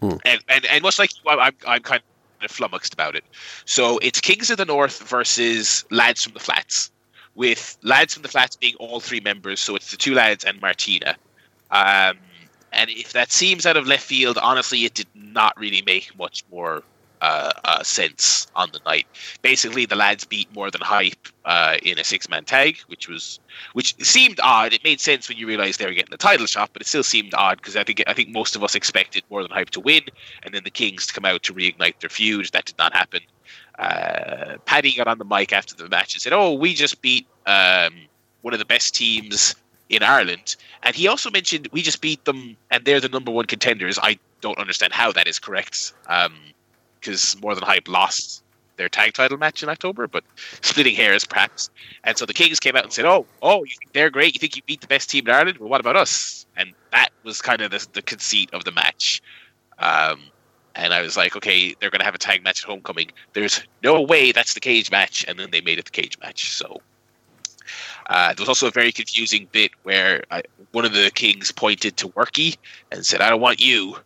Hmm. 0.00 0.16
And, 0.24 0.40
and 0.48 0.64
and 0.66 0.82
much 0.82 0.98
like 0.98 1.14
you, 1.14 1.22
I'm 1.30 1.54
I'm 1.66 1.82
kind 1.82 2.02
of 2.42 2.50
flummoxed 2.50 2.92
about 2.92 3.16
it. 3.16 3.24
So 3.64 3.98
it's 3.98 4.20
Kings 4.20 4.50
of 4.50 4.58
the 4.58 4.64
North 4.64 5.02
versus 5.08 5.84
Lads 5.90 6.24
from 6.24 6.34
the 6.34 6.40
Flats, 6.40 6.90
with 7.34 7.78
Lads 7.82 8.14
from 8.14 8.22
the 8.22 8.28
Flats 8.28 8.56
being 8.56 8.74
all 8.76 9.00
three 9.00 9.20
members. 9.20 9.60
So 9.60 9.76
it's 9.76 9.90
the 9.90 9.96
two 9.96 10.14
lads 10.14 10.44
and 10.44 10.60
Martina. 10.60 11.16
Um, 11.70 12.18
and 12.72 12.90
if 12.90 13.12
that 13.12 13.32
seems 13.32 13.66
out 13.66 13.76
of 13.76 13.86
left 13.86 14.04
field, 14.04 14.36
honestly, 14.38 14.84
it 14.84 14.94
did 14.94 15.06
not 15.14 15.58
really 15.58 15.82
make 15.86 16.16
much 16.18 16.44
more 16.50 16.82
uh, 17.20 17.52
uh, 17.64 17.82
sense 17.82 18.46
on 18.54 18.70
the 18.72 18.80
night. 18.84 19.06
Basically, 19.42 19.86
the 19.86 19.96
lads 19.96 20.24
beat 20.24 20.52
more 20.54 20.70
than 20.70 20.80
hype 20.80 21.28
uh, 21.44 21.76
in 21.82 21.98
a 21.98 22.04
six-man 22.04 22.44
tag, 22.44 22.78
which 22.88 23.08
was 23.08 23.40
which 23.72 23.94
seemed 24.04 24.40
odd. 24.42 24.72
It 24.72 24.84
made 24.84 25.00
sense 25.00 25.28
when 25.28 25.38
you 25.38 25.46
realized 25.46 25.80
they 25.80 25.86
were 25.86 25.92
getting 25.92 26.10
the 26.10 26.16
title 26.16 26.46
shot, 26.46 26.70
but 26.72 26.82
it 26.82 26.88
still 26.88 27.02
seemed 27.02 27.34
odd 27.34 27.58
because 27.58 27.76
I 27.76 27.84
think 27.84 28.02
I 28.06 28.12
think 28.12 28.30
most 28.30 28.56
of 28.56 28.64
us 28.64 28.74
expected 28.74 29.22
more 29.30 29.42
than 29.42 29.50
hype 29.50 29.70
to 29.70 29.80
win, 29.80 30.02
and 30.42 30.54
then 30.54 30.64
the 30.64 30.70
Kings 30.70 31.06
to 31.06 31.14
come 31.14 31.24
out 31.24 31.42
to 31.44 31.54
reignite 31.54 32.00
their 32.00 32.10
feud. 32.10 32.50
That 32.52 32.66
did 32.66 32.78
not 32.78 32.92
happen. 32.92 33.20
Uh, 33.78 34.56
Paddy 34.66 34.94
got 34.94 35.08
on 35.08 35.18
the 35.18 35.24
mic 35.24 35.52
after 35.52 35.74
the 35.74 35.88
match 35.88 36.14
and 36.14 36.22
said, 36.22 36.32
"Oh, 36.32 36.52
we 36.52 36.74
just 36.74 37.00
beat 37.00 37.26
um, 37.46 37.94
one 38.42 38.52
of 38.52 38.58
the 38.58 38.64
best 38.64 38.94
teams 38.94 39.54
in 39.88 40.02
Ireland," 40.02 40.56
and 40.82 40.94
he 40.94 41.08
also 41.08 41.30
mentioned 41.30 41.68
we 41.72 41.82
just 41.82 42.00
beat 42.00 42.24
them 42.24 42.56
and 42.70 42.84
they're 42.84 43.00
the 43.00 43.08
number 43.08 43.30
one 43.30 43.46
contenders. 43.46 43.98
I 44.02 44.18
don't 44.40 44.58
understand 44.58 44.92
how 44.92 45.10
that 45.12 45.26
is 45.26 45.38
correct. 45.38 45.94
Um, 46.06 46.34
because 47.04 47.40
more 47.40 47.54
than 47.54 47.64
hype 47.64 47.88
lost 47.88 48.42
their 48.76 48.88
tag 48.88 49.14
title 49.14 49.38
match 49.38 49.62
in 49.62 49.68
October, 49.68 50.08
but 50.08 50.24
splitting 50.62 50.94
hairs 50.94 51.24
perhaps. 51.24 51.70
And 52.02 52.16
so 52.18 52.26
the 52.26 52.32
Kings 52.32 52.58
came 52.58 52.76
out 52.76 52.84
and 52.84 52.92
said, 52.92 53.04
"Oh, 53.04 53.26
oh, 53.42 53.64
you 53.64 53.74
think 53.78 53.92
they're 53.92 54.10
great? 54.10 54.34
You 54.34 54.40
think 54.40 54.56
you 54.56 54.62
beat 54.66 54.80
the 54.80 54.86
best 54.86 55.10
team 55.10 55.28
in 55.28 55.34
Ireland? 55.34 55.58
Well, 55.58 55.68
what 55.68 55.80
about 55.80 55.96
us?" 55.96 56.46
And 56.56 56.72
that 56.90 57.10
was 57.22 57.40
kind 57.40 57.60
of 57.60 57.70
the, 57.70 57.86
the 57.92 58.02
conceit 58.02 58.50
of 58.52 58.64
the 58.64 58.72
match. 58.72 59.22
Um, 59.78 60.22
and 60.74 60.92
I 60.92 61.02
was 61.02 61.16
like, 61.16 61.36
"Okay, 61.36 61.74
they're 61.78 61.90
going 61.90 62.00
to 62.00 62.04
have 62.04 62.14
a 62.14 62.18
tag 62.18 62.42
match 62.42 62.64
at 62.64 62.68
Homecoming. 62.68 63.10
There's 63.32 63.62
no 63.82 64.00
way 64.00 64.32
that's 64.32 64.54
the 64.54 64.60
cage 64.60 64.90
match." 64.90 65.24
And 65.28 65.38
then 65.38 65.50
they 65.50 65.60
made 65.60 65.78
it 65.78 65.84
the 65.84 65.90
cage 65.90 66.18
match. 66.20 66.50
So. 66.50 66.80
Uh, 68.10 68.34
there 68.34 68.42
was 68.42 68.48
also 68.50 68.66
a 68.66 68.70
very 68.70 68.92
confusing 68.92 69.48
bit 69.50 69.70
where 69.84 70.22
I, 70.30 70.42
one 70.72 70.84
of 70.84 70.92
the 70.92 71.10
kings 71.14 71.50
pointed 71.50 71.96
to 71.96 72.08
Worky 72.10 72.58
and 72.92 73.06
said, 73.06 73.22
"I 73.22 73.30
don't 73.30 73.40
want 73.40 73.62
you, 73.62 73.96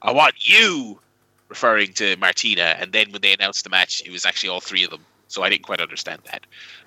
I 0.00 0.12
want 0.12 0.34
you," 0.38 1.00
referring 1.52 1.92
to 1.94 2.16
Martina. 2.16 2.68
And 2.80 2.92
then 2.92 3.06
when 3.12 3.20
they 3.20 3.32
announced 3.34 3.62
the 3.64 3.70
match, 3.70 4.02
it 4.06 4.10
was 4.10 4.24
actually 4.24 4.48
all 4.50 4.60
three 4.60 4.84
of 4.84 4.90
them. 4.90 5.04
So 5.28 5.42
I 5.42 5.48
didn't 5.50 5.64
quite 5.70 5.80
understand 5.80 6.20
that. 6.30 6.42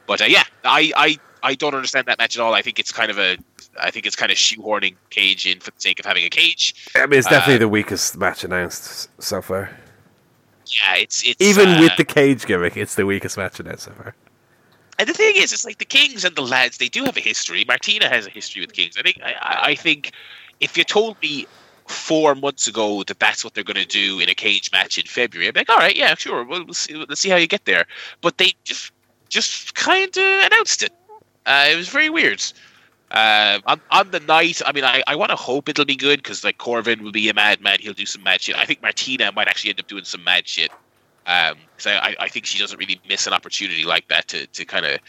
But 0.08 0.22
uh, 0.22 0.26
yeah, 0.26 0.44
I, 0.64 0.92
I 0.96 1.20
I 1.52 1.56
don't 1.56 1.76
understand 1.76 2.06
that 2.08 2.18
match 2.18 2.36
at 2.38 2.42
all. 2.44 2.54
I 2.54 2.62
think 2.62 2.80
it's 2.80 2.92
kind 2.92 3.12
of 3.12 3.18
a 3.20 3.38
I 3.80 3.92
think 3.92 4.06
it's 4.08 4.16
kind 4.16 4.32
of 4.32 4.38
shoehorning 4.38 4.96
Cage 5.10 5.46
in 5.52 5.60
for 5.60 5.72
the 5.72 5.82
sake 5.88 6.00
of 6.00 6.06
having 6.06 6.26
a 6.26 6.30
cage. 6.30 6.74
I 6.96 7.06
mean, 7.06 7.20
it's 7.20 7.28
definitely 7.28 7.56
Uh, 7.56 7.60
the 7.60 7.70
weakest 7.70 8.18
match 8.18 8.44
announced 8.44 9.10
so 9.22 9.42
far. 9.42 9.70
Yeah, 10.68 10.96
it's 11.04 11.24
it's 11.24 11.42
Even 11.42 11.68
uh, 11.70 11.80
with 11.82 11.96
the 11.98 12.06
cage 12.06 12.46
gimmick, 12.46 12.76
it's 12.78 12.96
the 12.96 13.06
weakest 13.06 13.38
match 13.38 13.60
announced 13.60 13.86
so 13.86 13.92
far. 13.92 14.16
And 14.98 15.08
the 15.10 15.14
thing 15.14 15.36
is, 15.36 15.52
it's 15.54 15.66
like 15.66 15.78
the 15.78 15.86
Kings 15.98 16.24
and 16.26 16.36
the 16.36 16.42
lads. 16.56 16.78
They 16.78 16.88
do 16.90 17.04
have 17.04 17.18
a 17.18 17.26
history. 17.32 17.66
Martina 17.68 18.08
has 18.10 18.26
a 18.26 18.30
history 18.32 18.62
with 18.62 18.74
Kings. 18.74 18.96
I 18.98 19.02
think. 19.04 19.18
I, 19.24 19.34
I- 19.42 19.62
I 19.72 19.76
think 19.76 20.12
if 20.60 20.78
you 20.78 20.84
told 20.84 21.14
me 21.22 21.46
four 21.88 22.36
months 22.36 22.68
ago 22.68 23.03
that 23.03 23.20
that's 23.20 23.44
what 23.44 23.53
they're 23.53 23.64
going 23.64 23.76
to 23.76 23.86
do 23.86 24.20
in 24.20 24.30
a 24.30 24.34
cage 24.34 24.72
match 24.72 24.98
in 24.98 25.06
February, 25.06 25.52
be 25.52 25.60
like, 25.60 25.70
all 25.70 25.78
right, 25.78 25.95
yeah, 25.95 26.16
sure. 26.16 26.44
We'll, 26.44 26.66
we'll 26.66 26.74
see. 26.74 26.95
Let's 26.95 27.22
see 27.22 27.30
how 27.30 27.38
you 27.38 27.48
get 27.48 27.66
there. 27.66 27.86
But 28.22 28.38
they 28.38 28.53
just 28.64 28.91
just 29.30 29.76
kind 29.76 30.16
of 30.16 30.45
announced 30.45 30.84
it. 30.84 30.94
Uh, 31.45 31.68
it 31.70 31.76
was 31.76 31.90
very 31.90 32.10
weird. 32.10 32.41
Uh, 33.12 33.60
on, 33.68 33.80
on 33.91 34.12
the 34.12 34.20
night, 34.22 34.62
I 34.66 34.72
mean, 34.72 34.84
I, 34.84 35.03
I 35.07 35.16
want 35.16 35.30
to 35.30 35.36
hope 35.36 35.70
it'll 35.70 35.86
be 35.86 35.95
good 35.95 36.22
because 36.22 36.44
like 36.44 36.57
Corvin 36.57 37.02
will 37.02 37.12
be 37.12 37.30
a 37.30 37.34
madman. 37.34 37.78
He'll 37.80 37.94
do 37.94 38.06
some 38.06 38.24
mad 38.24 38.41
shit. 38.41 38.57
I 38.57 38.66
think 38.66 38.82
Martina 38.82 39.32
might 39.32 39.48
actually 39.48 39.70
end 39.70 39.80
up 39.80 39.88
doing 39.88 40.03
some 40.03 40.24
mad 40.24 40.48
shit 40.48 40.72
because 41.24 41.88
I, 41.88 41.98
I, 41.98 42.16
I 42.22 42.28
think 42.30 42.45
she 42.45 42.60
doesn't 42.60 42.78
really 42.78 42.99
miss 43.07 43.28
an 43.28 43.34
opportunity 43.34 43.84
like 43.84 44.07
that 44.10 44.28
to, 44.30 44.48
to 44.48 44.66
kind 44.66 44.86
of 44.86 44.99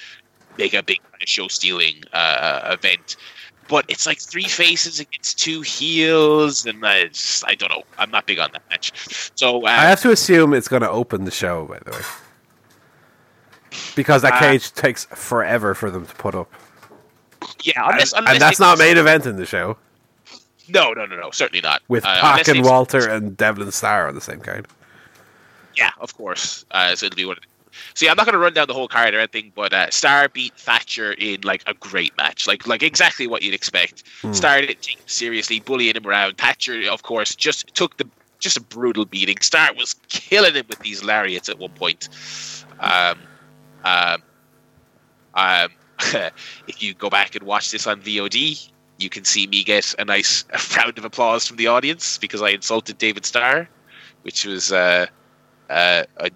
make 0.59 0.75
a 0.75 0.83
big 0.83 1.01
show 1.25 1.49
stealing 1.49 2.03
uh, 2.13 2.77
event. 2.79 3.17
But 3.69 3.85
it's 3.89 4.07
like 4.07 4.21
three 4.21 4.45
faces 4.45 5.01
against 5.01 5.39
two 5.39 5.61
heels, 5.63 6.67
and 6.67 6.85
I, 6.87 7.07
just, 7.09 7.45
I 7.47 7.55
don't 7.57 7.71
know. 7.71 7.83
I'm 7.99 8.11
not 8.11 8.27
big 8.27 8.39
on 8.39 8.51
that 8.53 8.63
match. 8.71 8.93
So 9.35 9.63
uh, 9.67 9.71
I 9.71 9.83
have 9.89 10.01
to 10.03 10.11
assume 10.11 10.55
it's 10.55 10.69
going 10.69 10.83
to 10.83 10.91
open 10.91 11.25
the 11.25 11.31
show, 11.33 11.67
by 11.67 11.79
the 11.85 11.91
way. 11.91 12.03
because 13.97 14.23
that 14.23 14.35
Uh, 14.35 14.39
cage 14.41 14.73
takes 14.73 15.05
forever 15.07 15.75
for 15.75 15.91
them 15.91 16.07
to 16.07 16.15
put 16.15 16.35
up, 16.35 16.51
Yeah, 17.63 17.89
unless, 17.91 18.13
and, 18.13 18.21
unless 18.21 18.35
and 18.35 18.41
that's 18.43 18.61
not 18.61 18.79
main 18.79 18.97
event 18.97 19.27
in 19.27 19.37
the 19.37 19.47
show 19.47 19.77
No, 20.69 20.93
no, 20.93 21.05
no, 21.07 21.17
no, 21.17 21.31
certainly 21.31 21.61
not. 21.61 21.83
with 21.89 22.05
Uh, 22.05 22.21
Pac 22.21 22.49
and 22.49 22.65
Walter 22.65 23.09
and 23.09 23.37
Devlin 23.37 23.71
Starr 23.73 24.09
on 24.09 24.15
the 24.15 24.21
same 24.21 24.41
card. 24.41 24.67
Yeah, 25.77 25.91
of 26.01 26.17
course. 26.17 26.65
Uh, 26.71 26.95
so 26.95 27.07
it'll 27.07 27.17
be 27.17 27.25
one. 27.27 27.37
Of 27.37 27.43
the, 27.43 27.49
so 27.95 28.05
yeah, 28.05 28.11
I'm 28.11 28.17
not 28.17 28.27
going 28.27 28.35
to 28.35 28.39
run 28.39 28.55
down 28.55 28.67
the 28.67 28.75
whole 28.75 28.89
card 28.89 29.15
or 29.15 29.19
anything, 29.19 29.53
but 29.55 29.73
uh, 29.73 29.91
Starr 29.91 30.29
beat 30.29 30.55
Thatcher 30.55 31.13
in 31.13 31.41
like 31.43 31.63
a 31.67 31.75
great 31.75 32.17
match, 32.17 32.47
like 32.47 32.67
like 32.67 32.83
exactly 32.83 33.27
what 33.27 33.43
you'd 33.43 33.55
expect. 33.55 34.05
Hmm. 34.23 34.33
Starr 34.33 34.61
didn't 34.63 34.83
take 34.83 34.99
him 34.99 35.07
seriously, 35.07 35.61
bullying 35.61 35.97
him 35.97 36.07
around. 36.07 36.39
Thatcher, 36.39 36.81
of 36.91 37.03
course, 37.03 37.35
just 37.35 37.75
took 37.75 37.97
the 37.97 38.09
just 38.39 38.57
a 38.57 38.61
brutal 38.61 39.05
beating. 39.05 39.39
Starr 39.41 39.75
was 39.75 39.95
killing 40.09 40.55
him 40.55 40.67
with 40.69 40.79
these 40.81 41.03
lariats 41.03 41.49
at 41.49 41.59
one 41.59 41.73
point. 41.73 42.09
Um, 42.81 43.19
um, 43.85 44.23
um, 45.35 45.69
if 46.69 46.83
you 46.83 46.95
go 46.95 47.09
back 47.09 47.35
and 47.35 47.45
watch 47.45 47.71
this 47.71 47.87
on 47.87 48.01
VOD, 48.03 48.71
you 48.99 49.09
can 49.09 49.25
see 49.25 49.47
me 49.47 49.63
get 49.63 49.95
a 49.99 50.05
nice 50.05 50.45
round 50.77 50.99
of 50.99 51.05
applause 51.05 51.47
from 51.47 51.57
the 51.57 51.67
audience 51.67 52.19
because 52.19 52.43
I 52.43 52.51
insulted 52.51 52.99
David 52.99 53.25
Starr, 53.25 53.69
which 54.23 54.45
was 54.45 54.73
uh, 54.73 55.07
uh, 55.71 56.05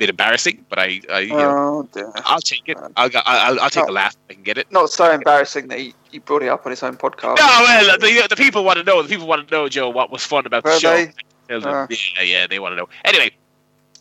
bit 0.00 0.08
embarrassing. 0.10 0.64
But 0.68 0.78
I, 0.80 1.00
I 1.12 1.18
you 1.20 1.28
know, 1.28 1.86
Oh 1.86 1.88
dear. 1.92 2.10
I'll 2.24 2.40
take 2.40 2.62
it. 2.68 2.76
I'll, 2.96 3.10
I'll, 3.24 3.60
I'll 3.60 3.70
take 3.70 3.84
a 3.84 3.88
Oh. 3.88 3.92
laugh 3.92 4.16
if 4.28 4.30
I 4.30 4.34
can 4.34 4.42
get 4.42 4.58
it. 4.58 4.72
Not 4.72 4.90
so 4.90 5.08
embarrassing 5.12 5.68
that 5.68 5.78
he, 5.78 5.94
he 6.10 6.18
brought 6.18 6.42
it 6.42 6.48
up 6.48 6.66
on 6.66 6.70
his 6.70 6.82
own 6.82 6.96
podcast. 6.96 7.36
No, 7.36 7.46
well, 7.46 7.98
the, 7.98 8.26
the 8.28 8.36
people 8.36 8.64
want 8.64 8.78
to 8.78 8.84
know. 8.84 9.02
The 9.02 9.08
people 9.08 9.28
want 9.28 9.46
to 9.46 9.54
know, 9.54 9.68
Joe, 9.68 9.88
what 9.90 10.10
was 10.10 10.24
fun 10.24 10.46
about 10.46 10.64
the 10.64 10.76
show. 10.80 11.06
Them. 11.48 11.64
Uh. 11.64 11.86
Yeah, 11.90 12.22
yeah, 12.22 12.46
they 12.48 12.58
want 12.58 12.72
to 12.72 12.76
know. 12.76 12.88
Anyway, 13.04 13.30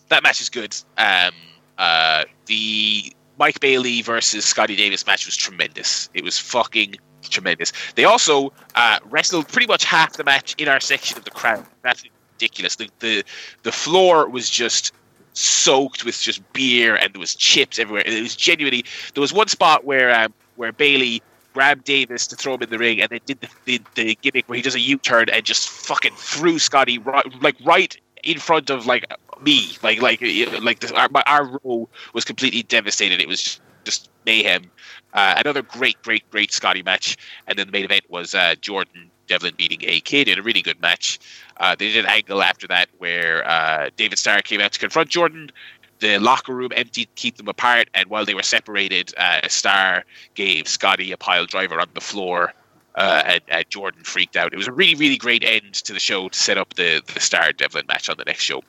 that 0.09 0.23
match 0.23 0.41
is 0.41 0.49
good. 0.49 0.75
Um, 0.97 1.31
uh, 1.77 2.23
the 2.47 3.13
Mike 3.37 3.59
Bailey 3.59 4.01
versus 4.01 4.45
Scotty 4.45 4.75
Davis 4.75 5.05
match 5.05 5.25
was 5.25 5.35
tremendous. 5.35 6.09
It 6.13 6.23
was 6.23 6.37
fucking 6.39 6.95
tremendous. 7.23 7.71
They 7.95 8.05
also 8.05 8.51
uh, 8.75 8.99
wrestled 9.05 9.47
pretty 9.49 9.67
much 9.67 9.83
half 9.83 10.13
the 10.13 10.23
match 10.23 10.55
in 10.57 10.67
our 10.67 10.79
section 10.79 11.17
of 11.17 11.25
the 11.25 11.31
crowd. 11.31 11.65
That's 11.83 12.03
ridiculous. 12.33 12.75
The 12.77 12.89
the, 12.99 13.23
the 13.63 13.71
floor 13.71 14.29
was 14.29 14.49
just 14.49 14.93
soaked 15.33 16.05
with 16.05 16.19
just 16.19 16.41
beer 16.53 16.95
and 16.95 17.13
there 17.13 17.19
was 17.19 17.35
chips 17.35 17.79
everywhere. 17.79 18.03
And 18.05 18.13
It 18.13 18.21
was 18.21 18.35
genuinely 18.35 18.85
there 19.13 19.21
was 19.21 19.33
one 19.33 19.47
spot 19.47 19.85
where 19.85 20.13
um, 20.13 20.33
where 20.55 20.71
Bailey 20.71 21.21
grabbed 21.53 21.83
Davis 21.83 22.27
to 22.27 22.35
throw 22.35 22.55
him 22.55 22.61
in 22.63 22.69
the 22.69 22.77
ring 22.77 23.01
and 23.01 23.09
then 23.09 23.19
did 23.25 23.41
the, 23.41 23.49
the, 23.65 23.81
the 23.95 24.17
gimmick 24.21 24.47
where 24.47 24.55
he 24.55 24.61
does 24.61 24.75
a 24.75 24.79
U-turn 24.79 25.29
and 25.29 25.43
just 25.43 25.67
fucking 25.67 26.13
threw 26.15 26.59
Scotty 26.59 26.99
right 26.99 27.25
like 27.41 27.55
right 27.65 27.99
in 28.23 28.37
front 28.37 28.69
of 28.69 28.85
like 28.85 29.05
me 29.41 29.77
like 29.81 30.01
like 30.01 30.21
like 30.61 30.79
the, 30.79 30.93
our, 30.95 31.09
our 31.25 31.59
row 31.63 31.87
was 32.13 32.25
completely 32.25 32.63
devastated. 32.63 33.19
It 33.19 33.27
was 33.27 33.41
just, 33.41 33.61
just 33.83 34.09
mayhem. 34.25 34.69
Uh, 35.13 35.35
another 35.37 35.63
great, 35.63 35.99
great, 36.03 36.29
great 36.29 36.51
Scotty 36.51 36.83
match, 36.83 37.17
and 37.47 37.57
then 37.57 37.67
the 37.67 37.71
main 37.71 37.85
event 37.85 38.03
was 38.09 38.35
uh, 38.35 38.53
Jordan 38.61 39.09
Devlin 39.29 39.53
beating 39.55 39.79
A 39.83 40.01
Kid 40.01 40.27
in 40.27 40.37
a 40.37 40.41
really 40.41 40.61
good 40.61 40.81
match. 40.81 41.19
Uh, 41.57 41.75
they 41.75 41.91
did 41.91 42.03
an 42.03 42.11
angle 42.11 42.41
after 42.41 42.67
that 42.67 42.89
where 42.97 43.47
uh, 43.47 43.89
David 43.95 44.17
Starr 44.17 44.41
came 44.41 44.59
out 44.59 44.73
to 44.73 44.79
confront 44.79 45.09
Jordan. 45.09 45.51
The 45.99 46.17
locker 46.17 46.53
room 46.53 46.71
emptied 46.75 47.05
to 47.05 47.11
keep 47.15 47.37
them 47.37 47.47
apart, 47.47 47.89
and 47.93 48.09
while 48.09 48.25
they 48.25 48.33
were 48.33 48.43
separated, 48.43 49.13
uh, 49.17 49.47
Starr 49.47 50.03
gave 50.33 50.67
Scotty 50.67 51.11
a 51.11 51.17
pile 51.17 51.45
driver 51.45 51.79
on 51.79 51.87
the 51.93 52.01
floor, 52.01 52.53
uh, 52.95 53.21
and, 53.25 53.41
and 53.49 53.69
Jordan 53.69 54.03
freaked 54.03 54.37
out. 54.37 54.53
It 54.53 54.57
was 54.57 54.67
a 54.67 54.71
really, 54.71 54.95
really 54.95 55.17
great 55.17 55.43
end 55.43 55.73
to 55.73 55.93
the 55.93 55.99
show 55.99 56.29
to 56.29 56.39
set 56.39 56.57
up 56.57 56.73
the 56.75 57.01
the 57.13 57.19
Starr 57.19 57.51
Devlin 57.53 57.85
match 57.87 58.09
on 58.09 58.17
the 58.17 58.25
next 58.25 58.43
show. 58.43 58.63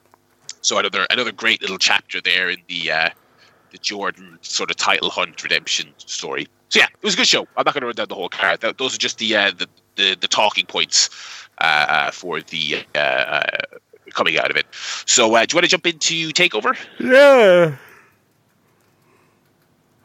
So 0.60 0.78
another 0.78 1.06
another 1.10 1.32
great 1.32 1.62
little 1.62 1.78
chapter 1.78 2.20
there 2.20 2.50
in 2.50 2.58
the 2.68 2.90
uh, 2.90 3.10
the 3.70 3.78
Jordan 3.78 4.38
sort 4.42 4.70
of 4.70 4.76
title 4.76 5.10
hunt 5.10 5.42
redemption 5.42 5.94
story. 5.98 6.48
So 6.68 6.80
yeah, 6.80 6.86
it 6.86 7.04
was 7.04 7.14
a 7.14 7.16
good 7.16 7.26
show. 7.28 7.46
I'm 7.56 7.64
not 7.64 7.74
going 7.74 7.80
to 7.82 7.86
run 7.86 7.94
down 7.96 8.08
the 8.08 8.14
whole 8.14 8.28
card. 8.28 8.60
Those 8.60 8.94
are 8.94 8.98
just 8.98 9.18
the 9.18 9.36
uh, 9.36 9.50
the, 9.56 9.66
the 10.00 10.16
the 10.20 10.28
talking 10.28 10.66
points 10.66 11.10
uh, 11.60 11.86
uh, 11.88 12.10
for 12.10 12.40
the 12.40 12.84
uh, 12.94 12.98
uh, 12.98 13.42
coming 14.14 14.38
out 14.38 14.50
of 14.50 14.56
it. 14.56 14.66
So 15.06 15.34
uh, 15.34 15.44
do 15.44 15.54
you 15.54 15.56
want 15.56 15.64
to 15.64 15.68
jump 15.68 15.86
into 15.86 16.30
Takeover? 16.30 16.76
Yeah. 16.98 17.76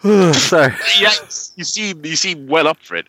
Sorry. 0.33 0.73
yes, 0.99 1.53
you 1.55 1.63
seem 1.63 2.05
you 2.05 2.15
seem 2.15 2.47
well 2.47 2.67
up 2.67 2.77
for 2.81 2.95
it. 2.95 3.07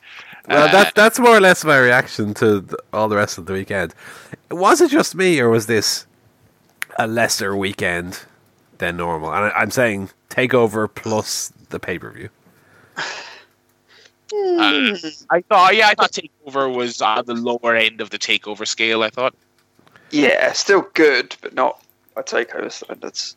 Well, 0.48 0.70
that 0.70 0.94
that's 0.94 1.18
more 1.18 1.36
or 1.36 1.40
less 1.40 1.64
my 1.64 1.78
reaction 1.78 2.32
to 2.34 2.62
th- 2.62 2.74
all 2.92 3.08
the 3.08 3.16
rest 3.16 3.36
of 3.36 3.46
the 3.46 3.52
weekend. 3.52 3.94
Was 4.50 4.80
it 4.80 4.90
just 4.90 5.14
me, 5.14 5.40
or 5.40 5.50
was 5.50 5.66
this 5.66 6.06
a 6.98 7.06
lesser 7.06 7.56
weekend 7.56 8.20
than 8.78 8.96
normal? 8.96 9.32
And 9.32 9.46
I, 9.46 9.50
I'm 9.50 9.72
saying 9.72 10.10
takeover 10.30 10.88
plus 10.92 11.52
the 11.70 11.80
pay 11.80 11.98
per 11.98 12.10
view. 12.12 12.28
Uh, 14.36 14.96
I 15.30 15.40
thought, 15.42 15.74
yeah, 15.74 15.88
I 15.88 15.94
thought 15.94 16.12
Takeover 16.12 16.74
was 16.74 17.00
on 17.00 17.24
the 17.26 17.34
lower 17.34 17.74
end 17.74 18.00
of 18.00 18.10
the 18.10 18.18
Takeover 18.18 18.66
scale. 18.66 19.02
I 19.02 19.10
thought. 19.10 19.34
Yeah, 20.10 20.52
still 20.52 20.82
good, 20.94 21.34
but 21.40 21.54
not 21.54 21.82
a 22.16 22.22
takeover 22.22 22.70
standards. 22.70 23.36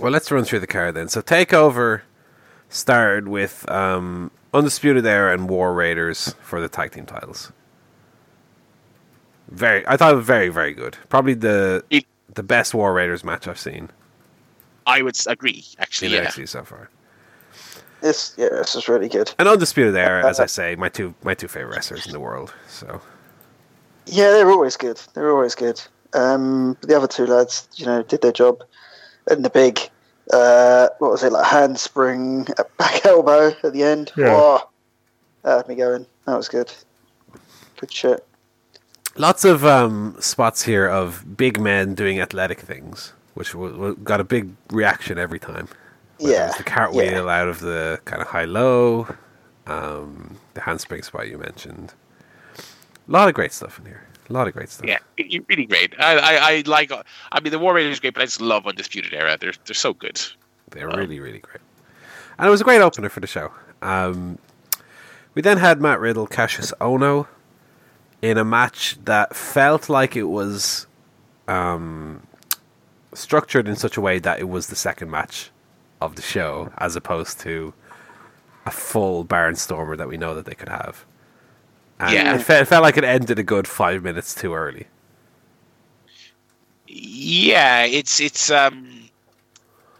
Well, 0.00 0.10
let's 0.10 0.30
run 0.30 0.44
through 0.44 0.60
the 0.60 0.66
card 0.66 0.94
then. 0.94 1.08
So 1.08 1.22
takeover 1.22 2.00
started 2.70 3.28
with 3.28 3.68
um, 3.70 4.30
Undisputed 4.52 5.06
Era 5.06 5.32
and 5.34 5.48
War 5.48 5.72
Raiders 5.72 6.34
for 6.42 6.60
the 6.60 6.68
tag 6.68 6.92
team 6.92 7.06
titles. 7.06 7.52
Very, 9.48 9.86
I 9.86 9.96
thought 9.96 10.12
it 10.14 10.16
was 10.16 10.26
very, 10.26 10.48
very 10.48 10.72
good. 10.72 10.96
Probably 11.08 11.34
the 11.34 11.84
It- 11.90 12.06
the 12.34 12.42
best 12.42 12.72
War 12.74 12.94
Raiders 12.94 13.22
match 13.22 13.46
I've 13.46 13.58
seen 13.60 13.90
I 14.86 15.02
would 15.02 15.14
s- 15.14 15.26
agree. 15.26 15.64
in 15.76 15.82
Actually, 15.82 16.14
yeah. 16.14 16.24
NXT 16.26 16.48
so 16.48 16.64
far. 16.64 16.88
This 18.02 18.34
yeah, 18.36 18.48
this 18.50 18.74
is 18.74 18.88
really 18.88 19.08
good. 19.08 19.32
And 19.38 19.48
Undisputed 19.48 19.96
Era, 19.96 20.26
as 20.28 20.40
I 20.40 20.46
say, 20.46 20.74
my 20.76 20.88
two 20.88 21.14
my 21.22 21.34
two 21.34 21.48
favorite 21.48 21.74
wrestlers 21.76 22.06
in 22.06 22.12
the 22.12 22.20
world. 22.20 22.52
So 22.68 23.00
Yeah, 24.06 24.30
they're 24.32 24.50
always 24.50 24.76
good. 24.76 25.00
They're 25.14 25.30
always 25.30 25.54
good. 25.54 25.80
Um, 26.14 26.76
the 26.82 26.96
other 26.96 27.06
two 27.08 27.26
lads, 27.26 27.68
you 27.76 27.86
know, 27.86 28.02
did 28.02 28.20
their 28.20 28.32
job. 28.32 28.62
And 29.30 29.44
the 29.44 29.50
big, 29.50 29.78
uh, 30.32 30.88
what 30.98 31.10
was 31.12 31.22
it, 31.22 31.32
like 31.32 31.46
handspring, 31.46 32.46
uh, 32.58 32.64
back 32.76 33.06
elbow 33.06 33.52
at 33.62 33.72
the 33.72 33.82
end. 33.84 34.10
Yeah. 34.16 34.26
Oh, 34.36 34.68
that 35.42 35.56
had 35.58 35.68
me 35.68 35.76
going. 35.76 36.04
That 36.26 36.36
was 36.36 36.48
good. 36.48 36.70
Good 37.78 37.92
shit. 37.92 38.26
lots 39.16 39.44
of 39.44 39.64
um, 39.64 40.16
spots 40.20 40.62
here 40.62 40.86
of 40.88 41.36
big 41.36 41.60
men 41.60 41.94
doing 41.94 42.20
athletic 42.20 42.60
things, 42.60 43.12
which 43.34 43.52
w- 43.52 43.72
w- 43.72 43.96
got 44.02 44.20
a 44.20 44.24
big 44.24 44.50
reaction 44.70 45.18
every 45.18 45.38
time. 45.38 45.68
Whether 46.22 46.34
it 46.34 46.38
Yeah. 46.38 46.46
was 46.48 46.56
the 46.56 46.64
cartwheel 46.64 47.28
out 47.28 47.48
of 47.48 47.60
the 47.60 48.00
kind 48.04 48.22
of 48.22 48.28
high 48.28 48.44
low, 48.44 49.06
um, 49.66 50.36
the 50.54 50.60
handspring 50.62 51.02
spot 51.02 51.28
you 51.28 51.38
mentioned. 51.38 51.94
A 52.56 53.12
lot 53.12 53.28
of 53.28 53.34
great 53.34 53.52
stuff 53.52 53.78
in 53.78 53.86
here. 53.86 54.04
A 54.30 54.32
lot 54.32 54.46
of 54.46 54.54
great 54.54 54.68
stuff. 54.70 54.86
Yeah, 54.88 54.98
really 55.18 55.40
really 55.48 55.66
great. 55.66 55.94
I, 55.98 56.16
I, 56.16 56.50
I 56.52 56.62
like. 56.66 56.92
I 57.32 57.40
mean, 57.40 57.50
the 57.50 57.58
War 57.58 57.74
Raiders 57.74 57.94
is 57.94 58.00
great, 58.00 58.14
but 58.14 58.22
I 58.22 58.26
just 58.26 58.40
love 58.40 58.66
Undisputed 58.66 59.12
Era. 59.12 59.36
They're 59.38 59.52
they're 59.66 59.74
so 59.74 59.92
good. 59.92 60.20
They're 60.70 60.88
really, 60.88 61.20
really 61.20 61.40
great. 61.40 61.60
And 62.38 62.46
it 62.46 62.50
was 62.50 62.60
a 62.60 62.64
great 62.64 62.80
opener 62.80 63.08
for 63.10 63.20
the 63.20 63.26
show. 63.26 63.52
Um, 63.82 64.38
we 65.34 65.42
then 65.42 65.58
had 65.58 65.80
Matt 65.82 66.00
Riddle, 66.00 66.26
Cassius 66.26 66.72
Ohno, 66.80 67.26
in 68.22 68.38
a 68.38 68.44
match 68.44 68.96
that 69.04 69.34
felt 69.36 69.88
like 69.90 70.16
it 70.16 70.24
was 70.24 70.86
um, 71.48 72.22
structured 73.12 73.68
in 73.68 73.76
such 73.76 73.96
a 73.96 74.00
way 74.00 74.18
that 74.20 74.38
it 74.38 74.48
was 74.48 74.68
the 74.68 74.76
second 74.76 75.10
match 75.10 75.50
of 76.06 76.16
the 76.16 76.22
show, 76.22 76.72
as 76.78 76.96
opposed 76.96 77.40
to 77.40 77.72
a 78.66 78.70
full 78.70 79.24
barnstormer 79.24 79.96
that 79.96 80.08
we 80.08 80.16
know 80.16 80.34
that 80.34 80.44
they 80.44 80.54
could 80.54 80.68
have. 80.68 81.04
And 82.00 82.12
Yeah. 82.12 82.34
it, 82.36 82.42
fe- 82.42 82.60
it 82.60 82.68
felt 82.68 82.82
like 82.82 82.96
it 82.96 83.04
ended 83.04 83.38
a 83.38 83.42
good 83.42 83.66
five 83.68 84.02
minutes 84.02 84.34
too 84.34 84.54
early. 84.54 84.86
Yeah, 86.86 87.84
it's 87.84 88.20
it's 88.20 88.50
um 88.50 89.08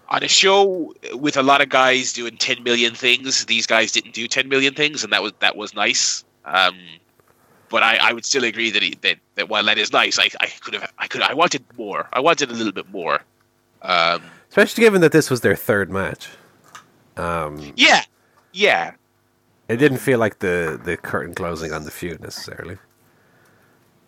on 0.09 0.23
a 0.23 0.29
show 0.29 0.93
with 1.15 1.37
a 1.39 1.43
lot 1.43 1.63
of 1.63 1.71
guys 1.71 2.13
doing 2.13 2.37
10 2.37 2.63
million 2.63 2.95
things. 2.95 3.47
These 3.47 3.67
guys 3.67 3.93
didn't 3.93 4.13
do 4.13 4.29
10 4.29 4.47
million 4.49 4.75
things, 4.75 5.03
and 5.03 5.13
that 5.13 5.23
was 5.23 5.33
that 5.41 5.57
was 5.57 5.75
nice. 5.75 6.23
Um, 6.45 6.77
but 7.71 7.83
I, 7.83 7.97
I 7.97 8.13
would 8.13 8.27
still 8.27 8.45
agree 8.45 8.71
that, 8.71 8.83
he, 8.83 8.95
that 9.01 9.17
that 9.37 9.49
while 9.49 9.65
that 9.65 9.79
is 9.79 9.91
nice, 9.93 10.19
I, 10.19 10.29
I 10.41 10.47
could 10.61 10.75
have 10.75 10.93
I 10.99 11.07
could 11.07 11.23
I 11.23 11.33
wanted 11.33 11.65
more. 11.79 12.09
I 12.13 12.21
wanted 12.21 12.51
a 12.51 12.55
little 12.55 12.73
bit 12.73 12.91
more. 12.91 13.21
Um, 13.81 14.23
Especially 14.53 14.83
given 14.85 15.01
that 15.01 15.13
this 15.13 15.31
was 15.31 15.41
their 15.41 15.57
third 15.57 15.91
match. 15.91 16.29
Um, 17.17 17.73
yeah, 17.75 18.03
yeah, 18.53 18.93
It 19.69 19.77
didn't 19.79 19.99
feel 19.99 20.19
like 20.19 20.41
the, 20.41 20.79
the 20.85 20.99
curtain 20.99 21.35
closing 21.35 21.73
on 21.73 21.85
the 21.85 21.91
feud 21.91 22.21
necessarily. 22.21 22.77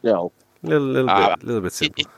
no. 0.03 0.33
Little 0.63 0.87
little 0.87 1.11
Uh, 1.11 1.37
bit 1.37 1.45
little 1.47 1.61
bit 1.63 1.73
simple. 1.73 2.05
it, 2.05 2.09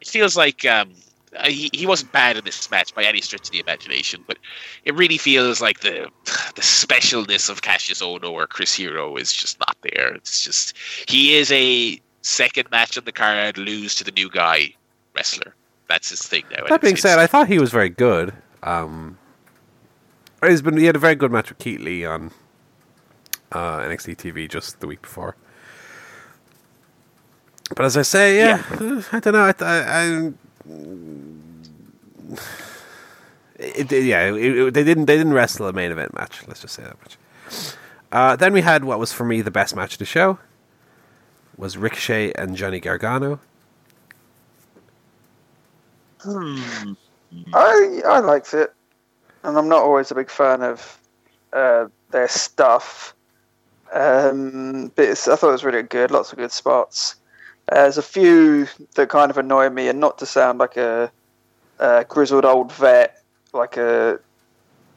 it 0.00 0.08
feels 0.08 0.36
like 0.36 0.64
um, 0.64 0.92
uh, 1.36 1.48
he, 1.48 1.70
he 1.72 1.86
wasn't 1.86 2.10
bad 2.12 2.36
in 2.36 2.44
this 2.44 2.68
match 2.70 2.94
by 2.94 3.04
any 3.04 3.20
stretch 3.20 3.46
of 3.46 3.50
the 3.52 3.60
imagination, 3.60 4.24
but 4.26 4.38
it 4.84 4.94
really 4.94 5.18
feels 5.18 5.60
like 5.60 5.80
the 5.80 6.08
the 6.56 6.62
specialness 6.62 7.48
of 7.50 7.62
Cassius 7.62 8.02
Ohno 8.02 8.30
or 8.32 8.46
Chris 8.48 8.74
Hero 8.74 9.16
is 9.16 9.32
just 9.32 9.58
not 9.60 9.76
there. 9.82 10.14
It's 10.14 10.44
just 10.44 10.76
he 11.08 11.36
is 11.36 11.50
a 11.52 12.00
second 12.22 12.70
match 12.72 12.96
on 12.98 13.04
the 13.04 13.12
card, 13.12 13.58
lose 13.58 13.94
to 13.96 14.04
the 14.04 14.12
new 14.12 14.28
guy 14.30 14.74
wrestler. 15.14 15.54
That's 15.90 16.08
his 16.08 16.22
thing 16.22 16.44
now. 16.52 16.64
that 16.68 16.80
being 16.80 16.94
said, 16.96 17.18
I 17.18 17.26
thought 17.26 17.48
he 17.48 17.58
was 17.58 17.70
very 17.72 17.88
good. 17.90 18.32
Um, 18.62 19.18
He's 20.46 20.62
been 20.62 20.78
he 20.78 20.86
had 20.86 20.96
a 20.96 21.00
very 21.00 21.16
good 21.16 21.30
match 21.30 21.50
with 21.50 21.58
Keith 21.58 21.80
Lee 21.80 22.06
on 22.06 22.30
uh, 23.52 23.80
NXT 23.80 24.16
TV 24.16 24.48
just 24.48 24.80
the 24.80 24.86
week 24.86 25.02
before. 25.02 25.36
But 27.76 27.84
as 27.84 27.96
I 27.98 28.02
say, 28.02 28.38
yeah, 28.38 28.62
uh, 28.70 29.02
I 29.12 29.20
don't 29.20 29.34
know. 29.34 29.44
I, 29.44 29.54
I, 29.60 29.76
I 29.90 30.32
it, 33.58 33.92
it- 33.92 34.04
yeah, 34.04 34.32
it- 34.34 34.72
they 34.74 34.84
didn't 34.84 35.06
they 35.06 35.16
didn't 35.16 35.32
wrestle 35.34 35.66
a 35.66 35.72
main 35.72 35.90
event 35.90 36.14
match. 36.14 36.40
Let's 36.46 36.60
just 36.60 36.74
say 36.74 36.84
that 36.84 36.96
much. 37.02 37.16
Uh, 38.12 38.36
then 38.36 38.52
we 38.52 38.60
had 38.62 38.84
what 38.84 38.98
was 38.98 39.12
for 39.12 39.24
me 39.24 39.40
the 39.42 39.50
best 39.50 39.76
match 39.76 39.92
of 39.94 39.98
the 39.98 40.04
show 40.04 40.38
was 41.56 41.76
Ricochet 41.76 42.32
and 42.32 42.56
Johnny 42.56 42.80
Gargano. 42.80 43.40
I 47.52 48.02
I 48.06 48.18
liked 48.20 48.54
it, 48.54 48.72
and 49.42 49.56
I'm 49.56 49.68
not 49.68 49.82
always 49.82 50.10
a 50.10 50.14
big 50.14 50.30
fan 50.30 50.62
of 50.62 50.98
uh, 51.52 51.86
their 52.10 52.28
stuff. 52.28 53.14
Um, 53.92 54.92
but 54.94 55.06
it's, 55.06 55.26
I 55.26 55.36
thought 55.36 55.48
it 55.48 55.52
was 55.52 55.64
really 55.64 55.82
good. 55.82 56.10
Lots 56.10 56.32
of 56.32 56.38
good 56.38 56.52
spots. 56.52 57.16
Uh, 57.70 57.82
there's 57.82 57.98
a 57.98 58.02
few 58.02 58.66
that 58.94 59.08
kind 59.08 59.30
of 59.30 59.38
annoy 59.38 59.68
me, 59.70 59.88
and 59.88 60.00
not 60.00 60.18
to 60.18 60.26
sound 60.26 60.58
like 60.58 60.76
a, 60.76 61.10
a 61.78 62.04
grizzled 62.08 62.44
old 62.44 62.72
vet, 62.72 63.22
like 63.52 63.76
a 63.76 64.20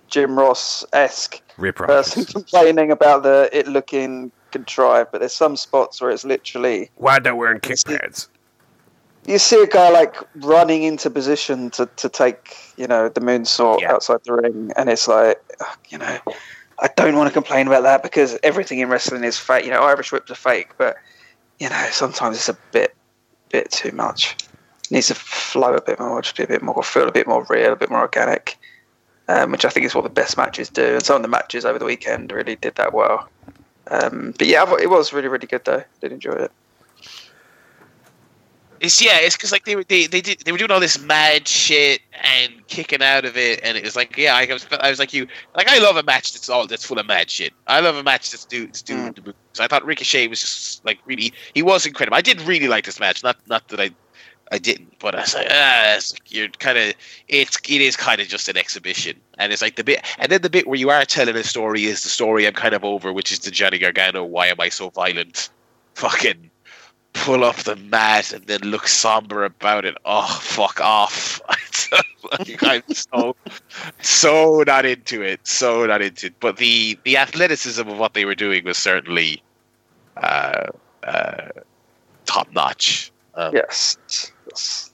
Jim 0.07 0.37
Ross 0.37 0.85
esque 0.93 1.41
person 1.73 2.25
complaining 2.31 2.91
about 2.91 3.23
the 3.23 3.49
it 3.51 3.67
looking 3.67 4.31
contrived. 4.51 5.11
But 5.11 5.19
there's 5.19 5.35
some 5.35 5.55
spots 5.55 6.01
where 6.01 6.11
it's 6.11 6.23
literally 6.23 6.91
Why 6.95 7.19
they 7.19 7.31
wearing 7.31 7.59
kick 7.59 7.79
pads? 7.85 8.29
You 9.25 9.37
see 9.39 9.61
a 9.61 9.67
guy 9.67 9.89
like 9.89 10.15
running 10.35 10.83
into 10.83 11.09
position 11.09 11.69
to, 11.71 11.85
to 11.97 12.09
take 12.09 12.57
you 12.77 12.87
know 12.87 13.09
the 13.09 13.21
moonsault 13.21 13.81
Yeah. 13.81 13.93
outside 13.93 14.19
the 14.25 14.33
ring, 14.33 14.71
and 14.75 14.89
it's 14.89 15.07
like 15.07 15.41
you 15.89 15.97
know 15.97 16.19
I 16.79 16.89
don't 16.95 17.15
want 17.15 17.27
to 17.27 17.33
complain 17.33 17.67
about 17.67 17.83
that 17.83 18.03
because 18.03 18.37
everything 18.43 18.79
in 18.79 18.89
wrestling 18.89 19.23
is 19.23 19.37
fake. 19.37 19.65
You 19.65 19.71
know, 19.71 19.81
Irish 19.81 20.11
whips 20.11 20.31
are 20.31 20.35
fake, 20.35 20.69
but 20.77 20.97
you 21.59 21.69
know 21.69 21.87
sometimes 21.91 22.37
it's 22.37 22.49
a 22.49 22.57
bit 22.71 22.95
bit 23.49 23.71
too 23.71 23.91
much. 23.91 24.35
It 24.85 24.91
needs 24.91 25.07
to 25.07 25.15
flow 25.15 25.75
a 25.75 25.81
bit 25.81 25.99
more, 25.99 26.21
just 26.21 26.35
be 26.35 26.43
a 26.43 26.47
bit 26.47 26.61
more, 26.61 26.83
feel 26.83 27.07
a 27.07 27.11
bit 27.11 27.27
more 27.27 27.45
real, 27.49 27.73
a 27.73 27.75
bit 27.75 27.89
more 27.89 28.01
organic. 28.01 28.57
Um, 29.29 29.51
which 29.53 29.63
I 29.63 29.69
think 29.69 29.85
is 29.85 29.95
what 29.95 30.03
the 30.03 30.09
best 30.09 30.35
matches 30.35 30.67
do, 30.67 30.95
and 30.95 31.01
some 31.01 31.15
of 31.15 31.21
the 31.21 31.29
matches 31.29 31.63
over 31.63 31.79
the 31.79 31.85
weekend 31.85 32.29
really 32.33 32.57
did 32.57 32.75
that 32.75 32.93
well. 32.93 33.29
Um, 33.89 34.33
but 34.37 34.47
yeah, 34.47 34.65
it 34.81 34.89
was 34.89 35.13
really, 35.13 35.29
really 35.29 35.47
good 35.47 35.63
though. 35.63 35.81
Did 36.01 36.11
enjoy 36.11 36.33
it. 36.33 36.51
It's 38.83 39.01
yeah, 39.01 39.19
it's 39.21 39.37
because 39.37 39.53
like 39.53 39.63
they 39.63 39.77
were 39.77 39.85
they, 39.85 40.07
they 40.07 40.19
did 40.19 40.39
they 40.41 40.51
were 40.51 40.57
doing 40.57 40.69
all 40.69 40.81
this 40.81 40.99
mad 40.99 41.47
shit 41.47 42.01
and 42.21 42.51
kicking 42.67 43.01
out 43.01 43.23
of 43.23 43.37
it, 43.37 43.61
and 43.63 43.77
it 43.77 43.83
was 43.85 43.95
like 43.95 44.17
yeah, 44.17 44.35
I 44.35 44.45
was 44.51 44.67
I 44.77 44.89
was 44.89 44.99
like 44.99 45.13
you 45.13 45.25
like 45.55 45.69
I 45.69 45.79
love 45.79 45.95
a 45.95 46.03
match 46.03 46.33
that's 46.33 46.49
all 46.49 46.67
that's 46.67 46.83
full 46.83 46.99
of 46.99 47.05
mad 47.05 47.29
shit. 47.29 47.53
I 47.67 47.79
love 47.79 47.95
a 47.95 48.03
match 48.03 48.31
that's 48.31 48.43
do 48.43 48.65
that's 48.65 48.81
doing 48.81 49.13
the 49.13 49.21
moves. 49.21 49.61
I 49.61 49.67
thought 49.67 49.85
Ricochet 49.85 50.27
was 50.27 50.41
just 50.41 50.83
like 50.83 50.99
really 51.05 51.31
he 51.53 51.61
was 51.61 51.85
incredible. 51.85 52.17
I 52.17 52.21
did 52.21 52.41
really 52.41 52.67
like 52.67 52.83
this 52.83 52.99
match. 52.99 53.23
Not 53.23 53.37
not 53.47 53.65
that 53.69 53.79
I 53.79 53.91
I 54.51 54.57
didn't, 54.57 54.99
but 54.99 55.15
I 55.15 55.21
was 55.21 55.33
like 55.33 55.47
ah, 55.49 55.95
it's 55.95 56.11
like 56.11 56.29
you're 56.29 56.49
kind 56.49 56.77
of 56.77 56.93
it's 57.29 57.57
it 57.63 57.79
is 57.79 57.95
kind 57.95 58.19
of 58.19 58.27
just 58.27 58.49
an 58.49 58.57
exhibition, 58.57 59.17
and 59.37 59.53
it's 59.53 59.61
like 59.61 59.77
the 59.77 59.85
bit 59.85 60.05
and 60.19 60.29
then 60.29 60.41
the 60.41 60.49
bit 60.49 60.67
where 60.67 60.77
you 60.77 60.89
are 60.89 61.05
telling 61.05 61.37
a 61.37 61.43
story 61.45 61.85
is 61.85 62.03
the 62.03 62.09
story 62.09 62.45
I'm 62.45 62.53
kind 62.53 62.75
of 62.75 62.83
over, 62.83 63.13
which 63.13 63.31
is 63.31 63.39
the 63.39 63.51
Johnny 63.51 63.79
Gargano. 63.79 64.25
Why 64.25 64.47
am 64.47 64.59
I 64.59 64.67
so 64.67 64.89
violent? 64.89 65.49
Fucking 65.95 66.49
pull 67.13 67.43
up 67.43 67.57
the 67.57 67.75
mat 67.75 68.33
and 68.33 68.45
then 68.45 68.61
look 68.61 68.87
somber 68.87 69.43
about 69.45 69.85
it. 69.85 69.95
Oh, 70.05 70.39
fuck 70.41 70.81
off. 70.81 71.41
Like, 72.39 72.63
I'm 72.63 72.83
so, 72.93 73.35
so 74.01 74.63
not 74.65 74.85
into 74.85 75.21
it. 75.21 75.45
So 75.45 75.85
not 75.85 76.01
into 76.01 76.27
it. 76.27 76.33
But 76.39 76.55
the, 76.55 76.97
the 77.03 77.17
athleticism 77.17 77.87
of 77.87 77.99
what 77.99 78.13
they 78.13 78.23
were 78.23 78.33
doing 78.33 78.63
was 78.63 78.77
certainly 78.77 79.43
uh, 80.15 80.67
uh, 81.03 81.49
top 82.25 82.51
notch. 82.53 83.11
Um, 83.35 83.53
Yes. 83.53 83.97
yes. 84.47 84.91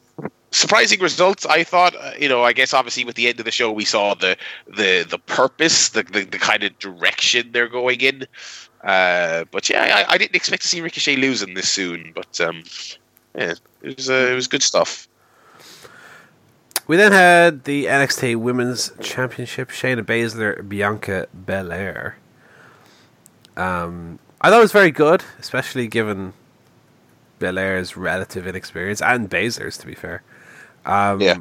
surprising 0.51 0.99
results. 0.99 1.45
I 1.45 1.63
thought, 1.63 1.95
uh, 1.95 2.13
you 2.19 2.27
know, 2.27 2.43
I 2.43 2.53
guess 2.53 2.73
obviously 2.73 3.05
with 3.05 3.15
the 3.15 3.27
end 3.27 3.39
of 3.39 3.45
the 3.45 3.51
show, 3.51 3.71
we 3.71 3.85
saw 3.85 4.15
the 4.15 4.35
the 4.67 5.05
the 5.07 5.19
purpose, 5.19 5.89
the 5.89 6.03
the, 6.03 6.23
the 6.25 6.39
kind 6.39 6.63
of 6.63 6.77
direction 6.79 7.51
they're 7.51 7.67
going 7.67 8.01
in. 8.01 8.25
Uh, 8.83 9.43
but 9.51 9.69
yeah, 9.69 10.05
I, 10.07 10.13
I 10.13 10.17
didn't 10.17 10.35
expect 10.35 10.61
to 10.63 10.67
see 10.67 10.81
Ricochet 10.81 11.15
losing 11.17 11.53
this 11.53 11.69
soon. 11.69 12.11
But 12.15 12.39
um, 12.41 12.63
yeah, 13.35 13.53
it 13.81 13.95
was 13.97 14.09
uh, 14.09 14.29
it 14.31 14.35
was 14.35 14.47
good 14.47 14.63
stuff. 14.63 15.07
We 16.87 16.97
then 16.97 17.11
had 17.11 17.65
the 17.65 17.85
NXT 17.85 18.37
Women's 18.37 18.91
Championship: 19.01 19.69
Shayna 19.69 20.03
Baszler, 20.03 20.67
Bianca 20.67 21.27
Belair. 21.33 22.17
Um, 23.57 24.19
I 24.41 24.49
thought 24.49 24.59
it 24.59 24.61
was 24.61 24.71
very 24.71 24.91
good, 24.91 25.23
especially 25.39 25.87
given 25.87 26.33
Belair's 27.39 27.97
relative 27.97 28.47
inexperience 28.47 29.01
and 29.01 29.29
Baszler's, 29.29 29.77
to 29.77 29.85
be 29.87 29.95
fair. 29.95 30.23
Um, 30.85 31.21
Yeah. 31.21 31.37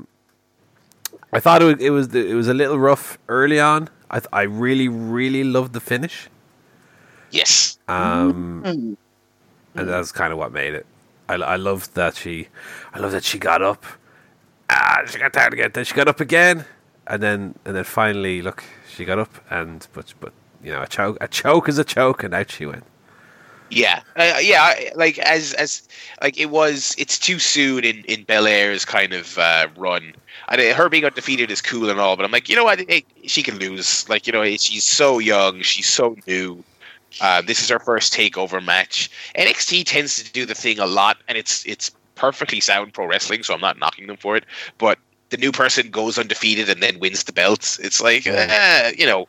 I 1.32 1.40
thought 1.40 1.62
it 1.62 1.66
was, 1.66 1.81
it 1.81 1.90
was 1.90 2.15
it 2.15 2.35
was 2.35 2.48
a 2.48 2.55
little 2.55 2.78
rough 2.78 3.19
early 3.28 3.60
on. 3.60 3.89
I 4.10 4.20
th- 4.20 4.28
I 4.32 4.43
really 4.43 4.89
really 4.89 5.44
loved 5.44 5.74
the 5.74 5.81
finish, 5.81 6.28
Yes, 7.31 7.79
um, 7.89 8.65
Mm. 8.65 8.97
and 9.77 9.89
that's 9.89 10.13
kind 10.13 10.33
of 10.33 10.39
what 10.39 10.53
made 10.53 10.75
it. 10.75 10.87
I 11.29 11.35
I 11.35 11.57
loved 11.57 11.95
that 11.95 12.17
she, 12.17 12.49
I 12.95 12.99
love 13.01 13.13
that 13.13 13.25
she 13.25 13.39
got 13.39 13.63
up. 13.63 13.85
Ah, 14.71 15.03
she 15.07 15.19
got 15.19 15.33
tired 15.33 15.53
again. 15.55 15.71
Then 15.75 15.85
she 15.85 15.95
got 15.95 16.09
up 16.09 16.21
again, 16.21 16.65
and 17.07 17.23
then 17.23 17.55
and 17.65 17.77
then 17.77 17.85
finally, 17.85 18.43
look, 18.43 18.65
she 18.89 19.05
got 19.05 19.19
up 19.19 19.33
and 19.51 19.87
but 19.93 20.15
but 20.21 20.33
you 20.63 20.73
know 20.73 20.83
a 20.83 20.87
choke 20.89 21.19
a 21.21 21.29
choke 21.29 21.69
is 21.69 21.79
a 21.79 21.85
choke, 21.85 22.23
and 22.25 22.35
out 22.35 22.51
she 22.51 22.67
went. 22.67 22.85
yeah, 23.71 24.01
uh, 24.17 24.39
yeah. 24.41 24.75
Like 24.95 25.19
as 25.19 25.53
as 25.55 25.87
like 26.23 26.39
it 26.39 26.47
was. 26.51 26.95
It's 26.99 27.19
too 27.19 27.39
soon 27.39 27.85
in 27.85 28.05
in 28.05 28.25
Belair's 28.25 28.85
kind 28.85 29.13
of 29.13 29.39
uh, 29.39 29.69
run. 29.77 30.15
I, 30.49 30.73
her 30.73 30.89
being 30.89 31.05
undefeated 31.05 31.51
is 31.51 31.61
cool 31.61 31.91
and 31.91 32.01
all, 32.01 32.17
but 32.17 32.25
I'm 32.25 32.31
like, 32.33 32.49
you 32.49 32.57
know 32.57 32.65
what? 32.65 32.81
Hey, 32.89 33.05
she 33.27 33.43
can 33.43 33.59
lose. 33.59 34.09
Like, 34.09 34.27
you 34.27 34.33
know, 34.33 34.45
she's 34.57 34.85
so 34.85 35.19
young. 35.19 35.61
She's 35.63 35.89
so 35.89 36.17
new. 36.27 36.65
Uh, 37.21 37.43
this 37.43 37.63
is 37.63 37.69
her 37.69 37.79
first 37.79 38.13
takeover 38.13 38.65
match. 38.65 39.11
NXT 39.37 39.85
tends 39.85 40.23
to 40.23 40.33
do 40.33 40.47
the 40.47 40.55
thing 40.55 40.79
a 40.79 40.87
lot, 40.87 41.19
and 41.29 41.39
it's 41.39 41.65
it's 41.67 41.91
perfectly 42.15 42.61
sound 42.61 42.93
pro 42.93 43.07
wrestling, 43.07 43.43
so 43.43 43.55
I'm 43.55 43.61
not 43.61 43.79
knocking 43.79 44.07
them 44.07 44.17
for 44.17 44.37
it. 44.37 44.45
But 44.79 44.99
the 45.31 45.37
new 45.37 45.53
person 45.53 45.91
goes 45.91 46.19
undefeated 46.19 46.69
and 46.69 46.83
then 46.83 46.99
wins 46.99 47.25
the 47.25 47.33
belts. 47.33 47.79
It's 47.79 48.01
like, 48.01 48.27
eh, 48.27 48.93
you 48.97 49.07
know, 49.07 49.29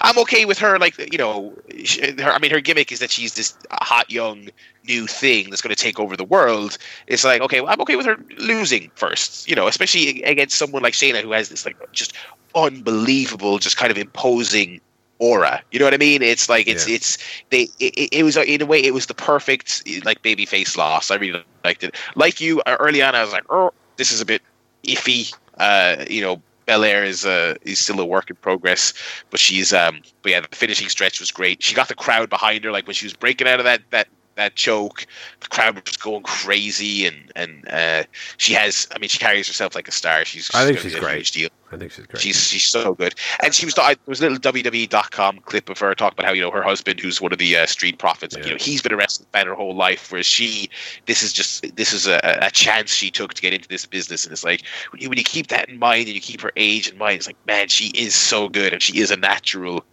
I'm 0.00 0.18
okay 0.18 0.44
with 0.44 0.58
her. 0.58 0.78
Like, 0.78 1.12
you 1.12 1.18
know, 1.18 1.54
sh- 1.84 1.98
her, 2.18 2.32
I 2.32 2.38
mean, 2.38 2.50
her 2.50 2.60
gimmick 2.60 2.92
is 2.92 3.00
that 3.00 3.10
she's 3.10 3.34
this 3.34 3.56
hot 3.70 4.10
young 4.10 4.48
new 4.86 5.06
thing 5.06 5.50
that's 5.50 5.62
going 5.62 5.74
to 5.74 5.82
take 5.82 5.98
over 5.98 6.16
the 6.16 6.24
world. 6.24 6.78
It's 7.06 7.24
like, 7.24 7.42
okay, 7.42 7.60
well, 7.60 7.72
I'm 7.72 7.80
okay 7.82 7.96
with 7.96 8.06
her 8.06 8.16
losing 8.38 8.90
first. 8.94 9.48
You 9.48 9.56
know, 9.56 9.66
especially 9.66 10.22
against 10.22 10.56
someone 10.56 10.82
like 10.82 10.94
Shayna 10.94 11.22
who 11.22 11.32
has 11.32 11.48
this 11.48 11.66
like 11.66 11.76
just 11.92 12.14
unbelievable, 12.54 13.58
just 13.58 13.76
kind 13.76 13.90
of 13.90 13.98
imposing 13.98 14.80
aura. 15.20 15.62
You 15.70 15.78
know 15.78 15.84
what 15.84 15.94
I 15.94 15.98
mean? 15.98 16.22
It's 16.22 16.48
like 16.48 16.66
it's 16.66 16.88
Yeah. 16.88 16.96
it's 16.96 17.18
they. 17.50 17.68
It, 17.78 18.08
it 18.12 18.22
was 18.24 18.36
in 18.36 18.60
a 18.60 18.66
way 18.66 18.82
it 18.82 18.92
was 18.92 19.06
the 19.06 19.14
perfect 19.14 19.84
like 20.04 20.22
baby 20.22 20.46
face 20.46 20.76
loss. 20.76 21.10
I 21.10 21.16
really 21.16 21.44
liked 21.64 21.84
it. 21.84 21.94
Like 22.16 22.40
you 22.40 22.60
uh, 22.66 22.76
early 22.80 23.02
on, 23.02 23.14
I 23.14 23.22
was 23.22 23.32
like, 23.32 23.44
oh, 23.50 23.72
this 23.96 24.10
is 24.10 24.20
a 24.20 24.26
bit 24.26 24.42
iffy. 24.84 25.32
Uh, 25.58 26.04
you 26.08 26.22
know, 26.22 26.42
Belair 26.66 27.04
is 27.04 27.24
uh 27.24 27.54
is 27.62 27.78
still 27.78 28.00
a 28.00 28.04
work 28.04 28.30
in 28.30 28.36
progress, 28.36 28.92
but 29.30 29.38
she's 29.38 29.72
um. 29.72 30.00
But 30.22 30.32
yeah, 30.32 30.40
the 30.40 30.48
finishing 30.56 30.88
stretch 30.88 31.20
was 31.20 31.30
great. 31.30 31.62
She 31.62 31.74
got 31.74 31.88
the 31.88 31.94
crowd 31.94 32.30
behind 32.30 32.64
her. 32.64 32.72
Like 32.72 32.86
when 32.86 32.94
she 32.94 33.06
was 33.06 33.14
breaking 33.14 33.46
out 33.46 33.60
of 33.60 33.64
that 33.64 33.82
that 33.90 34.08
that 34.36 34.54
choke, 34.54 35.06
the 35.40 35.48
crowd 35.48 35.74
was 35.84 35.96
going 35.96 36.22
crazy, 36.22 37.06
and 37.06 37.32
and 37.36 37.68
uh, 37.68 38.04
she 38.38 38.54
has. 38.54 38.88
I 38.94 38.98
mean, 38.98 39.08
she 39.08 39.18
carries 39.18 39.46
herself 39.46 39.74
like 39.74 39.86
a 39.88 39.92
star. 39.92 40.24
She's. 40.24 40.50
I 40.54 40.64
think 40.64 40.78
she's 40.78 40.94
great. 40.94 41.30
deal. 41.30 41.50
I 41.72 41.76
think 41.76 41.92
she's 41.92 42.06
great. 42.06 42.20
She's 42.20 42.42
she's 42.48 42.64
so 42.64 42.94
good, 42.94 43.14
and 43.42 43.54
she 43.54 43.64
was. 43.64 43.78
I, 43.78 43.94
there 43.94 44.00
was 44.06 44.20
a 44.20 44.28
little 44.28 44.52
WWE.com 44.52 45.38
clip 45.40 45.68
of 45.68 45.78
her 45.78 45.94
talking 45.94 46.16
about 46.16 46.26
how 46.26 46.32
you 46.32 46.40
know 46.40 46.50
her 46.50 46.62
husband, 46.62 46.98
who's 46.98 47.20
one 47.20 47.32
of 47.32 47.38
the 47.38 47.56
uh, 47.56 47.66
Street 47.66 47.98
Profits, 47.98 48.34
like, 48.34 48.44
you 48.44 48.50
know, 48.50 48.56
he's 48.58 48.82
been 48.82 48.92
a 48.92 48.96
wrestling 48.96 49.28
fan 49.32 49.46
her 49.46 49.54
whole 49.54 49.74
life, 49.74 50.10
whereas 50.10 50.26
she, 50.26 50.68
this 51.06 51.22
is 51.22 51.32
just 51.32 51.76
this 51.76 51.92
is 51.92 52.08
a, 52.08 52.20
a 52.42 52.50
chance 52.50 52.92
she 52.92 53.10
took 53.10 53.34
to 53.34 53.42
get 53.42 53.52
into 53.52 53.68
this 53.68 53.86
business, 53.86 54.24
and 54.24 54.32
it's 54.32 54.44
like 54.44 54.62
when 54.90 55.00
you, 55.00 55.08
when 55.08 55.18
you 55.18 55.24
keep 55.24 55.46
that 55.48 55.68
in 55.68 55.78
mind 55.78 56.06
and 56.06 56.14
you 56.14 56.20
keep 56.20 56.40
her 56.40 56.52
age 56.56 56.88
in 56.88 56.98
mind, 56.98 57.18
it's 57.18 57.26
like 57.26 57.46
man, 57.46 57.68
she 57.68 57.88
is 57.88 58.14
so 58.14 58.48
good, 58.48 58.72
and 58.72 58.82
she 58.82 58.98
is 58.98 59.10
a 59.10 59.16
natural. 59.16 59.84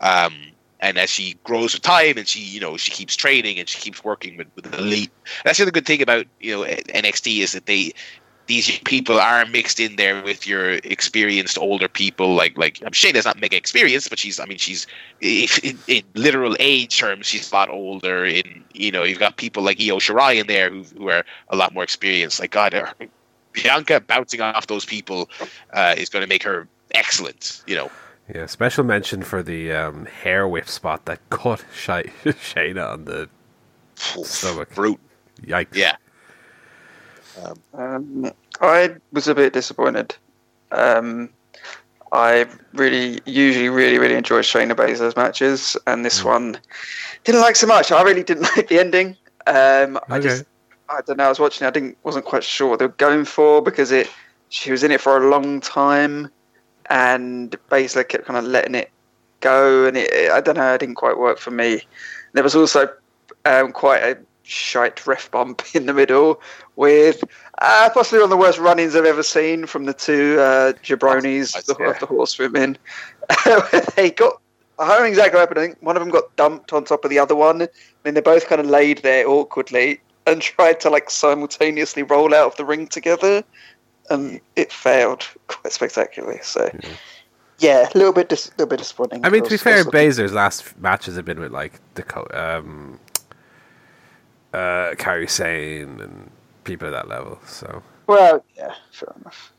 Um, 0.00 0.34
and 0.80 0.96
as 0.96 1.10
she 1.10 1.36
grows 1.44 1.74
with 1.74 1.82
time, 1.82 2.16
and 2.16 2.26
she 2.26 2.40
you 2.40 2.60
know 2.60 2.76
she 2.76 2.90
keeps 2.90 3.16
training 3.16 3.58
and 3.58 3.68
she 3.68 3.80
keeps 3.80 4.02
working 4.02 4.36
with 4.36 4.46
with 4.54 4.70
the 4.70 4.78
elite. 4.78 5.10
That's 5.44 5.58
the 5.58 5.64
other 5.64 5.72
good 5.72 5.86
thing 5.86 6.00
about 6.00 6.26
you 6.40 6.56
know 6.56 6.64
NXT 6.64 7.40
is 7.40 7.52
that 7.52 7.66
they 7.66 7.92
these 8.48 8.78
people 8.80 9.20
are 9.20 9.44
mixed 9.46 9.78
in 9.78 9.96
there 9.96 10.22
with 10.22 10.46
your 10.46 10.72
experienced 10.82 11.58
older 11.58 11.86
people. 11.86 12.34
Like 12.34 12.56
like 12.58 12.80
I'm 12.84 12.92
Shayna's 12.92 13.26
not 13.26 13.38
mega 13.40 13.56
experienced, 13.56 14.10
but 14.10 14.18
she's 14.18 14.40
I 14.40 14.46
mean 14.46 14.58
she's 14.58 14.86
in, 15.20 15.78
in 15.86 16.02
literal 16.14 16.56
age 16.58 16.98
terms 16.98 17.26
she's 17.26 17.52
a 17.52 17.54
lot 17.54 17.68
older. 17.68 18.24
In 18.24 18.64
you 18.72 18.90
know 18.90 19.04
you've 19.04 19.18
got 19.20 19.36
people 19.36 19.62
like 19.62 19.78
Io 19.80 19.98
Shirai 19.98 20.40
in 20.40 20.46
there 20.46 20.70
who 20.70 20.82
who 20.96 21.08
are 21.10 21.24
a 21.50 21.56
lot 21.56 21.72
more 21.74 21.84
experienced. 21.84 22.40
Like 22.40 22.50
God, 22.50 22.72
her- 22.72 22.92
Bianca 23.52 24.00
bouncing 24.00 24.40
off 24.40 24.66
those 24.66 24.84
people 24.84 25.28
uh, 25.72 25.94
is 25.96 26.08
going 26.08 26.22
to 26.22 26.28
make 26.28 26.42
her 26.42 26.66
excellent. 26.92 27.62
You 27.66 27.76
know. 27.76 27.90
Yeah, 28.34 28.46
special 28.46 28.84
mention 28.84 29.22
for 29.22 29.42
the 29.42 29.72
um, 29.72 30.04
hair 30.04 30.46
whip 30.46 30.68
spot 30.68 31.06
that 31.06 31.20
cut 31.30 31.64
Shay- 31.74 32.12
Shayna 32.24 32.92
on 32.92 33.04
the 33.04 33.28
stomach. 33.96 34.74
Brute. 34.74 35.00
Yikes. 35.42 35.74
Yeah. 35.74 35.96
Um, 37.74 38.32
I 38.60 38.96
was 39.12 39.28
a 39.28 39.34
bit 39.34 39.52
disappointed. 39.52 40.14
Um, 40.72 41.30
I 42.12 42.46
really, 42.72 43.20
usually, 43.26 43.68
really, 43.68 43.98
really 43.98 44.14
enjoy 44.14 44.40
Shayna 44.40 44.72
Baszler's 44.72 45.16
matches, 45.16 45.76
and 45.86 46.04
this 46.04 46.24
one 46.24 46.58
didn't 47.24 47.42
like 47.42 47.56
so 47.56 47.66
much. 47.66 47.92
I 47.92 48.02
really 48.02 48.22
didn't 48.22 48.42
like 48.56 48.68
the 48.68 48.78
ending. 48.78 49.16
Um, 49.46 49.98
I 50.08 50.18
just, 50.18 50.44
I 50.88 51.00
don't 51.02 51.18
know. 51.18 51.24
I 51.24 51.28
was 51.28 51.38
watching. 51.38 51.66
I 51.66 51.70
didn't, 51.70 51.98
wasn't 52.04 52.24
quite 52.24 52.44
sure 52.44 52.68
what 52.68 52.78
they 52.78 52.86
were 52.86 52.92
going 52.92 53.24
for 53.24 53.62
because 53.62 53.92
it, 53.92 54.10
she 54.48 54.70
was 54.70 54.82
in 54.82 54.90
it 54.90 55.00
for 55.00 55.16
a 55.16 55.30
long 55.30 55.60
time, 55.60 56.30
and 56.86 57.56
Baszler 57.70 58.08
kept 58.08 58.24
kind 58.24 58.38
of 58.38 58.44
letting 58.44 58.74
it 58.74 58.90
go, 59.40 59.86
and 59.86 59.96
it, 59.96 60.30
I 60.30 60.40
don't 60.40 60.56
know. 60.56 60.74
It 60.74 60.78
didn't 60.78 60.96
quite 60.96 61.18
work 61.18 61.38
for 61.38 61.50
me. 61.50 61.82
There 62.32 62.42
was 62.42 62.56
also 62.56 62.88
um, 63.44 63.72
quite 63.72 64.02
a 64.02 64.18
shite 64.48 65.06
ref 65.06 65.30
bump 65.30 65.62
in 65.74 65.86
the 65.86 65.92
middle 65.94 66.40
with 66.76 67.22
uh, 67.58 67.90
possibly 67.92 68.18
one 68.18 68.24
of 68.24 68.30
the 68.30 68.36
worst 68.36 68.58
run-ins 68.58 68.96
I've 68.96 69.04
ever 69.04 69.22
seen 69.22 69.66
from 69.66 69.84
the 69.84 69.92
two 69.94 70.38
uh, 70.40 70.72
jabronis 70.84 71.52
That's- 71.52 71.66
the, 71.66 71.76
yeah. 71.78 71.90
of 71.90 71.98
the 72.00 72.06
horsewomen. 72.06 72.78
They 73.96 74.10
got 74.10 74.40
I 74.78 74.86
don't 74.88 75.00
know 75.00 75.04
exactly 75.06 75.36
what 75.36 75.40
happened. 75.40 75.58
I 75.58 75.66
think 75.66 75.78
one 75.82 75.96
of 75.96 76.00
them 76.00 76.10
got 76.10 76.34
dumped 76.36 76.72
on 76.72 76.84
top 76.84 77.04
of 77.04 77.10
the 77.10 77.18
other 77.18 77.34
one, 77.34 77.62
and 77.62 77.70
then 78.04 78.14
they 78.14 78.20
both 78.20 78.46
kind 78.46 78.60
of 78.60 78.66
laid 78.68 78.98
there 78.98 79.26
awkwardly 79.28 80.00
and 80.26 80.40
tried 80.56 80.78
to 80.80 80.90
like 80.90 81.10
simultaneously 81.10 82.02
roll 82.04 82.32
out 82.34 82.46
of 82.52 82.56
the 82.56 82.64
ring 82.64 82.86
together, 82.86 83.42
and 84.08 84.40
it 84.56 84.72
failed 84.72 85.26
quite 85.48 85.72
spectacularly. 85.72 86.38
So 86.42 86.70
Yeah, 87.58 87.88
a 87.92 87.98
little 87.98 88.12
bit, 88.12 88.28
dis- 88.28 88.50
little 88.56 88.68
bit 88.68 88.78
disappointing. 88.78 89.26
I 89.26 89.30
mean, 89.30 89.42
to 89.42 89.50
be 89.50 89.56
fair, 89.56 89.78
was 89.78 89.86
Baszler's 89.92 90.32
last 90.32 90.78
matches 90.78 91.16
have 91.16 91.24
been 91.24 91.40
with 91.40 91.50
like 91.50 91.80
Dakota, 91.96 92.58
um, 92.58 93.00
uh, 94.52 94.94
Kairi 94.96 95.28
Sane 95.28 96.00
and 96.00 96.30
people 96.64 96.88
at 96.88 96.92
that 96.92 97.08
level. 97.08 97.38
So, 97.46 97.82
Well, 98.06 98.44
yeah, 98.56 98.74
fair 98.90 99.12
enough. 99.20 99.52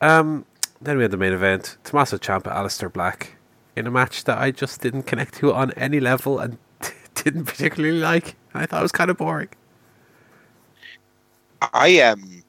um, 0.00 0.44
then 0.80 0.96
we 0.96 1.02
had 1.02 1.10
the 1.10 1.16
main 1.16 1.32
event: 1.32 1.76
Tommaso 1.84 2.18
Ciampa, 2.18 2.52
Aleister 2.54 2.92
Black, 2.92 3.36
in 3.74 3.86
a 3.86 3.90
match 3.90 4.24
that 4.24 4.38
I 4.38 4.50
just 4.50 4.80
didn't 4.80 5.04
connect 5.04 5.34
to 5.36 5.52
on 5.52 5.72
any 5.72 6.00
level 6.00 6.38
and 6.38 6.58
didn't 7.14 7.44
particularly 7.46 7.98
like. 7.98 8.36
I 8.54 8.66
thought 8.66 8.80
it 8.80 8.82
was 8.82 8.92
kind 8.92 9.10
of 9.10 9.16
boring. 9.18 9.48
I 11.74 12.00
um 12.00 12.42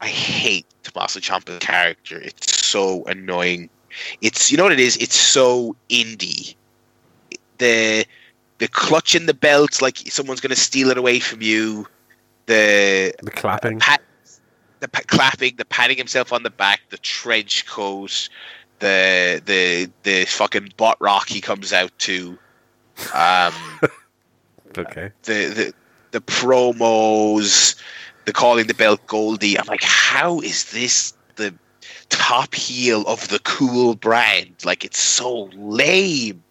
I 0.00 0.08
hate 0.08 0.66
Tommaso 0.82 1.20
Ciampa's 1.20 1.58
character. 1.60 2.18
It's 2.20 2.64
so 2.66 3.04
annoying. 3.04 3.70
It's 4.20 4.50
you 4.50 4.56
know 4.58 4.64
what 4.64 4.72
it 4.72 4.80
is. 4.80 4.96
It's 4.98 5.16
so 5.18 5.74
indie. 5.88 6.54
The 7.58 8.04
the 8.58 8.68
clutching 8.68 9.26
the 9.26 9.34
belt 9.34 9.82
like 9.82 9.98
someone's 10.10 10.40
going 10.40 10.54
to 10.54 10.60
steal 10.60 10.90
it 10.90 10.98
away 10.98 11.20
from 11.20 11.42
you. 11.42 11.86
The 12.46 13.14
The 13.22 13.30
clapping. 13.30 13.78
pat, 13.80 14.00
the 14.80 14.88
clapping, 14.88 15.56
the 15.56 15.64
patting 15.64 15.96
himself 15.98 16.32
on 16.32 16.42
the 16.42 16.50
back, 16.50 16.80
the 16.90 16.98
trench 16.98 17.66
coat, 17.66 18.28
the 18.78 19.42
the 19.44 19.90
the 20.04 20.24
fucking 20.26 20.72
bot 20.76 20.96
rock 21.00 21.28
he 21.28 21.40
comes 21.40 21.72
out 21.72 21.96
to. 22.00 22.38
Um. 23.14 23.52
Okay. 24.78 25.10
the 25.22 25.32
the 25.32 25.74
the 26.10 26.20
promos, 26.20 27.76
the 28.26 28.32
calling 28.32 28.66
the 28.66 28.74
belt 28.74 29.00
Goldie. 29.06 29.58
I'm 29.58 29.66
like, 29.66 29.82
how 29.82 30.40
is 30.40 30.70
this 30.72 31.14
the 31.36 31.54
top 32.10 32.54
heel 32.54 33.02
of 33.06 33.28
the 33.28 33.38
cool 33.38 33.94
brand? 33.94 34.54
Like, 34.64 34.84
it's 34.84 34.98
so 34.98 35.44
lame. 35.54 36.42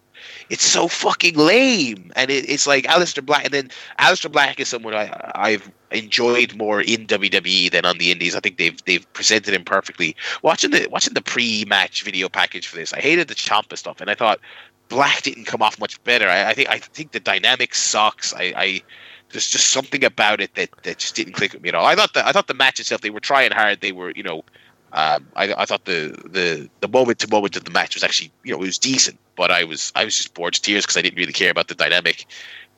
It's 0.48 0.64
so 0.64 0.88
fucking 0.88 1.36
lame, 1.36 2.12
and 2.14 2.30
it, 2.30 2.48
it's 2.48 2.66
like 2.66 2.84
Aleister 2.84 3.24
Black. 3.24 3.44
And 3.44 3.52
then 3.52 3.70
Aleister 3.98 4.30
Black 4.30 4.60
is 4.60 4.68
someone 4.68 4.94
I 4.94 5.32
I've 5.34 5.70
enjoyed 5.90 6.54
more 6.56 6.80
in 6.80 7.06
WWE 7.06 7.70
than 7.70 7.84
on 7.84 7.98
the 7.98 8.10
Indies. 8.10 8.36
I 8.36 8.40
think 8.40 8.58
they've 8.58 8.84
they've 8.84 9.12
presented 9.12 9.54
him 9.54 9.64
perfectly. 9.64 10.14
Watching 10.42 10.70
the 10.70 10.88
watching 10.90 11.14
the 11.14 11.22
pre-match 11.22 12.02
video 12.02 12.28
package 12.28 12.66
for 12.66 12.76
this, 12.76 12.92
I 12.92 13.00
hated 13.00 13.28
the 13.28 13.34
Ciampa 13.34 13.76
stuff, 13.76 14.00
and 14.00 14.10
I 14.10 14.14
thought 14.14 14.40
Black 14.88 15.22
didn't 15.22 15.46
come 15.46 15.62
off 15.62 15.80
much 15.80 16.02
better. 16.04 16.28
I, 16.28 16.50
I 16.50 16.54
think 16.54 16.68
I 16.68 16.78
think 16.78 17.12
the 17.12 17.20
dynamic 17.20 17.74
sucks. 17.74 18.32
I, 18.34 18.52
I 18.56 18.82
there's 19.30 19.48
just 19.48 19.70
something 19.70 20.04
about 20.04 20.40
it 20.40 20.54
that, 20.54 20.70
that 20.84 20.98
just 20.98 21.16
didn't 21.16 21.32
click 21.32 21.52
with 21.52 21.62
me 21.62 21.68
at 21.68 21.74
all. 21.74 21.86
I 21.86 21.94
thought 21.96 22.14
the 22.14 22.26
I 22.26 22.32
thought 22.32 22.46
the 22.46 22.54
match 22.54 22.78
itself 22.80 23.00
they 23.00 23.10
were 23.10 23.20
trying 23.20 23.52
hard. 23.52 23.80
They 23.80 23.92
were 23.92 24.12
you 24.14 24.22
know, 24.22 24.44
um, 24.92 25.26
I 25.36 25.52
I 25.54 25.64
thought 25.64 25.84
the 25.84 26.16
the 26.24 26.68
the 26.80 26.88
moment 26.88 27.18
to 27.20 27.28
moment 27.28 27.56
of 27.56 27.64
the 27.64 27.70
match 27.70 27.94
was 27.94 28.02
actually 28.02 28.30
you 28.44 28.52
know 28.52 28.62
it 28.62 28.66
was 28.66 28.78
decent, 28.78 29.18
but 29.36 29.50
I 29.50 29.64
was 29.64 29.92
I 29.94 30.04
was 30.04 30.16
just 30.16 30.34
bored 30.34 30.54
to 30.54 30.62
tears 30.62 30.84
because 30.84 30.96
I 30.96 31.02
didn't 31.02 31.18
really 31.18 31.32
care 31.32 31.50
about 31.50 31.68
the 31.68 31.74
dynamic. 31.74 32.26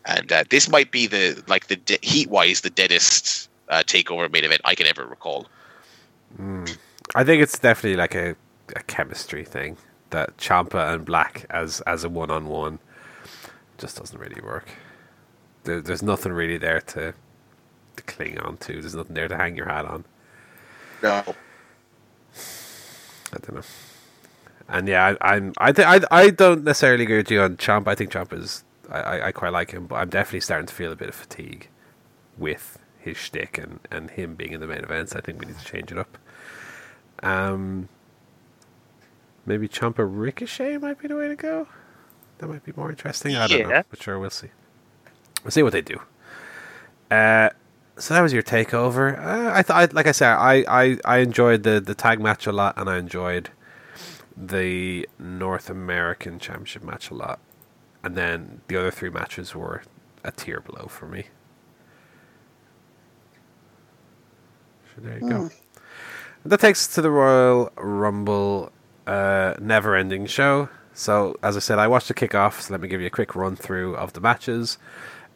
And 0.06 0.32
uh, 0.32 0.44
this 0.48 0.68
might 0.68 0.90
be 0.90 1.06
the 1.06 1.43
like 1.47 1.66
the 1.68 1.76
de- 1.76 1.98
heat 2.02 2.30
wise 2.30 2.62
the 2.62 2.70
deadest 2.70 3.51
uh, 3.68 3.82
takeover 3.86 4.30
main 4.32 4.44
event 4.44 4.62
I 4.64 4.74
can 4.74 4.86
ever 4.86 5.06
recall. 5.06 5.47
I 7.14 7.24
think 7.24 7.43
it's 7.43 7.59
definitely 7.59 7.97
like 7.97 8.14
a, 8.14 8.36
a 8.76 8.82
chemistry 8.82 9.44
thing 9.44 9.76
that 10.10 10.36
Ciampa 10.39 10.94
and 10.94 11.05
Black 11.05 11.47
as 11.51 11.80
as 11.82 12.05
a 12.05 12.09
one 12.09 12.30
on 12.30 12.48
one 12.48 12.78
just 13.78 13.98
doesn't 13.98 14.18
really 14.18 14.40
work. 14.40 14.68
There, 15.64 15.80
there's 15.80 16.02
nothing 16.02 16.32
really 16.32 16.59
there 16.59 16.80
to 16.80 17.14
to 17.97 18.02
cling 18.05 18.39
on 18.39 18.56
to. 18.59 18.80
There's 18.80 18.94
nothing 18.94 19.14
there 19.14 19.28
to 19.28 19.36
hang 19.36 19.56
your 19.56 19.66
hat 19.66 19.85
on. 19.85 20.05
No, 21.02 21.22
I 23.32 23.38
don't 23.38 23.55
know. 23.56 23.62
And 24.68 24.86
yeah, 24.88 25.14
I, 25.20 25.34
I'm 25.34 25.52
I 25.59 25.72
th- 25.72 25.86
I 25.88 26.00
I 26.10 26.30
don't 26.30 26.64
necessarily 26.64 27.05
agree 27.05 27.16
with 27.18 27.30
you 27.30 27.40
on 27.40 27.56
Ciampa. 27.56 27.88
I 27.88 27.94
think 27.94 28.10
Ciampa 28.10 28.34
is 28.38 28.64
I, 28.90 28.98
I, 29.00 29.26
I 29.28 29.32
quite 29.32 29.52
like 29.52 29.70
him, 29.70 29.86
but 29.86 29.96
I'm 29.96 30.10
definitely 30.10 30.40
starting 30.40 30.66
to 30.66 30.74
feel 30.74 30.92
a 30.92 30.96
bit 30.96 31.09
of 31.09 31.14
fatigue 31.14 31.68
with 32.36 32.78
his 32.98 33.16
shtick 33.16 33.56
and, 33.59 33.80
and 33.90 34.10
him 34.10 34.34
being 34.34 34.52
in 34.52 34.60
the 34.60 34.66
main 34.66 34.78
events. 34.84 35.14
I 35.16 35.20
think 35.20 35.40
we 35.40 35.46
need 35.46 35.59
to 35.59 35.64
change 35.64 35.90
it 35.90 35.98
up. 35.98 36.18
Um, 37.22 37.88
maybe 39.46 39.68
Ciampa 39.68 40.06
Ricochet 40.09 40.76
might 40.78 40.98
be 41.00 41.09
the 41.09 41.16
way 41.16 41.28
to 41.28 41.36
go. 41.36 41.66
That 42.38 42.48
might 42.48 42.64
be 42.64 42.72
more 42.76 42.90
interesting. 42.90 43.34
I 43.36 43.46
don't 43.46 43.62
know, 43.62 43.68
Yeah. 43.70 43.82
but 43.90 44.02
sure, 44.02 44.18
we'll 44.18 44.30
see. 44.30 44.48
We'll 45.42 45.50
see 45.50 45.62
what 45.62 45.72
they 45.72 45.80
do. 45.82 46.00
Uh, 47.10 47.50
so 47.99 48.15
that 48.15 48.20
was 48.20 48.33
your 48.33 48.43
takeover. 48.43 49.19
Uh, 49.19 49.53
I 49.53 49.62
thought, 49.62 49.93
like 49.93 50.07
I 50.07 50.12
said, 50.12 50.35
I, 50.35 50.65
I, 50.69 50.99
I 51.05 51.19
enjoyed 51.19 51.62
the, 51.62 51.81
the 51.81 51.95
tag 51.95 52.20
match 52.20 52.47
a 52.47 52.53
lot, 52.53 52.75
and 52.77 52.89
I 52.89 52.99
enjoyed 52.99 53.51
the 54.37 55.09
North 55.19 55.69
American 55.69 56.39
Championship 56.39 56.83
match 56.83 57.11
a 57.11 57.15
lot. 57.15 57.41
And 58.03 58.16
then 58.16 58.61
the 58.69 58.77
other 58.77 58.91
three 58.91 59.11
matches 59.11 59.55
were 59.55 59.83
a 60.23 60.31
tier 60.31 60.61
below 60.61 60.87
for 60.87 61.07
me. 61.07 61.27
So 64.95 65.03
there 65.03 65.19
you 65.19 65.29
go. 65.29 65.51
That 66.45 66.61
takes 66.61 66.89
us 66.89 66.95
to 66.95 67.03
the 67.03 67.11
Royal 67.11 67.73
Rumble 67.77 68.73
uh, 69.07 69.55
never 69.61 69.97
ending 69.97 70.27
show. 70.27 70.69
So, 70.95 71.37
as 71.43 71.57
I 71.57 71.61
said, 71.61 71.79
I 71.79 71.87
watched 71.89 72.09
the 72.09 72.15
kickoff, 72.15 72.61
so 72.61 72.75
let 72.75 72.81
me 72.81 72.89
give 72.89 73.01
you 73.01 73.07
a 73.07 73.11
quick 73.11 73.35
run 73.35 73.57
through 73.57 73.97
of 73.97 74.12
the 74.12 74.20
matches. 74.20 74.79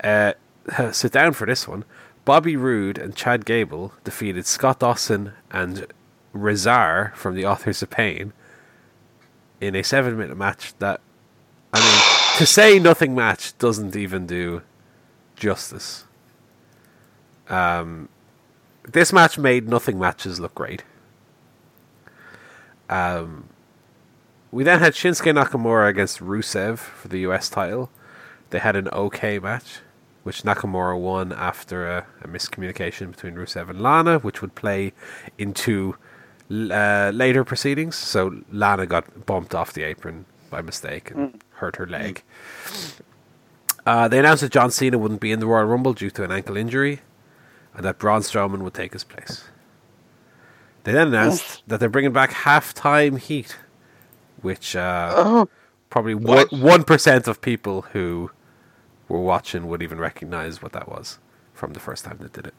Uh, 0.02 0.32
sit 0.92 1.12
down 1.12 1.32
for 1.32 1.46
this 1.46 1.66
one. 1.66 1.84
Bobby 2.24 2.56
Roode 2.56 2.98
and 2.98 3.16
Chad 3.16 3.44
Gable 3.44 3.92
defeated 4.04 4.46
Scott 4.46 4.80
Dawson 4.80 5.32
and 5.50 5.86
Rezar 6.32 7.12
from 7.16 7.34
the 7.34 7.44
Authors 7.44 7.82
of 7.82 7.90
Pain 7.90 8.32
in 9.60 9.74
a 9.74 9.82
seven 9.82 10.16
minute 10.16 10.36
match 10.36 10.74
that, 10.78 11.00
I 11.72 11.80
mean, 11.80 12.38
to 12.38 12.46
say 12.46 12.78
nothing 12.78 13.14
match 13.14 13.56
doesn't 13.58 13.96
even 13.96 14.26
do 14.26 14.62
justice. 15.36 16.04
Um, 17.48 18.08
this 18.84 19.12
match 19.12 19.38
made 19.38 19.68
nothing 19.68 19.98
matches 19.98 20.40
look 20.40 20.54
great. 20.54 20.84
Um, 22.88 23.48
we 24.50 24.64
then 24.64 24.80
had 24.80 24.92
Shinsuke 24.94 25.32
Nakamura 25.32 25.88
against 25.88 26.20
Rusev 26.20 26.78
for 26.78 27.08
the 27.08 27.20
US 27.20 27.48
title. 27.48 27.90
They 28.50 28.58
had 28.58 28.76
an 28.76 28.88
okay 28.88 29.38
match, 29.38 29.78
which 30.22 30.42
Nakamura 30.42 30.98
won 30.98 31.32
after 31.32 31.86
a, 31.88 32.06
a 32.22 32.28
miscommunication 32.28 33.10
between 33.10 33.34
Rusev 33.34 33.68
and 33.68 33.80
Lana, 33.80 34.18
which 34.20 34.40
would 34.40 34.54
play 34.54 34.92
into 35.38 35.96
uh, 36.50 37.10
later 37.14 37.44
proceedings. 37.44 37.96
So 37.96 38.42
Lana 38.52 38.86
got 38.86 39.26
bumped 39.26 39.54
off 39.54 39.72
the 39.72 39.82
apron 39.82 40.26
by 40.50 40.62
mistake 40.62 41.10
and 41.10 41.42
hurt 41.54 41.76
her 41.76 41.86
leg. 41.86 42.22
Uh, 43.84 44.06
they 44.06 44.18
announced 44.18 44.42
that 44.42 44.52
John 44.52 44.70
Cena 44.70 44.96
wouldn't 44.98 45.20
be 45.20 45.32
in 45.32 45.40
the 45.40 45.46
Royal 45.46 45.64
Rumble 45.64 45.92
due 45.92 46.10
to 46.10 46.22
an 46.22 46.30
ankle 46.30 46.56
injury, 46.56 47.00
and 47.74 47.84
that 47.84 47.98
Braun 47.98 48.20
Strowman 48.20 48.60
would 48.62 48.74
take 48.74 48.92
his 48.92 49.02
place. 49.02 49.44
They 50.84 50.92
then 50.92 51.08
announced 51.08 51.62
that 51.66 51.80
they're 51.80 51.88
bringing 51.88 52.12
back 52.12 52.30
halftime 52.30 53.18
heat, 53.18 53.56
which 54.40 54.76
uh, 54.76 55.12
Oh, 55.16 55.48
probably 55.90 56.14
one 56.14 56.84
percent 56.84 57.26
of 57.26 57.40
people 57.40 57.82
who 57.92 58.30
were 59.12 59.20
watching 59.20 59.68
would 59.68 59.82
even 59.82 59.98
recognize 59.98 60.62
what 60.62 60.72
that 60.72 60.88
was 60.88 61.18
from 61.52 61.72
the 61.74 61.80
first 61.80 62.04
time 62.04 62.18
they 62.20 62.28
did 62.28 62.46
it. 62.46 62.54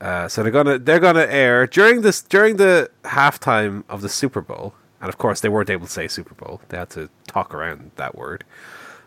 Uh, 0.00 0.28
so 0.28 0.42
they're 0.42 0.52
gonna 0.52 0.78
they're 0.78 1.00
gonna 1.00 1.26
air 1.28 1.66
during 1.66 2.02
this 2.02 2.22
during 2.22 2.56
the 2.56 2.90
halftime 3.04 3.84
of 3.88 4.00
the 4.02 4.08
Super 4.08 4.40
Bowl. 4.40 4.74
and 5.00 5.08
of 5.08 5.18
course 5.18 5.40
they 5.40 5.48
weren't 5.48 5.70
able 5.70 5.86
to 5.86 5.92
say 5.92 6.08
Super 6.08 6.34
Bowl. 6.34 6.60
They 6.68 6.78
had 6.78 6.90
to 6.90 7.10
talk 7.26 7.54
around 7.54 7.90
that 7.96 8.14
word. 8.14 8.44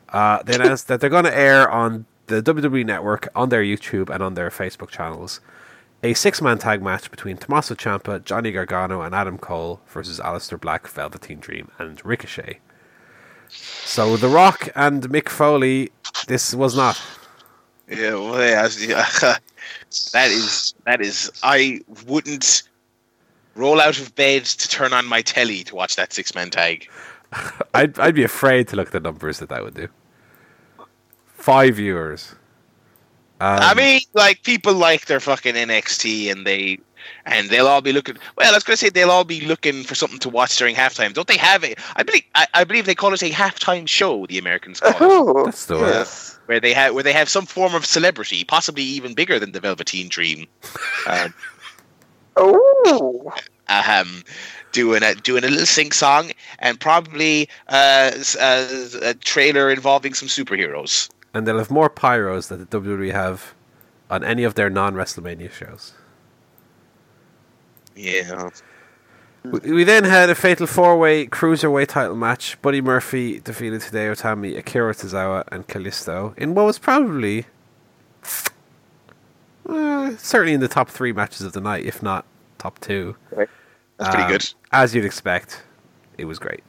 Uh, 0.10 0.44
they 0.44 0.56
announced 0.56 0.88
that 0.88 1.00
they're 1.02 1.10
to 1.10 1.36
air 1.36 1.70
on 1.70 2.06
the 2.28 2.42
WWE 2.42 2.86
Network, 2.86 3.28
on 3.36 3.50
their 3.50 3.64
YouTube, 3.64 4.10
and 4.10 4.22
on 4.22 4.36
their 4.36 4.50
Facebook 4.50 4.90
channels 4.90 5.42
a 6.04 6.14
six-man 6.14 6.58
tag 6.58 6.84
match 6.84 7.10
between 7.10 7.38
Tommaso 7.38 7.76
Ciampa, 7.76 8.24
Johnny 8.24 8.52
Gargano, 8.52 9.02
and 9.02 9.16
Adam 9.16 9.38
Cole 9.38 9.80
versus 9.88 10.20
Aleister 10.20 10.60
Black, 10.60 10.86
Velveteen 10.86 11.40
Dream, 11.40 11.72
and 11.80 12.06
Ricochet. 12.06 12.60
So 13.54 14.18
The 14.18 14.28
Rock 14.28 14.70
and 14.76 15.04
Mick 15.04 15.30
Foley, 15.30 15.92
this 16.28 16.54
was 16.54 16.76
not. 16.76 17.00
Yeah, 17.88 18.16
well, 18.16 18.40
yeah, 18.42 18.68
that 20.14 20.32
is 20.32 20.74
that 20.86 21.02
is. 21.02 21.32
I 21.44 21.82
wouldn't 22.08 22.64
roll 23.56 23.80
out 23.80 24.00
of 24.00 24.16
bed 24.16 24.46
to 24.46 24.68
turn 24.68 24.94
on 24.94 25.06
my 25.06 25.22
telly 25.22 25.64
to 25.66 25.76
watch 25.76 25.96
that 25.98 26.14
six 26.14 26.34
man 26.34 26.50
tag. 26.50 26.90
I'd 27.74 28.00
I'd 28.00 28.16
be 28.16 28.24
afraid 28.24 28.68
to 28.70 28.76
look 28.76 28.88
at 28.88 28.94
the 28.94 29.00
numbers 29.00 29.40
that 29.40 29.50
that 29.50 29.64
would 29.64 29.76
do. 29.76 29.88
Five 31.26 31.76
viewers. 31.76 32.36
Um, 33.42 33.60
I 33.62 33.74
mean, 33.74 34.02
like 34.14 34.44
people 34.44 34.74
like 34.74 35.06
their 35.08 35.20
fucking 35.20 35.56
NXT, 35.56 36.32
and 36.32 36.46
they 36.48 36.80
and 37.26 37.50
they'll 37.50 37.68
all 37.68 37.82
be 37.82 37.92
looking. 37.92 38.16
Well, 38.38 38.50
I 38.50 38.56
was 38.56 38.64
going 38.64 38.76
to 38.76 38.78
say 38.78 38.90
they'll 38.90 39.12
all 39.12 39.26
be 39.26 39.42
looking 39.42 39.84
for 39.84 39.96
something 39.96 40.20
to 40.20 40.30
watch 40.30 40.56
during 40.58 40.76
halftime. 40.76 41.14
Don't 41.14 41.28
they 41.28 41.38
have 41.38 41.64
it? 41.64 41.78
I 41.96 42.04
believe 42.04 42.24
I, 42.36 42.48
I 42.54 42.64
believe 42.64 42.86
they 42.86 42.96
call 42.96 43.14
it 43.14 43.22
a 43.22 43.30
halftime 43.32 43.88
show. 43.88 44.26
The 44.28 44.38
Americans 44.38 44.80
call 44.80 44.92
it, 44.92 44.98
Oh, 45.02 45.46
That's 45.46 45.66
the 45.66 45.78
yes. 45.80 46.40
where 46.46 46.60
they 46.62 46.74
have 46.74 46.94
where 46.94 47.04
they 47.04 47.12
have 47.14 47.28
some 47.28 47.46
form 47.46 47.76
of 47.76 47.86
celebrity, 47.86 48.44
possibly 48.46 48.84
even 48.84 49.14
bigger 49.14 49.40
than 49.40 49.52
the 49.52 49.60
Velveteen 49.60 50.08
Dream. 50.10 50.48
Um, 51.08 51.34
Oh, 52.36 53.32
um, 53.68 54.24
doing 54.72 55.04
a 55.04 55.14
doing 55.16 55.44
a 55.44 55.48
little 55.48 55.66
sing 55.66 55.92
song 55.92 56.32
and 56.60 56.80
probably 56.80 57.48
uh, 57.68 58.12
s- 58.14 58.36
uh, 58.36 58.90
a 59.04 59.14
trailer 59.14 59.70
involving 59.70 60.14
some 60.14 60.28
superheroes. 60.28 61.10
And 61.34 61.48
they'll 61.48 61.58
have 61.58 61.72
more 61.72 61.90
pyros 61.90 62.48
that 62.50 62.70
the 62.70 62.80
WWE 62.80 63.12
have 63.12 63.54
on 64.10 64.24
any 64.24 64.44
of 64.44 64.56
their 64.56 64.70
non 64.70 64.94
WrestleMania 64.96 65.52
shows. 65.52 65.94
Yeah, 67.96 68.50
We, 69.44 69.84
then 69.84 70.04
had 70.06 70.30
a 70.30 70.36
fatal 70.36 70.68
four 70.68 70.98
way 70.98 71.28
cruiserweight 71.28 71.88
title 71.88 72.16
match. 72.16 72.60
Buddy 72.62 72.82
Murphy 72.82 73.40
defeated 73.40 73.82
Hideo 73.82 74.14
Itami, 74.14 74.58
Akira 74.58 74.94
Tozawa, 74.94 75.44
and 75.52 75.68
Kalisto 75.68 76.36
in 76.38 76.56
what 76.56 76.66
was 76.66 76.80
probably 76.80 77.46
uh, 79.68 80.16
certainly 80.18 80.54
in 80.54 80.60
the 80.60 80.68
top 80.68 80.90
three 80.90 81.12
matches 81.14 81.42
of 81.42 81.54
the 81.54 81.62
night, 81.62 81.86
if 81.86 82.02
not 82.04 82.26
top 82.58 82.80
two. 82.80 83.16
that's 83.98 84.10
pretty 84.10 84.24
Um, 84.24 84.32
good. 84.32 84.54
As 84.72 84.96
you'd 84.96 85.06
expect, 85.06 85.64
it 86.18 86.26
was 86.26 86.40
great. 86.40 86.64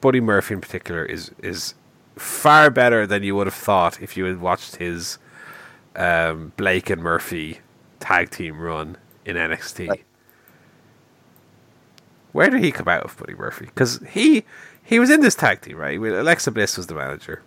Buddy 0.00 0.20
Murphy 0.20 0.54
in 0.54 0.60
particular 0.60 1.04
is 1.04 1.30
is 1.42 1.74
far 2.16 2.70
better 2.70 3.06
than 3.06 3.22
you 3.22 3.34
would 3.36 3.46
have 3.46 3.54
thought 3.54 4.00
if 4.02 4.16
you 4.16 4.24
had 4.24 4.40
watched 4.40 4.76
his 4.76 5.18
um, 5.94 6.52
Blake 6.56 6.90
and 6.90 7.02
Murphy 7.02 7.60
tag 8.00 8.30
team 8.30 8.60
run 8.60 8.96
in 9.24 9.36
NXT. 9.36 10.02
Where 12.32 12.50
did 12.50 12.62
he 12.62 12.70
come 12.70 12.88
out 12.88 13.02
of, 13.02 13.16
Buddy 13.16 13.34
Murphy? 13.34 13.66
Because 13.66 14.00
he 14.10 14.44
he 14.82 14.98
was 14.98 15.10
in 15.10 15.20
this 15.20 15.34
tag 15.34 15.62
team, 15.62 15.76
right? 15.78 15.98
Alexa 15.98 16.50
Bliss 16.50 16.76
was 16.76 16.86
the 16.86 16.94
manager, 16.94 17.42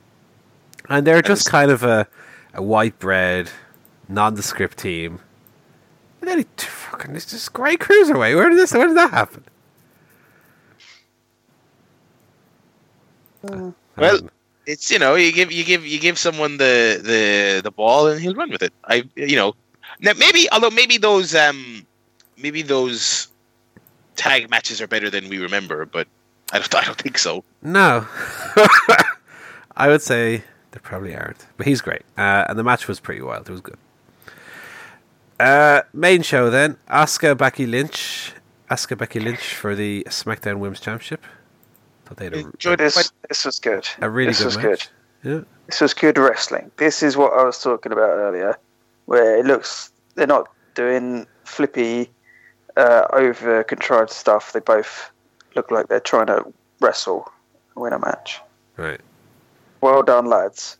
and 0.90 1.06
they're 1.06 1.22
just 1.22 1.50
kind 1.50 1.72
of 1.72 1.84
a 1.84 2.08
a 2.54 2.62
white 2.64 2.98
bread, 3.00 3.50
nondescript 4.08 4.78
team. 4.78 5.20
And 6.22 6.30
then 6.30 6.38
he 6.40 6.46
fucking 6.58 7.16
it's 7.16 7.28
just 7.28 7.54
great 7.54 7.80
cruiserweight. 7.80 8.36
Where 8.36 8.50
did 8.50 8.58
this? 8.58 8.74
Where 8.74 8.88
did 8.88 8.98
that 8.98 9.12
happen? 9.12 9.44
Well, 13.98 14.20
Um, 14.22 14.30
it's 14.66 14.92
you 14.92 15.00
know 15.00 15.16
you 15.16 15.32
give 15.32 15.52
you 15.52 15.64
give 15.64 15.86
you 15.86 16.00
give 16.00 16.18
someone 16.18 16.58
the 16.58 17.00
the 17.04 17.62
the 17.64 17.72
ball 17.72 18.08
and 18.08 18.22
he'll 18.22 18.36
run 18.36 18.52
with 18.52 18.62
it. 18.62 18.74
I 18.86 19.04
you 19.16 19.36
know 19.36 19.56
now 20.00 20.14
maybe 20.18 20.48
although 20.52 20.70
maybe 20.70 20.98
those 20.98 21.34
um 21.36 21.86
maybe 22.38 22.62
those 22.62 23.28
tag 24.16 24.50
matches 24.50 24.82
are 24.82 24.88
better 24.88 25.10
than 25.10 25.30
we 25.30 25.38
remember, 25.40 25.86
but 25.86 26.08
I 26.52 26.60
don't 26.60 26.76
I 26.82 26.86
don't 26.86 26.98
think 26.98 27.18
so. 27.18 27.44
no, 27.62 28.08
I 29.76 29.88
would 29.88 30.02
say 30.02 30.44
they 30.72 30.80
probably 30.80 31.16
aren't. 31.16 31.46
But 31.58 31.68
he's 31.68 31.82
great, 31.82 32.04
uh, 32.18 32.46
and 32.48 32.58
the 32.58 32.64
match 32.64 32.88
was 32.88 33.00
pretty 33.00 33.22
wild. 33.22 33.50
It 33.50 33.52
was 33.52 33.62
good. 33.62 33.78
Uh, 35.40 35.82
main 35.94 36.22
show 36.22 36.50
then: 36.50 36.78
Asuka 36.90 37.38
Becky 37.38 37.66
Lynch. 37.66 38.34
Asuka 38.70 38.98
Becky 38.98 39.20
Lynch 39.20 39.56
for 39.56 39.74
the 39.74 40.06
SmackDown 40.10 40.60
Women's 40.60 40.80
Championship. 40.80 41.24
Thought 42.10 42.18
they 42.18 42.26
had 42.26 42.34
a, 42.34 42.40
Enjoyed 42.40 42.80
this 42.80 42.94
quite- 42.96 43.12
this 43.30 43.46
was 43.46 43.60
good. 43.60 43.88
a 44.02 44.10
really 44.10 44.32
this 44.32 44.40
good 44.40 44.46
was 44.46 44.58
match. 44.58 44.64
good. 44.64 44.88
Yeah. 45.32 45.42
This 45.68 45.80
was 45.82 45.94
good 45.94 46.18
wrestling. 46.18 46.72
This 46.78 47.04
is 47.04 47.16
what 47.16 47.34
I 47.34 47.44
was 47.44 47.62
talking 47.62 47.92
about 47.92 48.10
earlier, 48.10 48.58
where 49.06 49.38
it 49.38 49.46
looks 49.46 49.92
they're 50.16 50.26
not 50.28 50.50
doing 50.74 51.28
flippy, 51.44 52.10
uh, 52.78 53.06
over 53.14 53.64
contrived 53.64 54.10
stuff. 54.10 54.54
They 54.54 54.60
both 54.60 55.12
look 55.56 55.70
like 55.72 55.88
they're 55.88 56.00
trying 56.00 56.28
to 56.28 56.52
wrestle, 56.80 57.32
and 57.76 57.84
win 57.84 57.94
a 57.94 58.00
match. 58.00 58.40
Right. 58.78 59.02
Well 59.82 60.02
done, 60.04 60.26
lads. 60.26 60.78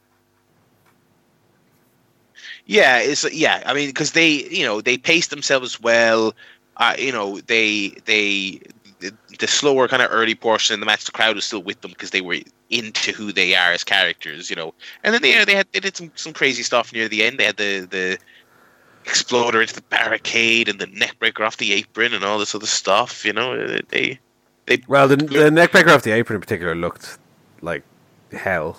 Yeah, 2.66 2.98
it's 3.00 3.32
yeah. 3.34 3.64
I 3.66 3.74
mean, 3.74 3.90
because 3.90 4.14
they 4.14 4.30
you 4.50 4.66
know 4.66 4.82
they 4.82 4.98
pace 4.98 5.28
themselves 5.28 5.80
well. 5.80 6.34
Uh, 6.78 6.96
you 6.98 7.12
know 7.12 7.40
they 7.42 7.90
they 8.06 8.62
the, 9.00 9.14
the 9.40 9.48
slower 9.48 9.88
kind 9.88 10.02
of 10.02 10.10
early 10.12 10.36
portion 10.36 10.74
in 10.74 10.80
the 10.80 10.86
match, 10.86 11.06
the 11.06 11.12
crowd 11.12 11.36
was 11.36 11.46
still 11.46 11.64
with 11.64 11.82
them 11.82 11.92
because 11.92 12.12
they 12.12 12.22
were 12.22 12.38
into 12.70 13.12
who 13.12 13.32
they 13.32 13.56
are 13.56 13.72
as 13.72 13.84
characters, 13.84 14.50
you 14.50 14.56
know. 14.56 14.74
And 15.04 15.14
then 15.14 15.22
they 15.22 15.32
you 15.32 15.40
know, 15.40 15.46
they 15.46 15.56
had 15.56 15.68
they 15.72 15.80
did 15.80 15.96
some, 15.96 16.12
some 16.16 16.34
crazy 16.34 16.64
stuff 16.64 16.94
near 16.94 17.08
the 17.08 17.24
end. 17.24 17.40
They 17.40 17.46
had 17.46 17.58
the 17.58 17.80
the 17.82 18.18
exploder 19.06 19.62
into 19.62 19.74
the 19.74 19.82
barricade 19.84 20.70
and 20.70 20.80
the 20.80 20.88
neckbreaker 20.88 21.46
off 21.46 21.58
the 21.58 21.74
apron 21.74 22.14
and 22.14 22.24
all 22.24 22.38
this 22.38 22.54
other 22.54 22.68
stuff. 22.68 23.26
You 23.26 23.34
know, 23.34 23.78
they 23.90 24.20
they 24.68 24.84
Well, 24.88 25.08
the, 25.08 25.18
the 25.18 25.50
neckbreaker 25.50 25.94
off 25.94 26.04
the 26.04 26.12
apron 26.12 26.36
in 26.36 26.42
particular 26.42 26.76
looked 26.76 27.18
like 27.62 27.84
hell. 28.32 28.78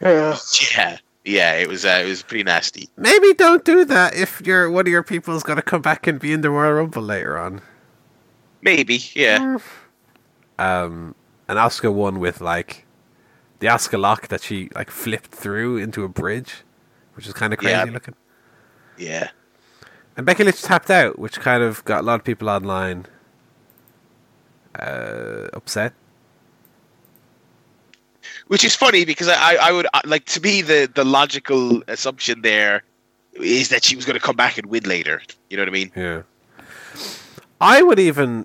Yeah. 0.00 0.36
yeah 0.76 0.98
yeah 1.24 1.54
it 1.54 1.68
was 1.68 1.84
uh, 1.84 2.02
it 2.04 2.08
was 2.08 2.22
pretty 2.22 2.44
nasty. 2.44 2.88
Maybe 2.96 3.34
don't 3.34 3.64
do 3.64 3.84
that 3.86 4.14
if 4.14 4.40
your 4.42 4.70
one 4.70 4.86
of 4.86 4.90
your 4.90 5.02
people's 5.02 5.42
going 5.42 5.56
to 5.56 5.62
come 5.62 5.82
back 5.82 6.06
and 6.06 6.20
be 6.20 6.32
in 6.32 6.40
the 6.40 6.50
Royal 6.50 6.74
Rumble 6.74 7.02
later 7.02 7.38
on. 7.38 7.62
Maybe 8.66 9.00
yeah. 9.14 9.58
Um, 10.58 11.14
and 11.46 11.56
Asuka 11.56 11.92
won 11.92 12.18
with 12.18 12.40
like 12.40 12.84
the 13.60 13.68
Asuka 13.68 13.96
lock 13.98 14.26
that 14.26 14.42
she 14.42 14.70
like 14.74 14.90
flipped 14.90 15.30
through 15.30 15.76
into 15.76 16.02
a 16.02 16.08
bridge, 16.08 16.64
which 17.14 17.28
is 17.28 17.32
kind 17.32 17.52
of 17.52 17.60
crazy 17.60 17.76
Yeah. 17.76 17.84
looking. 17.84 18.14
Yeah. 18.98 19.28
And 20.16 20.26
Becky 20.26 20.42
Lynch 20.42 20.62
tapped 20.62 20.90
out, 20.90 21.16
which 21.16 21.38
kind 21.38 21.62
of 21.62 21.84
got 21.84 22.00
a 22.00 22.02
lot 22.02 22.16
of 22.16 22.24
people 22.24 22.48
online 22.50 23.06
uh, 24.80 25.46
upset. 25.52 25.92
Which 28.48 28.64
is 28.64 28.74
funny 28.74 29.04
because 29.04 29.28
I, 29.28 29.56
I 29.60 29.70
would 29.72 29.86
uh, 29.94 30.00
like 30.04 30.24
to 30.26 30.40
be 30.40 30.62
the, 30.62 30.90
the 30.92 31.04
logical 31.04 31.82
assumption 31.86 32.42
there 32.42 32.82
is 33.34 33.68
that 33.68 33.84
she 33.84 33.94
was 33.94 34.04
going 34.04 34.18
to 34.18 34.24
come 34.24 34.36
back 34.36 34.58
and 34.58 34.66
win 34.66 34.82
later. 34.84 35.22
You 35.50 35.56
know 35.56 35.62
what 35.62 35.68
I 35.68 35.72
mean? 35.72 35.92
Yeah. 35.94 36.22
I 37.60 37.82
would 37.82 37.98
even 37.98 38.44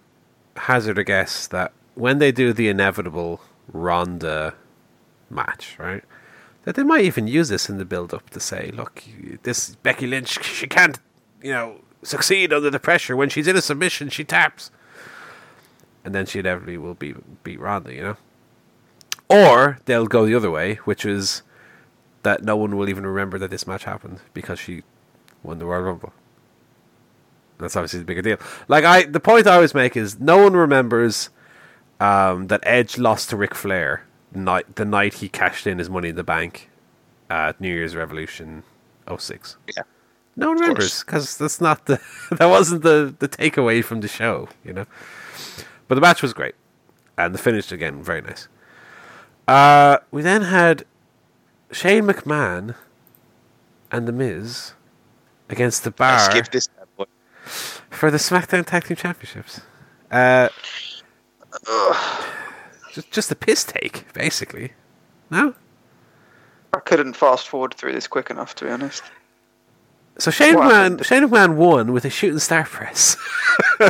hazard 0.62 0.98
a 0.98 1.04
guess 1.04 1.48
that 1.48 1.72
when 1.96 2.20
they 2.20 2.32
do 2.32 2.54
the 2.54 2.70
inevitable 2.70 3.42
Ronda 3.72 4.54
match, 5.30 5.76
right? 5.80 6.04
That 6.64 6.76
they 6.76 6.84
might 6.84 7.04
even 7.04 7.28
use 7.28 7.50
this 7.50 7.70
in 7.70 7.78
the 7.78 7.86
build 7.86 8.14
up 8.14 8.30
to 8.32 8.40
say, 8.40 8.72
look, 8.74 9.04
this 9.44 9.76
Becky 9.78 10.06
Lynch, 10.06 10.44
she 10.44 10.68
can't, 10.68 11.00
you 11.42 11.52
know, 11.52 11.82
succeed 12.04 12.54
under 12.54 12.70
the 12.70 12.80
pressure. 12.80 13.16
When 13.16 13.30
she's 13.30 13.48
in 13.48 13.56
a 13.56 13.62
submission, 13.62 14.10
she 14.10 14.24
taps. 14.24 14.70
And 16.04 16.14
then 16.14 16.26
she 16.26 16.40
inevitably 16.40 16.78
will 16.78 16.96
be, 16.96 17.16
beat 17.44 17.60
Ronda, 17.60 17.94
you 17.94 18.02
know? 18.02 18.18
Or 19.30 19.80
they'll 19.86 20.08
go 20.08 20.26
the 20.26 20.36
other 20.36 20.52
way, 20.52 20.76
which 20.86 21.06
is 21.06 21.42
that 22.24 22.44
no 22.44 22.56
one 22.56 22.78
will 22.78 22.90
even 22.90 23.06
remember 23.06 23.40
that 23.40 23.50
this 23.50 23.66
match 23.66 23.86
happened 23.86 24.20
because 24.34 24.60
she 24.60 24.84
won 25.42 25.58
the 25.58 25.66
Royal 25.66 25.84
Rumble. 25.84 26.14
That's 27.62 27.76
obviously 27.76 28.00
the 28.00 28.06
bigger 28.06 28.22
deal. 28.22 28.38
Like 28.68 28.84
I, 28.84 29.04
the 29.04 29.20
point 29.20 29.48
I 29.48 29.56
always 29.56 29.74
make 29.74 29.96
is 29.96 30.20
no 30.20 30.38
one 30.44 30.54
remembers 30.54 31.30
um, 32.00 32.48
that 32.48 32.62
Edge 32.64 32.98
lost 32.98 33.30
to 33.30 33.38
Ric 33.38 33.56
Flair 33.56 34.06
night 34.34 34.76
the 34.76 34.86
night 34.86 35.16
he 35.16 35.30
cashed 35.30 35.68
in 35.68 35.78
his 35.78 35.90
Money 35.90 36.10
in 36.10 36.16
the 36.16 36.24
Bank 36.24 36.70
at 37.30 37.60
New 37.62 37.70
Year's 37.70 37.96
Revolution 37.96 38.64
06. 39.16 39.58
Yeah. 39.76 39.84
No 40.36 40.50
one 40.50 40.60
remembers 40.60 41.04
because 41.04 41.38
that's 41.38 41.60
not 41.60 41.86
the 41.86 42.00
that 42.32 42.48
wasn't 42.48 42.84
the 42.84 43.14
the 43.20 43.28
takeaway 43.28 43.84
from 43.84 44.02
the 44.02 44.08
show, 44.08 44.50
you 44.64 44.74
know. 44.74 44.86
But 45.88 45.96
the 45.96 46.02
match 46.02 46.22
was 46.22 46.34
great, 46.34 46.56
and 47.18 47.34
the 47.34 47.38
finish 47.38 47.72
again 47.72 48.02
very 48.02 48.22
nice. 48.22 48.48
Uh, 49.48 49.98
we 50.10 50.22
then 50.22 50.44
had 50.44 50.86
Shane 51.72 52.06
McMahon 52.06 52.76
and 53.92 54.08
The 54.08 54.14
Miz 54.14 54.74
against 55.50 55.84
the 55.84 55.90
I 55.90 55.92
Bar 55.92 56.20
skipped 56.20 56.54
this. 56.54 56.70
For 57.46 58.10
the 58.12 58.18
SmackDown 58.18 58.66
Tag 58.66 58.84
Team 58.86 58.98
Championships. 58.98 59.62
Uh, 60.10 60.50
Just, 62.94 63.12
just 63.12 63.32
a 63.32 63.36
piss 63.36 63.64
take, 63.64 64.12
basically. 64.14 64.74
No. 65.30 65.54
I 66.74 66.80
couldn't 66.80 67.14
fast 67.14 67.48
forward 67.48 67.74
through 67.74 67.94
this 67.94 68.08
quick 68.08 68.30
enough, 68.30 68.56
to 68.56 68.66
be 68.66 68.72
honest. 68.72 69.04
So 70.18 70.30
Shane 70.32 70.56
What 70.56 70.66
McMahon, 70.72 70.82
happened? 70.92 71.06
Shane 71.06 71.24
McMahon 71.24 71.56
won 71.56 71.94
with 71.94 72.04
a 72.06 72.10
shooting 72.10 72.40
star 72.40 72.66
press. 72.66 73.18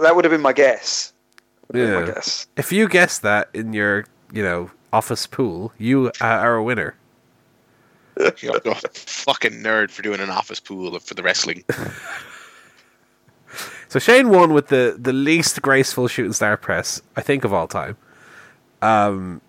That 0.00 0.12
would 0.14 0.24
have 0.24 0.30
been 0.30 0.40
my 0.42 0.52
guess. 0.52 1.12
Yeah. 1.74 2.00
My 2.00 2.06
guess. 2.06 2.46
if 2.56 2.72
you 2.72 2.88
guessed 2.88 3.22
that 3.22 3.48
in 3.52 3.72
your, 3.72 4.04
you 4.32 4.42
know, 4.42 4.70
office 4.92 5.26
pool, 5.26 5.72
you 5.78 6.08
uh, 6.20 6.24
are 6.24 6.56
a 6.56 6.62
winner. 6.62 6.94
You're 8.38 8.56
a 8.56 8.74
fucking 8.94 9.52
nerd 9.52 9.90
for 9.90 10.02
doing 10.02 10.20
an 10.20 10.30
office 10.30 10.60
pool 10.60 10.98
for 10.98 11.14
the 11.14 11.22
wrestling. 11.22 11.64
So 13.88 13.98
Shane 13.98 14.30
won 14.30 14.52
with 14.52 14.68
the, 14.68 14.96
the 14.98 15.12
least 15.12 15.62
graceful 15.62 16.08
shooting 16.08 16.32
star 16.32 16.56
press, 16.56 17.00
I 17.16 17.20
think, 17.20 17.44
of 17.44 17.52
all 17.52 17.68
time. 17.68 17.96
Um, 18.82 19.40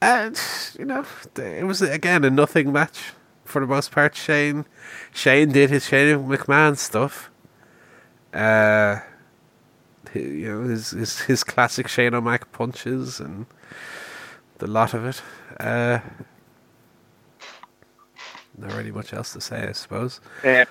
and 0.00 0.40
you 0.78 0.84
know, 0.84 1.04
it 1.36 1.64
was 1.64 1.82
again 1.82 2.24
a 2.24 2.30
nothing 2.30 2.72
match 2.72 3.12
for 3.44 3.60
the 3.60 3.66
most 3.66 3.90
part. 3.90 4.16
Shane, 4.16 4.64
Shane 5.12 5.52
did 5.52 5.70
his 5.70 5.86
Shane 5.86 6.26
McMahon 6.26 6.76
stuff. 6.76 7.30
Uh, 8.32 9.00
you 10.14 10.48
know 10.48 10.62
his 10.62 10.90
his, 10.90 11.20
his 11.20 11.44
classic 11.44 11.88
Shane 11.88 12.14
O'Mac 12.14 12.52
punches 12.52 13.20
and 13.20 13.46
the 14.58 14.66
lot 14.66 14.94
of 14.94 15.04
it. 15.04 15.22
Uh, 15.60 16.00
not 18.58 18.72
really 18.74 18.92
much 18.92 19.12
else 19.12 19.32
to 19.32 19.40
say, 19.40 19.66
I 19.68 19.72
suppose. 19.72 20.20
Yeah, 20.44 20.64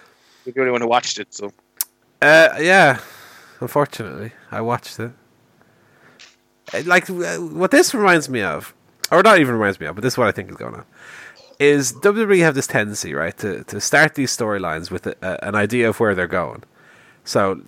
you're 0.45 0.53
the 0.53 0.59
only 0.61 0.71
one 0.71 0.81
who 0.81 0.87
watched 0.87 1.19
it, 1.19 1.33
so 1.33 1.51
Uh, 2.21 2.49
yeah. 2.59 2.99
Unfortunately, 3.59 4.31
I 4.51 4.61
watched 4.61 4.99
it. 4.99 5.11
Uh, 6.73 6.81
Like 6.85 7.09
uh, 7.09 7.37
what 7.37 7.71
this 7.71 7.93
reminds 7.93 8.27
me 8.29 8.41
of, 8.41 8.73
or 9.11 9.21
not 9.23 9.39
even 9.39 9.53
reminds 9.55 9.79
me 9.79 9.85
of, 9.87 9.95
but 9.95 10.01
this 10.03 10.13
is 10.13 10.17
what 10.17 10.27
I 10.27 10.31
think 10.31 10.49
is 10.49 10.55
going 10.57 10.75
on. 10.75 10.85
Is 11.59 11.93
WWE 11.93 12.41
have 12.41 12.55
this 12.55 12.65
tendency, 12.67 13.13
right, 13.13 13.37
to 13.37 13.63
to 13.65 13.79
start 13.79 14.15
these 14.15 14.35
storylines 14.35 14.89
with 14.89 15.05
a, 15.05 15.15
a, 15.21 15.47
an 15.49 15.55
idea 15.55 15.87
of 15.89 15.99
where 15.99 16.15
they're 16.15 16.27
going. 16.41 16.63
So 17.23 17.61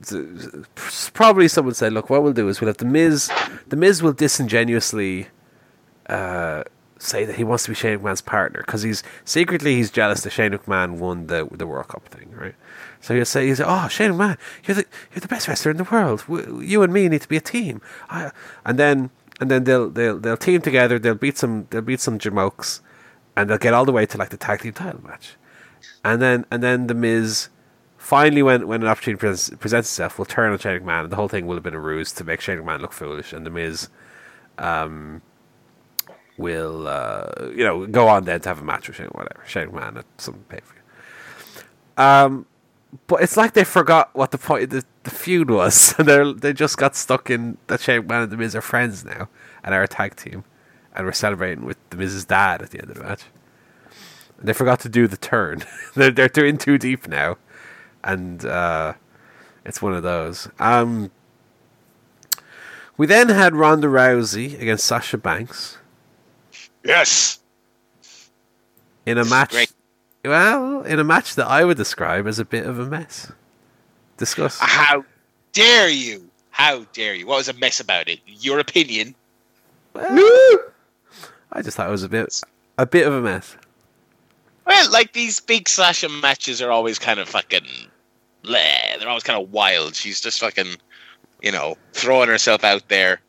probably 1.13 1.47
someone 1.47 1.75
said, 1.75 1.93
"Look, 1.93 2.09
what 2.09 2.23
we'll 2.23 2.33
do 2.33 2.47
is 2.49 2.59
we'll 2.59 2.69
have 2.69 2.77
the 2.77 2.85
Miz. 2.85 3.29
The 3.67 3.75
Miz 3.75 4.01
will 4.01 4.13
disingenuously 4.13 5.27
uh, 6.09 6.63
say 7.03 7.25
that 7.25 7.35
he 7.35 7.43
wants 7.43 7.65
to 7.65 7.71
be 7.71 7.75
Shane 7.75 7.99
McMahon's 7.99 8.21
partner 8.21 8.61
because 8.65 8.83
he's 8.83 9.03
secretly 9.25 9.75
he's 9.75 9.91
jealous 9.91 10.21
that 10.21 10.31
Shane 10.31 10.51
McMahon 10.51 10.97
won 10.97 11.27
the 11.27 11.47
the 11.51 11.67
World 11.67 11.89
Cup 11.89 12.07
thing, 12.07 12.31
right? 12.31 12.55
So 13.01 13.13
he'll 13.13 13.25
say, 13.25 13.47
he's, 13.47 13.59
"Oh, 13.59 13.87
Shane 13.89 14.11
McMahon, 14.11 14.37
you're 14.65 14.75
the 14.75 14.85
you're 15.13 15.21
the 15.21 15.27
best 15.27 15.47
wrestler 15.47 15.71
in 15.71 15.77
the 15.77 15.83
world. 15.83 16.23
You 16.63 16.83
and 16.83 16.93
me 16.93 17.09
need 17.09 17.21
to 17.21 17.27
be 17.27 17.37
a 17.37 17.41
team." 17.41 17.81
I, 18.09 18.31
and 18.65 18.79
then 18.79 19.09
and 19.39 19.51
then 19.51 19.65
they'll 19.65 19.89
they'll 19.89 20.19
they'll 20.19 20.37
team 20.37 20.61
together. 20.61 20.97
They'll 20.97 21.15
beat 21.15 21.37
some 21.37 21.67
they'll 21.69 21.81
beat 21.81 21.99
some 21.99 22.17
jamokes, 22.17 22.79
and 23.35 23.49
they'll 23.49 23.57
get 23.57 23.73
all 23.73 23.85
the 23.85 23.91
way 23.91 24.05
to 24.05 24.17
like 24.17 24.29
the 24.29 24.37
tag 24.37 24.61
team 24.61 24.73
title 24.73 25.03
match, 25.03 25.35
and 26.03 26.21
then 26.21 26.45
and 26.49 26.63
then 26.63 26.87
the 26.87 26.95
Miz. 26.95 27.49
Finally, 27.97 28.43
when, 28.43 28.67
when 28.67 28.81
an 28.81 28.87
opportunity 28.89 29.17
presents, 29.17 29.57
presents 29.61 29.87
itself, 29.87 30.19
will 30.19 30.25
turn 30.25 30.51
on 30.51 30.59
Shane 30.59 30.81
McMahon, 30.81 31.03
and 31.03 31.09
the 31.09 31.15
whole 31.15 31.29
thing 31.29 31.47
will 31.47 31.55
have 31.55 31.63
been 31.63 31.73
a 31.73 31.79
ruse 31.79 32.11
to 32.11 32.25
make 32.25 32.41
Shane 32.41 32.57
McMahon 32.57 32.81
look 32.81 32.91
foolish, 32.91 33.31
and 33.31 33.45
the 33.45 33.49
Miz 33.49 33.87
um, 34.57 35.21
will 36.37 36.87
uh, 36.87 37.49
you 37.55 37.63
know 37.63 37.85
go 37.85 38.07
on 38.07 38.25
then 38.25 38.41
to 38.41 38.49
have 38.49 38.59
a 38.59 38.63
match 38.63 38.87
with 38.87 38.97
Shane, 38.97 39.07
whatever 39.07 39.43
Shane 39.45 39.69
McMahon 39.69 39.97
at 39.97 40.05
some 40.17 40.45
pay 40.49 40.59
per 40.59 40.73
view. 40.73 42.03
Um, 42.03 42.45
but 43.07 43.21
it's 43.21 43.37
like 43.37 43.53
they 43.53 43.63
forgot 43.63 44.13
what 44.13 44.31
the 44.31 44.37
point 44.37 44.63
of 44.65 44.69
the, 44.69 44.85
the 45.03 45.11
feud 45.11 45.49
was, 45.49 45.95
and 45.97 46.07
they 46.07 46.33
they 46.33 46.53
just 46.53 46.77
got 46.77 46.95
stuck 46.95 47.29
in 47.29 47.57
that 47.67 47.81
Shane 47.81 48.03
McMahon 48.03 48.23
and 48.23 48.31
the 48.31 48.37
Miz 48.37 48.55
are 48.55 48.61
friends 48.61 49.05
now 49.05 49.29
and 49.63 49.73
are 49.73 49.83
a 49.83 49.87
tag 49.87 50.15
team, 50.15 50.43
and 50.95 51.05
we're 51.05 51.13
celebrating 51.13 51.65
with 51.65 51.77
the 51.89 51.97
Miz's 51.97 52.25
dad 52.25 52.61
at 52.61 52.71
the 52.71 52.79
end 52.79 52.89
of 52.89 52.97
the 52.97 53.03
match. 53.03 53.23
And 54.39 54.47
they 54.47 54.53
forgot 54.53 54.79
to 54.81 54.89
do 54.89 55.07
the 55.07 55.17
turn. 55.17 55.63
they're 55.95 56.11
they're 56.11 56.29
doing 56.29 56.57
too 56.57 56.77
deep 56.77 57.07
now, 57.07 57.37
and 58.03 58.45
uh, 58.45 58.93
it's 59.65 59.81
one 59.81 59.93
of 59.93 60.03
those. 60.03 60.49
Um, 60.59 61.11
we 62.95 63.07
then 63.07 63.29
had 63.29 63.55
Ronda 63.55 63.87
Rousey 63.87 64.59
against 64.61 64.85
Sasha 64.85 65.17
Banks 65.17 65.77
yes, 66.83 67.39
in 69.05 69.17
a 69.17 69.25
match. 69.25 69.51
great. 69.51 69.71
Well, 70.25 70.83
in 70.83 70.99
a 70.99 71.03
match 71.03 71.35
that 71.35 71.47
I 71.47 71.65
would 71.65 71.77
describe 71.77 72.27
as 72.27 72.39
a 72.39 72.45
bit 72.45 72.65
of 72.65 72.79
a 72.79 72.85
mess. 72.85 73.31
Discuss. 74.17 74.59
how 74.59 75.03
dare 75.51 75.89
you? 75.89 76.29
How 76.51 76.85
dare 76.93 77.13
you? 77.15 77.27
What 77.27 77.37
was 77.37 77.49
a 77.49 77.53
mess 77.53 77.79
about 77.79 78.07
it? 78.07 78.19
Your 78.25 78.59
opinion? 78.59 79.15
I 79.95 81.61
just 81.61 81.77
thought 81.77 81.87
it 81.87 81.91
was 81.91 82.03
a 82.03 82.09
bit, 82.09 82.41
a 82.77 82.85
bit 82.85 83.05
of 83.05 83.13
a 83.13 83.21
mess. 83.21 83.55
Well, 84.65 84.91
like 84.91 85.13
these 85.13 85.39
big 85.39 85.67
Sasha 85.67 86.07
matches 86.09 86.61
are 86.61 86.71
always 86.71 86.97
kind 86.99 87.19
of 87.19 87.27
fucking. 87.27 87.67
Bleh, 88.43 88.99
they're 88.99 89.09
always 89.09 89.23
kind 89.23 89.41
of 89.41 89.51
wild. 89.51 89.95
She's 89.95 90.19
just 90.21 90.39
fucking, 90.39 90.75
you 91.41 91.51
know, 91.51 91.77
throwing 91.93 92.29
herself 92.29 92.63
out 92.63 92.87
there, 92.89 93.21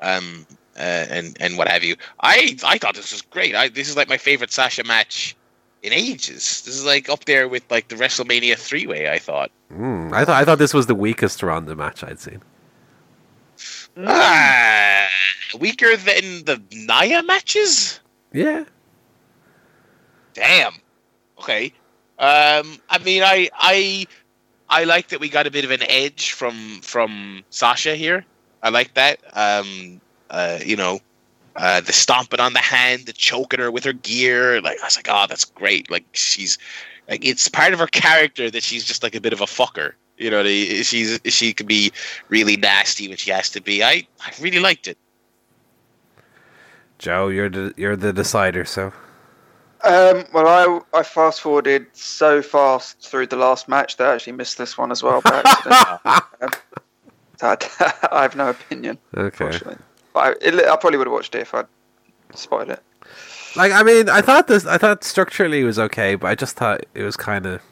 um, 0.00 0.46
uh, 0.76 1.06
and 1.10 1.36
and 1.40 1.58
what 1.58 1.68
have 1.68 1.84
you. 1.84 1.96
I 2.20 2.56
I 2.64 2.78
thought 2.78 2.94
this 2.94 3.12
was 3.12 3.22
great. 3.22 3.54
I 3.54 3.68
this 3.68 3.88
is 3.88 3.96
like 3.96 4.08
my 4.08 4.16
favorite 4.18 4.52
Sasha 4.52 4.84
match 4.84 5.36
in 5.82 5.92
ages. 5.92 6.62
This 6.62 6.74
is 6.74 6.84
like 6.84 7.08
up 7.08 7.24
there 7.26 7.48
with 7.48 7.64
like 7.70 7.88
the 7.88 7.96
WrestleMania 7.96 8.56
three 8.56 8.86
way. 8.86 9.10
I 9.10 9.18
thought. 9.18 9.50
Mm, 9.72 10.12
I 10.12 10.24
thought 10.24 10.40
I 10.40 10.44
thought 10.44 10.58
this 10.58 10.74
was 10.74 10.86
the 10.86 10.94
weakest 10.94 11.42
Ronda 11.42 11.74
match 11.74 12.02
I'd 12.04 12.20
seen. 12.20 12.42
Ah, 13.96 15.06
weaker 15.58 15.96
than 15.96 16.44
the 16.44 16.60
Nia 16.72 17.22
matches. 17.22 18.00
Yeah, 18.32 18.64
Damn. 20.34 20.74
Okay. 21.38 21.72
Um, 22.18 22.78
I 22.90 22.98
mean, 23.04 23.22
I 23.22 23.48
I 23.54 24.06
I 24.68 24.84
like 24.84 25.08
that 25.08 25.20
we 25.20 25.28
got 25.28 25.46
a 25.46 25.50
bit 25.50 25.64
of 25.64 25.70
an 25.70 25.82
edge 25.88 26.32
from 26.32 26.80
from 26.82 27.44
Sasha 27.50 27.96
here. 27.96 28.24
I 28.62 28.68
like 28.70 28.94
that. 28.94 29.20
Um, 29.32 30.00
uh, 30.34 30.58
you 30.64 30.76
know, 30.76 31.00
uh, 31.56 31.80
the 31.80 31.92
stomping 31.92 32.40
on 32.40 32.52
the 32.52 32.58
hand, 32.58 33.06
the 33.06 33.12
choking 33.12 33.60
her 33.60 33.70
with 33.70 33.84
her 33.84 33.92
gear. 33.92 34.60
Like 34.60 34.78
I 34.82 34.86
was 34.86 34.96
like, 34.96 35.08
oh, 35.08 35.26
that's 35.28 35.44
great. 35.44 35.90
Like 35.90 36.04
she's 36.12 36.58
like 37.08 37.24
it's 37.24 37.48
part 37.48 37.72
of 37.72 37.78
her 37.78 37.86
character 37.86 38.50
that 38.50 38.62
she's 38.62 38.84
just 38.84 39.02
like 39.02 39.14
a 39.14 39.20
bit 39.20 39.32
of 39.32 39.40
a 39.40 39.46
fucker. 39.46 39.92
You 40.18 40.30
know, 40.30 40.42
the- 40.42 40.82
she's 40.82 41.20
she 41.26 41.52
can 41.52 41.66
be 41.66 41.92
really 42.28 42.56
nasty 42.56 43.08
when 43.08 43.16
she 43.16 43.30
has 43.30 43.50
to 43.50 43.60
be. 43.60 43.82
I 43.84 44.06
I 44.20 44.32
really 44.40 44.60
liked 44.60 44.88
it. 44.88 44.98
Joe, 46.98 47.28
you're 47.28 47.48
the 47.50 47.72
you're 47.76 47.96
the 47.96 48.12
decider. 48.12 48.64
So 48.64 48.92
Um, 49.84 50.24
well, 50.32 50.48
I 50.94 50.98
I 50.98 51.02
fast 51.02 51.40
forwarded 51.42 51.86
so 51.92 52.42
fast 52.42 53.00
through 53.00 53.26
the 53.28 53.36
last 53.36 53.68
match 53.68 53.96
that 53.98 54.08
I 54.08 54.14
actually 54.14 54.32
missed 54.34 54.58
this 54.58 54.78
one 54.78 54.90
as 54.90 55.02
well 55.02 55.20
by 55.20 55.42
accident. 55.44 55.88
um, 56.42 56.50
I, 57.42 57.56
I 58.12 58.22
have 58.22 58.36
no 58.36 58.48
opinion, 58.50 58.98
okay. 59.16 59.50
I, 60.14 60.34
it, 60.40 60.54
I 60.54 60.76
probably 60.76 60.98
would 60.98 61.06
have 61.06 61.12
watched 61.12 61.34
it 61.34 61.42
if 61.42 61.54
I'd 61.54 61.66
spoiled 62.34 62.70
it. 62.70 62.82
Like 63.56 63.72
I 63.72 63.82
mean, 63.82 64.08
I 64.08 64.20
thought 64.20 64.48
this. 64.48 64.66
I 64.66 64.78
thought 64.78 65.04
structurally 65.04 65.60
it 65.60 65.64
was 65.64 65.78
okay, 65.78 66.14
but 66.16 66.28
I 66.28 66.34
just 66.34 66.56
thought 66.56 66.84
it 66.94 67.02
was 67.02 67.16
kind 67.16 67.46
of 67.46 67.62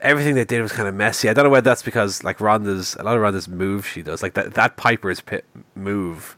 everything 0.00 0.34
they 0.34 0.44
did 0.44 0.62
was 0.62 0.72
kind 0.72 0.86
of 0.88 0.94
messy. 0.94 1.28
I 1.28 1.32
don't 1.32 1.44
know 1.44 1.50
whether 1.50 1.68
that's 1.68 1.82
because 1.82 2.22
like 2.22 2.40
Ronda's 2.40 2.94
a 2.96 3.02
lot 3.02 3.16
of 3.16 3.22
Ronda's 3.22 3.48
moves 3.48 3.86
she 3.86 4.02
does, 4.02 4.22
like 4.22 4.34
that 4.34 4.54
that 4.54 4.76
Piper's 4.76 5.20
pit 5.20 5.44
move. 5.74 6.36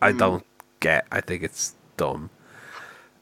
I 0.00 0.12
don't 0.12 0.46
get. 0.78 1.06
I 1.10 1.20
think 1.20 1.42
it's 1.42 1.74
dumb. 1.96 2.30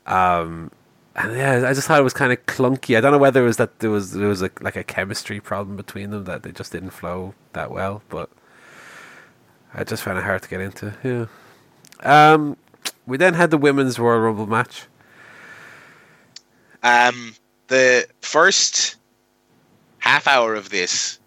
Um, 0.05 0.71
and 1.15 1.35
yeah, 1.35 1.67
I 1.67 1.73
just 1.73 1.89
thought 1.89 1.99
it 1.99 2.05
was 2.05 2.13
kind 2.13 2.33
of 2.33 2.45
clunky. 2.45 2.97
I 2.97 3.01
don't 3.01 3.13
know 3.13 3.19
whether 3.19 3.43
it 3.43 3.47
was 3.47 3.57
that 3.57 3.79
there 3.79 3.91
was 3.91 4.13
there 4.13 4.29
was 4.29 4.43
a, 4.43 4.51
like 4.61 4.77
a 4.77 4.85
chemistry 4.85 5.41
problem 5.41 5.77
between 5.77 6.11
them 6.11 6.25
that 6.25 6.43
they 6.43 6.53
just 6.53 6.73
didn't 6.73 6.91
flow 6.91 7.35
that 7.55 7.71
well, 7.71 8.03
but 8.11 8.29
I 9.77 9.85
just 9.85 10.03
found 10.03 10.19
it 10.19 10.25
hard 10.25 10.43
to 10.43 10.49
get 10.49 10.61
into. 10.61 10.93
Yeah. 11.05 11.27
Um, 12.33 12.57
we 13.07 13.17
then 13.19 13.35
had 13.35 13.51
the 13.51 13.59
women's 13.59 13.99
Royal 13.99 14.19
Rumble 14.21 14.47
match. 14.47 14.87
Um, 16.83 17.35
the 17.69 18.07
first 18.23 18.97
half 19.99 20.27
hour 20.27 20.55
of 20.55 20.71
this 20.71 21.19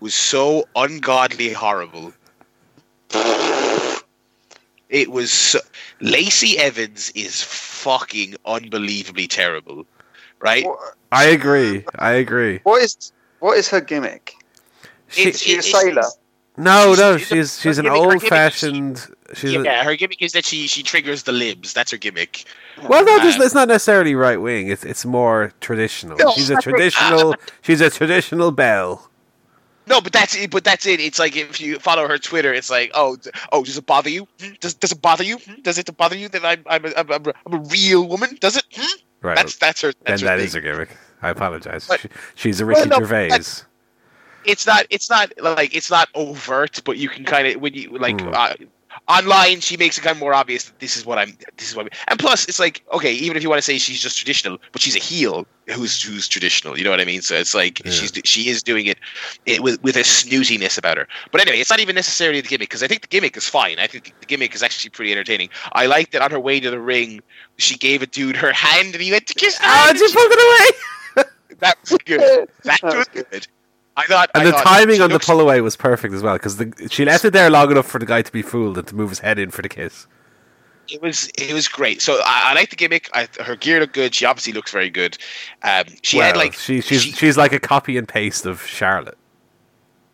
was 0.00 0.14
so 0.14 0.66
ungodly 0.74 1.52
horrible. 1.52 2.12
It 4.88 5.10
was 5.10 5.30
so, 5.32 5.58
Lacey 6.00 6.58
Evans 6.58 7.10
is 7.14 7.42
fucking 7.42 8.36
unbelievably 8.44 9.26
terrible, 9.28 9.84
right? 10.40 10.64
I 11.12 11.24
agree. 11.24 11.84
I 11.98 12.12
agree. 12.12 12.60
what 12.62 12.82
is 12.82 13.12
what 13.40 13.58
is 13.58 13.68
her 13.68 13.80
gimmick? 13.80 14.34
She, 15.08 15.28
It's- 15.28 15.42
Is 15.42 15.48
a 15.48 15.58
it's- 15.58 15.70
sailor? 15.82 16.02
no, 16.02 16.08
no, 16.56 16.94
she's 16.94 17.00
a- 17.00 17.18
she's 17.18 17.60
she's 17.60 17.78
an 17.78 17.84
gimmick- 17.84 17.98
old 18.00 18.22
fashioned. 18.22 19.06
She's 19.34 19.54
a, 19.54 19.62
yeah, 19.62 19.82
her 19.84 19.96
gimmick 19.96 20.22
is 20.22 20.32
that 20.32 20.44
she 20.44 20.66
she 20.68 20.82
triggers 20.82 21.24
the 21.24 21.32
libs. 21.32 21.72
That's 21.72 21.90
her 21.90 21.96
gimmick. 21.96 22.44
well, 22.88 23.04
no, 23.04 23.16
it's, 23.16 23.36
Um, 23.36 23.42
it's 23.42 23.54
not 23.54 23.68
necessarily 23.68 24.14
right 24.14 24.40
wing. 24.40 24.68
It's 24.68 24.84
it's 24.84 25.04
more 25.04 25.52
traditional. 25.60 26.16
No, 26.16 26.32
she's 26.32 26.50
a 26.50 26.56
traditional. 26.56 27.34
She's 27.62 27.80
a 27.80 27.90
traditional 27.90 28.52
belle. 28.52 29.10
No, 29.88 30.00
but 30.00 30.12
that's 30.12 30.34
it. 30.36 30.50
But 30.50 30.64
that's 30.64 30.86
it. 30.86 30.98
It's 31.00 31.18
like 31.18 31.36
if 31.36 31.60
you 31.60 31.78
follow 31.78 32.08
her 32.08 32.18
Twitter, 32.18 32.52
it's 32.52 32.70
like, 32.70 32.90
oh, 32.94 33.16
oh, 33.52 33.62
does 33.64 33.76
it 33.78 33.86
bother 33.86 34.10
you? 34.10 34.26
Does 34.60 34.74
does 34.74 34.92
it 34.92 35.00
bother 35.02 35.24
you? 35.24 35.38
Does 35.62 35.78
it 35.78 35.96
bother 35.96 36.16
you 36.16 36.28
that 36.30 36.44
I'm 36.44 36.62
I'm 36.66 36.84
a, 36.84 36.92
I'm 36.96 37.10
a, 37.10 37.32
I'm 37.46 37.54
a 37.54 37.58
real 37.70 38.06
woman? 38.08 38.36
Does 38.40 38.56
it? 38.56 38.64
Right. 39.22 39.36
That's 39.36 39.56
that's 39.56 39.80
her. 39.82 39.88
then 39.92 40.02
That's 40.04 40.22
her 40.22 40.26
that 40.28 40.38
is 40.40 40.54
her 40.54 40.60
gimmick. 40.60 40.90
I 41.22 41.30
apologize. 41.30 41.86
But- 41.88 42.00
She, 42.00 42.08
she's 42.36 42.60
a 42.60 42.66
Well, 42.66 42.76
Ricky 42.76 42.88
no, 42.90 42.98
Gervais. 42.98 43.38
But- 44.46 44.52
it's 44.52 44.66
not 44.66 44.86
it's 44.90 45.10
not 45.10 45.32
like 45.40 45.74
it's 45.74 45.90
not 45.90 46.08
overt, 46.14 46.80
but 46.84 46.96
you 46.96 47.08
can 47.08 47.24
kind 47.24 47.46
of 47.48 47.60
when 47.60 47.74
you 47.74 47.90
like 47.98 48.20
Hmm. 48.20 48.30
uh, 48.32 48.54
online, 49.08 49.60
she 49.60 49.76
makes 49.76 49.98
it 49.98 50.00
kind 50.00 50.16
of 50.16 50.20
more 50.20 50.32
obvious 50.32 50.64
that 50.64 50.78
this 50.80 50.96
is 50.96 51.04
what 51.04 51.18
I'm. 51.18 51.36
This 51.58 51.68
is 51.68 51.76
what. 51.76 51.84
I'm, 51.86 51.92
and 52.08 52.18
plus, 52.18 52.46
it's 52.48 52.58
like 52.58 52.82
okay, 52.94 53.12
even 53.12 53.36
if 53.36 53.42
you 53.42 53.50
want 53.50 53.58
to 53.58 53.62
say 53.62 53.76
she's 53.78 54.00
just 54.00 54.16
traditional, 54.16 54.56
but 54.72 54.80
she's 54.80 54.96
a 54.96 54.98
heel 54.98 55.46
who's 55.68 56.02
who's 56.02 56.26
traditional. 56.28 56.78
You 56.78 56.84
know 56.84 56.90
what 56.90 57.00
I 57.00 57.04
mean? 57.04 57.20
So 57.20 57.34
it's 57.34 57.54
like 57.54 57.84
Yeah. 57.84 57.90
she's 57.92 58.12
she 58.24 58.48
is 58.48 58.62
doing 58.62 58.86
it, 58.86 58.98
it 59.44 59.62
with 59.62 59.82
with 59.82 59.96
a 59.96 60.00
snootiness 60.04 60.78
about 60.78 60.96
her. 60.96 61.06
But 61.30 61.42
anyway, 61.42 61.58
it's 61.60 61.68
not 61.70 61.80
even 61.80 61.94
necessarily 61.94 62.40
the 62.40 62.48
gimmick 62.48 62.70
because 62.70 62.82
I 62.82 62.86
think 62.88 63.02
the 63.02 63.08
gimmick 63.08 63.36
is 63.36 63.46
fine. 63.48 63.78
I 63.78 63.86
think 63.86 64.14
the 64.20 64.26
gimmick 64.26 64.54
is 64.54 64.62
actually 64.62 64.90
pretty 64.90 65.12
entertaining. 65.12 65.50
I 65.72 65.86
like 65.86 66.12
that 66.12 66.22
on 66.22 66.30
her 66.30 66.40
way 66.40 66.58
to 66.60 66.70
the 66.70 66.80
ring, 66.80 67.20
she 67.58 67.76
gave 67.76 68.00
a 68.00 68.06
dude 68.06 68.36
her 68.36 68.52
hand 68.52 68.94
and 68.94 69.02
he 69.02 69.10
went 69.12 69.26
to 69.26 69.34
kiss. 69.34 69.58
the 69.58 69.64
Oh, 69.66 69.68
hand, 69.68 69.98
you 69.98 70.04
and 70.04 70.10
she- 70.12 70.16
pulled 70.16 70.32
it 70.32 70.38
away! 71.18 71.24
that 71.60 71.76
was 71.82 71.98
good. 72.04 72.48
That 72.64 72.80
That 72.80 72.82
was 72.82 72.94
was 72.94 73.08
good. 73.30 73.46
I 73.96 74.04
thought. 74.06 74.30
And 74.34 74.42
I 74.42 74.46
the 74.46 74.52
thought 74.52 74.64
timing 74.64 75.00
on 75.00 75.10
the 75.10 75.18
pull 75.18 75.40
away 75.40 75.60
was 75.60 75.76
perfect 75.76 76.12
as 76.14 76.22
well 76.22 76.34
because 76.38 76.62
she 76.92 77.04
left 77.04 77.24
it 77.24 77.32
there 77.32 77.48
long 77.50 77.70
enough 77.70 77.86
for 77.86 77.98
the 77.98 78.06
guy 78.06 78.22
to 78.22 78.32
be 78.32 78.42
fooled 78.42 78.76
and 78.78 78.86
to 78.88 78.94
move 78.94 79.10
his 79.10 79.20
head 79.20 79.38
in 79.38 79.50
for 79.50 79.62
the 79.62 79.68
kiss. 79.68 80.06
It 80.88 81.02
was 81.02 81.28
it 81.36 81.52
was 81.52 81.66
great. 81.66 82.00
So 82.02 82.20
I, 82.24 82.50
I 82.50 82.54
like 82.54 82.70
the 82.70 82.76
gimmick. 82.76 83.10
I, 83.12 83.26
her 83.44 83.56
gear 83.56 83.80
looked 83.80 83.94
good. 83.94 84.14
She 84.14 84.24
obviously 84.24 84.52
looks 84.52 84.70
very 84.70 84.90
good. 84.90 85.18
Um, 85.62 85.84
she 86.02 86.18
had 86.18 86.36
like 86.36 86.52
she, 86.52 86.80
she's 86.80 87.02
she- 87.02 87.12
she's 87.12 87.36
like 87.36 87.52
a 87.52 87.58
copy 87.58 87.96
and 87.96 88.06
paste 88.06 88.46
of 88.46 88.62
Charlotte. 88.64 89.18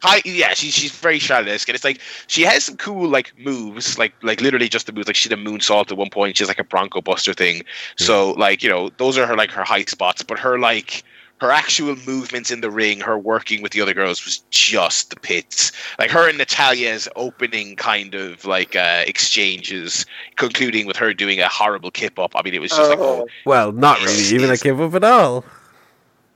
high. 0.02 0.22
Yeah, 0.24 0.54
she's 0.54 0.72
she's 0.72 0.92
very 0.92 1.18
Charlotte-esque, 1.18 1.68
and 1.68 1.74
it's 1.74 1.84
like 1.84 2.00
she 2.26 2.42
has 2.42 2.64
some 2.64 2.76
cool 2.78 3.06
like 3.08 3.34
moves, 3.38 3.98
like 3.98 4.14
like 4.22 4.40
literally 4.40 4.68
just 4.68 4.86
the 4.86 4.92
moves. 4.92 5.06
Like 5.08 5.16
she 5.16 5.28
did 5.28 5.38
a 5.38 5.42
moonsault 5.42 5.90
at 5.90 5.98
one 5.98 6.08
point. 6.08 6.38
She's 6.38 6.48
like 6.48 6.58
a 6.58 6.64
Bronco 6.64 7.02
Buster 7.02 7.34
thing. 7.34 7.64
So 7.98 8.30
like 8.32 8.62
you 8.62 8.70
know 8.70 8.88
those 8.96 9.18
are 9.18 9.26
her 9.26 9.36
like 9.36 9.50
her 9.50 9.64
high 9.64 9.84
spots. 9.84 10.22
But 10.22 10.38
her 10.38 10.58
like 10.58 11.02
her 11.42 11.50
actual 11.50 11.96
movements 12.06 12.52
in 12.52 12.60
the 12.60 12.70
ring, 12.70 13.00
her 13.00 13.18
working 13.18 13.62
with 13.62 13.72
the 13.72 13.80
other 13.80 13.92
girls 13.92 14.24
was 14.24 14.38
just 14.50 15.10
the 15.10 15.16
pits. 15.16 15.72
Like 15.98 16.08
her 16.12 16.28
and 16.28 16.38
Natalya's 16.38 17.08
opening 17.16 17.74
kind 17.74 18.14
of 18.14 18.44
like 18.44 18.76
uh, 18.76 19.02
exchanges, 19.08 20.06
concluding 20.36 20.86
with 20.86 20.96
her 20.96 21.12
doing 21.12 21.40
a 21.40 21.48
horrible 21.48 21.90
kip 21.90 22.16
up. 22.16 22.30
I 22.36 22.42
mean, 22.42 22.54
it 22.54 22.60
was 22.60 22.70
just 22.70 22.88
like 22.88 23.00
oh, 23.00 23.26
Well, 23.44 23.72
not 23.72 24.00
really 24.04 24.22
even 24.32 24.50
a 24.50 24.56
kip 24.56 24.78
up 24.78 24.94
at 24.94 25.02
all. 25.02 25.44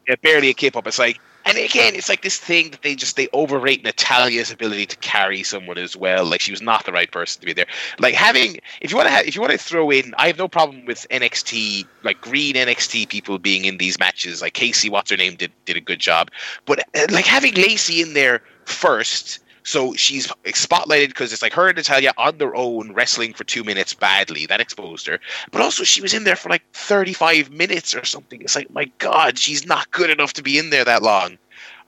yeah, 0.08 0.16
barely 0.22 0.48
a 0.48 0.54
kip 0.54 0.74
up. 0.76 0.88
It's 0.88 0.98
like, 0.98 1.20
and 1.46 1.56
again, 1.58 1.94
it's 1.94 2.08
like 2.08 2.22
this 2.22 2.38
thing 2.38 2.70
that 2.72 2.82
they 2.82 2.96
just 2.96 3.16
they 3.16 3.28
overrate 3.32 3.84
Natalya's 3.84 4.50
ability 4.50 4.86
to 4.86 4.96
carry 4.96 5.44
someone 5.44 5.78
as 5.78 5.96
well. 5.96 6.24
Like 6.24 6.40
she 6.40 6.50
was 6.50 6.60
not 6.60 6.84
the 6.84 6.92
right 6.92 7.10
person 7.10 7.40
to 7.40 7.46
be 7.46 7.52
there. 7.52 7.66
Like 8.00 8.14
having, 8.14 8.58
if 8.80 8.90
you 8.90 8.96
want 8.96 9.06
to 9.06 9.14
have, 9.14 9.26
if 9.26 9.36
you 9.36 9.40
want 9.40 9.52
to 9.52 9.58
throw 9.58 9.90
in, 9.90 10.12
I 10.18 10.26
have 10.26 10.38
no 10.38 10.48
problem 10.48 10.84
with 10.86 11.06
NXT, 11.08 11.86
like 12.02 12.20
green 12.20 12.56
NXT 12.56 13.08
people 13.08 13.38
being 13.38 13.64
in 13.64 13.78
these 13.78 13.96
matches. 13.96 14.42
Like 14.42 14.54
Kacy, 14.54 14.90
what's 14.90 15.10
her 15.10 15.16
name, 15.16 15.36
did 15.36 15.52
did 15.66 15.76
a 15.76 15.80
good 15.80 16.00
job, 16.00 16.32
but 16.64 16.80
uh, 16.96 17.06
like 17.10 17.26
having 17.26 17.54
Lacey 17.54 18.02
in 18.02 18.14
there 18.14 18.42
first. 18.64 19.38
So 19.66 19.94
she's 19.94 20.28
spotlighted 20.44 21.08
because 21.08 21.32
it's 21.32 21.42
like 21.42 21.52
her 21.54 21.66
and 21.66 21.76
Natalya 21.76 22.12
on 22.16 22.38
their 22.38 22.54
own 22.54 22.92
wrestling 22.92 23.34
for 23.34 23.42
two 23.42 23.64
minutes 23.64 23.94
badly. 23.94 24.46
That 24.46 24.60
exposed 24.60 25.08
her. 25.08 25.18
But 25.50 25.60
also, 25.60 25.82
she 25.82 26.00
was 26.00 26.14
in 26.14 26.22
there 26.22 26.36
for 26.36 26.48
like 26.48 26.62
35 26.72 27.50
minutes 27.50 27.92
or 27.92 28.04
something. 28.04 28.40
It's 28.40 28.54
like, 28.54 28.72
my 28.72 28.84
God, 28.98 29.40
she's 29.40 29.66
not 29.66 29.90
good 29.90 30.08
enough 30.08 30.34
to 30.34 30.42
be 30.42 30.56
in 30.56 30.70
there 30.70 30.84
that 30.84 31.02
long. 31.02 31.36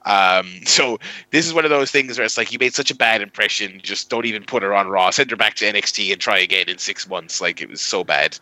Um, 0.05 0.47
so 0.65 0.99
this 1.31 1.47
is 1.47 1.53
one 1.53 1.63
of 1.63 1.69
those 1.69 1.89
things 1.89 2.17
where 2.17 2.25
it's 2.25 2.37
like 2.37 2.51
you 2.51 2.59
made 2.59 2.73
such 2.73 2.91
a 2.91 2.95
bad 2.95 3.21
impression, 3.21 3.79
just 3.81 4.09
don't 4.09 4.25
even 4.25 4.43
put 4.43 4.61
her 4.61 4.73
on 4.73 4.89
Raw. 4.89 5.09
Send 5.11 5.31
her 5.31 5.37
back 5.37 5.55
to 5.55 5.65
NXT 5.65 6.11
and 6.11 6.19
try 6.19 6.37
again 6.37 6.67
in 6.67 6.79
six 6.79 7.07
months. 7.07 7.39
Like 7.39 7.61
it 7.61 7.69
was 7.69 7.79
so 7.79 8.03
bad. 8.03 8.37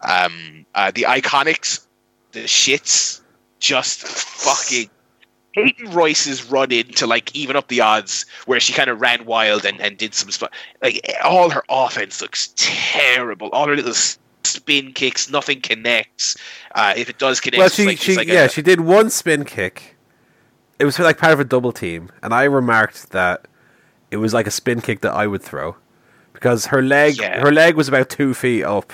Um, 0.00 0.66
uh, 0.74 0.90
the 0.92 1.02
Iconics, 1.02 1.86
the 2.32 2.40
shits, 2.40 3.20
just 3.60 4.00
fucking. 4.02 4.90
Peyton 5.54 5.90
Royce's 5.92 6.50
run 6.50 6.72
in 6.72 6.88
to 6.94 7.06
like 7.06 7.34
even 7.34 7.56
up 7.56 7.68
the 7.68 7.80
odds, 7.80 8.24
where 8.46 8.58
she 8.60 8.72
kind 8.72 8.88
of 8.90 9.00
ran 9.00 9.24
wild 9.24 9.64
and, 9.64 9.80
and 9.80 9.96
did 9.98 10.14
some 10.14 10.30
sp- 10.32 10.52
like 10.82 11.00
all 11.24 11.50
her 11.50 11.62
offense 11.68 12.20
looks 12.22 12.52
terrible. 12.56 13.48
All 13.50 13.66
her 13.68 13.76
little 13.76 13.94
spin 14.44 14.92
kicks, 14.92 15.30
nothing 15.30 15.60
connects. 15.60 16.36
Uh, 16.74 16.94
if 16.96 17.08
it 17.10 17.18
does 17.18 17.40
connect, 17.40 17.58
Well, 17.58 17.66
it's 17.66 17.74
she 17.76 17.86
like, 17.86 17.98
she 17.98 18.16
like 18.16 18.28
yeah 18.28 18.44
a, 18.44 18.48
she 18.48 18.62
did 18.62 18.80
one 18.80 19.10
spin 19.10 19.44
kick. 19.44 19.96
It 20.78 20.84
was 20.84 20.98
like 20.98 21.18
part 21.18 21.32
of 21.32 21.40
a 21.40 21.44
double 21.44 21.70
team, 21.72 22.10
and 22.22 22.32
I 22.34 22.44
remarked 22.44 23.10
that 23.10 23.46
it 24.10 24.16
was 24.16 24.34
like 24.34 24.46
a 24.46 24.50
spin 24.50 24.80
kick 24.80 25.00
that 25.02 25.12
I 25.12 25.26
would 25.26 25.42
throw 25.42 25.76
because 26.32 26.66
her 26.66 26.82
leg 26.82 27.18
Yeah. 27.18 27.40
her 27.40 27.52
leg 27.52 27.76
was 27.76 27.88
about 27.88 28.08
two 28.08 28.34
feet 28.34 28.64
up. 28.64 28.92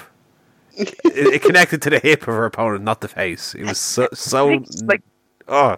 it, 0.74 0.94
it 1.05 1.43
connected 1.43 1.80
to 1.82 1.90
the 1.90 1.98
hip 1.98 2.22
of 2.22 2.28
her 2.35 2.44
opponent, 2.44 2.85
not 2.85 3.01
the 3.01 3.09
face. 3.09 3.55
It 3.55 3.64
was 3.64 3.78
so 3.78 4.09
so 4.12 4.62
like- 4.85 5.02
oh 5.48 5.76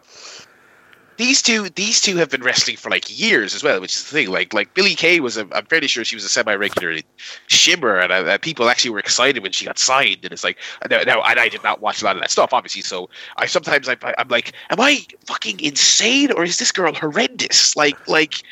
these 1.20 1.42
two 1.42 1.68
these 1.68 2.00
two 2.00 2.16
have 2.16 2.30
been 2.30 2.42
wrestling 2.42 2.78
for 2.78 2.88
like 2.88 3.20
years 3.20 3.54
as 3.54 3.62
well, 3.62 3.78
which 3.78 3.94
is 3.94 4.04
the 4.04 4.10
thing. 4.10 4.30
Like 4.30 4.54
like 4.54 4.72
Billie 4.72 4.94
Kay 4.94 5.20
was 5.20 5.36
a, 5.36 5.46
I'm 5.52 5.66
fairly 5.66 5.86
sure 5.86 6.02
she 6.02 6.16
was 6.16 6.24
a 6.24 6.30
semi 6.30 6.54
regular 6.54 6.98
Shimmer, 7.46 7.98
and 7.98 8.10
uh, 8.10 8.38
people 8.38 8.70
actually 8.70 8.92
were 8.92 9.00
excited 9.00 9.42
when 9.42 9.52
she 9.52 9.66
got 9.66 9.78
signed. 9.78 10.20
And 10.22 10.32
it's 10.32 10.42
like 10.42 10.56
now, 10.88 11.02
now 11.02 11.22
and 11.22 11.38
I 11.38 11.50
did 11.50 11.62
not 11.62 11.82
watch 11.82 12.00
a 12.00 12.06
lot 12.06 12.16
of 12.16 12.22
that 12.22 12.30
stuff, 12.30 12.54
obviously. 12.54 12.80
So 12.80 13.10
I 13.36 13.44
sometimes 13.44 13.86
I, 13.86 13.96
I'm 14.16 14.28
like, 14.28 14.54
am 14.70 14.80
I 14.80 15.04
fucking 15.26 15.60
insane 15.60 16.32
or 16.32 16.42
is 16.42 16.58
this 16.58 16.72
girl 16.72 16.94
horrendous? 16.94 17.76
Like 17.76 18.08
like. 18.08 18.42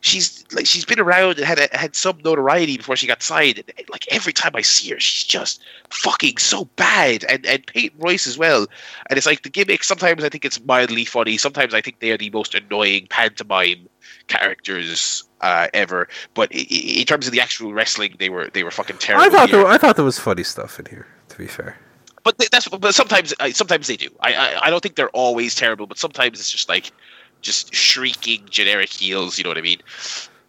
She's 0.00 0.44
like 0.52 0.66
she's 0.66 0.84
been 0.84 1.00
around 1.00 1.38
and 1.38 1.46
had 1.46 1.58
a, 1.58 1.68
had 1.76 1.96
some 1.96 2.18
notoriety 2.24 2.76
before 2.76 2.96
she 2.96 3.06
got 3.06 3.22
signed. 3.22 3.58
And, 3.58 3.88
like 3.90 4.06
every 4.12 4.32
time 4.32 4.52
I 4.54 4.62
see 4.62 4.90
her, 4.90 5.00
she's 5.00 5.24
just 5.24 5.60
fucking 5.90 6.36
so 6.38 6.66
bad. 6.76 7.24
And 7.28 7.44
and 7.46 7.66
Peyton 7.66 7.98
Royce 8.00 8.26
as 8.26 8.38
well. 8.38 8.66
And 9.10 9.16
it's 9.16 9.26
like 9.26 9.42
the 9.42 9.50
gimmick. 9.50 9.82
Sometimes 9.84 10.22
I 10.24 10.28
think 10.28 10.44
it's 10.44 10.60
mildly 10.64 11.04
funny. 11.04 11.36
Sometimes 11.36 11.74
I 11.74 11.80
think 11.80 12.00
they 12.00 12.10
are 12.12 12.16
the 12.18 12.30
most 12.30 12.54
annoying 12.54 13.06
pantomime 13.10 13.88
characters 14.28 15.24
uh, 15.40 15.68
ever. 15.74 16.08
But 16.34 16.50
i- 16.54 16.58
i- 16.58 17.00
in 17.00 17.04
terms 17.06 17.26
of 17.26 17.32
the 17.32 17.40
actual 17.40 17.72
wrestling, 17.72 18.14
they 18.18 18.28
were 18.28 18.48
they 18.52 18.62
were 18.62 18.70
fucking 18.70 18.98
terrible. 18.98 19.26
I 19.26 19.28
thought 19.30 19.48
here. 19.50 19.58
there, 19.58 19.66
I 19.66 19.78
thought 19.78 19.96
there 19.96 20.04
was 20.04 20.18
funny 20.18 20.44
stuff 20.44 20.78
in 20.78 20.86
here. 20.86 21.06
To 21.30 21.38
be 21.38 21.46
fair, 21.46 21.76
but 22.24 22.38
that's 22.50 22.68
but 22.68 22.94
sometimes 22.94 23.34
I 23.40 23.50
sometimes 23.50 23.86
they 23.86 23.96
do. 23.96 24.08
I, 24.20 24.32
I 24.34 24.66
I 24.66 24.70
don't 24.70 24.80
think 24.82 24.94
they're 24.96 25.10
always 25.10 25.54
terrible, 25.54 25.86
but 25.86 25.98
sometimes 25.98 26.40
it's 26.40 26.50
just 26.50 26.68
like 26.68 26.90
just 27.42 27.74
shrieking 27.74 28.44
generic 28.50 28.90
heels. 28.90 29.38
You 29.38 29.44
know 29.44 29.50
what 29.50 29.58
I 29.58 29.62
mean? 29.62 29.80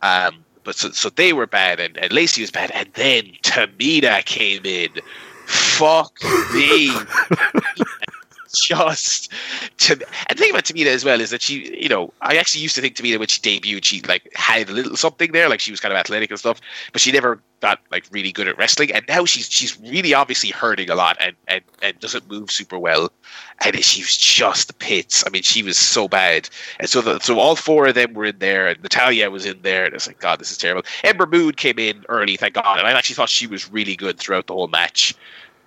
Um, 0.01 0.43
but 0.63 0.75
so, 0.75 0.91
so 0.91 1.09
they 1.09 1.33
were 1.33 1.47
bad, 1.47 1.79
and, 1.79 1.97
and 1.97 2.11
Lacey 2.11 2.41
was 2.41 2.51
bad, 2.51 2.71
and 2.71 2.89
then 2.93 3.25
Tamina 3.43 4.23
came 4.25 4.65
in. 4.65 4.89
Fuck 5.45 6.13
me. 6.53 6.91
just 8.53 9.31
to 9.77 9.93
and 9.93 10.38
the 10.38 10.41
thing 10.41 10.51
about 10.51 10.63
Tamina 10.63 10.88
as 10.88 11.05
well 11.05 11.21
is 11.21 11.30
that 11.30 11.41
she 11.41 11.77
you 11.81 11.89
know 11.89 12.13
I 12.21 12.38
actually 12.38 12.61
used 12.61 12.76
to 12.76 12.81
think 12.81 12.95
Tamina 12.95 13.19
when 13.19 13.27
she 13.27 13.41
debuted 13.41 13.85
she 13.85 14.01
like 14.01 14.31
had 14.35 14.69
a 14.69 14.73
little 14.73 14.95
something 14.95 15.31
there 15.31 15.49
like 15.49 15.59
she 15.59 15.71
was 15.71 15.80
kind 15.80 15.93
of 15.93 15.97
athletic 15.97 16.30
and 16.30 16.39
stuff 16.39 16.59
but 16.91 17.01
she 17.01 17.11
never 17.11 17.41
got 17.59 17.80
like 17.91 18.05
really 18.11 18.31
good 18.31 18.47
at 18.47 18.57
wrestling 18.57 18.91
and 18.91 19.05
now 19.07 19.26
she's 19.26 19.49
she's 19.49 19.80
really 19.81 20.13
obviously 20.13 20.49
hurting 20.49 20.89
a 20.89 20.95
lot 20.95 21.17
and 21.19 21.35
and, 21.47 21.61
and 21.81 21.99
doesn't 21.99 22.30
move 22.30 22.49
super 22.49 22.80
well 22.80 23.11
and 23.63 23.84
she 23.84 24.01
was 24.01 24.15
just 24.15 24.67
the 24.67 24.73
pits. 24.73 25.23
I 25.26 25.30
mean 25.30 25.43
she 25.43 25.63
was 25.63 25.77
so 25.77 26.07
bad. 26.07 26.49
And 26.80 26.89
so 26.89 27.01
the, 27.01 27.19
so 27.19 27.39
all 27.39 27.55
four 27.55 27.88
of 27.88 27.95
them 27.95 28.13
were 28.13 28.26
in 28.26 28.39
there 28.39 28.67
and 28.67 28.81
Natalya 28.81 29.30
was 29.30 29.45
in 29.45 29.61
there 29.61 29.85
and 29.85 29.93
it's 29.93 30.07
like 30.07 30.19
God 30.19 30.39
this 30.39 30.51
is 30.51 30.57
terrible. 30.57 30.84
Ember 31.03 31.26
Moon 31.26 31.53
came 31.53 31.80
in 31.80 32.05
early 32.09 32.38
thank 32.38 32.55
God 32.55 32.80
and 32.80 32.88
I 32.88 32.91
actually 32.91 33.15
thought 33.15 33.30
she 33.30 33.47
was 33.47 33.71
really 33.71 33.95
good 33.95 34.17
throughout 34.17 34.47
the 34.47 34.53
whole 34.53 34.67
match. 34.67 35.13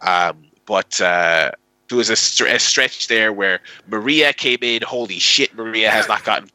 Um, 0.01 0.45
but 0.67 1.01
uh, 1.01 1.53
there 1.93 1.99
was 1.99 2.11
a, 2.11 2.15
a 2.47 2.59
stretch 2.59 3.07
there 3.09 3.33
where 3.33 3.61
Maria 3.87 4.33
came 4.33 4.59
in. 4.63 4.83
Holy 4.83 5.19
shit, 5.19 5.55
Maria 5.55 5.91
has 5.91 6.09
not 6.09 6.25
gotten 6.25 6.51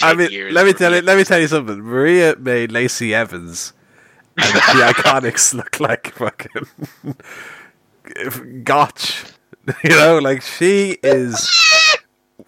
I 0.00 0.14
mean, 0.14 0.30
years. 0.30 0.52
let 0.52 0.64
me 0.66 0.72
tell 0.74 0.94
you. 0.94 1.00
Let 1.02 1.16
me 1.16 1.24
tell 1.24 1.40
you 1.40 1.48
something. 1.48 1.80
Maria 1.80 2.36
made 2.38 2.70
Lacey 2.70 3.14
Evans 3.14 3.72
and 4.36 4.54
the 4.54 4.60
Iconics 4.94 5.54
look 5.54 5.80
like 5.80 6.12
fucking 6.14 6.66
gotch. 8.62 9.24
You 9.84 9.90
know, 9.90 10.18
like 10.18 10.42
she 10.42 10.98
is. 11.04 11.48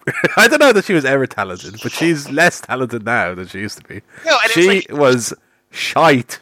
I 0.35 0.49
don't 0.49 0.59
know 0.59 0.73
that 0.73 0.83
she 0.83 0.91
was 0.91 1.05
ever 1.05 1.25
talented, 1.25 1.77
but 1.81 1.93
she's 1.93 2.29
less 2.29 2.59
talented 2.59 3.05
now 3.05 3.33
than 3.35 3.47
she 3.47 3.59
used 3.59 3.77
to 3.77 3.83
be. 3.85 4.01
No, 4.25 4.37
She 4.51 4.67
like- 4.67 4.87
was 4.91 5.33
shite. 5.71 6.41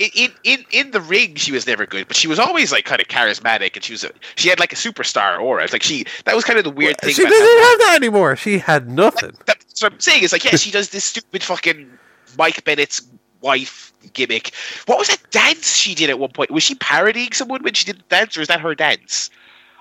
In, 0.00 0.32
in 0.44 0.64
in 0.70 0.90
the 0.92 1.00
ring 1.00 1.34
she 1.34 1.52
was 1.52 1.66
never 1.66 1.84
good, 1.84 2.08
but 2.08 2.16
she 2.16 2.26
was 2.26 2.38
always 2.38 2.72
like 2.72 2.84
kind 2.86 3.00
of 3.00 3.08
charismatic, 3.08 3.74
and 3.74 3.84
she 3.84 3.92
was 3.92 4.04
a, 4.04 4.10
she 4.36 4.48
had 4.48 4.58
like 4.58 4.72
a 4.72 4.76
superstar 4.76 5.38
aura. 5.40 5.62
It's 5.62 5.72
like 5.72 5.82
she 5.82 6.06
that 6.24 6.34
was 6.34 6.44
kind 6.44 6.58
of 6.58 6.64
the 6.64 6.70
weird 6.70 6.98
thing. 7.00 7.14
She 7.14 7.22
doesn't 7.22 7.38
have 7.38 7.78
that 7.80 7.94
anymore. 7.96 8.34
She 8.36 8.58
had 8.58 8.90
nothing. 8.90 9.32
That's 9.44 9.82
what 9.82 9.92
I'm 9.92 10.00
saying. 10.00 10.22
Is 10.22 10.32
like 10.32 10.44
yeah, 10.44 10.56
she 10.56 10.70
does 10.70 10.88
this 10.88 11.04
stupid 11.04 11.42
fucking 11.42 11.90
Mike 12.38 12.64
Bennett's 12.64 13.06
wife 13.42 13.92
gimmick. 14.14 14.52
What 14.86 14.98
was 14.98 15.08
that 15.08 15.30
dance 15.30 15.76
she 15.76 15.94
did 15.94 16.08
at 16.08 16.18
one 16.18 16.30
point? 16.30 16.50
Was 16.50 16.62
she 16.62 16.74
parodying 16.76 17.32
someone 17.32 17.62
when 17.62 17.74
she 17.74 17.84
did 17.84 17.98
the 17.98 18.04
dance, 18.08 18.36
or 18.36 18.40
is 18.40 18.48
that 18.48 18.60
her 18.60 18.74
dance? 18.74 19.30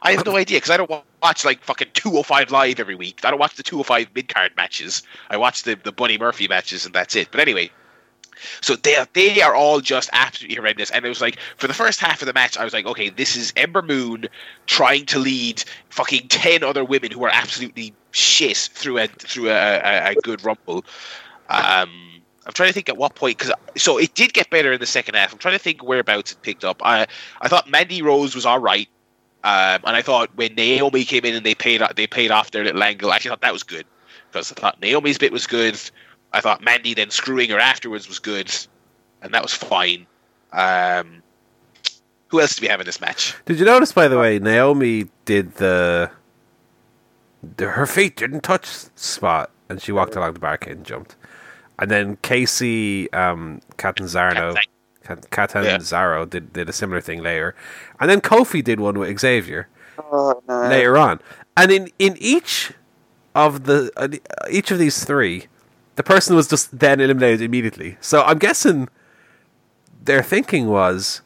I 0.01 0.11
have 0.11 0.25
no 0.25 0.31
um, 0.31 0.37
idea 0.37 0.57
because 0.57 0.69
I 0.69 0.77
don't 0.77 0.89
watch 1.21 1.43
like 1.43 1.61
fucking 1.61 1.89
205 1.93 2.51
live 2.51 2.79
every 2.79 2.95
week. 2.95 3.19
I 3.23 3.31
don't 3.31 3.39
watch 3.39 3.55
the 3.55 3.63
205 3.63 4.07
mid 4.15 4.29
card 4.29 4.51
matches. 4.55 5.03
I 5.29 5.37
watch 5.37 5.63
the 5.63 5.75
the 5.75 5.91
Buddy 5.91 6.17
Murphy 6.17 6.47
matches, 6.47 6.85
and 6.85 6.93
that's 6.93 7.15
it. 7.15 7.29
But 7.31 7.39
anyway, 7.39 7.71
so 8.61 8.75
they 8.75 8.95
are, 8.95 9.07
they 9.13 9.41
are 9.41 9.55
all 9.55 9.81
just 9.81 10.09
absolutely 10.13 10.55
horrendous. 10.55 10.91
And 10.91 11.05
it 11.05 11.09
was 11.09 11.21
like 11.21 11.37
for 11.57 11.67
the 11.67 11.73
first 11.73 11.99
half 11.99 12.21
of 12.21 12.25
the 12.25 12.33
match, 12.33 12.57
I 12.57 12.63
was 12.63 12.73
like, 12.73 12.85
okay, 12.85 13.09
this 13.09 13.35
is 13.35 13.53
Ember 13.55 13.81
Moon 13.81 14.27
trying 14.65 15.05
to 15.07 15.19
lead 15.19 15.63
fucking 15.89 16.27
ten 16.27 16.63
other 16.63 16.83
women 16.83 17.11
who 17.11 17.23
are 17.23 17.31
absolutely 17.31 17.93
shit 18.11 18.57
through 18.57 18.97
a 18.99 19.07
through 19.07 19.49
a, 19.49 19.79
a, 19.79 20.11
a 20.11 20.15
good 20.15 20.43
rumble. 20.43 20.85
Um, 21.49 22.21
I'm 22.45 22.53
trying 22.53 22.69
to 22.69 22.73
think 22.73 22.89
at 22.89 22.97
what 22.97 23.15
point 23.15 23.37
because 23.37 23.53
so 23.77 23.97
it 23.97 24.15
did 24.15 24.33
get 24.33 24.49
better 24.49 24.71
in 24.73 24.79
the 24.79 24.85
second 24.85 25.15
half. 25.15 25.31
I'm 25.31 25.39
trying 25.39 25.55
to 25.55 25.59
think 25.59 25.83
whereabouts 25.83 26.31
it 26.31 26.41
picked 26.41 26.65
up. 26.65 26.81
I 26.83 27.05
I 27.41 27.47
thought 27.47 27.69
Mandy 27.69 28.01
Rose 28.01 28.33
was 28.33 28.45
all 28.45 28.59
right, 28.59 28.87
um, 29.43 29.81
and 29.83 29.95
I 29.95 30.01
thought 30.01 30.29
when 30.35 30.55
Naomi 30.55 31.03
came 31.03 31.25
in 31.25 31.35
and 31.35 31.45
they 31.45 31.55
paid 31.55 31.81
they 31.95 32.07
paid 32.07 32.31
off 32.31 32.51
their 32.51 32.63
little 32.63 32.81
angle, 32.81 33.11
I 33.11 33.15
actually 33.15 33.29
thought 33.29 33.41
that 33.41 33.53
was 33.53 33.63
good 33.63 33.85
because 34.31 34.51
I 34.51 34.55
thought 34.55 34.81
Naomi's 34.81 35.17
bit 35.17 35.31
was 35.31 35.47
good. 35.47 35.79
I 36.33 36.41
thought 36.41 36.61
Mandy 36.63 36.93
then 36.93 37.09
screwing 37.09 37.49
her 37.49 37.59
afterwards 37.59 38.07
was 38.07 38.19
good, 38.19 38.53
and 39.21 39.33
that 39.33 39.41
was 39.41 39.53
fine. 39.53 40.05
Um, 40.53 41.21
who 42.27 42.39
else 42.41 42.55
do 42.55 42.61
we 42.63 42.67
have 42.67 42.79
in 42.79 42.85
this 42.85 43.01
match? 43.01 43.35
Did 43.45 43.59
you 43.59 43.65
notice, 43.65 43.91
by 43.91 44.07
the 44.07 44.17
way, 44.19 44.37
Naomi 44.39 45.09
did 45.25 45.55
the, 45.55 46.11
the 47.57 47.69
her 47.69 47.85
feet 47.87 48.15
didn't 48.15 48.41
touch 48.41 48.65
spot, 48.95 49.49
and 49.69 49.81
she 49.81 49.91
walked 49.91 50.15
along 50.15 50.33
the 50.33 50.39
barricade 50.39 50.77
and 50.77 50.85
jumped. 50.85 51.15
And 51.79 51.89
then 51.89 52.17
Kacy 52.17 53.11
um, 53.15 53.61
Catanzaro, 53.77 54.53
Cat- 55.03 55.29
Catanzaro 55.31 56.25
did 56.25 56.53
did 56.53 56.69
a 56.69 56.73
similar 56.73 57.01
thing 57.01 57.23
later, 57.23 57.55
and 57.99 58.09
then 58.09 58.21
Kofi 58.21 58.63
did 58.63 58.79
one 58.79 58.99
with 58.99 59.17
Xavier 59.19 59.67
Oh, 60.11 60.41
no. 60.47 60.67
later 60.67 60.97
on. 60.97 61.19
And 61.57 61.71
in 61.71 61.89
in 61.97 62.15
each 62.19 62.73
of 63.33 63.63
the 63.63 63.91
uh, 63.97 64.09
each 64.51 64.71
of 64.71 64.77
these 64.77 65.03
three, 65.05 65.47
the 65.99 66.03
person 66.03 66.33
was 66.33 66.47
just 66.47 66.79
then 66.79 67.01
eliminated 67.01 67.41
immediately. 67.41 67.97
So 67.99 68.21
I'm 68.23 68.37
guessing 68.37 68.87
their 70.01 70.23
thinking 70.23 70.67
was 70.67 71.19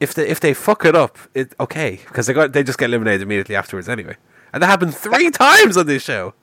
if 0.00 0.12
they 0.14 0.26
if 0.26 0.40
they 0.40 0.52
fuck 0.52 0.84
it 0.84 0.96
up, 0.96 1.16
it 1.32 1.54
okay 1.60 2.00
because 2.08 2.26
they 2.26 2.32
got 2.32 2.54
they 2.54 2.64
just 2.64 2.76
get 2.76 2.86
eliminated 2.86 3.22
immediately 3.22 3.54
afterwards 3.54 3.88
anyway. 3.88 4.16
And 4.52 4.64
that 4.64 4.66
happened 4.66 4.96
three 4.96 5.30
times 5.44 5.76
on 5.76 5.86
this 5.86 6.02
show. 6.02 6.34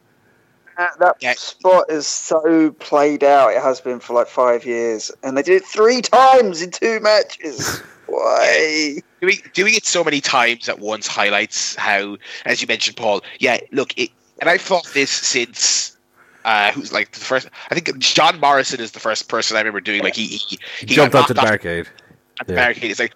That, 0.78 0.98
that 1.00 1.16
Yeah. 1.20 1.34
spot 1.34 1.92
is 1.92 2.08
so 2.08 2.72
played 2.80 3.26
out. 3.26 3.50
It 3.50 3.62
has 3.62 3.82
been 3.82 4.00
for 4.00 4.14
like 4.14 4.28
five 4.30 4.66
years, 4.66 5.12
and 5.22 5.38
they 5.38 5.42
did 5.42 5.62
it 5.62 5.66
three 5.66 6.00
times 6.00 6.62
in 6.62 6.72
two 6.72 7.02
matches. 7.02 7.82
Why? 8.06 9.00
Doing 9.20 9.40
doing 9.54 9.74
it 9.74 9.86
so 9.86 10.06
many 10.06 10.22
times 10.22 10.70
at 10.70 10.80
once 10.80 11.06
highlights 11.06 11.76
how, 11.76 12.16
as 12.46 12.62
you 12.62 12.68
mentioned, 12.68 12.96
Paul. 12.96 13.24
Yeah, 13.40 13.58
look, 13.74 13.94
it, 13.98 14.10
and 14.40 14.50
I've 14.50 14.62
thought 14.62 14.90
this 14.94 15.12
since. 15.12 15.98
Uh, 16.46 16.72
who's 16.72 16.92
like 16.92 17.12
the 17.12 17.20
first? 17.20 17.50
I 17.70 17.76
think 17.76 17.98
John 18.00 18.40
Morrison 18.40 18.80
is 18.80 18.92
the 18.92 19.00
first 19.00 19.28
person 19.30 19.58
I 19.58 19.62
remember 19.62 19.82
doing. 19.82 20.04
Like 20.04 20.16
he 20.16 20.28
he, 20.28 20.60
he 20.80 20.86
Jumped 20.86 21.14
got 21.14 21.16
onto 21.16 21.34
the 21.34 21.42
barricade. 21.42 21.88
at 22.40 22.48
the 22.48 22.54
Yeah. 22.54 22.56
barricade. 22.56 22.92
It's 22.92 23.00
like 23.00 23.14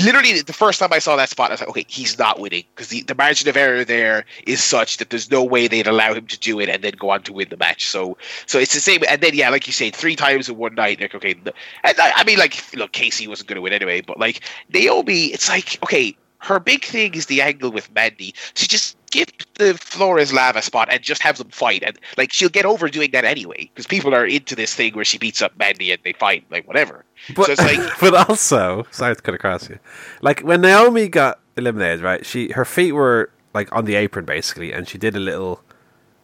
literally 0.00 0.40
the 0.42 0.52
first 0.52 0.78
time 0.78 0.92
I 0.92 0.98
saw 0.98 1.16
that 1.16 1.28
spot, 1.30 1.50
I 1.50 1.54
was 1.54 1.60
like, 1.60 1.68
okay, 1.70 1.84
he's 1.88 2.18
not 2.18 2.38
winning 2.40 2.64
because 2.74 2.88
the, 2.88 3.02
the 3.02 3.14
margin 3.14 3.48
of 3.48 3.56
error 3.56 3.84
there 3.84 4.24
is 4.46 4.62
such 4.62 4.98
that 4.98 5.10
there's 5.10 5.30
no 5.30 5.42
way 5.42 5.68
they'd 5.68 5.86
allow 5.86 6.12
him 6.14 6.26
to 6.26 6.38
do 6.38 6.60
it 6.60 6.68
and 6.68 6.82
then 6.82 6.92
go 6.98 7.10
on 7.10 7.22
to 7.24 7.32
win 7.32 7.48
the 7.48 7.56
match. 7.56 7.86
So, 7.88 8.16
so 8.46 8.58
it's 8.58 8.74
the 8.74 8.80
same. 8.80 9.02
And 9.08 9.20
then 9.22 9.34
yeah, 9.34 9.48
like 9.50 9.66
you 9.66 9.72
said, 9.72 9.94
three 9.94 10.16
times 10.16 10.48
in 10.48 10.56
one 10.56 10.74
night. 10.74 11.00
Like 11.00 11.14
okay, 11.14 11.32
and 11.32 11.52
I, 11.84 12.12
I 12.16 12.24
mean, 12.24 12.38
like 12.38 12.62
look, 12.74 12.92
Kacy 12.92 13.26
wasn't 13.28 13.48
going 13.48 13.56
to 13.56 13.62
win 13.62 13.72
anyway, 13.72 14.00
but 14.00 14.18
like 14.18 14.40
Naomi, 14.72 15.26
it's 15.26 15.48
like 15.48 15.78
okay. 15.82 16.16
Her 16.38 16.60
big 16.60 16.84
thing 16.84 17.14
is 17.14 17.26
the 17.26 17.40
angle 17.40 17.72
with 17.72 17.90
Mandy. 17.92 18.34
She 18.54 18.66
just 18.68 18.95
skip 19.06 19.30
the 19.54 19.74
floor 19.74 20.18
is 20.18 20.32
lava 20.32 20.62
spot 20.62 20.88
and 20.90 21.02
just 21.02 21.22
have 21.22 21.38
them 21.38 21.48
fight, 21.50 21.82
and 21.82 21.98
like 22.16 22.32
she'll 22.32 22.48
get 22.48 22.64
over 22.64 22.88
doing 22.88 23.10
that 23.12 23.24
anyway 23.24 23.58
because 23.58 23.86
people 23.86 24.14
are 24.14 24.26
into 24.26 24.54
this 24.54 24.74
thing 24.74 24.94
where 24.94 25.04
she 25.04 25.18
beats 25.18 25.42
up 25.42 25.56
Mandy 25.58 25.92
and 25.92 26.00
they 26.04 26.12
fight, 26.12 26.44
like 26.50 26.66
whatever. 26.66 27.04
But, 27.34 27.46
so 27.46 27.52
it's 27.52 27.62
like 27.62 27.98
but 28.00 28.14
also, 28.28 28.86
sorry 28.90 29.16
to 29.16 29.22
cut 29.22 29.34
across 29.34 29.68
you. 29.68 29.78
Like 30.20 30.40
when 30.40 30.60
Naomi 30.60 31.08
got 31.08 31.40
eliminated, 31.56 32.02
right? 32.02 32.24
She 32.24 32.52
her 32.52 32.64
feet 32.64 32.92
were 32.92 33.30
like 33.54 33.74
on 33.74 33.84
the 33.84 33.94
apron 33.94 34.24
basically, 34.24 34.72
and 34.72 34.88
she 34.88 34.98
did 34.98 35.16
a 35.16 35.20
little, 35.20 35.62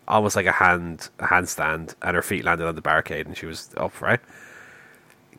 almost 0.06 0.36
like 0.36 0.46
a 0.46 0.52
hand 0.52 1.08
a 1.18 1.26
handstand, 1.26 1.94
and 2.02 2.16
her 2.16 2.22
feet 2.22 2.44
landed 2.44 2.66
on 2.66 2.74
the 2.74 2.82
barricade, 2.82 3.26
and 3.26 3.36
she 3.36 3.46
was 3.46 3.70
up, 3.76 4.00
right? 4.00 4.20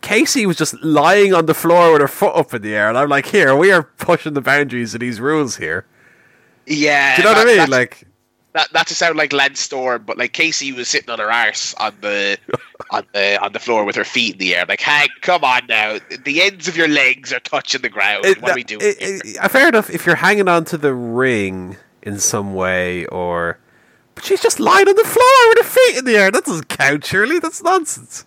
Kacy 0.01 0.45
was 0.45 0.57
just 0.57 0.75
lying 0.83 1.33
on 1.33 1.45
the 1.45 1.53
floor 1.53 1.93
with 1.93 2.01
her 2.01 2.09
foot 2.09 2.35
up 2.35 2.53
in 2.53 2.61
the 2.61 2.75
air, 2.75 2.89
and 2.89 2.97
I'm 2.97 3.07
like, 3.07 3.27
here, 3.27 3.55
we 3.55 3.71
are 3.71 3.83
pushing 3.83 4.33
the 4.33 4.41
boundaries 4.41 4.93
of 4.93 4.99
these 4.99 5.21
rules 5.21 5.57
here. 5.57 5.85
Yeah, 6.65 7.15
Do 7.15 7.21
you 7.21 7.27
know 7.27 7.33
what 7.33 7.47
I 7.47 7.57
mean? 7.57 7.69
Like, 7.69 8.07
that, 8.53 8.73
not 8.73 8.87
to 8.87 8.95
sound 8.95 9.17
like 9.17 9.33
Lance 9.33 9.59
Storm, 9.59 10.03
but 10.05 10.17
like 10.17 10.33
Kacy 10.33 10.75
was 10.75 10.87
sitting 10.87 11.09
on 11.09 11.19
her 11.19 11.31
arse 11.31 11.73
on 11.75 11.93
the 12.01 12.37
on 12.91 13.05
the 13.13 13.41
on 13.43 13.51
the 13.53 13.59
floor 13.59 13.83
with 13.83 13.95
her 13.95 14.03
feet 14.03 14.33
in 14.33 14.39
the 14.39 14.55
air. 14.55 14.65
Like, 14.67 14.81
Hank, 14.81 15.11
come 15.21 15.43
on 15.43 15.61
now. 15.67 15.97
The 16.23 16.41
ends 16.41 16.67
of 16.67 16.77
your 16.77 16.87
legs 16.87 17.33
are 17.33 17.39
touching 17.39 17.81
the 17.81 17.89
ground. 17.89 18.25
it- 18.25 18.41
what 18.41 18.51
are 18.51 18.55
we 18.55 18.63
doing? 18.63 18.81
it- 18.83 19.01
here? 19.01 19.21
it- 19.43 19.51
fair 19.51 19.67
enough 19.67 19.89
if 19.89 20.05
you're 20.05 20.15
hanging 20.15 20.47
on 20.47 20.65
to 20.65 20.77
the 20.77 20.93
ring 20.93 21.77
in 22.03 22.19
some 22.19 22.53
way, 22.53 23.05
or 23.07 23.57
but 24.15 24.23
she's 24.23 24.41
just 24.41 24.59
lying 24.59 24.87
on 24.87 24.95
the 24.95 25.03
floor 25.03 25.49
with 25.49 25.57
her 25.59 25.63
feet 25.63 25.97
in 25.97 26.05
the 26.05 26.15
air. 26.15 26.31
That 26.31 26.45
doesn't 26.45 26.69
count, 26.69 27.05
surely. 27.05 27.39
That's 27.39 27.63
nonsense. 27.63 28.25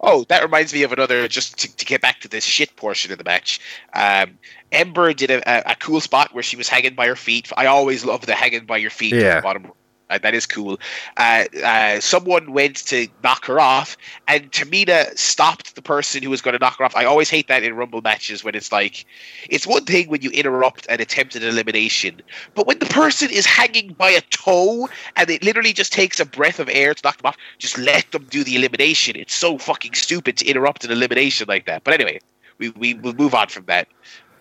Oh, 0.00 0.24
that 0.28 0.42
reminds 0.42 0.72
me 0.74 0.82
of 0.82 0.92
another. 0.92 1.28
Just 1.28 1.58
to, 1.60 1.76
to 1.76 1.84
get 1.84 2.00
back 2.00 2.20
to 2.20 2.28
this 2.28 2.44
shit 2.44 2.74
portion 2.76 3.12
of 3.12 3.18
the 3.18 3.24
match, 3.24 3.60
um, 3.94 4.38
Ember 4.74 5.12
did 5.12 5.30
a, 5.30 5.70
a, 5.70 5.76
cool 5.76 6.00
spot 6.00 6.34
where 6.34 6.42
she 6.42 6.56
was 6.56 6.68
hanging 6.68 6.94
by 6.94 7.06
her 7.06 7.16
feet. 7.16 7.50
I 7.56 7.66
always 7.66 8.04
love 8.04 8.26
the 8.26 8.34
hanging 8.34 8.66
by 8.66 8.78
your 8.78 8.90
feet 8.90 9.12
at 9.12 9.20
Yeah. 9.22 9.36
the 9.36 9.42
bottom. 9.42 9.72
Uh, 10.10 10.18
that 10.18 10.34
is 10.34 10.44
cool. 10.44 10.78
Uh, 11.16 11.44
uh, 11.64 11.98
someone 11.98 12.52
went 12.52 12.76
to 12.76 13.08
knock 13.22 13.46
her 13.46 13.58
off, 13.58 13.96
and 14.28 14.52
Tamina 14.52 15.16
stopped 15.18 15.74
the 15.74 15.82
person 15.82 16.22
who 16.22 16.28
was 16.28 16.42
going 16.42 16.52
to 16.52 16.58
knock 16.58 16.78
her 16.78 16.84
off. 16.84 16.94
I 16.94 17.06
always 17.06 17.30
hate 17.30 17.48
that 17.48 17.62
in 17.62 17.74
Rumble 17.74 18.02
matches 18.02 18.44
when 18.44 18.54
it's 18.54 18.70
like, 18.70 19.06
it's 19.48 19.66
one 19.66 19.86
thing 19.86 20.10
when 20.10 20.20
you 20.20 20.30
interrupt 20.30 20.86
an 20.90 21.00
attempted 21.00 21.42
elimination, 21.42 22.20
but 22.54 22.66
when 22.66 22.80
the 22.80 22.86
person 22.86 23.30
is 23.30 23.46
hanging 23.46 23.94
by 23.94 24.10
a 24.10 24.20
toe 24.20 24.88
and 25.16 25.30
it 25.30 25.42
literally 25.42 25.72
just 25.72 25.92
takes 25.92 26.20
a 26.20 26.26
breath 26.26 26.60
of 26.60 26.68
air 26.68 26.92
to 26.92 27.00
knock 27.02 27.16
them 27.16 27.28
off, 27.28 27.38
just 27.58 27.78
let 27.78 28.10
them 28.12 28.26
do 28.28 28.44
the 28.44 28.56
elimination. 28.56 29.16
It's 29.16 29.34
so 29.34 29.56
fucking 29.56 29.94
stupid 29.94 30.36
to 30.36 30.46
interrupt 30.46 30.84
an 30.84 30.90
elimination 30.90 31.46
like 31.48 31.64
that. 31.64 31.82
But 31.82 31.94
anyway, 31.94 32.20
we, 32.58 32.70
we 32.70 32.94
will 32.94 33.14
move 33.14 33.34
on 33.34 33.48
from 33.48 33.64
that. 33.66 33.88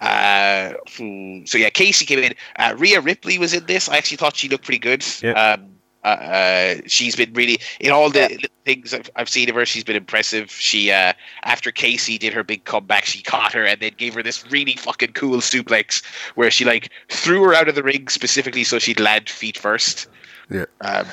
Uh, 0.04 0.74
hmm, 0.98 1.46
so 1.46 1.58
yeah, 1.58 1.70
Kacy 1.70 2.06
came 2.06 2.20
in. 2.20 2.34
Uh, 2.58 2.76
Rhea 2.78 3.00
Ripley 3.00 3.38
was 3.38 3.54
in 3.54 3.66
this. 3.66 3.88
I 3.88 3.98
actually 3.98 4.18
thought 4.18 4.36
she 4.36 4.50
looked 4.50 4.66
pretty 4.66 4.80
good. 4.80 5.06
Yeah. 5.22 5.32
Um, 5.32 5.70
uh, 6.04 6.08
uh, 6.08 6.76
she's 6.86 7.16
been 7.16 7.32
really 7.32 7.58
in 7.80 7.92
all 7.92 8.10
the 8.10 8.28
little 8.28 8.50
things 8.66 8.94
I've, 8.94 9.10
I've 9.16 9.30
seen 9.30 9.48
of 9.50 9.56
her. 9.56 9.66
She's 9.66 9.86
been 9.86 9.96
impressive. 9.96 10.52
She 10.52 10.92
uh, 10.92 11.14
after 11.44 11.72
Kacy 11.72 12.20
did 12.20 12.34
her 12.34 12.44
big 12.44 12.66
comeback, 12.66 13.06
she 13.06 13.24
caught 13.24 13.54
her 13.54 13.64
and 13.64 13.80
then 13.80 13.94
gave 13.96 14.14
her 14.16 14.22
this 14.22 14.46
really 14.52 14.76
fucking 14.76 15.14
cool 15.14 15.38
suplex 15.38 16.04
where 16.36 16.52
she 16.52 16.66
like 16.66 16.92
threw 17.08 17.42
her 17.44 17.54
out 17.54 17.70
of 17.70 17.76
the 17.76 17.84
ring 17.84 18.10
specifically 18.10 18.66
so 18.66 18.80
she'd 18.80 19.00
land 19.00 19.30
feet 19.30 19.58
first. 19.58 20.08
Yeah. 20.52 20.66
Um, 20.82 21.06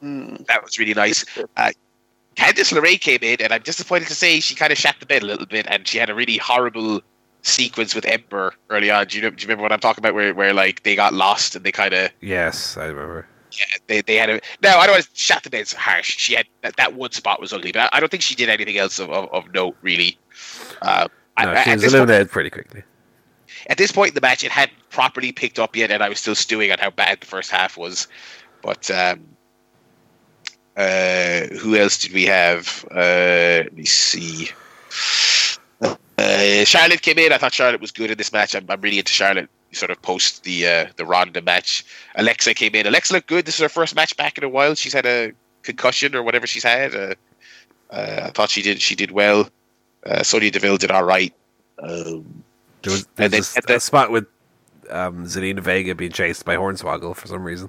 Hmm. 0.00 0.36
that 0.48 0.62
was 0.62 0.78
really 0.78 0.94
nice. 0.94 1.24
Uh, 1.56 1.70
Candice 2.36 2.72
LeRae 2.72 3.00
came 3.00 3.20
in, 3.22 3.40
and 3.40 3.52
I'm 3.52 3.62
disappointed 3.62 4.08
to 4.08 4.14
say 4.14 4.40
she 4.40 4.54
kind 4.54 4.70
of 4.70 4.76
shat 4.76 4.96
the 5.00 5.06
bed 5.06 5.22
a 5.22 5.26
little 5.26 5.46
bit, 5.46 5.66
and 5.70 5.88
she 5.88 5.96
had 5.96 6.10
a 6.10 6.14
really 6.14 6.36
horrible 6.36 7.00
sequence 7.46 7.94
with 7.94 8.04
Ember 8.06 8.54
early 8.70 8.90
on. 8.90 9.06
Do 9.06 9.16
you, 9.16 9.22
know, 9.22 9.30
do 9.30 9.40
you 9.42 9.46
remember 9.48 9.62
what 9.62 9.72
I'm 9.72 9.80
talking 9.80 10.02
about? 10.02 10.14
Where, 10.14 10.34
where 10.34 10.52
like 10.52 10.82
they 10.82 10.96
got 10.96 11.14
lost 11.14 11.54
and 11.56 11.64
they 11.64 11.72
kind 11.72 11.94
of 11.94 12.10
Yes, 12.20 12.76
I 12.76 12.86
remember. 12.86 13.26
yeah, 13.52 13.64
they, 13.86 14.00
they 14.02 14.16
had 14.16 14.30
a 14.30 14.40
no. 14.62 14.70
I 14.70 14.86
don't 14.86 14.94
want 14.94 15.04
to 15.14 15.40
the 15.44 15.50
bed's 15.50 15.72
harsh. 15.72 16.16
She 16.16 16.34
had 16.34 16.46
that, 16.62 16.76
that 16.76 16.94
one 16.94 17.12
spot 17.12 17.40
was 17.40 17.52
ugly, 17.52 17.72
but 17.72 17.82
I, 17.92 17.96
I 17.96 18.00
don't 18.00 18.10
think 18.10 18.22
she 18.22 18.34
did 18.34 18.48
anything 18.48 18.76
else 18.78 18.98
of, 18.98 19.10
of, 19.10 19.28
of 19.32 19.52
note 19.54 19.76
really. 19.82 20.18
Uh, 20.82 21.08
No, 21.40 21.50
at, 21.50 21.64
she 21.64 21.70
was 21.72 21.82
this 21.82 21.92
point, 21.92 22.00
eliminated 22.00 22.30
pretty 22.30 22.50
quickly. 22.50 22.82
at 23.68 23.78
this 23.78 23.92
point 23.92 24.08
in 24.10 24.14
the 24.14 24.20
match, 24.20 24.42
it 24.42 24.50
hadn't 24.50 24.76
properly 24.90 25.32
picked 25.32 25.58
up 25.58 25.76
yet, 25.76 25.90
and 25.90 26.02
I 26.02 26.08
was 26.08 26.18
still 26.18 26.34
stewing 26.34 26.72
on 26.72 26.78
how 26.78 26.90
bad 26.90 27.20
the 27.20 27.26
first 27.26 27.50
half 27.50 27.76
was. 27.76 28.08
But 28.62 28.90
um, 28.90 29.24
uh, 30.76 31.46
who 31.60 31.76
else 31.76 31.98
did 31.98 32.12
we 32.12 32.24
have? 32.24 32.84
Uh, 32.90 33.62
let 33.64 33.76
me 33.76 33.84
see. 33.84 34.50
Uh, 36.18 36.64
Charlotte 36.64 37.02
came 37.02 37.18
in. 37.18 37.32
I 37.32 37.38
thought 37.38 37.52
Charlotte 37.54 37.80
was 37.80 37.90
good 37.92 38.10
in 38.10 38.16
this 38.18 38.32
match. 38.32 38.54
I'm, 38.54 38.64
I'm 38.68 38.80
really 38.80 38.98
into 38.98 39.12
Charlotte. 39.12 39.48
Sort 39.72 39.90
of 39.90 40.00
post 40.00 40.44
the 40.44 40.66
uh, 40.66 40.86
the 40.96 41.04
Ronda 41.04 41.42
match. 41.42 41.84
Alexa 42.14 42.54
came 42.54 42.74
in. 42.74 42.86
Alexa 42.86 43.12
looked 43.12 43.26
good. 43.26 43.44
This 43.44 43.56
is 43.56 43.60
her 43.60 43.68
first 43.68 43.94
match 43.94 44.16
back 44.16 44.38
in 44.38 44.44
a 44.44 44.48
while. 44.48 44.74
She's 44.74 44.94
had 44.94 45.04
a 45.04 45.32
concussion 45.62 46.14
or 46.14 46.22
whatever 46.22 46.46
she's 46.46 46.62
had. 46.62 46.94
Uh, 46.94 47.14
uh, 47.90 48.20
I 48.24 48.30
thought 48.30 48.48
she 48.48 48.62
did 48.62 48.80
she 48.80 48.94
did 48.94 49.10
well. 49.10 49.50
Uh, 50.06 50.22
Sonya 50.22 50.50
Deville 50.52 50.78
did 50.78 50.90
all 50.90 51.04
right. 51.04 51.34
Um, 51.82 52.42
There 52.82 52.92
was, 52.92 53.06
there 53.16 53.28
was 53.28 53.52
then- 53.54 53.62
a, 53.68 53.74
a 53.74 53.80
spot 53.80 54.10
with 54.10 54.26
um, 54.88 55.24
Zelina 55.26 55.60
Vega 55.60 55.94
being 55.94 56.12
chased 56.12 56.44
by 56.46 56.54
Hornswoggle 56.56 57.14
for 57.16 57.26
some 57.26 57.42
reason. 57.44 57.68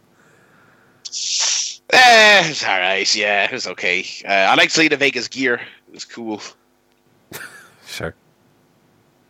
Eh, 1.10 2.50
it's 2.50 2.64
all 2.64 2.80
right. 2.80 3.16
Yeah, 3.16 3.46
it 3.46 3.52
was 3.52 3.68
okay. 3.68 4.06
Uh, 4.24 4.32
I 4.32 4.56
like 4.56 4.70
Zelina 4.70 4.98
Vega's 4.98 5.28
gear. 5.28 5.56
It 5.88 5.94
was 5.94 6.06
cool. 6.06 6.42
Sure. 7.90 8.14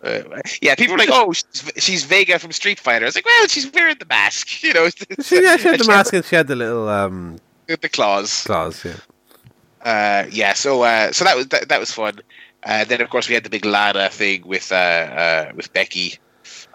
Uh, 0.03 0.21
yeah, 0.61 0.75
people 0.75 0.95
are 0.95 0.99
like, 0.99 1.09
"Oh, 1.11 1.33
she's, 1.33 1.71
she's 1.77 2.03
Vega 2.03 2.37
from 2.37 2.51
Street 2.51 2.79
Fighter." 2.79 3.05
I 3.05 3.07
was 3.07 3.15
like, 3.15 3.25
"Well, 3.25 3.47
she's 3.47 3.71
wearing 3.71 3.97
the 3.99 4.05
mask, 4.05 4.63
you 4.63 4.73
know." 4.73 4.89
She, 4.89 5.41
yeah, 5.41 5.57
she 5.57 5.67
had 5.69 5.79
the 5.79 5.87
mask 5.87 6.13
and 6.13 6.23
she 6.23 6.35
had 6.35 6.47
the 6.47 6.55
little 6.55 6.87
um, 6.87 7.37
the 7.67 7.89
claws. 7.89 8.43
claws. 8.43 8.85
Yeah. 8.85 8.93
Uh, 9.81 10.27
yeah, 10.31 10.53
so 10.53 10.81
uh, 10.83 11.11
so 11.11 11.25
that 11.25 11.35
was 11.35 11.47
that, 11.47 11.69
that 11.69 11.79
was 11.79 11.91
fun. 11.91 12.19
Uh, 12.63 12.83
then 12.85 13.01
of 13.01 13.09
course 13.09 13.27
we 13.27 13.33
had 13.33 13.43
the 13.43 13.49
big 13.49 13.65
Lana 13.65 14.09
thing 14.09 14.45
with 14.45 14.71
uh, 14.71 14.75
uh, 14.75 15.51
with 15.55 15.71
Becky 15.73 16.19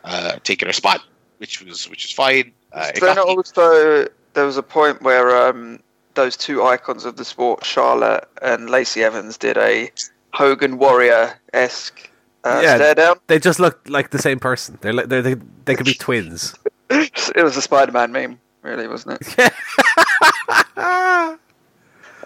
uh, 0.05 0.33
taking 0.43 0.67
her 0.67 0.73
spot, 0.73 1.03
which 1.39 1.63
was 1.63 1.89
which 1.89 2.05
was 2.05 2.13
fine. 2.13 2.53
Uh, 2.73 2.91
Then 2.99 3.19
also 3.19 4.07
there 4.35 4.47
was 4.47 4.57
a 4.57 4.63
point 4.63 5.03
where 5.03 5.49
um, 5.49 5.81
those 6.15 6.37
two 6.37 6.63
icons 6.63 7.05
of 7.05 7.17
the 7.17 7.25
sport, 7.25 7.65
Charlotte 7.65 8.29
and 8.41 8.71
Lacey 8.71 9.05
Evans, 9.05 9.37
did 9.37 9.59
a 9.59 9.91
Hogan 10.33 10.79
Warrior 10.79 11.39
esque 11.53 12.11
Yeah. 12.45 12.77
stare 12.77 12.95
down. 12.95 13.17
They 13.27 13.39
just 13.39 13.61
look 13.61 13.81
like 13.89 14.11
the 14.11 14.19
same 14.19 14.39
person. 14.39 14.79
They're, 14.81 14.93
li- 14.93 15.07
they're 15.07 15.23
they 15.23 15.37
they 15.65 15.75
could 15.75 15.87
be 15.87 15.95
twins. 15.95 16.55
It 17.35 17.43
was 17.43 17.57
a 17.57 17.63
Spider 17.63 17.91
Man 17.91 18.13
meme, 18.13 18.39
really, 18.61 18.87
wasn't 18.87 19.19
it? 19.23 19.53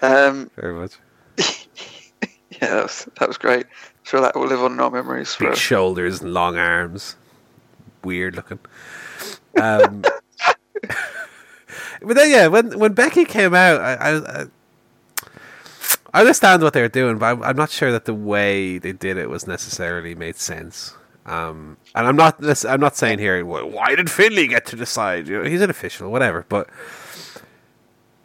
Um, 0.02 0.50
Very 0.56 0.74
much. 0.74 0.92
yeah, 1.38 2.58
that 2.60 2.82
was, 2.82 3.08
that 3.18 3.28
was 3.28 3.38
great. 3.38 3.66
Sure, 4.02 4.20
that 4.20 4.36
will 4.36 4.46
live 4.46 4.62
on 4.62 4.72
in 4.72 4.80
our 4.80 4.90
memories. 4.90 5.34
For, 5.34 5.48
Big 5.48 5.56
shoulders 5.56 6.20
and 6.20 6.32
long 6.32 6.56
arms. 6.56 7.16
Weird 8.04 8.36
looking. 8.36 8.58
Um, 9.60 10.02
but 10.82 12.14
then, 12.14 12.30
yeah, 12.30 12.46
when 12.46 12.78
when 12.78 12.92
Becky 12.92 13.24
came 13.24 13.54
out, 13.54 13.80
I, 13.80 13.94
I, 13.94 14.46
I 16.16 16.20
understand 16.20 16.62
what 16.62 16.72
they 16.72 16.80
were 16.80 16.88
doing, 16.88 17.18
but 17.18 17.26
I'm, 17.26 17.42
I'm 17.42 17.56
not 17.56 17.68
sure 17.70 17.92
that 17.92 18.06
the 18.06 18.14
way 18.14 18.78
they 18.78 18.92
did 18.92 19.18
it 19.18 19.28
was 19.28 19.46
necessarily 19.46 20.14
made 20.14 20.36
sense. 20.36 20.94
Um, 21.26 21.76
and 21.94 22.06
I'm 22.06 22.16
not 22.16 22.40
I'm 22.64 22.80
not 22.80 22.96
saying 22.96 23.18
here 23.18 23.44
"Why- 23.44 23.94
did 23.94 24.10
Finlay 24.10 24.46
get 24.46 24.64
to 24.66 24.76
decide? 24.76 25.28
You 25.28 25.42
know, 25.42 25.44
he's 25.48 25.60
an 25.60 25.68
official, 25.68 26.10
whatever. 26.10 26.46
But 26.48 26.70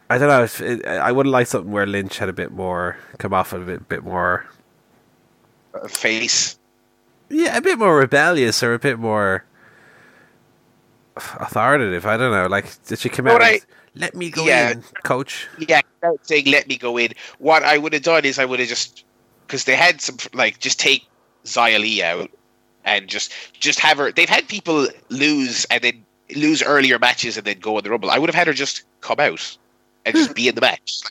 I 0.10 0.18
don't 0.18 0.30
know. 0.30 0.44
If 0.44 0.62
it, 0.62 0.86
I 0.88 1.12
would 1.12 1.26
have 1.26 1.32
liked 1.34 1.50
something 1.50 1.72
where 1.72 1.86
Lynch 1.86 2.18
had 2.20 2.30
a 2.30 2.34
bit 2.34 2.52
more 2.52 2.96
come 3.18 3.34
off 3.34 3.52
a 3.52 3.60
bit 3.60 3.90
bit 3.90 4.04
more 4.06 4.46
uh, 5.74 5.88
face. 5.90 6.58
yeah, 7.30 7.58
a 7.58 7.62
bit 7.62 7.78
more 7.78 7.98
rebellious 7.98 8.64
or 8.64 8.74
a 8.74 8.80
bit 8.80 9.00
more 9.00 9.44
authoritative. 11.18 12.06
I 12.06 12.16
don't 12.18 12.32
know. 12.32 12.48
Like, 12.48 12.68
did 12.86 13.00
she 13.00 13.10
come 13.10 13.28
out? 13.28 13.42
I- 13.42 13.62
Let 13.96 14.16
me 14.16 14.30
go 14.30 14.46
yeah. 14.46 14.72
in, 14.72 14.84
coach. 15.04 15.48
Yeah, 15.60 15.82
without 16.02 16.26
saying 16.26 16.46
let 16.46 16.68
me 16.68 16.78
go 16.78 16.98
in. 16.98 17.12
What 17.40 17.64
I 17.64 17.78
would 17.78 17.94
have 17.94 18.04
done 18.04 18.26
is 18.26 18.40
I 18.40 18.46
would 18.46 18.60
have 18.60 18.70
just 18.70 19.04
because 19.46 19.66
they 19.66 19.76
had 19.76 20.02
some 20.02 20.18
like 20.34 20.60
just 20.60 20.80
take 20.80 21.06
Xia 21.44 21.80
Li 21.80 22.02
out 22.02 22.32
and 22.86 23.08
just 23.08 23.34
just 23.60 23.80
have 23.80 23.98
her. 23.98 24.12
They've 24.12 24.30
had 24.30 24.48
people 24.48 24.88
lose 25.10 25.66
and 25.66 25.84
then 25.84 26.06
lose 26.36 26.64
earlier 26.64 27.00
matches 27.00 27.38
and 27.38 27.46
then 27.46 27.60
go 27.60 27.78
in 27.78 27.84
the 27.84 27.90
rumble. 27.90 28.10
I 28.10 28.18
would 28.18 28.30
have 28.30 28.36
had 28.36 28.48
her 28.48 28.54
just 28.54 28.84
come 29.02 29.20
out 29.20 29.58
and 30.06 30.16
just 30.16 30.36
be 30.36 30.48
in 30.48 30.56
the 30.56 30.62
match. 30.62 31.02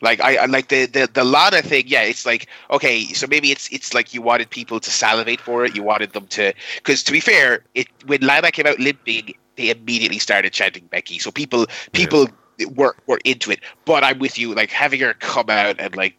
Like 0.00 0.20
I, 0.20 0.36
I 0.36 0.46
like 0.46 0.68
the, 0.68 0.86
the 0.86 1.08
the 1.12 1.24
Lana 1.24 1.62
thing. 1.62 1.84
Yeah, 1.86 2.02
it's 2.02 2.26
like 2.26 2.48
okay, 2.70 3.04
so 3.04 3.26
maybe 3.26 3.50
it's 3.50 3.70
it's 3.72 3.94
like 3.94 4.14
you 4.14 4.22
wanted 4.22 4.50
people 4.50 4.80
to 4.80 4.90
salivate 4.90 5.40
for 5.40 5.64
it. 5.64 5.76
You 5.76 5.82
wanted 5.82 6.12
them 6.12 6.26
to 6.28 6.52
because 6.76 7.02
to 7.04 7.12
be 7.12 7.20
fair, 7.20 7.64
it 7.74 7.88
when 8.06 8.20
Lana 8.20 8.50
came 8.50 8.66
out 8.66 8.78
limping, 8.78 9.34
they 9.56 9.70
immediately 9.70 10.18
started 10.18 10.52
chanting 10.52 10.86
Becky. 10.86 11.18
So 11.18 11.30
people 11.30 11.66
people 11.92 12.28
were 12.74 12.94
were 13.06 13.20
into 13.24 13.50
it. 13.50 13.60
But 13.84 14.04
I'm 14.04 14.18
with 14.18 14.38
you. 14.38 14.54
Like 14.54 14.70
having 14.70 15.00
her 15.00 15.14
come 15.14 15.50
out 15.50 15.76
and 15.78 15.96
like. 15.96 16.16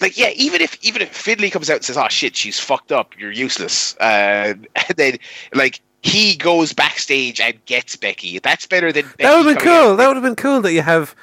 Like 0.00 0.18
yeah, 0.18 0.30
even 0.34 0.60
if 0.60 0.76
even 0.82 1.00
if 1.00 1.10
Finlay 1.10 1.48
comes 1.48 1.70
out 1.70 1.76
and 1.76 1.84
says, 1.84 1.96
"Oh 1.96 2.08
shit, 2.08 2.34
she's 2.34 2.58
fucked 2.58 2.90
up. 2.90 3.16
You're 3.16 3.30
useless," 3.30 3.96
uh, 3.98 4.54
and 4.74 4.96
then 4.96 5.18
like 5.54 5.80
he 6.02 6.36
goes 6.36 6.72
backstage 6.72 7.40
and 7.40 7.64
gets 7.66 7.96
Becky. 7.96 8.38
That's 8.40 8.66
better 8.66 8.92
than 8.92 9.04
Becky 9.04 9.22
That 9.22 9.36
would 9.36 9.46
have 9.46 9.54
been 9.54 9.62
coming 9.62 9.78
out 9.78 9.86
cool. 9.86 9.96
That 9.96 10.06
would 10.08 10.16
have 10.16 10.24
been 10.24 10.36
cool 10.36 10.60
that 10.62 10.72
you 10.72 10.82
have, 10.82 11.14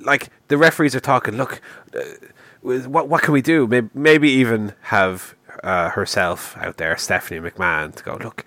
like, 0.00 0.28
the 0.48 0.58
referees 0.58 0.94
are 0.96 1.00
talking. 1.00 1.36
Look, 1.36 1.60
uh, 1.94 2.00
what 2.62 3.08
what 3.08 3.22
can 3.22 3.32
we 3.32 3.42
do? 3.42 3.66
Maybe, 3.66 3.88
maybe 3.94 4.30
even 4.30 4.74
have 4.82 5.34
uh, 5.62 5.90
herself 5.90 6.56
out 6.58 6.76
there, 6.76 6.96
Stephanie 6.96 7.48
McMahon, 7.48 7.94
to 7.94 8.02
go 8.02 8.18
look, 8.20 8.44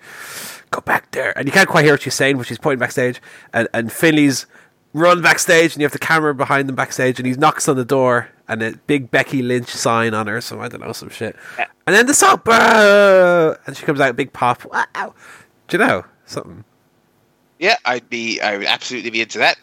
go 0.70 0.80
back 0.80 1.10
there, 1.12 1.36
and 1.38 1.46
you 1.46 1.52
can't 1.52 1.68
quite 1.68 1.84
hear 1.84 1.94
what 1.94 2.02
she's 2.02 2.14
saying, 2.14 2.36
but 2.36 2.46
she's 2.46 2.58
pointing 2.58 2.78
backstage, 2.78 3.20
and 3.52 3.68
and 3.72 3.92
Finlay's 3.92 4.46
run 4.92 5.20
backstage, 5.22 5.74
and 5.74 5.80
you 5.80 5.84
have 5.84 5.92
the 5.92 5.98
camera 5.98 6.34
behind 6.34 6.68
them 6.68 6.76
backstage, 6.76 7.18
and 7.18 7.26
he 7.26 7.34
knocks 7.34 7.68
on 7.68 7.76
the 7.76 7.84
door, 7.84 8.28
and 8.48 8.62
a 8.62 8.72
big 8.86 9.10
Becky 9.10 9.42
Lynch 9.42 9.68
sign 9.68 10.14
on 10.14 10.26
her, 10.26 10.40
so 10.40 10.60
I 10.60 10.68
don't 10.68 10.80
know 10.80 10.92
some 10.92 11.10
shit, 11.10 11.36
and 11.58 11.94
then 11.94 12.06
the 12.06 12.14
soap, 12.14 12.48
uh, 12.48 13.54
and 13.66 13.76
she 13.76 13.84
comes 13.84 14.00
out, 14.00 14.16
big 14.16 14.32
pop, 14.32 14.64
wow, 14.64 15.14
do 15.68 15.78
you 15.78 15.84
know? 15.84 16.04
Something? 16.24 16.64
Yeah, 17.58 17.76
I'd 17.84 18.08
be. 18.10 18.40
I 18.40 18.58
would 18.58 18.66
absolutely 18.66 19.10
be 19.10 19.22
into 19.22 19.38
that. 19.38 19.58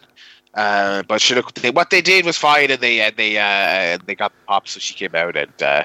Uh, 0.54 1.02
but 1.02 1.20
sure, 1.20 1.36
look, 1.36 1.52
they, 1.54 1.70
what 1.70 1.90
they 1.90 2.00
did 2.00 2.24
was 2.24 2.36
fine, 2.36 2.70
and 2.70 2.80
they 2.80 3.00
and 3.00 3.16
they 3.16 3.38
uh, 3.38 3.98
they 4.06 4.14
got 4.14 4.32
the 4.32 4.46
pop, 4.46 4.68
so 4.68 4.80
she 4.80 4.94
came 4.94 5.14
out, 5.14 5.36
and 5.36 5.62
uh, 5.62 5.84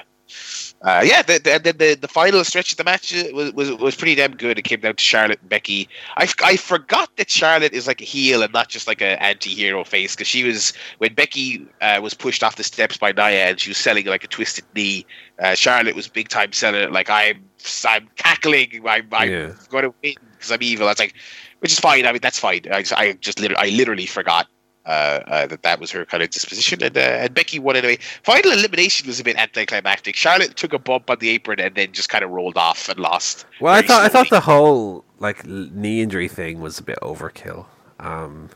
uh, 0.82 1.02
yeah, 1.04 1.20
the, 1.20 1.38
the, 1.38 1.72
the 1.72 1.94
the 1.94 2.08
final 2.08 2.42
stretch 2.42 2.72
of 2.72 2.78
the 2.78 2.84
match 2.84 3.12
was 3.34 3.52
was 3.52 3.70
was 3.72 3.94
pretty 3.94 4.14
damn 4.14 4.34
good. 4.34 4.58
It 4.58 4.62
came 4.62 4.80
down 4.80 4.96
to 4.96 5.02
Charlotte 5.02 5.38
and 5.40 5.48
Becky. 5.48 5.88
I, 6.16 6.26
I 6.42 6.56
forgot 6.56 7.14
that 7.16 7.30
Charlotte 7.30 7.72
is 7.74 7.86
like 7.86 8.00
a 8.00 8.04
heel 8.04 8.42
and 8.42 8.52
not 8.52 8.68
just 8.70 8.86
like 8.86 9.02
an 9.02 9.18
anti-hero 9.18 9.84
face 9.84 10.14
because 10.14 10.26
she 10.28 10.42
was 10.42 10.72
when 10.98 11.12
Becky 11.12 11.66
uh, 11.82 12.00
was 12.02 12.14
pushed 12.14 12.42
off 12.42 12.56
the 12.56 12.64
steps 12.64 12.96
by 12.96 13.12
Nia 13.12 13.48
and 13.50 13.60
she 13.60 13.68
was 13.70 13.76
selling 13.76 14.06
like 14.06 14.24
a 14.24 14.28
twisted 14.28 14.64
knee. 14.74 15.04
Uh, 15.38 15.54
Charlotte 15.54 15.94
was 15.94 16.08
big 16.08 16.28
time 16.28 16.52
selling 16.52 16.80
it 16.82 16.92
like 16.92 17.10
I'm 17.10 17.44
I'm 17.86 18.08
cackling. 18.16 18.82
I'm, 18.88 19.06
I'm 19.12 19.30
Yeah. 19.30 19.52
going 19.68 19.84
to 19.84 19.94
win 20.02 20.14
because 20.32 20.50
I'm 20.50 20.62
evil. 20.62 20.86
That's 20.86 21.00
like 21.00 21.14
which 21.58 21.72
is 21.72 21.78
fine. 21.78 22.06
I 22.06 22.12
mean, 22.12 22.20
that's 22.22 22.38
fine. 22.38 22.62
I, 22.72 22.80
just- 22.80 22.94
I 22.98 23.12
just 23.14 23.38
literally, 23.38 23.70
I 23.70 23.76
literally 23.76 24.06
forgot 24.06 24.46
uh, 24.90 25.22
uh, 25.26 25.46
that 25.46 25.62
that 25.62 25.78
was 25.78 25.90
her 25.92 26.04
kind 26.04 26.20
of 26.20 26.30
disposition, 26.30 26.82
and, 26.82 26.96
uh, 26.96 27.22
and 27.22 27.32
Becky 27.32 27.60
won 27.60 27.76
anyway. 27.76 27.98
Final 28.24 28.50
elimination 28.50 29.06
was 29.06 29.20
a 29.20 29.24
bit 29.24 29.36
anticlimactic. 29.36 30.16
Charlotte 30.16 30.56
took 30.56 30.72
a 30.72 30.80
bump 30.80 31.08
on 31.08 31.18
the 31.20 31.28
apron 31.30 31.60
and 31.60 31.76
then 31.76 31.92
just 31.92 32.08
kind 32.08 32.24
of 32.24 32.30
rolled 32.30 32.56
off 32.56 32.88
and 32.88 32.98
lost. 32.98 33.46
Well, 33.60 33.72
I 33.72 33.82
thought 33.82 34.04
I 34.04 34.08
thought 34.08 34.30
the 34.30 34.40
whole 34.40 35.04
like 35.20 35.46
knee 35.46 36.02
injury 36.02 36.26
thing 36.26 36.60
was 36.60 36.80
a 36.80 36.82
bit 36.82 36.98
overkill. 37.02 37.66
Um, 38.00 38.50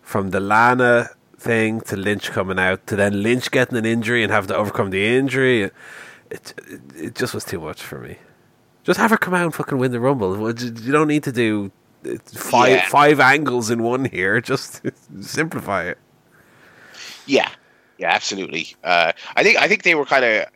from 0.00 0.30
the 0.30 0.40
Lana 0.40 1.10
thing 1.36 1.80
to 1.80 1.96
Lynch 1.96 2.30
coming 2.30 2.58
out 2.58 2.86
to 2.86 2.94
then 2.94 3.22
Lynch 3.22 3.50
getting 3.50 3.76
an 3.76 3.86
injury 3.86 4.22
and 4.22 4.30
having 4.30 4.48
to 4.48 4.56
overcome 4.56 4.90
the 4.90 5.04
injury, 5.04 5.62
it 5.62 5.74
it, 6.30 6.54
it 6.94 7.14
just 7.16 7.34
was 7.34 7.44
too 7.44 7.58
much 7.58 7.82
for 7.82 7.98
me. 7.98 8.18
Just 8.84 9.00
have 9.00 9.10
her 9.10 9.16
come 9.16 9.34
out 9.34 9.44
and 9.44 9.54
fucking 9.54 9.78
win 9.78 9.90
the 9.90 10.00
rumble. 10.00 10.36
You 10.36 10.92
don't 10.92 11.08
need 11.08 11.24
to 11.24 11.32
do 11.32 11.72
five 12.26 12.70
Yeah. 12.70 12.88
five 12.88 13.20
angles 13.20 13.70
in 13.70 13.82
one 13.82 14.04
here. 14.04 14.40
Just 14.52 14.82
simplify 15.20 15.84
it. 15.84 15.98
Yeah, 17.26 17.50
yeah, 17.98 18.10
absolutely. 18.10 18.74
Uh, 18.82 19.12
I 19.36 19.42
think 19.42 19.58
I 19.58 19.68
think 19.68 19.82
they 19.84 19.94
were 19.94 20.04
kind 20.06 20.24
of 20.24 20.46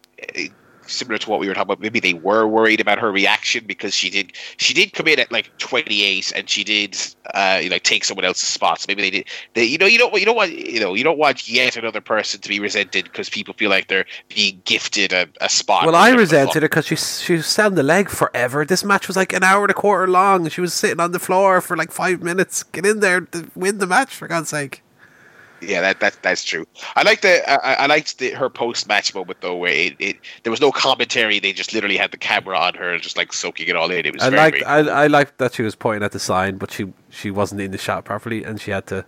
similar 0.88 1.18
to 1.18 1.30
what 1.30 1.40
we 1.40 1.48
were 1.48 1.54
talking 1.54 1.72
about. 1.72 1.80
Maybe 1.80 2.00
they 2.00 2.14
were 2.14 2.46
worried 2.46 2.80
about 2.80 2.98
her 2.98 3.10
reaction 3.10 3.64
because 3.66 3.94
she 3.94 4.10
did 4.10 4.32
she 4.56 4.74
did 4.74 4.92
come 4.92 5.08
in 5.08 5.18
at 5.18 5.30
like 5.32 5.56
twenty 5.58 6.02
eight 6.02 6.32
and 6.34 6.48
she 6.48 6.64
did 6.64 6.96
uh, 7.34 7.60
you 7.62 7.70
know 7.70 7.78
take 7.78 8.04
someone 8.04 8.24
else's 8.24 8.48
spot. 8.48 8.80
So 8.80 8.86
maybe 8.88 9.02
they 9.02 9.10
did. 9.10 9.26
They, 9.54 9.64
you 9.64 9.78
know 9.78 9.86
you 9.86 9.98
don't 9.98 10.14
you 10.14 10.24
don't 10.24 10.36
want 10.36 10.52
you 10.52 10.80
know 10.80 10.94
you 10.94 11.04
don't 11.04 11.18
want 11.18 11.48
yet 11.48 11.76
another 11.76 12.00
person 12.00 12.40
to 12.40 12.48
be 12.48 12.60
resented 12.60 13.04
because 13.04 13.28
people 13.28 13.54
feel 13.54 13.70
like 13.70 13.88
they're 13.88 14.06
being 14.28 14.60
gifted 14.64 15.12
a, 15.12 15.28
a 15.40 15.48
spot. 15.48 15.86
Well, 15.86 15.94
I 15.94 16.10
resented 16.10 16.62
it 16.62 16.70
because 16.70 16.86
she 16.86 16.96
she 16.96 17.34
was 17.34 17.46
selling 17.46 17.74
the 17.74 17.82
leg 17.82 18.08
forever. 18.08 18.64
This 18.64 18.84
match 18.84 19.08
was 19.08 19.16
like 19.16 19.32
an 19.32 19.42
hour 19.42 19.62
and 19.62 19.70
a 19.70 19.74
quarter 19.74 20.06
long. 20.06 20.48
She 20.48 20.60
was 20.60 20.74
sitting 20.74 21.00
on 21.00 21.12
the 21.12 21.18
floor 21.18 21.60
for 21.60 21.76
like 21.76 21.92
five 21.92 22.22
minutes. 22.22 22.62
Get 22.62 22.86
in 22.86 23.00
there 23.00 23.22
to 23.22 23.50
win 23.54 23.78
the 23.78 23.86
match 23.86 24.14
for 24.14 24.28
God's 24.28 24.48
sake. 24.48 24.82
Yeah, 25.62 25.80
that, 25.80 26.00
that 26.00 26.18
that's 26.22 26.44
true. 26.44 26.66
I 26.96 27.02
like 27.02 27.22
the 27.22 27.48
I, 27.50 27.84
I 27.84 27.86
liked 27.86 28.18
the, 28.18 28.30
her 28.30 28.50
post 28.50 28.86
match 28.88 29.14
moment 29.14 29.40
though, 29.40 29.56
where 29.56 29.72
it, 29.72 29.96
it 29.98 30.16
there 30.42 30.50
was 30.50 30.60
no 30.60 30.70
commentary. 30.70 31.38
They 31.38 31.52
just 31.52 31.72
literally 31.72 31.96
had 31.96 32.10
the 32.10 32.18
camera 32.18 32.58
on 32.58 32.74
her, 32.74 32.98
just 32.98 33.16
like 33.16 33.32
soaking 33.32 33.68
it 33.68 33.76
all 33.76 33.90
in. 33.90 34.04
It 34.04 34.12
was 34.14 34.22
I 34.22 34.30
very, 34.30 34.42
liked 34.42 34.58
very 34.64 34.88
I, 34.90 35.04
I 35.04 35.06
liked 35.06 35.38
that 35.38 35.54
she 35.54 35.62
was 35.62 35.74
pointing 35.74 36.04
at 36.04 36.12
the 36.12 36.18
sign, 36.18 36.58
but 36.58 36.70
she 36.70 36.92
she 37.10 37.30
wasn't 37.30 37.60
in 37.62 37.70
the 37.70 37.78
shot 37.78 38.04
properly, 38.04 38.44
and 38.44 38.60
she 38.60 38.70
had 38.70 38.86
to 38.88 39.04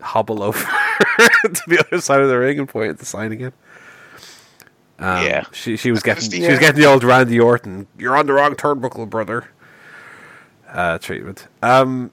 hobble 0.00 0.42
over 0.42 0.58
to 1.42 1.62
the 1.66 1.84
other 1.86 2.00
side 2.00 2.20
of 2.20 2.28
the 2.28 2.38
ring 2.38 2.58
and 2.58 2.68
point 2.68 2.90
at 2.90 2.98
the 2.98 3.06
sign 3.06 3.32
again. 3.32 3.52
Um, 4.98 5.24
Yeah. 5.26 5.44
she 5.52 5.76
she 5.76 5.90
was 5.90 6.02
getting 6.02 6.24
Interesting. 6.24 6.42
she 6.42 6.50
was 6.50 6.58
getting 6.58 6.80
the 6.80 6.86
old 6.86 7.02
Randy 7.04 7.40
Orton. 7.40 7.86
You're 7.98 8.16
on 8.16 8.26
the 8.26 8.32
wrong 8.34 8.54
turnbuckle, 8.54 9.08
brother. 9.08 9.48
Uh, 10.68 10.98
treatment. 10.98 11.48
Um, 11.62 12.10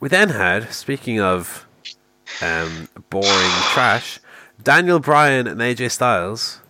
we 0.00 0.08
then 0.08 0.30
had 0.30 0.72
speaking 0.72 1.20
of 1.20 1.66
um, 2.42 2.88
boring 3.10 3.50
trash, 3.72 4.18
Daniel 4.62 4.98
Bryan 4.98 5.46
and 5.46 5.60
AJ 5.60 5.90
Styles 5.92 6.60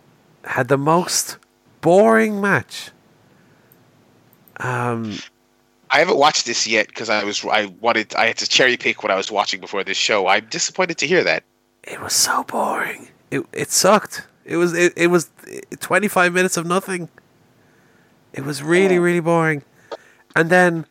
had 0.44 0.68
the 0.68 0.78
most 0.78 1.38
boring 1.80 2.40
match. 2.40 2.90
Um, 4.58 5.18
I 5.90 5.98
haven't 5.98 6.16
watched 6.16 6.46
this 6.46 6.66
yet 6.66 6.88
because 6.88 7.08
I 7.08 7.24
was 7.24 7.44
I 7.44 7.66
wanted 7.80 8.14
I 8.14 8.26
had 8.26 8.38
to 8.38 8.48
cherry 8.48 8.76
pick 8.76 9.02
what 9.02 9.12
I 9.12 9.16
was 9.16 9.30
watching 9.30 9.60
before 9.60 9.84
this 9.84 9.96
show. 9.96 10.26
I'm 10.26 10.46
disappointed 10.46 10.98
to 10.98 11.06
hear 11.06 11.24
that. 11.24 11.44
it 11.82 12.00
was 12.00 12.12
so 12.12 12.44
boring. 12.44 13.08
It 13.30 13.44
it 13.52 13.70
sucked. 13.70 14.26
It 14.44 14.56
was 14.56 14.74
it, 14.74 14.92
it 14.96 15.08
was 15.08 15.30
twenty 15.80 16.08
five 16.08 16.32
minutes 16.32 16.56
of 16.56 16.66
nothing. 16.66 17.08
It 18.32 18.44
was 18.44 18.62
really, 18.62 18.98
really 18.98 19.20
boring. 19.20 19.62
And 20.34 20.50
then 20.50 20.86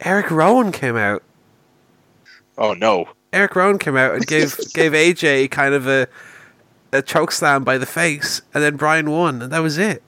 Eric 0.00 0.30
Rowan 0.30 0.72
came 0.72 0.96
out. 0.96 1.22
Oh 2.60 2.74
no. 2.74 3.08
Eric 3.32 3.56
Rowan 3.56 3.78
came 3.78 3.96
out 3.96 4.14
and 4.14 4.26
gave 4.26 4.56
gave 4.74 4.92
AJ 4.92 5.50
kind 5.50 5.74
of 5.74 5.88
a 5.88 6.06
a 6.92 7.02
choke 7.02 7.32
slam 7.32 7.64
by 7.64 7.78
the 7.78 7.86
face, 7.86 8.42
and 8.52 8.62
then 8.62 8.76
Bryan 8.76 9.10
won, 9.10 9.42
and 9.42 9.52
that 9.52 9.60
was 9.60 9.78
it. 9.78 10.02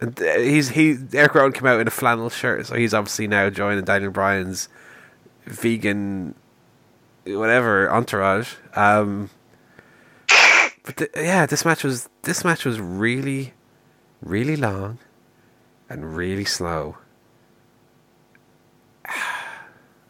And 0.00 0.20
uh, 0.20 0.38
he's 0.38 0.70
he 0.70 0.98
Eric 1.12 1.34
Rowan 1.34 1.52
came 1.52 1.66
out 1.66 1.80
in 1.80 1.86
a 1.86 1.92
flannel 1.92 2.28
shirt, 2.28 2.66
so 2.66 2.74
he's 2.74 2.92
obviously 2.92 3.28
now 3.28 3.48
joining 3.48 3.84
Daniel 3.84 4.10
Bryan's 4.10 4.68
vegan 5.46 6.34
whatever 7.26 7.90
entourage. 7.90 8.54
Um, 8.74 9.30
but 10.82 10.96
th- 10.96 11.10
yeah, 11.16 11.46
this 11.46 11.64
match 11.64 11.84
was 11.84 12.08
this 12.22 12.44
match 12.44 12.64
was 12.64 12.80
really, 12.80 13.54
really 14.20 14.56
long, 14.56 14.98
and 15.88 16.16
really 16.16 16.44
slow. 16.44 16.96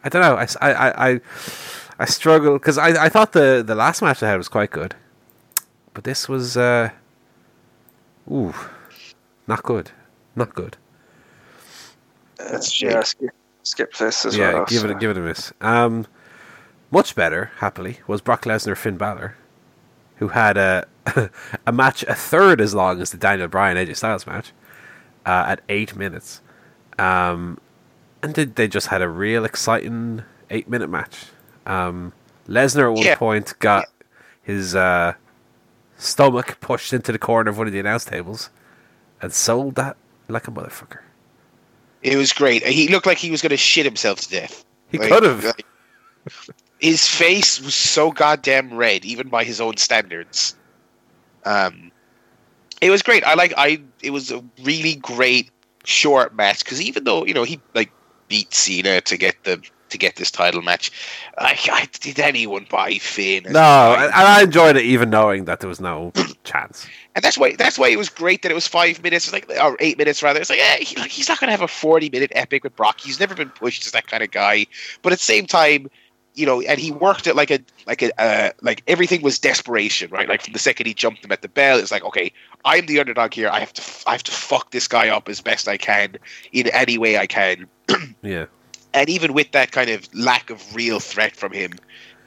I 0.05 0.09
don't 0.09 0.21
know. 0.21 0.35
I, 0.35 0.47
I, 0.61 1.09
I, 1.09 1.21
I, 1.97 2.05
struggle 2.05 2.53
because 2.53 2.77
I, 2.77 3.05
I 3.05 3.09
thought 3.09 3.31
the, 3.31 3.63
the 3.65 3.73
last 3.73 4.03
match 4.03 4.21
I 4.21 4.29
had 4.29 4.37
was 4.37 4.47
quite 4.47 4.69
good, 4.69 4.93
but 5.95 6.03
this 6.03 6.29
was, 6.29 6.55
uh, 6.55 6.91
ooh, 8.31 8.53
not 9.47 9.63
good, 9.63 9.89
not 10.35 10.53
good. 10.53 10.77
That's 12.37 12.79
yeah, 12.79 13.01
skip, 13.01 13.31
skip 13.63 13.93
this 13.95 14.27
as 14.27 14.37
yeah, 14.37 14.53
well. 14.53 14.65
give 14.65 14.85
it 14.85 14.89
so. 14.89 14.95
a, 14.95 14.99
give 14.99 15.09
it 15.09 15.17
a 15.17 15.21
miss. 15.21 15.51
Um, 15.59 16.05
much 16.91 17.15
better, 17.15 17.51
happily, 17.57 17.99
was 18.05 18.21
Brock 18.21 18.43
Lesnar 18.43 18.77
Finn 18.77 18.97
Balor, 18.97 19.35
who 20.17 20.27
had 20.27 20.55
a 20.55 20.85
a 21.65 21.71
match 21.71 22.03
a 22.03 22.13
third 22.13 22.61
as 22.61 22.75
long 22.75 23.01
as 23.01 23.09
the 23.09 23.17
Daniel 23.17 23.47
Bryan 23.47 23.75
AJ 23.75 23.97
Styles 23.97 24.27
match 24.27 24.51
uh, 25.25 25.45
at 25.47 25.61
eight 25.67 25.95
minutes. 25.95 26.41
Um, 26.99 27.59
and 28.23 28.33
they, 28.35 28.45
they 28.45 28.67
just 28.67 28.87
had 28.87 29.01
a 29.01 29.09
real 29.09 29.45
exciting 29.45 30.23
eight 30.49 30.67
minute 30.69 30.89
match. 30.89 31.25
Um, 31.65 32.13
Lesnar 32.47 32.89
at 32.91 32.93
one 32.95 33.05
Yeah. 33.05 33.15
point 33.15 33.53
got 33.59 33.85
his 34.43 34.75
uh, 34.75 35.13
stomach 35.97 36.57
pushed 36.61 36.93
into 36.93 37.11
the 37.11 37.19
corner 37.19 37.49
of 37.49 37.57
one 37.57 37.67
of 37.67 37.73
the 37.73 37.79
announce 37.79 38.05
tables 38.05 38.49
and 39.21 39.33
sold 39.33 39.75
that 39.75 39.97
like 40.27 40.47
a 40.47 40.51
motherfucker. 40.51 40.99
It 42.03 42.17
was 42.17 42.33
great. 42.33 42.65
He 42.65 42.87
looked 42.87 43.07
like 43.07 43.17
he 43.17 43.31
was 43.31 43.41
going 43.41 43.49
to 43.51 43.57
shit 43.57 43.85
himself 43.85 44.21
to 44.21 44.29
death. 44.29 44.63
He 44.91 44.97
Like- 44.99 45.09
could 45.09 45.23
have. 45.23 45.43
like, 45.43 45.65
his 46.79 47.07
face 47.07 47.59
was 47.61 47.73
so 47.73 48.11
goddamn 48.11 48.73
red, 48.75 49.05
even 49.05 49.27
by 49.29 49.43
his 49.43 49.59
own 49.61 49.77
standards. 49.77 50.55
Um, 51.45 51.91
it 52.81 52.89
was 52.89 53.01
great. 53.01 53.23
I 53.23 53.35
like. 53.35 53.53
I. 53.57 53.81
It 54.03 54.09
was 54.11 54.31
a 54.31 54.43
really 54.63 54.95
great 54.95 55.49
short 55.85 56.35
match 56.35 56.63
because 56.63 56.81
even 56.81 57.03
though 57.03 57.25
you 57.25 57.33
know 57.33 57.43
he 57.43 57.59
like 57.73 57.91
beat 58.27 58.53
Cena 58.53 59.01
to 59.01 59.17
get 59.17 59.35
the 59.43 59.61
to 59.89 59.97
get 59.97 60.15
this 60.15 60.31
title 60.31 60.61
match, 60.61 60.91
I, 61.37 61.57
I 61.71 61.87
did 61.99 62.19
anyone 62.19 62.65
buy 62.69 62.95
Finn? 62.95 63.43
No, 63.43 63.95
and 63.97 64.13
I 64.13 64.43
enjoyed 64.43 64.75
it 64.75 64.83
even 64.83 65.09
knowing 65.09 65.45
that 65.45 65.59
there 65.59 65.69
was 65.69 65.79
no 65.79 66.11
chance. 66.43 66.87
and 67.15 67.23
that's 67.23 67.37
why 67.37 67.55
that's 67.55 67.77
why 67.77 67.89
it 67.89 67.97
was 67.97 68.09
great 68.09 68.41
that 68.41 68.51
it 68.51 68.55
was 68.55 68.67
five 68.67 69.01
minutes, 69.03 69.25
it's 69.25 69.33
like 69.33 69.49
or 69.61 69.77
eight 69.79 69.97
minutes 69.97 70.21
rather. 70.23 70.39
It's 70.39 70.49
like, 70.49 70.59
eh, 70.59 70.77
he, 70.79 70.95
like 70.97 71.11
he's 71.11 71.29
not 71.29 71.39
going 71.39 71.47
to 71.47 71.51
have 71.51 71.61
a 71.61 71.67
forty 71.67 72.09
minute 72.09 72.31
epic 72.35 72.63
with 72.63 72.75
Brock. 72.75 72.99
He's 72.99 73.19
never 73.19 73.35
been 73.35 73.49
pushed 73.49 73.85
as 73.85 73.91
that 73.93 74.07
kind 74.07 74.23
of 74.23 74.31
guy. 74.31 74.65
But 75.01 75.13
at 75.13 75.19
the 75.19 75.23
same 75.23 75.45
time, 75.45 75.89
you 76.35 76.45
know, 76.45 76.61
and 76.61 76.79
he 76.79 76.91
worked 76.91 77.27
it 77.27 77.35
like 77.35 77.49
a 77.49 77.59
like 77.87 78.01
a 78.01 78.21
uh, 78.21 78.51
like 78.61 78.83
everything 78.87 79.21
was 79.21 79.39
desperation, 79.39 80.11
right? 80.11 80.27
Like 80.27 80.43
from 80.43 80.53
the 80.53 80.59
second 80.59 80.85
he 80.85 80.93
jumped 80.93 81.23
him 81.23 81.31
at 81.31 81.41
the 81.41 81.47
bell, 81.47 81.79
it's 81.79 81.91
like, 81.91 82.03
okay, 82.03 82.31
I'm 82.63 82.85
the 82.85 82.99
underdog 82.99 83.33
here. 83.33 83.49
I 83.49 83.59
have 83.59 83.73
to 83.73 83.83
I 84.07 84.11
have 84.11 84.23
to 84.23 84.31
fuck 84.31 84.71
this 84.71 84.87
guy 84.87 85.09
up 85.09 85.29
as 85.29 85.41
best 85.41 85.67
I 85.67 85.77
can 85.77 86.17
in 86.51 86.67
any 86.67 86.97
way 86.97 87.17
I 87.17 87.25
can. 87.25 87.67
Yeah. 88.21 88.47
and 88.95 89.07
even 89.07 89.33
with 89.33 89.51
that 89.51 89.71
kind 89.71 89.91
of 89.91 90.11
lack 90.15 90.49
of 90.49 90.75
real 90.75 90.99
threat 90.99 91.35
from 91.35 91.51
him, 91.51 91.73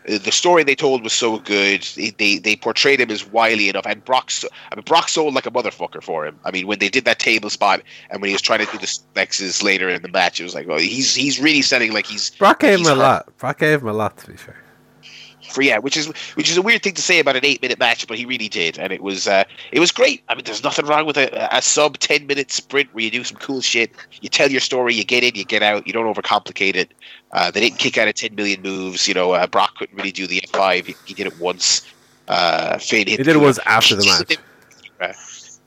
the 0.06 0.32
story 0.32 0.64
they 0.64 0.74
told 0.74 1.02
was 1.02 1.12
so 1.12 1.38
good. 1.38 1.82
They 2.18 2.38
they, 2.38 2.56
portrayed 2.56 3.00
him 3.00 3.10
as 3.10 3.26
wily 3.26 3.68
enough, 3.68 3.86
and 3.86 4.04
Brock. 4.04 4.30
so- 4.30 4.48
I 4.72 4.76
mean, 4.76 4.84
Brock 4.84 5.08
sold 5.08 5.34
like 5.34 5.46
a 5.46 5.50
motherfucker 5.50 6.02
for 6.02 6.26
him. 6.26 6.38
I 6.44 6.50
mean, 6.50 6.66
when 6.66 6.78
they 6.78 6.88
did 6.88 7.04
that 7.04 7.18
table 7.18 7.50
spot, 7.50 7.82
and 8.10 8.20
when 8.22 8.28
he 8.28 8.34
was 8.34 8.42
trying 8.42 8.64
to 8.64 8.72
do 8.72 8.78
the 8.78 8.86
flexes 9.14 9.62
later 9.62 9.88
in 9.88 10.02
the 10.02 10.08
match, 10.08 10.40
it 10.40 10.44
was 10.44 10.54
like, 10.54 10.66
well, 10.66 10.78
he's 10.78 11.14
he's 11.14 11.38
really 11.40 11.62
selling 11.62 11.92
like 11.92 12.06
he's 12.06 12.30
Brock 12.30 12.60
gave 12.60 12.74
him 12.74 12.78
he's 12.80 12.88
a 12.88 12.94
hurt. 12.94 12.98
lot. 12.98 13.36
Brock 13.38 13.58
gave 13.58 13.82
him 13.82 13.88
a 13.88 13.92
lot, 13.92 14.16
to 14.18 14.26
be 14.30 14.36
fair. 14.36 14.62
For 15.50 15.62
yeah, 15.62 15.78
which 15.78 15.96
is 15.96 16.06
which 16.34 16.50
is 16.50 16.56
a 16.56 16.62
weird 16.62 16.82
thing 16.82 16.94
to 16.94 17.02
say 17.02 17.18
about 17.18 17.36
an 17.36 17.44
eight 17.44 17.60
minute 17.62 17.78
match, 17.78 18.06
but 18.06 18.18
he 18.18 18.24
really 18.24 18.48
did, 18.48 18.78
and 18.78 18.92
it 18.92 19.02
was 19.02 19.26
uh, 19.26 19.44
it 19.72 19.80
was 19.80 19.90
great. 19.90 20.22
I 20.28 20.34
mean, 20.34 20.44
there's 20.44 20.62
nothing 20.62 20.86
wrong 20.86 21.06
with 21.06 21.16
a, 21.16 21.48
a 21.56 21.62
sub 21.62 21.98
ten 21.98 22.26
minute 22.26 22.50
sprint 22.50 22.92
where 22.94 23.04
you 23.04 23.10
do 23.10 23.24
some 23.24 23.38
cool 23.38 23.60
shit. 23.60 23.90
You 24.20 24.28
tell 24.28 24.50
your 24.50 24.60
story, 24.60 24.94
you 24.94 25.04
get 25.04 25.24
in, 25.24 25.34
you 25.34 25.44
get 25.44 25.62
out, 25.62 25.86
you 25.86 25.92
don't 25.92 26.12
overcomplicate 26.12 26.76
it. 26.76 26.92
Uh, 27.32 27.50
they 27.50 27.60
didn't 27.60 27.78
kick 27.78 27.98
out 27.98 28.08
of 28.08 28.14
ten 28.14 28.34
million 28.34 28.62
moves. 28.62 29.08
You 29.08 29.14
know, 29.14 29.32
uh, 29.32 29.46
Brock 29.46 29.76
couldn't 29.76 29.96
really 29.96 30.12
do 30.12 30.26
the 30.26 30.42
F 30.42 30.50
five. 30.50 30.86
He, 30.86 30.94
he 31.04 31.14
did 31.14 31.26
it 31.26 31.38
once. 31.38 31.86
Uh, 32.28 32.78
Finn 32.78 33.06
hit 33.08 33.18
He 33.18 33.24
did 33.24 33.36
it 33.36 33.38
once 33.38 33.58
after 33.64 33.96
the 33.96 34.04
match. 34.04 34.38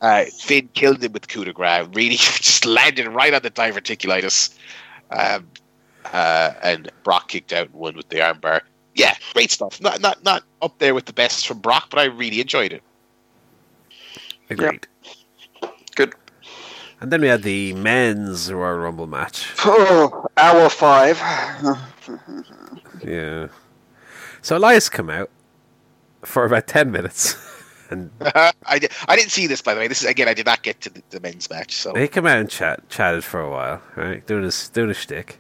Uh, 0.02 0.26
Finn 0.40 0.68
killed 0.74 1.04
him 1.04 1.14
with 1.14 1.28
coup 1.28 1.46
de 1.46 1.54
grace. 1.54 1.88
Really, 1.94 2.16
just 2.18 2.66
landed 2.66 3.08
right 3.08 3.34
on 3.34 3.42
the 3.42 3.52
diverticulitis. 3.52 4.56
Um, 5.12 5.48
uh, 6.12 6.54
and 6.64 6.92
Brock 7.04 7.30
kicked 7.30 7.54
out 7.54 7.68
and 7.68 7.76
won 7.76 7.96
with 7.96 8.10
the 8.10 8.18
armbar. 8.18 8.62
Yeah, 8.96 9.16
great 9.34 9.52
stuff. 9.52 9.82
Not 9.82 10.02
not 10.02 10.24
not 10.24 10.44
up 10.62 10.78
there 10.80 10.94
with 10.94 11.06
the 11.06 11.14
best 11.14 11.48
from 11.48 11.60
Brock, 11.60 11.88
but 11.90 12.00
I 12.00 12.06
really 12.06 12.42
enjoyed 12.42 12.74
it. 12.74 12.84
Agreed. 14.50 14.88
Good. 15.96 16.14
And 17.00 17.12
then 17.12 17.22
we 17.22 17.28
had 17.28 17.44
the 17.44 17.74
men's 17.74 18.52
Royal 18.52 18.78
Rumble 18.78 19.08
match. 19.08 19.52
Oh, 19.66 20.28
hour 20.38 20.70
five. 20.70 21.18
Yeah. 23.04 23.48
So 24.42 24.58
Elias 24.58 24.90
come 24.90 25.10
out 25.10 25.30
for 26.24 26.46
about 26.46 26.68
10 26.68 26.92
minutes. 26.92 27.48
And 27.92 28.10
I, 28.22 28.80
di- 28.80 28.88
I 29.10 29.18
didn't 29.18 29.32
see 29.32 29.48
this 29.48 29.62
by 29.62 29.74
the 29.74 29.82
way. 29.82 29.90
This 29.90 30.02
is 30.02 30.08
again. 30.08 30.30
I 30.30 30.34
did 30.34 30.46
not 30.46 30.64
get 30.64 30.80
to 30.80 30.90
the, 30.90 31.04
the 31.10 31.20
men's 31.20 31.50
match. 31.50 31.76
So 31.76 31.94
he 31.94 32.08
came 32.08 32.26
out 32.26 32.38
and 32.38 32.50
chat, 32.50 32.88
chatted 32.88 33.26
for 33.26 33.42
a 33.42 33.50
while, 33.50 33.82
right? 33.98 34.26
Doing 34.26 34.44
his, 34.44 34.70
doing 34.70 34.88
his 34.88 34.96
shtick. 34.96 35.40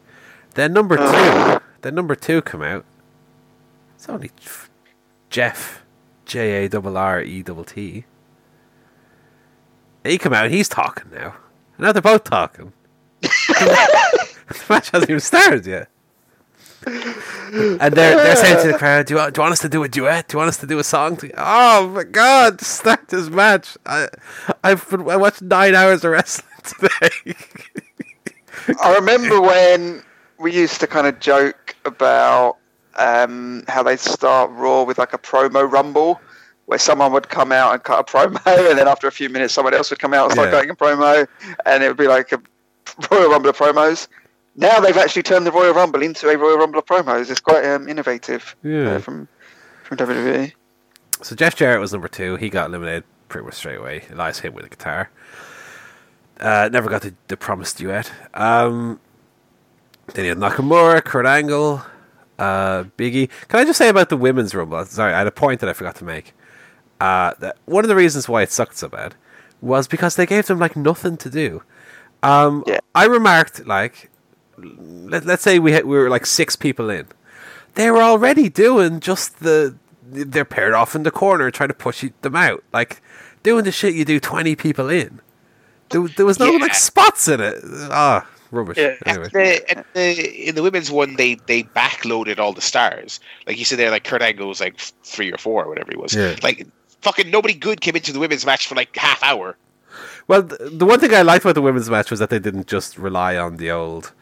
Then 0.55 0.73
number 0.73 0.97
two, 0.97 1.03
uh-huh. 1.03 1.59
then 1.81 1.95
number 1.95 2.13
two 2.13 2.41
come 2.41 2.61
out. 2.61 2.83
It's 4.01 4.09
only 4.09 4.31
Jeff, 5.29 5.83
J 6.25 6.65
A 6.65 6.69
R 6.75 6.97
R 6.97 7.21
E 7.21 7.43
T 7.43 7.63
T. 7.67 8.05
He 10.03 10.17
come 10.17 10.33
out 10.33 10.49
he's 10.49 10.67
talking 10.67 11.11
now. 11.11 11.35
And 11.77 11.85
now 11.85 11.91
they're 11.91 12.01
both 12.01 12.23
talking. 12.23 12.73
the 13.21 14.65
match 14.67 14.89
hasn't 14.89 15.07
even 15.07 15.19
started 15.19 15.67
yet. 15.67 15.87
And 16.83 17.93
they're 17.93 18.15
they're 18.15 18.35
saying 18.37 18.63
to 18.63 18.71
the 18.71 18.77
crowd, 18.79 19.05
"Do 19.05 19.13
you, 19.13 19.17
want, 19.19 19.35
do 19.35 19.39
you 19.39 19.43
want 19.43 19.51
us 19.51 19.59
to 19.59 19.69
do 19.69 19.83
a 19.83 19.87
duet? 19.87 20.29
Do 20.29 20.33
you 20.33 20.37
want 20.39 20.47
us 20.47 20.57
to 20.57 20.65
do 20.65 20.79
a 20.79 20.83
song?" 20.83 21.19
Oh 21.37 21.89
my 21.89 22.03
god! 22.03 22.59
Start 22.59 23.07
this 23.09 23.29
match. 23.29 23.77
I 23.85 24.07
I've 24.63 24.89
been, 24.89 25.07
I 25.11 25.15
watched 25.15 25.43
nine 25.43 25.75
hours 25.75 26.03
of 26.03 26.09
wrestling 26.09 26.49
today. 26.63 27.35
I 28.81 28.95
remember 28.95 29.39
when 29.39 30.01
we 30.39 30.55
used 30.55 30.79
to 30.79 30.87
kind 30.87 31.05
of 31.05 31.19
joke 31.19 31.75
about 31.85 32.57
um, 32.95 33.63
how 33.67 33.83
they 33.83 33.97
start 33.97 34.51
Raw 34.51 34.83
with 34.83 34.97
like 34.97 35.13
a 35.13 35.17
promo 35.17 35.69
rumble, 35.71 36.19
where 36.65 36.79
someone 36.79 37.11
would 37.13 37.29
come 37.29 37.51
out 37.51 37.73
and 37.73 37.83
cut 37.83 37.99
a 37.99 38.03
promo, 38.03 38.39
and 38.69 38.77
then 38.77 38.87
after 38.87 39.07
a 39.07 39.11
few 39.11 39.29
minutes, 39.29 39.53
someone 39.53 39.73
else 39.73 39.89
would 39.89 39.99
come 39.99 40.13
out 40.13 40.25
and 40.25 40.33
start 40.33 40.47
Yeah. 40.49 40.51
cutting 40.55 40.69
a 40.71 40.75
promo, 40.75 41.27
and 41.65 41.83
it 41.83 41.87
would 41.87 41.97
be 41.97 42.07
like 42.07 42.31
a 42.31 42.41
Royal 43.09 43.29
Rumble 43.29 43.49
of 43.49 43.57
promos. 43.57 44.07
Now 44.55 44.79
they've 44.81 44.97
actually 44.97 45.23
turned 45.23 45.45
the 45.47 45.51
Royal 45.51 45.73
Rumble 45.73 46.01
into 46.01 46.27
a 46.29 46.37
Royal 46.37 46.57
Rumble 46.57 46.79
of 46.79 46.85
promos. 46.85 47.29
It's 47.31 47.39
quite 47.39 47.65
um, 47.65 47.87
innovative 47.87 48.55
Yeah. 48.63 48.95
uh, 48.95 48.99
from 48.99 49.27
from. 49.83 49.97
WWE. 49.97 50.51
So 51.21 51.35
Jeff 51.35 51.55
Jarrett 51.55 51.79
was 51.79 51.93
number 51.93 52.07
two. 52.07 52.35
He 52.35 52.49
got 52.49 52.67
eliminated 52.69 53.03
pretty 53.29 53.45
much 53.45 53.53
straight 53.55 53.77
away. 53.77 54.03
Elias 54.11 54.39
hit 54.39 54.53
with 54.53 54.65
a 54.65 54.69
guitar. 54.69 55.09
Uh, 56.39 56.69
never 56.71 56.89
got 56.89 57.03
the, 57.03 57.13
the 57.27 57.37
promised 57.37 57.77
duet. 57.77 58.11
Um, 58.33 58.99
then 60.13 60.25
you 60.25 60.29
had 60.31 60.39
Nakamura, 60.39 61.03
Kurt 61.03 61.25
Angle, 61.27 61.83
uh, 62.41 62.83
Biggie. 62.97 63.29
Can 63.49 63.59
I 63.61 63.65
just 63.65 63.77
say 63.77 63.89
about 63.89 64.09
the 64.09 64.17
women's 64.17 64.53
rumble? 64.55 64.83
Sorry, 64.85 65.13
I 65.13 65.17
had 65.19 65.27
a 65.27 65.31
point 65.31 65.59
that 65.61 65.69
I 65.69 65.73
forgot 65.73 65.95
to 65.97 66.05
make. 66.05 66.33
Uh, 66.99 67.33
that 67.39 67.57
one 67.65 67.83
of 67.85 67.89
the 67.89 67.95
reasons 67.95 68.27
why 68.29 68.41
it 68.41 68.51
sucked 68.51 68.77
so 68.77 68.87
bad 68.89 69.15
was 69.61 69.87
because 69.87 70.15
they 70.15 70.25
gave 70.25 70.45
them 70.47 70.59
like 70.59 70.75
nothing 70.75 71.17
to 71.17 71.29
do. 71.29 71.63
Um, 72.23 72.63
Yeah. 72.67 72.79
I 72.93 73.05
remarked 73.05 73.65
like, 73.65 74.09
let, 74.57 75.25
let's 75.25 75.41
say 75.43 75.59
we 75.59 75.71
had, 75.71 75.85
we 75.85 75.97
were 75.97 76.09
like 76.09 76.25
six 76.25 76.55
people 76.55 76.89
in 76.89 77.07
they 77.75 77.89
were 77.89 78.01
already 78.01 78.49
doing 78.49 78.99
just 78.99 79.39
the 79.39 79.73
they're 80.03 80.43
paired 80.45 80.73
off 80.73 80.93
in 80.93 81.03
the 81.03 81.09
corner 81.11 81.49
trying 81.49 81.69
to 81.69 81.73
push 81.73 82.03
them 82.21 82.35
out 82.35 82.61
like 82.73 83.01
doing 83.43 83.63
the 83.63 83.71
shit 83.71 83.95
you 83.95 84.03
do 84.05 84.19
20 84.19 84.55
people 84.57 84.89
in 84.89 85.21
there, 85.89 86.05
there 86.17 86.25
was 86.25 86.37
no 86.37 86.51
Yeah. 86.51 86.57
like 86.65 86.75
spots 86.75 87.27
in 87.29 87.39
it 87.39 87.55
ah 87.89 88.27
rubbish 88.51 88.77
Yeah. 88.77 88.95
anyway 89.05 89.29
the, 89.31 89.85
the, 89.93 90.47
in 90.49 90.55
the 90.55 90.63
women's 90.63 90.91
one, 90.91 91.15
they 91.15 91.35
they 91.35 91.63
backloaded 91.63 92.37
all 92.39 92.53
the 92.53 92.61
stars. 92.61 93.19
Like 93.47 93.57
you 93.57 93.65
said 93.65 93.79
there, 93.79 93.91
like 93.91 94.03
Kurt 94.03 94.21
Angle 94.21 94.47
was 94.47 94.59
like 94.59 94.77
three 95.03 95.31
or 95.31 95.37
four, 95.37 95.65
or 95.65 95.69
whatever 95.69 95.91
he 95.91 95.97
was. 95.97 96.13
Yeah. 96.13 96.35
Like 96.43 96.67
fucking 97.01 97.29
nobody 97.31 97.53
good 97.53 97.81
came 97.81 97.95
into 97.95 98.13
the 98.13 98.19
women's 98.19 98.45
match 98.45 98.67
for 98.67 98.75
like 98.75 98.95
half 98.95 99.23
hour. 99.23 99.57
Well, 100.27 100.43
th- 100.43 100.59
the 100.71 100.85
one 100.85 100.99
thing 100.99 101.13
I 101.13 101.21
liked 101.23 101.43
about 101.43 101.55
the 101.55 101.61
women's 101.61 101.89
match 101.89 102.11
was 102.11 102.19
that 102.19 102.29
they 102.29 102.39
didn't 102.39 102.67
just 102.67 102.97
rely 102.97 103.35
on 103.37 103.57
the 103.57 103.71
old 103.71 104.13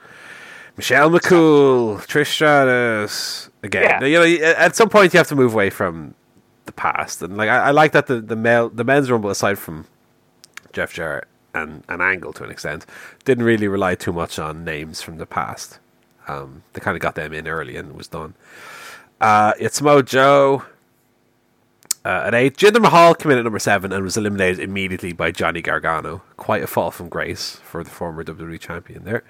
Michelle 0.78 1.10
McCool, 1.10 1.98
Trish 2.08 2.32
Stratus 2.32 3.50
again. 3.64 4.02
Yeah. 4.02 4.06
You 4.06 4.40
know, 4.40 4.46
at 4.48 4.76
some 4.76 4.90
point 4.90 5.14
you 5.14 5.18
have 5.18 5.28
to 5.28 5.36
move 5.36 5.54
away 5.54 5.70
from 5.70 6.16
the 6.66 6.72
past, 6.72 7.22
and 7.22 7.36
like 7.38 7.50
I, 7.50 7.68
I 7.68 7.72
like 7.72 7.92
that 7.94 8.08
the 8.08 8.22
the 8.22 8.36
male 8.36 8.70
the 8.70 8.84
men's 8.84 9.10
rumble 9.12 9.30
aside 9.30 9.58
from 9.60 9.86
Jeff 10.74 10.94
Jarrett 10.94 11.28
and 11.54 11.84
and 11.90 12.02
Angle 12.02 12.34
to 12.34 12.44
an 12.44 12.52
extent 12.52 12.86
didn't 13.26 13.44
really 13.46 13.68
rely 13.68 13.96
too 13.96 14.14
much 14.14 14.38
on 14.40 14.64
names 14.64 15.02
from 15.02 15.18
the 15.18 15.26
past. 15.26 15.80
Um, 16.28 16.64
they 16.74 16.80
kind 16.80 16.96
of 16.96 17.02
got 17.02 17.16
them 17.16 17.34
in 17.34 17.48
early 17.48 17.76
and 17.76 17.90
it 17.90 17.96
was 17.96 18.08
done. 18.08 18.36
Uh, 19.20 19.54
it's 19.60 19.82
Mojo 19.82 20.64
Uh, 22.06 22.24
at 22.28 22.34
eight, 22.34 22.56
Jinder 22.56 22.82
Mahal 22.82 23.14
came 23.14 23.32
in 23.32 23.38
at 23.38 23.44
number 23.44 23.60
seven 23.60 23.92
and 23.92 24.04
was 24.04 24.16
eliminated 24.16 24.60
immediately 24.60 25.12
by 25.12 25.32
Johnny 25.32 25.62
Gargano. 25.62 26.22
Quite 26.38 26.64
a 26.64 26.68
fall 26.68 26.92
from 26.92 27.10
grace 27.10 27.60
for 27.64 27.84
the 27.84 27.90
former 27.90 28.24
WWE 28.24 28.60
champion 28.60 29.04
there. 29.04 29.24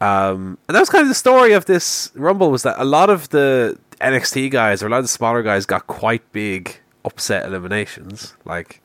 Um, 0.00 0.58
and 0.66 0.74
that 0.74 0.80
was 0.80 0.90
kind 0.90 1.02
of 1.02 1.08
the 1.08 1.14
story 1.14 1.52
of 1.52 1.66
this 1.66 2.10
Rumble 2.16 2.50
was 2.50 2.64
that 2.64 2.74
a 2.78 2.84
lot 2.84 3.08
of 3.10 3.28
the 3.28 3.78
NXT 4.00 4.50
guys 4.50 4.82
or 4.82 4.88
a 4.88 4.90
lot 4.90 4.98
of 4.98 5.04
the 5.04 5.08
smaller 5.08 5.44
guys 5.44 5.64
got 5.64 5.86
quite 5.86 6.30
big 6.32 6.80
upset 7.04 7.46
eliminations. 7.46 8.34
Like 8.44 8.81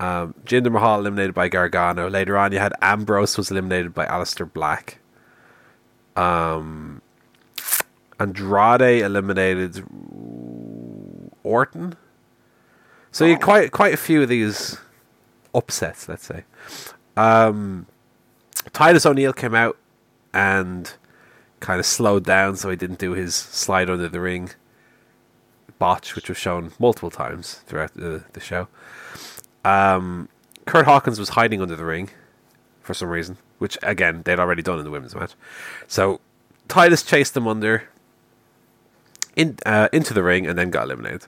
um, 0.00 0.34
Jinder 0.46 0.72
Mahal 0.72 1.00
eliminated 1.00 1.34
by 1.34 1.48
Gargano. 1.48 2.08
Later 2.08 2.36
on, 2.38 2.52
you 2.52 2.58
had 2.58 2.72
Ambrose 2.80 3.36
was 3.36 3.50
eliminated 3.50 3.92
by 3.94 4.06
Aleister 4.06 4.50
Black. 4.50 4.98
Um, 6.16 7.02
Andrade 8.18 9.02
eliminated 9.02 9.84
Orton. 11.42 11.96
So 13.12 13.26
you 13.26 13.36
quite 13.36 13.72
quite 13.72 13.92
a 13.92 13.98
few 13.98 14.22
of 14.22 14.28
these 14.28 14.78
upsets, 15.54 16.08
let's 16.08 16.24
say. 16.24 16.44
Um, 17.16 17.86
Titus 18.72 19.04
O'Neil 19.04 19.34
came 19.34 19.54
out 19.54 19.76
and 20.32 20.92
kind 21.60 21.78
of 21.78 21.84
slowed 21.84 22.24
down, 22.24 22.56
so 22.56 22.70
he 22.70 22.76
didn't 22.76 22.98
do 22.98 23.12
his 23.12 23.34
slide 23.34 23.90
under 23.90 24.08
the 24.08 24.20
ring 24.20 24.50
botch, 25.78 26.14
which 26.14 26.28
was 26.28 26.38
shown 26.38 26.72
multiple 26.78 27.10
times 27.10 27.60
throughout 27.66 27.92
the, 27.94 28.24
the 28.32 28.40
show. 28.40 28.68
Um, 29.64 30.28
Kurt 30.66 30.84
Hawkins 30.84 31.18
was 31.18 31.30
hiding 31.30 31.60
under 31.60 31.76
the 31.76 31.84
ring 31.84 32.10
for 32.82 32.94
some 32.94 33.08
reason, 33.08 33.36
which 33.58 33.76
again 33.82 34.22
they'd 34.24 34.38
already 34.38 34.62
done 34.62 34.78
in 34.78 34.84
the 34.84 34.90
women's 34.90 35.14
match. 35.14 35.32
So 35.86 36.20
Titus 36.68 37.02
chased 37.02 37.36
him 37.36 37.46
under 37.46 37.88
in 39.36 39.58
uh, 39.66 39.88
into 39.92 40.14
the 40.14 40.22
ring 40.22 40.46
and 40.46 40.58
then 40.58 40.70
got 40.70 40.84
eliminated. 40.84 41.26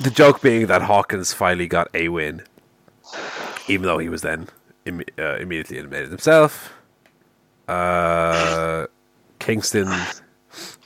The 0.00 0.10
joke 0.10 0.40
being 0.40 0.66
that 0.66 0.82
Hawkins 0.82 1.32
finally 1.32 1.66
got 1.66 1.88
a 1.94 2.08
win, 2.08 2.42
even 3.68 3.86
though 3.86 3.98
he 3.98 4.08
was 4.08 4.22
then 4.22 4.48
Im- 4.86 5.02
uh, 5.18 5.36
immediately 5.36 5.78
eliminated 5.78 6.10
himself. 6.10 6.72
Uh, 7.68 8.86
Kingston 9.38 9.92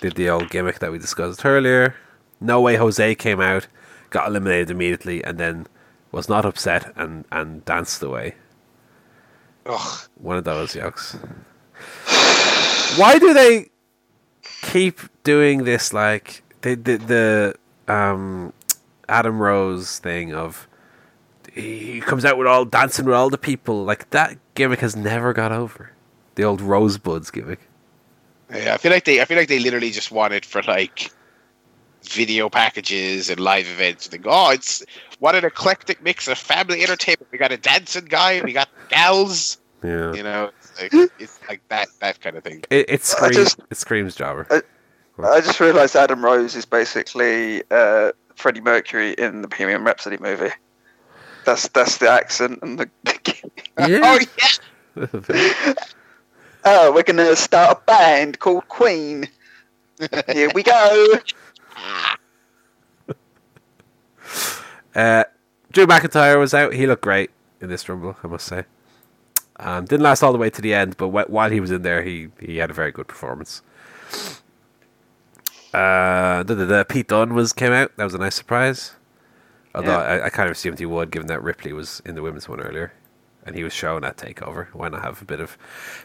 did 0.00 0.14
the 0.14 0.28
old 0.28 0.50
gimmick 0.50 0.78
that 0.80 0.90
we 0.92 0.98
discussed 0.98 1.44
earlier. 1.44 1.94
No 2.40 2.60
way 2.60 2.76
Jose 2.76 3.14
came 3.16 3.40
out, 3.40 3.66
got 4.10 4.28
eliminated 4.28 4.70
immediately, 4.70 5.22
and 5.24 5.38
then 5.38 5.66
was 6.12 6.28
not 6.28 6.44
upset 6.44 6.92
and, 6.96 7.24
and 7.30 7.64
danced 7.64 8.02
away. 8.02 8.34
Ugh. 9.66 10.08
One 10.16 10.36
of 10.36 10.44
those 10.44 10.74
jokes. 10.74 11.16
Why 12.96 13.18
do 13.18 13.34
they 13.34 13.70
keep 14.62 15.00
doing 15.22 15.64
this? 15.64 15.92
Like 15.92 16.42
the 16.62 16.74
the, 16.74 16.96
the 17.86 17.92
um, 17.92 18.52
Adam 19.08 19.38
Rose 19.40 19.98
thing 19.98 20.34
of 20.34 20.66
he 21.52 22.00
comes 22.00 22.24
out 22.24 22.38
with 22.38 22.46
all 22.46 22.64
dancing 22.64 23.04
with 23.04 23.14
all 23.14 23.30
the 23.30 23.38
people. 23.38 23.84
Like 23.84 24.10
that 24.10 24.38
gimmick 24.54 24.80
has 24.80 24.96
never 24.96 25.32
got 25.32 25.52
over. 25.52 25.92
The 26.34 26.44
old 26.44 26.60
Rosebuds 26.60 27.30
gimmick. 27.30 27.60
Yeah, 28.50 28.74
I 28.74 28.78
feel 28.78 28.92
like 28.92 29.04
they 29.04 29.20
I 29.20 29.26
feel 29.26 29.36
like 29.36 29.48
they 29.48 29.58
literally 29.58 29.90
just 29.90 30.10
want 30.10 30.32
it 30.32 30.44
for 30.44 30.62
like 30.62 31.10
video 32.04 32.48
packages 32.48 33.28
and 33.30 33.40
live 33.40 33.68
events. 33.68 34.08
They 34.08 34.18
go, 34.18 34.30
oh, 34.30 34.50
it's 34.50 34.84
what 35.18 35.34
an 35.34 35.44
eclectic 35.44 36.02
mix 36.02 36.28
of 36.28 36.38
family 36.38 36.82
entertainment. 36.82 37.28
We 37.32 37.38
got 37.38 37.52
a 37.52 37.56
dancing 37.56 38.04
guy, 38.06 38.40
we 38.42 38.52
got 38.52 38.68
gals. 38.88 39.58
Yeah, 39.82 40.12
You 40.12 40.22
know, 40.24 40.50
it's 40.58 40.80
like, 40.94 41.10
it's 41.20 41.38
like 41.48 41.60
that 41.68 41.88
that 42.00 42.20
kind 42.20 42.36
of 42.36 42.42
thing. 42.44 42.64
it, 42.70 42.86
it 42.90 43.04
screams. 43.04 43.36
just- 43.36 43.60
it 43.70 43.76
screams 43.76 44.14
jobber. 44.14 44.46
I- 44.50 44.62
I 45.20 45.40
just 45.40 45.58
realised 45.58 45.96
Adam 45.96 46.24
Rose 46.24 46.54
is 46.54 46.64
basically 46.64 47.64
uh, 47.72 48.12
Freddie 48.36 48.60
Mercury 48.60 49.14
in 49.14 49.42
the 49.42 49.48
Bohemian 49.48 49.82
Rhapsody 49.82 50.16
movie. 50.20 50.52
That's 51.44 51.66
that's 51.68 51.98
the 51.98 52.08
accent 52.08 52.60
and 52.62 52.78
the. 52.78 52.88
Oh 53.80 53.86
yeah. 53.88 54.18
oh, 56.64 56.92
we're 56.92 57.02
gonna 57.02 57.34
start 57.36 57.78
a 57.78 57.80
band 57.86 58.38
called 58.38 58.68
Queen. 58.68 59.28
Here 60.32 60.50
we 60.54 60.62
go. 60.62 61.14
Uh, 64.94 65.24
Drew 65.72 65.86
McIntyre 65.86 66.38
was 66.38 66.54
out. 66.54 66.72
He 66.74 66.86
looked 66.86 67.02
great 67.02 67.30
in 67.60 67.68
this 67.68 67.88
rumble, 67.88 68.16
I 68.22 68.26
must 68.26 68.46
say. 68.46 68.64
Um, 69.60 69.84
didn't 69.84 70.02
last 70.02 70.22
all 70.22 70.32
the 70.32 70.38
way 70.38 70.50
to 70.50 70.62
the 70.62 70.74
end, 70.74 70.96
but 70.96 71.08
wh- 71.08 71.30
while 71.30 71.50
he 71.50 71.60
was 71.60 71.70
in 71.70 71.82
there, 71.82 72.02
he, 72.02 72.28
he 72.40 72.56
had 72.58 72.70
a 72.70 72.74
very 72.74 72.90
good 72.92 73.06
performance. 73.08 73.62
Uh, 75.74 76.42
the, 76.44 76.54
the, 76.54 76.64
the 76.64 76.84
Pete 76.88 77.08
Dunne 77.08 77.34
was 77.34 77.52
came 77.52 77.72
out. 77.72 77.92
That 77.96 78.04
was 78.04 78.14
a 78.14 78.18
nice 78.18 78.34
surprise. 78.34 78.92
Although 79.74 79.90
Yeah. 79.98 79.98
I, 80.22 80.24
I 80.26 80.28
kind 80.30 80.48
of 80.48 80.52
assumed 80.52 80.78
he 80.78 80.86
would, 80.86 81.10
given 81.10 81.26
that 81.28 81.42
Ripley 81.42 81.72
was 81.72 82.00
in 82.06 82.14
the 82.14 82.22
women's 82.22 82.48
one 82.48 82.60
earlier, 82.60 82.92
and 83.44 83.54
he 83.54 83.62
was 83.62 83.72
shown 83.72 84.02
at 84.04 84.16
Takeover. 84.16 84.68
Why 84.72 84.88
not 84.88 85.02
have 85.02 85.20
a 85.20 85.24
bit 85.24 85.40
of, 85.40 85.58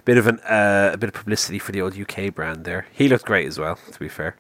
bit 0.04 0.18
of 0.18 0.28
an 0.28 0.40
uh, 0.42 0.92
a 0.94 0.98
bit 0.98 1.08
of 1.10 1.14
publicity 1.16 1.60
for 1.60 1.72
the 1.72 1.82
old 1.82 1.98
UK 1.98 2.34
brand 2.34 2.66
there? 2.66 2.88
He 2.92 3.08
looked 3.08 3.26
great 3.26 3.48
as 3.48 3.58
well. 3.58 3.80
To 3.92 4.00
be 4.00 4.10
fair, 4.10 4.36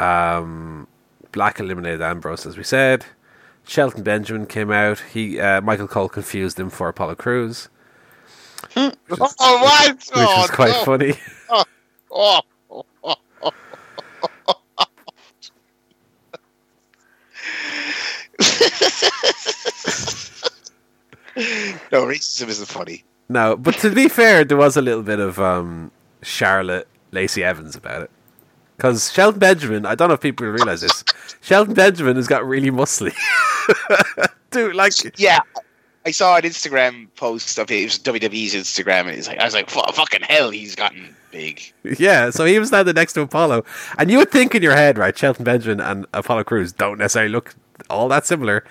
um, 0.00 0.86
Black 1.32 1.60
eliminated 1.60 2.02
Ambrose, 2.02 2.46
as 2.46 2.56
we 2.56 2.64
said. 2.64 3.06
Shelton 3.64 4.02
Benjamin 4.02 4.46
came 4.46 4.70
out. 4.70 5.00
He 5.12 5.38
uh, 5.38 5.60
Michael 5.60 5.86
Cole 5.86 6.08
confused 6.08 6.58
him 6.58 6.70
for 6.70 6.88
Apollo 6.88 7.16
Crews, 7.16 7.68
Oh 8.76 8.92
what? 9.08 9.96
which 9.96 10.08
oh, 10.14 10.40
was 10.40 10.50
quite 10.50 10.72
no. 10.72 10.84
funny. 10.84 11.14
Oh. 12.10 12.40
no, 21.92 22.04
racism 22.04 22.48
isn't 22.48 22.66
funny. 22.66 23.04
No, 23.28 23.56
but 23.56 23.76
to 23.76 23.90
be 23.90 24.08
fair, 24.08 24.44
there 24.44 24.56
was 24.56 24.76
a 24.76 24.82
little 24.82 25.02
bit 25.02 25.20
of 25.20 25.38
um, 25.38 25.92
Charlotte 26.22 26.88
Lacey 27.12 27.44
Evans 27.44 27.76
about 27.76 28.02
it. 28.02 28.10
Because 28.80 29.12
Shelton 29.12 29.38
Benjamin, 29.38 29.84
I 29.84 29.94
don't 29.94 30.08
know 30.08 30.14
if 30.14 30.22
people 30.22 30.46
realize 30.46 30.80
this, 30.80 31.04
Shelton 31.42 31.74
Benjamin 31.74 32.16
has 32.16 32.26
got 32.26 32.46
really 32.46 32.70
muscly. 32.70 33.14
Dude, 34.50 34.74
like, 34.74 34.94
Yeah, 35.18 35.40
I 36.06 36.12
saw 36.12 36.36
an 36.36 36.44
Instagram 36.44 37.08
post 37.14 37.58
of 37.58 37.70
it. 37.70 37.74
It 37.80 37.84
was 37.84 37.98
WWE's 37.98 38.54
Instagram, 38.54 39.00
and 39.00 39.10
he's 39.10 39.28
like, 39.28 39.38
I 39.38 39.44
was 39.44 39.52
like, 39.52 39.68
"Fu- 39.68 39.82
fucking 39.92 40.22
hell, 40.22 40.48
he's 40.48 40.74
gotten 40.74 41.14
big. 41.30 41.60
yeah, 41.98 42.30
so 42.30 42.46
he 42.46 42.58
was 42.58 42.68
standing 42.68 42.94
next 42.94 43.12
to 43.12 43.20
Apollo. 43.20 43.66
And 43.98 44.10
you 44.10 44.16
would 44.16 44.30
think 44.30 44.54
in 44.54 44.62
your 44.62 44.74
head, 44.74 44.96
right, 44.96 45.16
Shelton 45.16 45.44
Benjamin 45.44 45.80
and 45.80 46.06
Apollo 46.14 46.44
Crews 46.44 46.72
don't 46.72 46.96
necessarily 46.96 47.30
look 47.30 47.54
all 47.90 48.08
that 48.08 48.24
similar. 48.24 48.64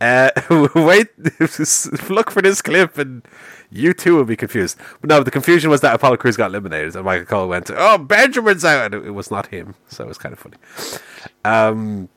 Uh, 0.00 0.30
wait, 0.74 1.06
look 2.10 2.32
for 2.32 2.42
this 2.42 2.62
clip 2.62 2.98
and 2.98 3.22
you 3.72 3.94
too 3.94 4.14
will 4.14 4.24
be 4.24 4.36
confused. 4.36 4.76
But 5.00 5.08
no, 5.08 5.22
the 5.22 5.30
confusion 5.30 5.70
was 5.70 5.80
that 5.80 5.94
Apollo 5.94 6.18
Crews 6.18 6.36
got 6.36 6.50
eliminated 6.50 6.94
and 6.94 7.04
Michael 7.04 7.26
Cole 7.26 7.48
went, 7.48 7.70
oh, 7.74 7.98
Benjamin's 7.98 8.64
out. 8.64 8.92
And 8.92 9.06
it, 9.06 9.10
was 9.12 9.30
not 9.30 9.46
him. 9.46 9.74
So 9.88 10.04
it 10.04 10.08
was 10.08 10.18
kind 10.18 10.32
of 10.34 10.38
funny. 10.38 10.56
Um, 11.44 12.08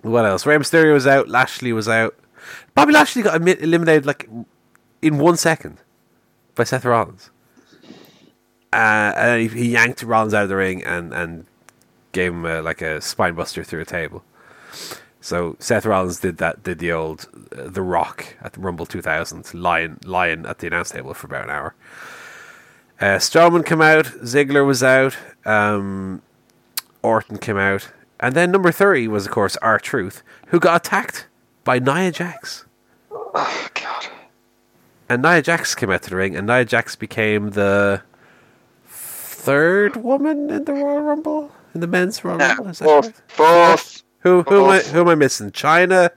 what 0.00 0.24
else? 0.24 0.46
Rey 0.46 0.56
Mysterio 0.56 0.94
was 0.94 1.06
out. 1.06 1.28
Lashley 1.28 1.72
was 1.72 1.88
out. 1.88 2.16
Bobby 2.74 2.92
Lashley 2.92 3.22
got 3.22 3.36
eliminated 3.46 4.06
like 4.06 4.28
in 5.02 5.18
one 5.18 5.36
second 5.36 5.78
by 6.54 6.64
Seth 6.64 6.84
Rollins. 6.84 7.30
Uh, 8.72 9.12
and 9.14 9.42
he, 9.42 9.48
he 9.48 9.72
yanked 9.72 10.02
Rollins 10.02 10.32
out 10.32 10.44
of 10.44 10.48
the 10.48 10.56
ring 10.56 10.82
and, 10.82 11.12
and 11.12 11.46
gave 12.12 12.32
him 12.32 12.44
like 12.64 12.80
a 12.80 13.02
spine 13.02 13.34
buster 13.34 13.62
through 13.62 13.82
a 13.82 13.84
table. 13.84 14.24
So 15.22 15.56
Seth 15.60 15.86
Rollins 15.86 16.18
did 16.18 16.38
that, 16.38 16.64
did 16.64 16.80
the 16.80 16.90
old 16.90 17.28
uh, 17.56 17.68
The 17.68 17.80
Rock 17.80 18.36
at 18.42 18.54
the 18.54 18.60
Rumble 18.60 18.86
2000, 18.86 19.54
lying, 19.54 19.98
lying 20.04 20.44
at 20.44 20.58
the 20.58 20.66
announce 20.66 20.90
table 20.90 21.14
for 21.14 21.28
about 21.28 21.44
an 21.44 21.50
hour. 21.50 21.74
Uh, 23.00 23.18
Strowman 23.18 23.64
came 23.64 23.80
out, 23.80 24.04
Ziggler 24.04 24.66
was 24.66 24.82
out, 24.82 25.16
um, 25.44 26.22
Orton 27.02 27.38
came 27.38 27.56
out, 27.56 27.88
and 28.18 28.34
then 28.34 28.50
number 28.50 28.72
30 28.72 29.06
was, 29.08 29.26
of 29.26 29.32
course, 29.32 29.56
R 29.58 29.78
Truth, 29.78 30.24
who 30.48 30.58
got 30.58 30.84
attacked 30.84 31.28
by 31.62 31.78
Nia 31.78 32.10
Jax. 32.10 32.64
Oh 33.12 33.68
God. 33.74 34.06
And 35.08 35.22
Nia 35.22 35.40
Jax 35.40 35.76
came 35.76 35.90
out 35.90 36.02
to 36.02 36.10
the 36.10 36.16
ring, 36.16 36.34
and 36.34 36.48
Nia 36.48 36.64
Jax 36.64 36.96
became 36.96 37.50
the 37.50 38.02
third 38.86 39.96
woman 39.96 40.50
in 40.50 40.64
the 40.64 40.72
Royal 40.72 41.02
Rumble, 41.02 41.52
in 41.74 41.80
the 41.80 41.86
men's 41.86 42.24
Royal 42.24 42.38
Rumble. 42.38 42.68
Is 42.68 42.80
that 42.80 42.84
fourth, 42.86 43.04
correct? 43.04 43.30
fourth. 43.30 44.02
Who 44.22 44.42
who 44.42 44.64
am 44.64 44.70
I 44.70 44.80
who 44.80 45.00
am 45.00 45.08
I 45.08 45.14
missing? 45.14 45.50
Chyna, 45.50 46.10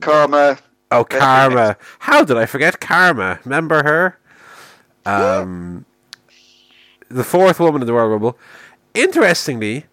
Karma. 0.00 0.58
Oh, 0.90 1.04
Karma. 1.04 1.76
How 2.00 2.24
did 2.24 2.36
I 2.36 2.46
forget 2.46 2.80
Karma? 2.80 3.40
Remember 3.44 3.82
her? 3.82 4.18
Um, 5.04 5.84
the 7.08 7.24
fourth 7.24 7.60
woman 7.60 7.82
in 7.82 7.86
the 7.86 7.92
Royal 7.92 8.08
Rumble. 8.08 8.38
Interestingly, 8.94 9.86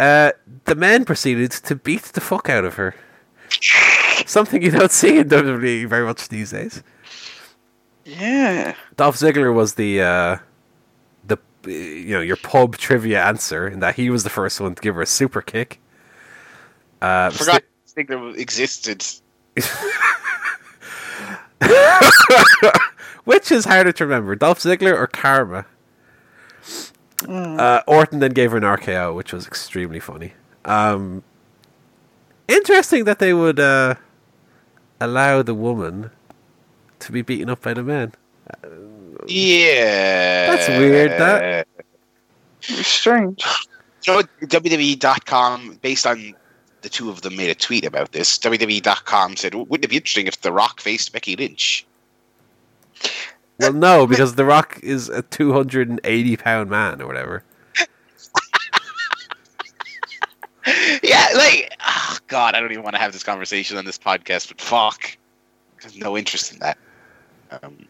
uh, 0.00 0.32
the 0.64 0.74
men 0.74 1.04
proceeded 1.04 1.50
to 1.52 1.76
beat 1.76 2.02
the 2.04 2.20
fuck 2.20 2.48
out 2.48 2.64
of 2.64 2.74
her. 2.74 2.94
Something 4.26 4.62
you 4.62 4.70
don't 4.70 4.90
see 4.90 5.18
in 5.18 5.28
WWE 5.28 5.86
very 5.88 6.04
much 6.04 6.28
these 6.28 6.50
days. 6.50 6.82
Yeah. 8.04 8.74
Dolph 8.96 9.16
Ziggler 9.16 9.54
was 9.54 9.74
the 9.74 10.02
uh, 10.02 10.38
the 11.24 11.38
uh, 11.66 11.70
you 11.70 12.14
know 12.14 12.20
your 12.20 12.36
pub 12.36 12.76
trivia 12.76 13.24
answer 13.24 13.68
in 13.68 13.80
that 13.80 13.94
he 13.94 14.10
was 14.10 14.24
the 14.24 14.30
first 14.30 14.60
one 14.60 14.74
to 14.74 14.82
give 14.82 14.94
her 14.94 15.02
a 15.02 15.06
super 15.06 15.40
kick. 15.40 15.80
Uh, 17.02 17.30
Forgot 17.30 17.64
Ziggler 17.88 18.38
existed. 18.38 19.04
Which 23.24 23.50
is 23.50 23.64
harder 23.64 23.90
to 23.92 24.04
remember, 24.04 24.36
Dolph 24.36 24.60
Ziggler 24.60 24.94
or 24.96 25.08
Karma? 25.08 25.66
Uh, 27.28 27.80
Orton 27.88 28.20
then 28.20 28.32
gave 28.32 28.52
her 28.52 28.56
an 28.56 28.62
RKO, 28.62 29.16
which 29.16 29.32
was 29.32 29.46
extremely 29.48 29.98
funny. 29.98 30.34
Um, 30.64 31.24
interesting 32.46 33.04
that 33.04 33.18
they 33.18 33.34
would 33.34 33.58
uh, 33.58 33.96
allow 35.00 35.42
the 35.42 35.54
woman 35.54 36.10
to 37.00 37.12
be 37.12 37.22
beaten 37.22 37.50
up 37.50 37.62
by 37.62 37.74
the 37.74 37.82
man. 37.82 38.12
Yeah. 39.26 40.54
That's 40.54 40.68
weird, 40.68 41.10
that. 41.12 41.66
Strange. 42.60 43.44
You 44.04 44.14
know, 44.14 44.22
WWE.com, 44.42 45.78
based 45.80 46.08
on 46.08 46.34
the 46.82 46.88
two 46.88 47.10
of 47.10 47.22
them 47.22 47.36
made 47.36 47.50
a 47.50 47.54
tweet 47.54 47.84
about 47.84 48.12
this, 48.12 48.38
WWE.com 48.38 49.36
said, 49.36 49.54
wouldn't 49.54 49.84
it 49.84 49.88
be 49.88 49.96
interesting 49.96 50.26
if 50.26 50.40
The 50.40 50.52
Rock 50.52 50.80
faced 50.80 51.12
Becky 51.12 51.36
Lynch? 51.36 51.86
Well, 53.58 53.72
no, 53.72 54.06
because 54.06 54.34
The 54.34 54.44
Rock 54.44 54.78
is 54.82 55.08
a 55.08 55.22
280 55.22 56.36
pound 56.36 56.70
man 56.70 57.00
or 57.00 57.06
whatever. 57.06 57.44
yeah, 61.02 61.26
like, 61.34 61.72
oh, 61.86 62.18
God, 62.28 62.54
I 62.54 62.60
don't 62.60 62.72
even 62.72 62.84
want 62.84 62.94
to 62.96 63.00
have 63.00 63.12
this 63.12 63.22
conversation 63.22 63.76
on 63.76 63.84
this 63.84 63.98
podcast, 63.98 64.48
but 64.48 64.60
fuck. 64.60 65.16
There's 65.80 65.96
no 65.96 66.16
interest 66.16 66.52
in 66.52 66.58
that. 66.60 66.78
Um, 67.62 67.86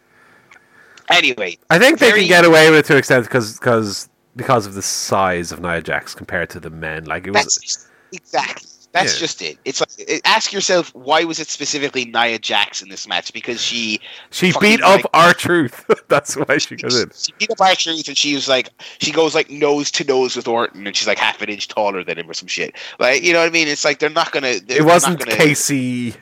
anyway, 1.09 1.57
I 1.69 1.79
think 1.79 1.99
they 1.99 2.11
can 2.11 2.27
get 2.27 2.43
away 2.45 2.69
with 2.69 2.79
it 2.79 2.85
to 2.85 2.93
an 2.93 2.99
extent 2.99 3.25
because 3.25 3.57
because 3.59 4.09
because 4.35 4.65
of 4.65 4.73
the 4.73 4.81
size 4.81 5.51
of 5.51 5.61
Nia 5.61 5.81
Jax 5.81 6.15
compared 6.15 6.49
to 6.51 6.59
the 6.59 6.69
men. 6.69 7.05
Like 7.05 7.27
it 7.27 7.31
was 7.31 7.43
that's 7.43 7.87
exactly. 8.11 8.67
That's 8.93 9.15
Yeah. 9.15 9.19
just 9.19 9.41
it. 9.41 9.57
It's 9.65 9.81
like 9.81 10.21
ask 10.23 10.53
yourself 10.53 10.93
why 10.93 11.23
was 11.23 11.39
it 11.39 11.49
specifically 11.49 12.05
Nia 12.05 12.37
Jax 12.39 12.81
in 12.81 12.89
this 12.89 13.07
match? 13.07 13.33
Because 13.33 13.59
she 13.61 13.99
she 14.29 14.53
beat 14.61 14.81
up 14.81 15.01
R-Truth. 15.13 15.85
That's 16.09 16.35
why 16.35 16.59
she 16.59 16.75
goes 16.75 17.01
in. 17.01 17.09
She 17.13 17.33
beat 17.39 17.49
up 17.49 17.59
R-Truth, 17.59 18.07
and 18.07 18.15
she 18.15 18.35
was 18.35 18.47
like, 18.47 18.69
she 18.99 19.11
goes 19.11 19.33
like 19.33 19.49
nose 19.49 19.89
to 19.91 20.03
nose 20.03 20.35
with 20.35 20.47
Orton, 20.47 20.85
and 20.85 20.95
she's 20.95 21.07
like 21.07 21.17
half 21.17 21.41
an 21.41 21.49
inch 21.49 21.67
taller 21.67 22.03
than 22.03 22.19
him 22.19 22.29
or 22.29 22.33
some 22.35 22.47
shit. 22.47 22.75
Like, 22.99 23.23
you 23.23 23.33
know 23.33 23.39
what 23.39 23.47
I 23.47 23.51
mean? 23.51 23.67
It's 23.67 23.83
like 23.83 23.97
they're 23.97 24.09
not 24.11 24.31
gonna. 24.31 24.59
They're 24.59 24.77
It 24.81 24.85
wasn't 24.85 25.17
gonna, 25.19 25.31
Kacy, 25.31 26.15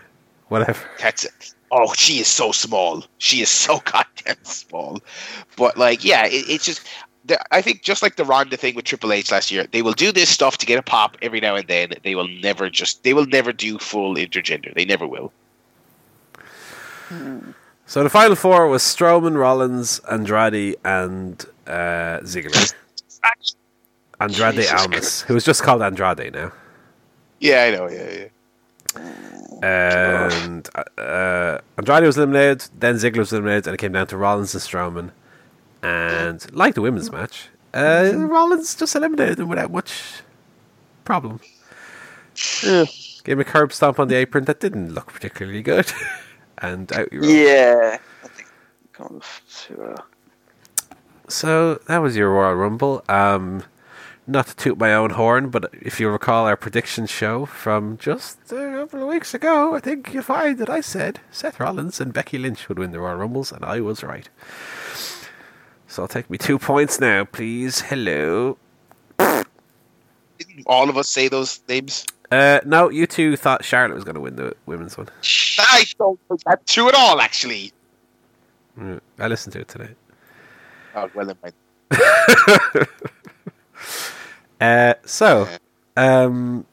whatever. 0.47 0.79
That's 0.99 1.25
it. 1.25 1.53
Oh, 1.71 1.93
she 1.93 2.19
is 2.19 2.27
so 2.27 2.51
small. 2.53 3.03
She 3.17 3.41
is 3.41 3.49
so 3.49 3.79
goddamn 3.85 4.43
small. 4.43 4.99
But 5.57 5.77
like, 5.77 6.05
yeah, 6.05 6.25
it, 6.25 6.45
it's 6.49 6.65
just. 6.65 6.87
The- 7.25 7.39
I 7.53 7.61
think 7.61 7.81
just 7.83 8.01
like 8.01 8.15
the 8.15 8.25
Ronda 8.25 8.57
thing 8.57 8.75
with 8.75 8.85
Triple 8.85 9.11
H 9.13 9.31
last 9.31 9.51
year, 9.51 9.65
they 9.71 9.81
will 9.81 9.93
do 9.93 10.11
this 10.11 10.29
stuff 10.29 10.57
to 10.59 10.65
get 10.65 10.79
a 10.79 10.81
pop 10.81 11.17
every 11.21 11.39
now 11.39 11.55
and 11.55 11.67
then. 11.67 11.93
They 12.03 12.15
will 12.15 12.27
never 12.27 12.69
just. 12.69 13.03
They 13.03 13.13
will 13.13 13.25
never 13.27 13.51
do 13.53 13.77
full 13.77 14.15
intergender. 14.15 14.73
They 14.73 14.85
never 14.85 15.07
will. 15.07 15.31
So 17.85 18.03
the 18.03 18.09
final 18.09 18.35
four 18.35 18.67
was 18.67 18.83
Strowman, 18.83 19.37
Rollins, 19.37 19.99
Andrade, 20.09 20.77
and 20.85 21.45
uh, 21.67 22.19
Ziggler. 22.21 22.73
Andrade 24.21 24.55
Jesus 24.55 24.71
Almas, 24.71 25.21
who 25.23 25.33
was 25.33 25.43
just 25.43 25.63
called 25.63 25.81
Andrade 25.81 26.33
now. 26.33 26.51
Yeah, 27.39 27.63
I 27.63 27.71
know. 27.71 27.89
Yeah, 27.89 28.27
yeah. 28.93 29.07
And 29.63 30.69
uh, 30.97 31.57
Andrade 31.77 32.03
was 32.03 32.17
eliminated, 32.17 32.69
then 32.79 32.95
Ziggler 32.95 33.17
was 33.17 33.33
eliminated, 33.33 33.67
and 33.67 33.73
it 33.73 33.77
came 33.77 33.91
down 33.91 34.07
to 34.07 34.17
Rollins 34.17 34.53
and 34.53 34.63
Strowman. 34.63 35.11
And 35.83 36.53
like 36.53 36.75
the 36.75 36.81
women's 36.81 37.11
match, 37.11 37.49
uh, 37.73 38.11
Rollins 38.15 38.75
just 38.75 38.95
eliminated 38.95 39.37
them 39.37 39.47
without 39.49 39.71
much 39.71 40.21
problem. 41.05 41.39
Yeah. 42.63 42.85
Gave 43.23 43.33
him 43.33 43.39
a 43.39 43.43
curb 43.43 43.73
stomp 43.73 43.99
on 43.99 44.07
the 44.07 44.15
apron 44.15 44.45
that 44.45 44.59
didn't 44.59 44.93
look 44.93 45.07
particularly 45.07 45.61
good. 45.61 45.91
and 46.59 46.91
out 46.93 47.11
you 47.11 47.21
roll. 47.21 47.29
Yeah. 47.29 47.97
I 48.23 48.27
think 48.27 48.47
kind 48.93 49.15
of 49.15 49.41
to, 49.67 49.83
uh, 49.83 50.01
So 51.27 51.75
that 51.87 51.99
was 51.99 52.15
your 52.15 52.31
Royal 52.31 52.55
Rumble. 52.55 53.03
Um, 53.09 53.63
not 54.27 54.47
to 54.47 54.55
toot 54.55 54.77
my 54.77 54.93
own 54.93 55.11
horn, 55.11 55.49
but 55.49 55.73
if 55.73 55.99
you 55.99 56.09
recall 56.09 56.45
our 56.47 56.55
prediction 56.55 57.07
show 57.07 57.45
from 57.45 57.97
just 57.97 58.51
a 58.51 58.55
couple 58.55 59.01
of 59.01 59.07
weeks 59.09 59.33
ago, 59.33 59.75
I 59.75 59.79
think 59.79 60.13
you'll 60.13 60.23
find 60.23 60.57
that 60.59 60.69
I 60.69 60.81
said 60.81 61.19
Seth 61.31 61.59
Rollins 61.59 61.99
and 61.99 62.13
Becky 62.13 62.37
Lynch 62.37 62.69
would 62.69 62.79
win 62.79 62.91
the 62.91 62.99
Royal 62.99 63.17
Rumbles, 63.17 63.51
and 63.51 63.65
I 63.65 63.81
was 63.81 64.03
right. 64.03 64.29
So 65.91 66.03
I'll 66.03 66.07
take 66.07 66.29
me 66.29 66.37
two 66.37 66.57
points 66.57 67.01
now, 67.01 67.25
please. 67.25 67.81
Hello. 67.81 68.57
Didn't 69.19 69.43
all 70.65 70.89
of 70.89 70.95
us 70.95 71.09
say 71.09 71.27
those 71.27 71.59
names? 71.67 72.05
Uh, 72.31 72.61
no, 72.65 72.89
you 72.89 73.05
two 73.05 73.35
thought 73.35 73.65
Charlotte 73.65 73.95
was 73.95 74.05
going 74.05 74.15
to 74.15 74.21
win 74.21 74.37
the 74.37 74.55
women's 74.65 74.97
one. 74.97 75.09
I 75.59 75.83
don't 75.99 76.17
think 76.29 76.43
that's 76.45 76.73
true 76.73 76.87
at 76.87 76.95
all. 76.95 77.19
Actually. 77.19 77.73
Mm, 78.79 79.01
I 79.19 79.27
listened 79.27 79.51
to 79.51 79.59
it 79.59 79.67
today. 79.67 79.89
Oh 80.95 81.11
well, 81.13 81.35
my 81.43 81.51
Uh, 84.61 84.93
so, 85.05 85.49
um, 85.97 86.65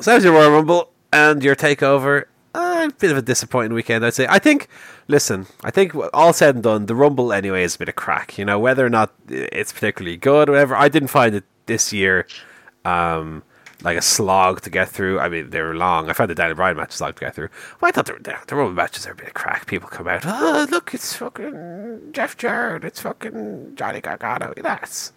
so 0.00 0.10
that 0.10 0.16
was 0.16 0.24
your 0.24 0.32
Royal 0.32 0.50
Rumble 0.50 0.90
and 1.12 1.44
your 1.44 1.54
takeover. 1.54 2.24
A 2.58 2.90
bit 2.98 3.12
of 3.12 3.16
a 3.16 3.22
disappointing 3.22 3.72
weekend, 3.72 4.04
I'd 4.04 4.14
say. 4.14 4.26
I 4.28 4.40
think, 4.40 4.68
listen, 5.06 5.46
I 5.62 5.70
think 5.70 5.94
all 6.12 6.32
said 6.32 6.56
and 6.56 6.64
done, 6.64 6.86
the 6.86 6.94
Rumble 6.94 7.32
anyway 7.32 7.62
is 7.62 7.76
a 7.76 7.78
bit 7.78 7.88
of 7.88 7.94
crack. 7.94 8.36
You 8.36 8.44
know, 8.44 8.58
whether 8.58 8.84
or 8.84 8.90
not 8.90 9.12
it's 9.28 9.72
particularly 9.72 10.16
good 10.16 10.48
whatever, 10.48 10.74
I 10.74 10.88
didn't 10.88 11.08
find 11.08 11.36
it 11.36 11.44
this 11.66 11.92
year 11.92 12.26
um, 12.84 13.44
like 13.82 13.96
a 13.96 14.02
slog 14.02 14.62
to 14.62 14.70
get 14.70 14.88
through. 14.88 15.20
I 15.20 15.28
mean, 15.28 15.50
they 15.50 15.62
were 15.62 15.76
long. 15.76 16.10
I 16.10 16.12
found 16.14 16.30
the 16.30 16.34
Daniel 16.34 16.56
Bryan 16.56 16.76
match 16.76 16.92
slog 16.92 17.14
to 17.16 17.20
get 17.20 17.34
through. 17.34 17.48
But 17.80 17.88
I 17.88 17.90
thought 17.92 18.06
the, 18.06 18.14
the, 18.14 18.36
the 18.48 18.56
Rumble 18.56 18.74
matches 18.74 19.06
are 19.06 19.12
a 19.12 19.14
bit 19.14 19.28
of 19.28 19.34
crack. 19.34 19.66
People 19.66 19.88
come 19.88 20.08
out, 20.08 20.22
oh, 20.26 20.66
look, 20.70 20.94
it's 20.94 21.14
fucking 21.14 22.10
Jeff 22.12 22.36
Jarrett, 22.36 22.84
it's 22.84 23.00
fucking 23.00 23.76
Johnny 23.76 24.00
Gargano. 24.00 24.52
That's. 24.56 25.12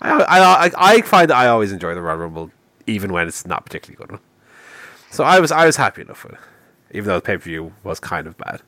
I, 0.00 0.12
I, 0.12 0.66
I, 0.66 0.70
I 0.76 1.00
find 1.02 1.28
that 1.30 1.36
I 1.36 1.46
always 1.48 1.72
enjoy 1.72 1.94
the 1.94 2.00
Royal 2.00 2.16
Rumble, 2.16 2.50
even 2.86 3.12
when 3.12 3.28
it's 3.28 3.46
not 3.46 3.64
particularly 3.64 3.96
good 3.96 4.12
one. 4.12 4.20
So 5.10 5.24
I 5.24 5.40
was 5.40 5.50
I 5.52 5.66
was 5.66 5.76
happy 5.76 6.02
enough 6.02 6.24
with 6.24 6.34
it, 6.34 6.40
even 6.92 7.08
though 7.08 7.16
the 7.16 7.20
pay 7.22 7.36
per 7.36 7.42
view 7.42 7.72
was 7.82 7.98
kind 8.00 8.26
of 8.26 8.36
bad. 8.36 8.62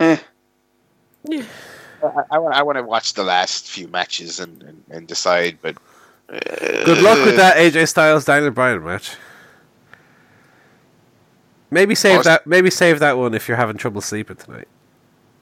eh. 0.00 0.16
I, 1.30 1.44
I, 2.32 2.38
want, 2.38 2.54
I 2.56 2.62
want 2.62 2.78
to 2.78 2.82
watch 2.82 3.14
the 3.14 3.22
last 3.22 3.68
few 3.68 3.86
matches 3.86 4.40
and, 4.40 4.60
and, 4.64 4.82
and 4.90 5.06
decide, 5.06 5.58
but. 5.62 5.76
Uh, 6.28 6.38
Good 6.84 7.00
luck 7.02 7.24
with 7.24 7.36
that 7.36 7.56
AJ 7.56 7.88
Styles 7.88 8.24
Daniel 8.24 8.50
Bryan 8.50 8.82
match. 8.82 9.14
Maybe 11.70 11.94
save 11.94 12.20
Awesome. 12.20 12.30
that. 12.30 12.46
Maybe 12.46 12.70
save 12.70 12.98
that 12.98 13.16
one 13.18 13.34
if 13.34 13.46
you're 13.48 13.56
having 13.56 13.76
trouble 13.76 14.00
sleeping 14.00 14.36
tonight. 14.36 14.66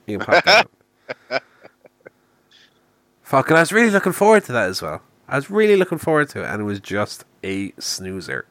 You 0.06 0.18
can 0.18 0.26
pop 0.26 0.44
that. 0.44 0.68
Fuck, 3.22 3.48
and 3.48 3.56
I 3.56 3.60
was 3.62 3.72
really 3.72 3.90
looking 3.90 4.12
forward 4.12 4.44
to 4.44 4.52
that 4.52 4.68
as 4.68 4.82
well. 4.82 5.00
I 5.30 5.36
was 5.36 5.48
really 5.48 5.76
looking 5.76 5.98
forward 5.98 6.28
to 6.30 6.42
it, 6.42 6.46
and 6.46 6.60
it 6.60 6.64
was 6.64 6.80
just 6.80 7.24
a 7.44 7.72
snoozer. 7.78 8.46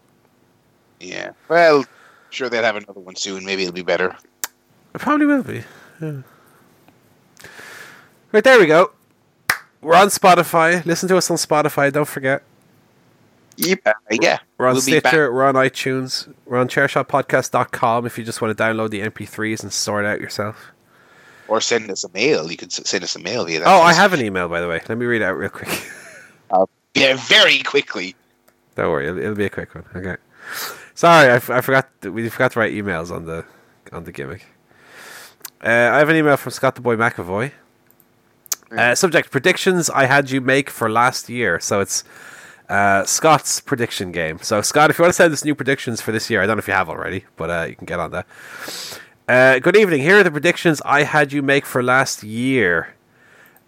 Yeah. 1.02 1.32
Well, 1.50 1.86
sure 2.30 2.50
they'll 2.50 2.64
have 2.64 2.78
another 2.78 3.02
one 3.02 3.18
soon. 3.18 3.46
Maybe 3.46 3.64
it'll 3.64 3.74
be 3.74 3.82
better. 3.84 4.16
It 4.96 5.02
probably 5.02 5.26
will 5.26 5.44
be. 5.44 5.64
Yeah. 6.02 6.22
Right 8.32 8.44
there 8.44 8.58
we 8.60 8.66
go. 8.66 8.92
We're 9.82 9.96
on 9.96 10.08
Spotify. 10.08 10.86
Listen 10.86 11.10
to 11.10 11.18
us 11.18 11.30
on 11.30 11.36
Spotify. 11.38 11.92
Don't 11.92 12.08
forget. 12.08 12.44
Yep. 13.58 13.82
Uh, 13.86 13.94
yeah. 14.12 14.40
We're 14.58 14.68
on 14.68 14.76
We'll. 14.76 14.82
Stitcher. 14.82 15.34
We're 15.34 15.46
on 15.46 15.56
iTunes. 15.56 16.34
We're 16.46 16.60
on 16.60 16.70
chairshotpodcast.com 16.70 18.06
if 18.06 18.18
you 18.18 18.24
just 18.24 18.42
want 18.42 18.58
to 18.58 18.64
download 18.64 18.90
the 18.90 19.02
MP3s 19.02 19.64
and 19.64 19.74
sort 19.74 20.06
out 20.06 20.22
yourself. 20.22 20.72
Or 21.50 21.60
send 21.60 21.92
us 21.92 22.06
a 22.06 22.10
mail. 22.14 22.50
You 22.50 22.56
can 22.58 22.70
send 22.70 23.04
us 23.04 23.16
a 23.18 23.20
mail 23.20 23.46
via 23.46 23.60
that. 23.60 23.68
Oh, 23.68 23.82
I 23.82 23.92
have 23.92 24.14
an 24.14 24.22
email, 24.22 24.48
by 24.48 24.62
the 24.62 24.68
way. 24.68 24.82
Let 24.88 24.98
me 24.98 25.06
read 25.06 25.22
it 25.22 25.26
out 25.26 25.38
real 25.38 25.50
quick. 25.50 25.70
Yeah, 26.96 27.16
very 27.28 27.60
quickly. 27.60 28.16
Don't 28.76 28.90
worry, 28.92 29.08
it'll, 29.08 29.20
it'll 29.20 29.36
be 29.36 29.46
a 29.46 29.50
quick 29.50 29.74
one. 29.76 29.86
Okay. 29.96 30.16
Sorry, 30.96 31.30
I, 31.30 31.36
f- 31.36 31.50
I 31.50 31.62
forgot. 31.62 31.90
We 32.04 32.28
forgot 32.30 32.52
to 32.54 32.60
write 32.60 32.74
emails 32.74 33.12
on 33.12 33.26
the 33.26 33.46
on 33.92 34.04
the 34.04 34.12
gimmick. 34.12 34.46
Uh, 35.64 35.68
I 35.94 36.00
have 36.00 36.10
an 36.10 36.16
email 36.16 36.38
from 36.38 36.52
Scott 36.52 36.76
the 36.76 36.82
Boy 36.82 36.96
McAvoy. 36.96 37.52
Uh, 38.72 38.96
subject 38.96 39.32
predictions 39.32 39.90
I 39.90 40.06
had 40.06 40.30
you 40.32 40.42
make 40.42 40.70
for 40.70 40.90
last 40.90 41.30
year. 41.30 41.60
So 41.60 41.80
it's 41.82 42.04
Uh, 42.70 43.04
Scott's 43.04 43.62
prediction 43.62 44.12
game. 44.12 44.38
So, 44.44 44.62
Scott, 44.62 44.92
if 44.92 45.00
you 45.00 45.04
want 45.04 45.10
to 45.10 45.18
send 45.18 45.34
us 45.34 45.44
new 45.44 45.56
predictions 45.56 46.02
for 46.02 46.12
this 46.12 46.30
year, 46.30 46.40
I 46.44 46.46
don't 46.46 46.58
know 46.58 46.60
if 46.62 46.68
you 46.68 46.76
have 46.76 46.88
already, 46.88 47.26
but 47.36 47.50
uh, 47.50 47.66
you 47.68 47.76
can 47.76 47.86
get 47.88 48.00
on 48.00 48.12
that. 48.12 48.28
Uh, 49.28 49.58
good 49.58 49.76
evening. 49.76 50.02
Here 50.02 50.20
are 50.20 50.24
the 50.24 50.30
predictions 50.30 50.80
I 50.86 51.02
had 51.02 51.34
you 51.34 51.42
make 51.42 51.66
for 51.66 51.82
last 51.82 52.22
year. 52.22 52.94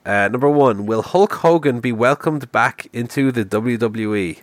Uh, 0.06 0.28
number 0.30 0.50
one, 0.50 0.86
will 0.86 1.04
Hulk 1.04 1.34
Hogan 1.34 1.80
be 1.80 1.92
welcomed 1.92 2.52
back 2.52 2.88
into 2.92 3.32
the 3.32 3.46
WWE? 3.46 4.42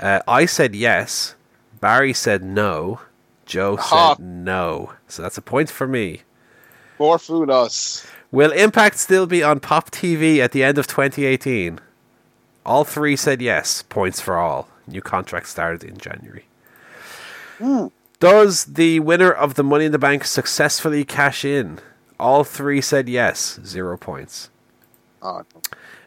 Uh, 0.00 0.20
I 0.26 0.46
said 0.46 0.74
yes. 0.74 1.34
Barry 1.80 2.12
said 2.12 2.42
no. 2.42 3.00
Joe 3.46 3.76
said 3.76 4.18
no. 4.18 4.92
So 5.06 5.22
that's 5.22 5.38
a 5.38 5.42
point 5.42 5.70
for 5.70 5.86
me. 5.86 6.22
More 6.98 7.18
food 7.18 7.50
us. 7.50 8.06
Will 8.30 8.50
Impact 8.52 8.98
still 8.98 9.26
be 9.26 9.42
on 9.42 9.60
Pop 9.60 9.90
TV 9.90 10.38
at 10.38 10.52
the 10.52 10.62
end 10.62 10.76
of 10.76 10.86
2018? 10.86 11.80
All 12.66 12.84
three 12.84 13.16
said 13.16 13.40
yes. 13.40 13.82
Points 13.88 14.20
for 14.20 14.36
all. 14.36 14.68
New 14.86 15.00
contract 15.00 15.48
started 15.48 15.84
in 15.84 15.96
January. 15.96 16.44
Does 18.20 18.64
the 18.64 19.00
winner 19.00 19.30
of 19.30 19.54
the 19.54 19.64
Money 19.64 19.86
in 19.86 19.92
the 19.92 19.98
Bank 19.98 20.24
successfully 20.24 21.04
cash 21.04 21.44
in? 21.44 21.78
All 22.18 22.44
three 22.44 22.80
said 22.80 23.08
yes. 23.08 23.58
Zero 23.64 23.96
points. 23.96 24.50
Oh, 25.22 25.42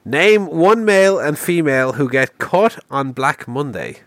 Name 0.04 0.48
one 0.48 0.84
male 0.84 1.20
and 1.20 1.38
female 1.38 1.94
who 1.94 2.10
get 2.10 2.38
caught 2.40 2.80
on 2.90 3.12
Black 3.12 3.48
Monday. 3.48 4.00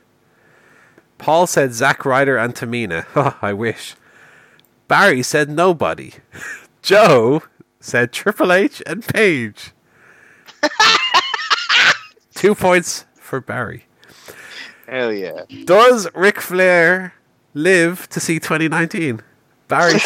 Paul 1.18 1.46
said 1.46 1.72
Zack 1.72 2.04
Ryder 2.04 2.36
and 2.36 2.54
Tamina. 2.54 3.06
Oh, 3.16 3.38
I 3.40 3.52
wish. 3.52 3.94
Barry 4.88 5.22
said 5.22 5.48
nobody. 5.48 6.14
Joe 6.82 7.42
said 7.80 8.12
Triple 8.12 8.52
H 8.52 8.82
and 8.86 9.04
Paige. 9.06 9.70
Two 12.34 12.54
points 12.54 13.04
for 13.14 13.40
Barry. 13.40 13.86
hell 14.88 15.12
yeah. 15.12 15.44
Does 15.64 16.08
Ric 16.14 16.40
Flair 16.40 17.14
live 17.54 18.08
to 18.10 18.20
see 18.20 18.38
2019? 18.38 19.20
Barry 19.68 19.98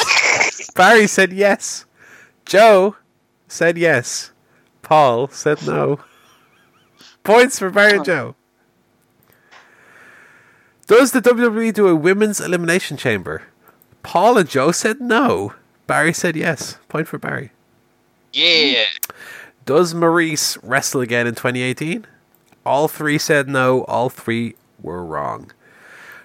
Barry 0.76 1.06
said 1.06 1.32
yes. 1.32 1.84
Joe 2.48 2.96
said 3.46 3.76
yes. 3.76 4.32
Paul 4.80 5.28
said 5.28 5.66
no. 5.66 6.00
Points 7.22 7.58
for 7.58 7.68
Barry 7.68 7.98
and 7.98 8.04
Joe. 8.06 8.34
Does 10.86 11.12
the 11.12 11.20
WWE 11.20 11.74
do 11.74 11.88
a 11.88 11.94
women's 11.94 12.40
elimination 12.40 12.96
chamber? 12.96 13.42
Paul 14.02 14.38
and 14.38 14.48
Joe 14.48 14.72
said 14.72 14.98
no. 14.98 15.52
Barry 15.86 16.14
said 16.14 16.36
yes. 16.36 16.78
Point 16.88 17.06
for 17.06 17.18
Barry. 17.18 17.52
Yeah. 18.32 18.84
Does 19.66 19.92
Maurice 19.92 20.56
wrestle 20.62 21.02
again 21.02 21.26
in 21.26 21.34
2018? 21.34 22.06
All 22.64 22.88
three 22.88 23.18
said 23.18 23.46
no. 23.46 23.84
All 23.84 24.08
three 24.08 24.56
were 24.80 25.04
wrong. 25.04 25.52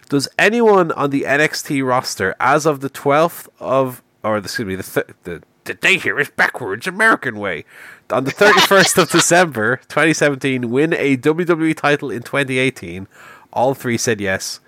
Does 0.08 0.30
anyone 0.40 0.94
on 0.94 1.10
the 1.10 1.24
NXT 1.24 1.86
roster, 1.86 2.34
as 2.40 2.66
of 2.66 2.80
the 2.80 2.90
12th 2.90 3.50
of, 3.60 4.02
or 4.24 4.38
excuse 4.38 4.66
me, 4.66 4.76
the 4.76 4.84
th- 4.84 5.18
the, 5.24 5.44
the 5.66 5.74
date 5.74 6.04
here 6.04 6.20
is 6.20 6.30
backwards, 6.30 6.88
American 6.88 7.38
way, 7.38 7.66
on 8.10 8.24
the 8.24 8.32
31st 8.32 9.02
of 9.02 9.10
December 9.12 9.78
2017, 9.88 10.70
win 10.70 10.94
a 10.94 11.18
WWE 11.18 11.76
title 11.76 12.12
in 12.12 12.22
2018? 12.22 13.08
All 13.52 13.74
three 13.74 13.98
said 13.98 14.20
yes. 14.20 14.60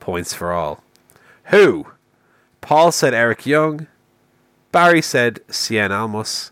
Points 0.00 0.34
for 0.34 0.52
all. 0.52 0.82
Who? 1.44 1.86
Paul 2.60 2.92
said 2.92 3.14
Eric 3.14 3.46
Young. 3.46 3.86
Barry 4.72 5.02
said 5.02 5.40
Cien 5.48 5.90
Almas. 5.90 6.50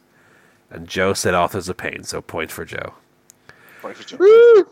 And 0.71 0.89
Joe 0.89 1.13
said 1.13 1.35
Authors 1.35 1.69
of 1.69 1.77
Pain, 1.77 2.03
so 2.05 2.23
point 2.23 2.51
for 2.51 2.65
Joe. 2.65 2.95
Point 3.83 3.97
for 3.97 4.05
Joe. 4.05 4.65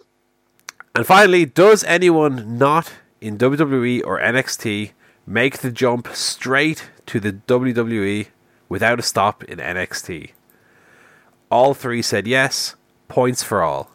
And 0.94 1.06
finally, 1.06 1.44
does 1.44 1.84
anyone 1.84 2.58
not 2.58 2.92
in 3.20 3.36
WWE 3.36 4.02
or 4.04 4.18
NXT 4.18 4.92
make 5.26 5.58
the 5.58 5.70
jump 5.70 6.08
straight 6.14 6.90
to 7.06 7.20
the 7.20 7.32
WWE 7.32 8.28
without 8.70 8.98
a 8.98 9.02
stop 9.02 9.44
in 9.44 9.58
NXT? 9.58 10.30
All 11.50 11.74
three 11.74 12.00
said 12.00 12.26
yes. 12.26 12.76
Points 13.08 13.42
for 13.42 13.62
all. 13.62 13.90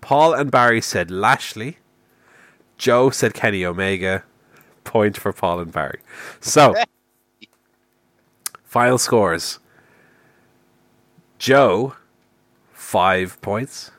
Paul 0.00 0.34
and 0.34 0.50
Barry 0.50 0.80
said 0.80 1.10
Lashley. 1.10 1.78
Joe 2.76 3.10
said 3.10 3.34
Kenny 3.34 3.64
Omega. 3.64 4.22
Point 4.84 5.16
for 5.16 5.32
Paul 5.32 5.60
and 5.60 5.72
Barry. 5.72 6.00
So, 6.40 6.74
final 8.64 8.98
scores. 8.98 9.58
Joe, 11.38 11.94
five 12.72 13.40
points. 13.40 13.90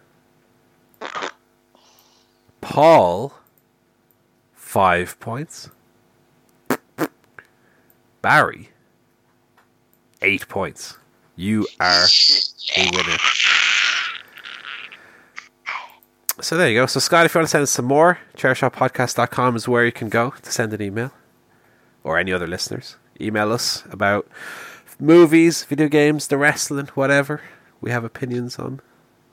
Paul, 2.61 3.33
five 4.53 5.19
points. 5.19 5.69
Barry, 8.21 8.69
eight 10.23 10.47
points. 10.47 10.97
You 11.35 11.67
are 11.79 12.05
a 12.77 12.89
winner. 12.91 13.17
So 16.41 16.57
there 16.57 16.69
you 16.69 16.75
go. 16.79 16.85
So 16.87 16.99
Scott, 16.99 17.25
if 17.25 17.33
you 17.33 17.39
want 17.39 17.47
to 17.47 17.51
send 17.51 17.63
us 17.63 17.71
some 17.71 17.85
more, 17.85 18.19
chairshotpodcast.com 18.37 19.55
is 19.55 19.67
where 19.67 19.85
you 19.85 19.91
can 19.91 20.09
go 20.09 20.33
to 20.41 20.51
send 20.51 20.73
an 20.73 20.81
email. 20.81 21.11
Or 22.03 22.17
any 22.17 22.33
other 22.33 22.47
listeners. 22.47 22.97
Email 23.21 23.51
us 23.51 23.83
about 23.89 24.27
movies, 24.99 25.63
video 25.63 25.87
games, 25.87 26.27
the 26.27 26.37
wrestling, 26.37 26.87
whatever. 26.95 27.41
We 27.79 27.91
have 27.91 28.03
opinions 28.03 28.57
on. 28.57 28.81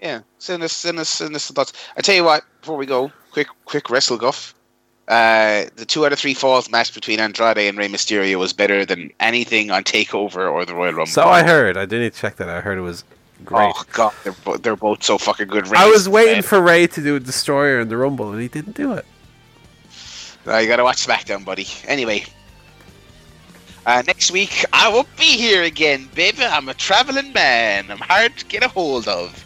Yeah, 0.00 0.20
send 0.38 0.62
us, 0.62 0.72
send 0.72 0.98
us, 0.98 1.08
send 1.08 1.34
us 1.34 1.44
some 1.44 1.54
thoughts. 1.54 1.72
I 1.96 2.00
tell 2.00 2.14
you 2.14 2.24
what, 2.24 2.44
before 2.60 2.76
we 2.76 2.86
go, 2.86 3.12
quick, 3.32 3.48
quick 3.64 3.90
wrestle 3.90 4.16
guff. 4.16 4.54
Uh, 5.10 5.68
the 5.74 5.84
two 5.84 6.06
out 6.06 6.12
of 6.12 6.20
three 6.20 6.34
falls 6.34 6.70
match 6.70 6.94
between 6.94 7.18
Andrade 7.18 7.58
and 7.58 7.76
Rey 7.76 7.88
Mysterio 7.88 8.38
was 8.38 8.52
better 8.52 8.86
than 8.86 9.10
anything 9.18 9.72
on 9.72 9.82
Takeover 9.82 10.48
or 10.48 10.64
the 10.64 10.72
Royal 10.72 10.92
Rumble. 10.92 11.06
So 11.06 11.24
I 11.24 11.42
heard. 11.42 11.76
I 11.76 11.84
didn't 11.84 12.14
check 12.14 12.36
that. 12.36 12.48
I 12.48 12.60
heard 12.60 12.78
it 12.78 12.82
was 12.82 13.02
great. 13.44 13.72
Oh 13.74 13.82
god, 13.92 14.14
they're, 14.22 14.32
bo- 14.44 14.56
they're 14.56 14.76
both 14.76 15.02
so 15.02 15.18
fucking 15.18 15.48
good. 15.48 15.66
I 15.74 15.90
was 15.90 16.08
waiting 16.08 16.36
dead. 16.36 16.44
for 16.44 16.60
Rey 16.60 16.86
to 16.86 17.02
do 17.02 17.16
a 17.16 17.20
destroyer 17.20 17.80
in 17.80 17.88
the 17.88 17.96
Rumble, 17.96 18.30
and 18.30 18.40
he 18.40 18.46
didn't 18.46 18.76
do 18.76 18.92
it. 18.92 19.04
Uh, 20.46 20.58
you 20.58 20.68
gotta 20.68 20.84
watch 20.84 21.04
SmackDown, 21.04 21.44
buddy. 21.44 21.66
Anyway, 21.88 22.24
uh, 23.86 24.04
next 24.06 24.30
week 24.30 24.64
I 24.72 24.88
won't 24.90 25.14
be 25.16 25.36
here 25.36 25.64
again, 25.64 26.08
baby. 26.14 26.44
I'm 26.44 26.68
a 26.68 26.74
traveling 26.74 27.32
man. 27.32 27.90
I'm 27.90 27.98
hard 27.98 28.36
to 28.36 28.44
get 28.46 28.62
a 28.62 28.68
hold 28.68 29.08
of. 29.08 29.44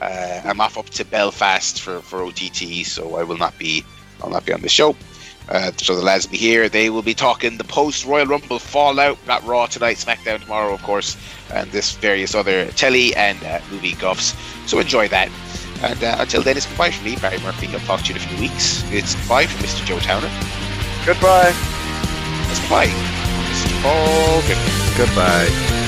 Uh, 0.00 0.40
I'm 0.44 0.60
off 0.60 0.76
up 0.76 0.90
to 0.90 1.04
Belfast 1.04 1.80
for, 1.80 2.00
for 2.00 2.24
OTT, 2.24 2.84
so 2.84 3.14
I 3.14 3.22
will 3.22 3.38
not 3.38 3.56
be. 3.56 3.84
I'll 4.22 4.30
not 4.30 4.44
be 4.44 4.52
on 4.52 4.60
the 4.60 4.68
show. 4.68 4.96
Uh, 5.48 5.70
so 5.76 5.94
the 5.94 6.02
lads 6.02 6.26
will 6.26 6.32
be 6.32 6.38
here. 6.38 6.68
They 6.68 6.90
will 6.90 7.02
be 7.02 7.14
talking 7.14 7.56
the 7.56 7.64
post 7.64 8.04
Royal 8.04 8.26
Rumble 8.26 8.58
fallout. 8.58 9.18
Got 9.26 9.44
Raw 9.44 9.66
tonight, 9.66 9.96
SmackDown 9.96 10.40
tomorrow, 10.40 10.74
of 10.74 10.82
course, 10.82 11.16
and 11.52 11.70
this 11.70 11.92
various 11.92 12.34
other 12.34 12.66
telly 12.72 13.14
and 13.14 13.42
uh, 13.44 13.60
movie 13.70 13.92
guffs. 13.94 14.34
So 14.66 14.80
enjoy 14.80 15.08
that. 15.08 15.30
And 15.82 16.02
uh, 16.02 16.16
until 16.18 16.42
then, 16.42 16.56
it's 16.56 16.66
goodbye 16.66 16.90
from 16.90 17.04
me, 17.04 17.16
Barry 17.16 17.38
Murphy. 17.40 17.68
I'll 17.68 17.78
talk 17.80 18.00
to 18.02 18.08
you 18.12 18.16
in 18.16 18.22
a 18.22 18.24
few 18.26 18.40
weeks. 18.40 18.82
It's 18.92 19.14
goodbye 19.14 19.46
from 19.46 19.64
Mr. 19.64 19.84
Joe 19.84 19.98
Towner. 20.00 20.30
Goodbye. 21.04 21.52
It's 22.50 22.60
goodbye. 22.60 22.86
Mr. 22.86 23.82
Paul 23.82 24.40
Goodman. 24.42 24.96
Goodbye. 24.96 25.85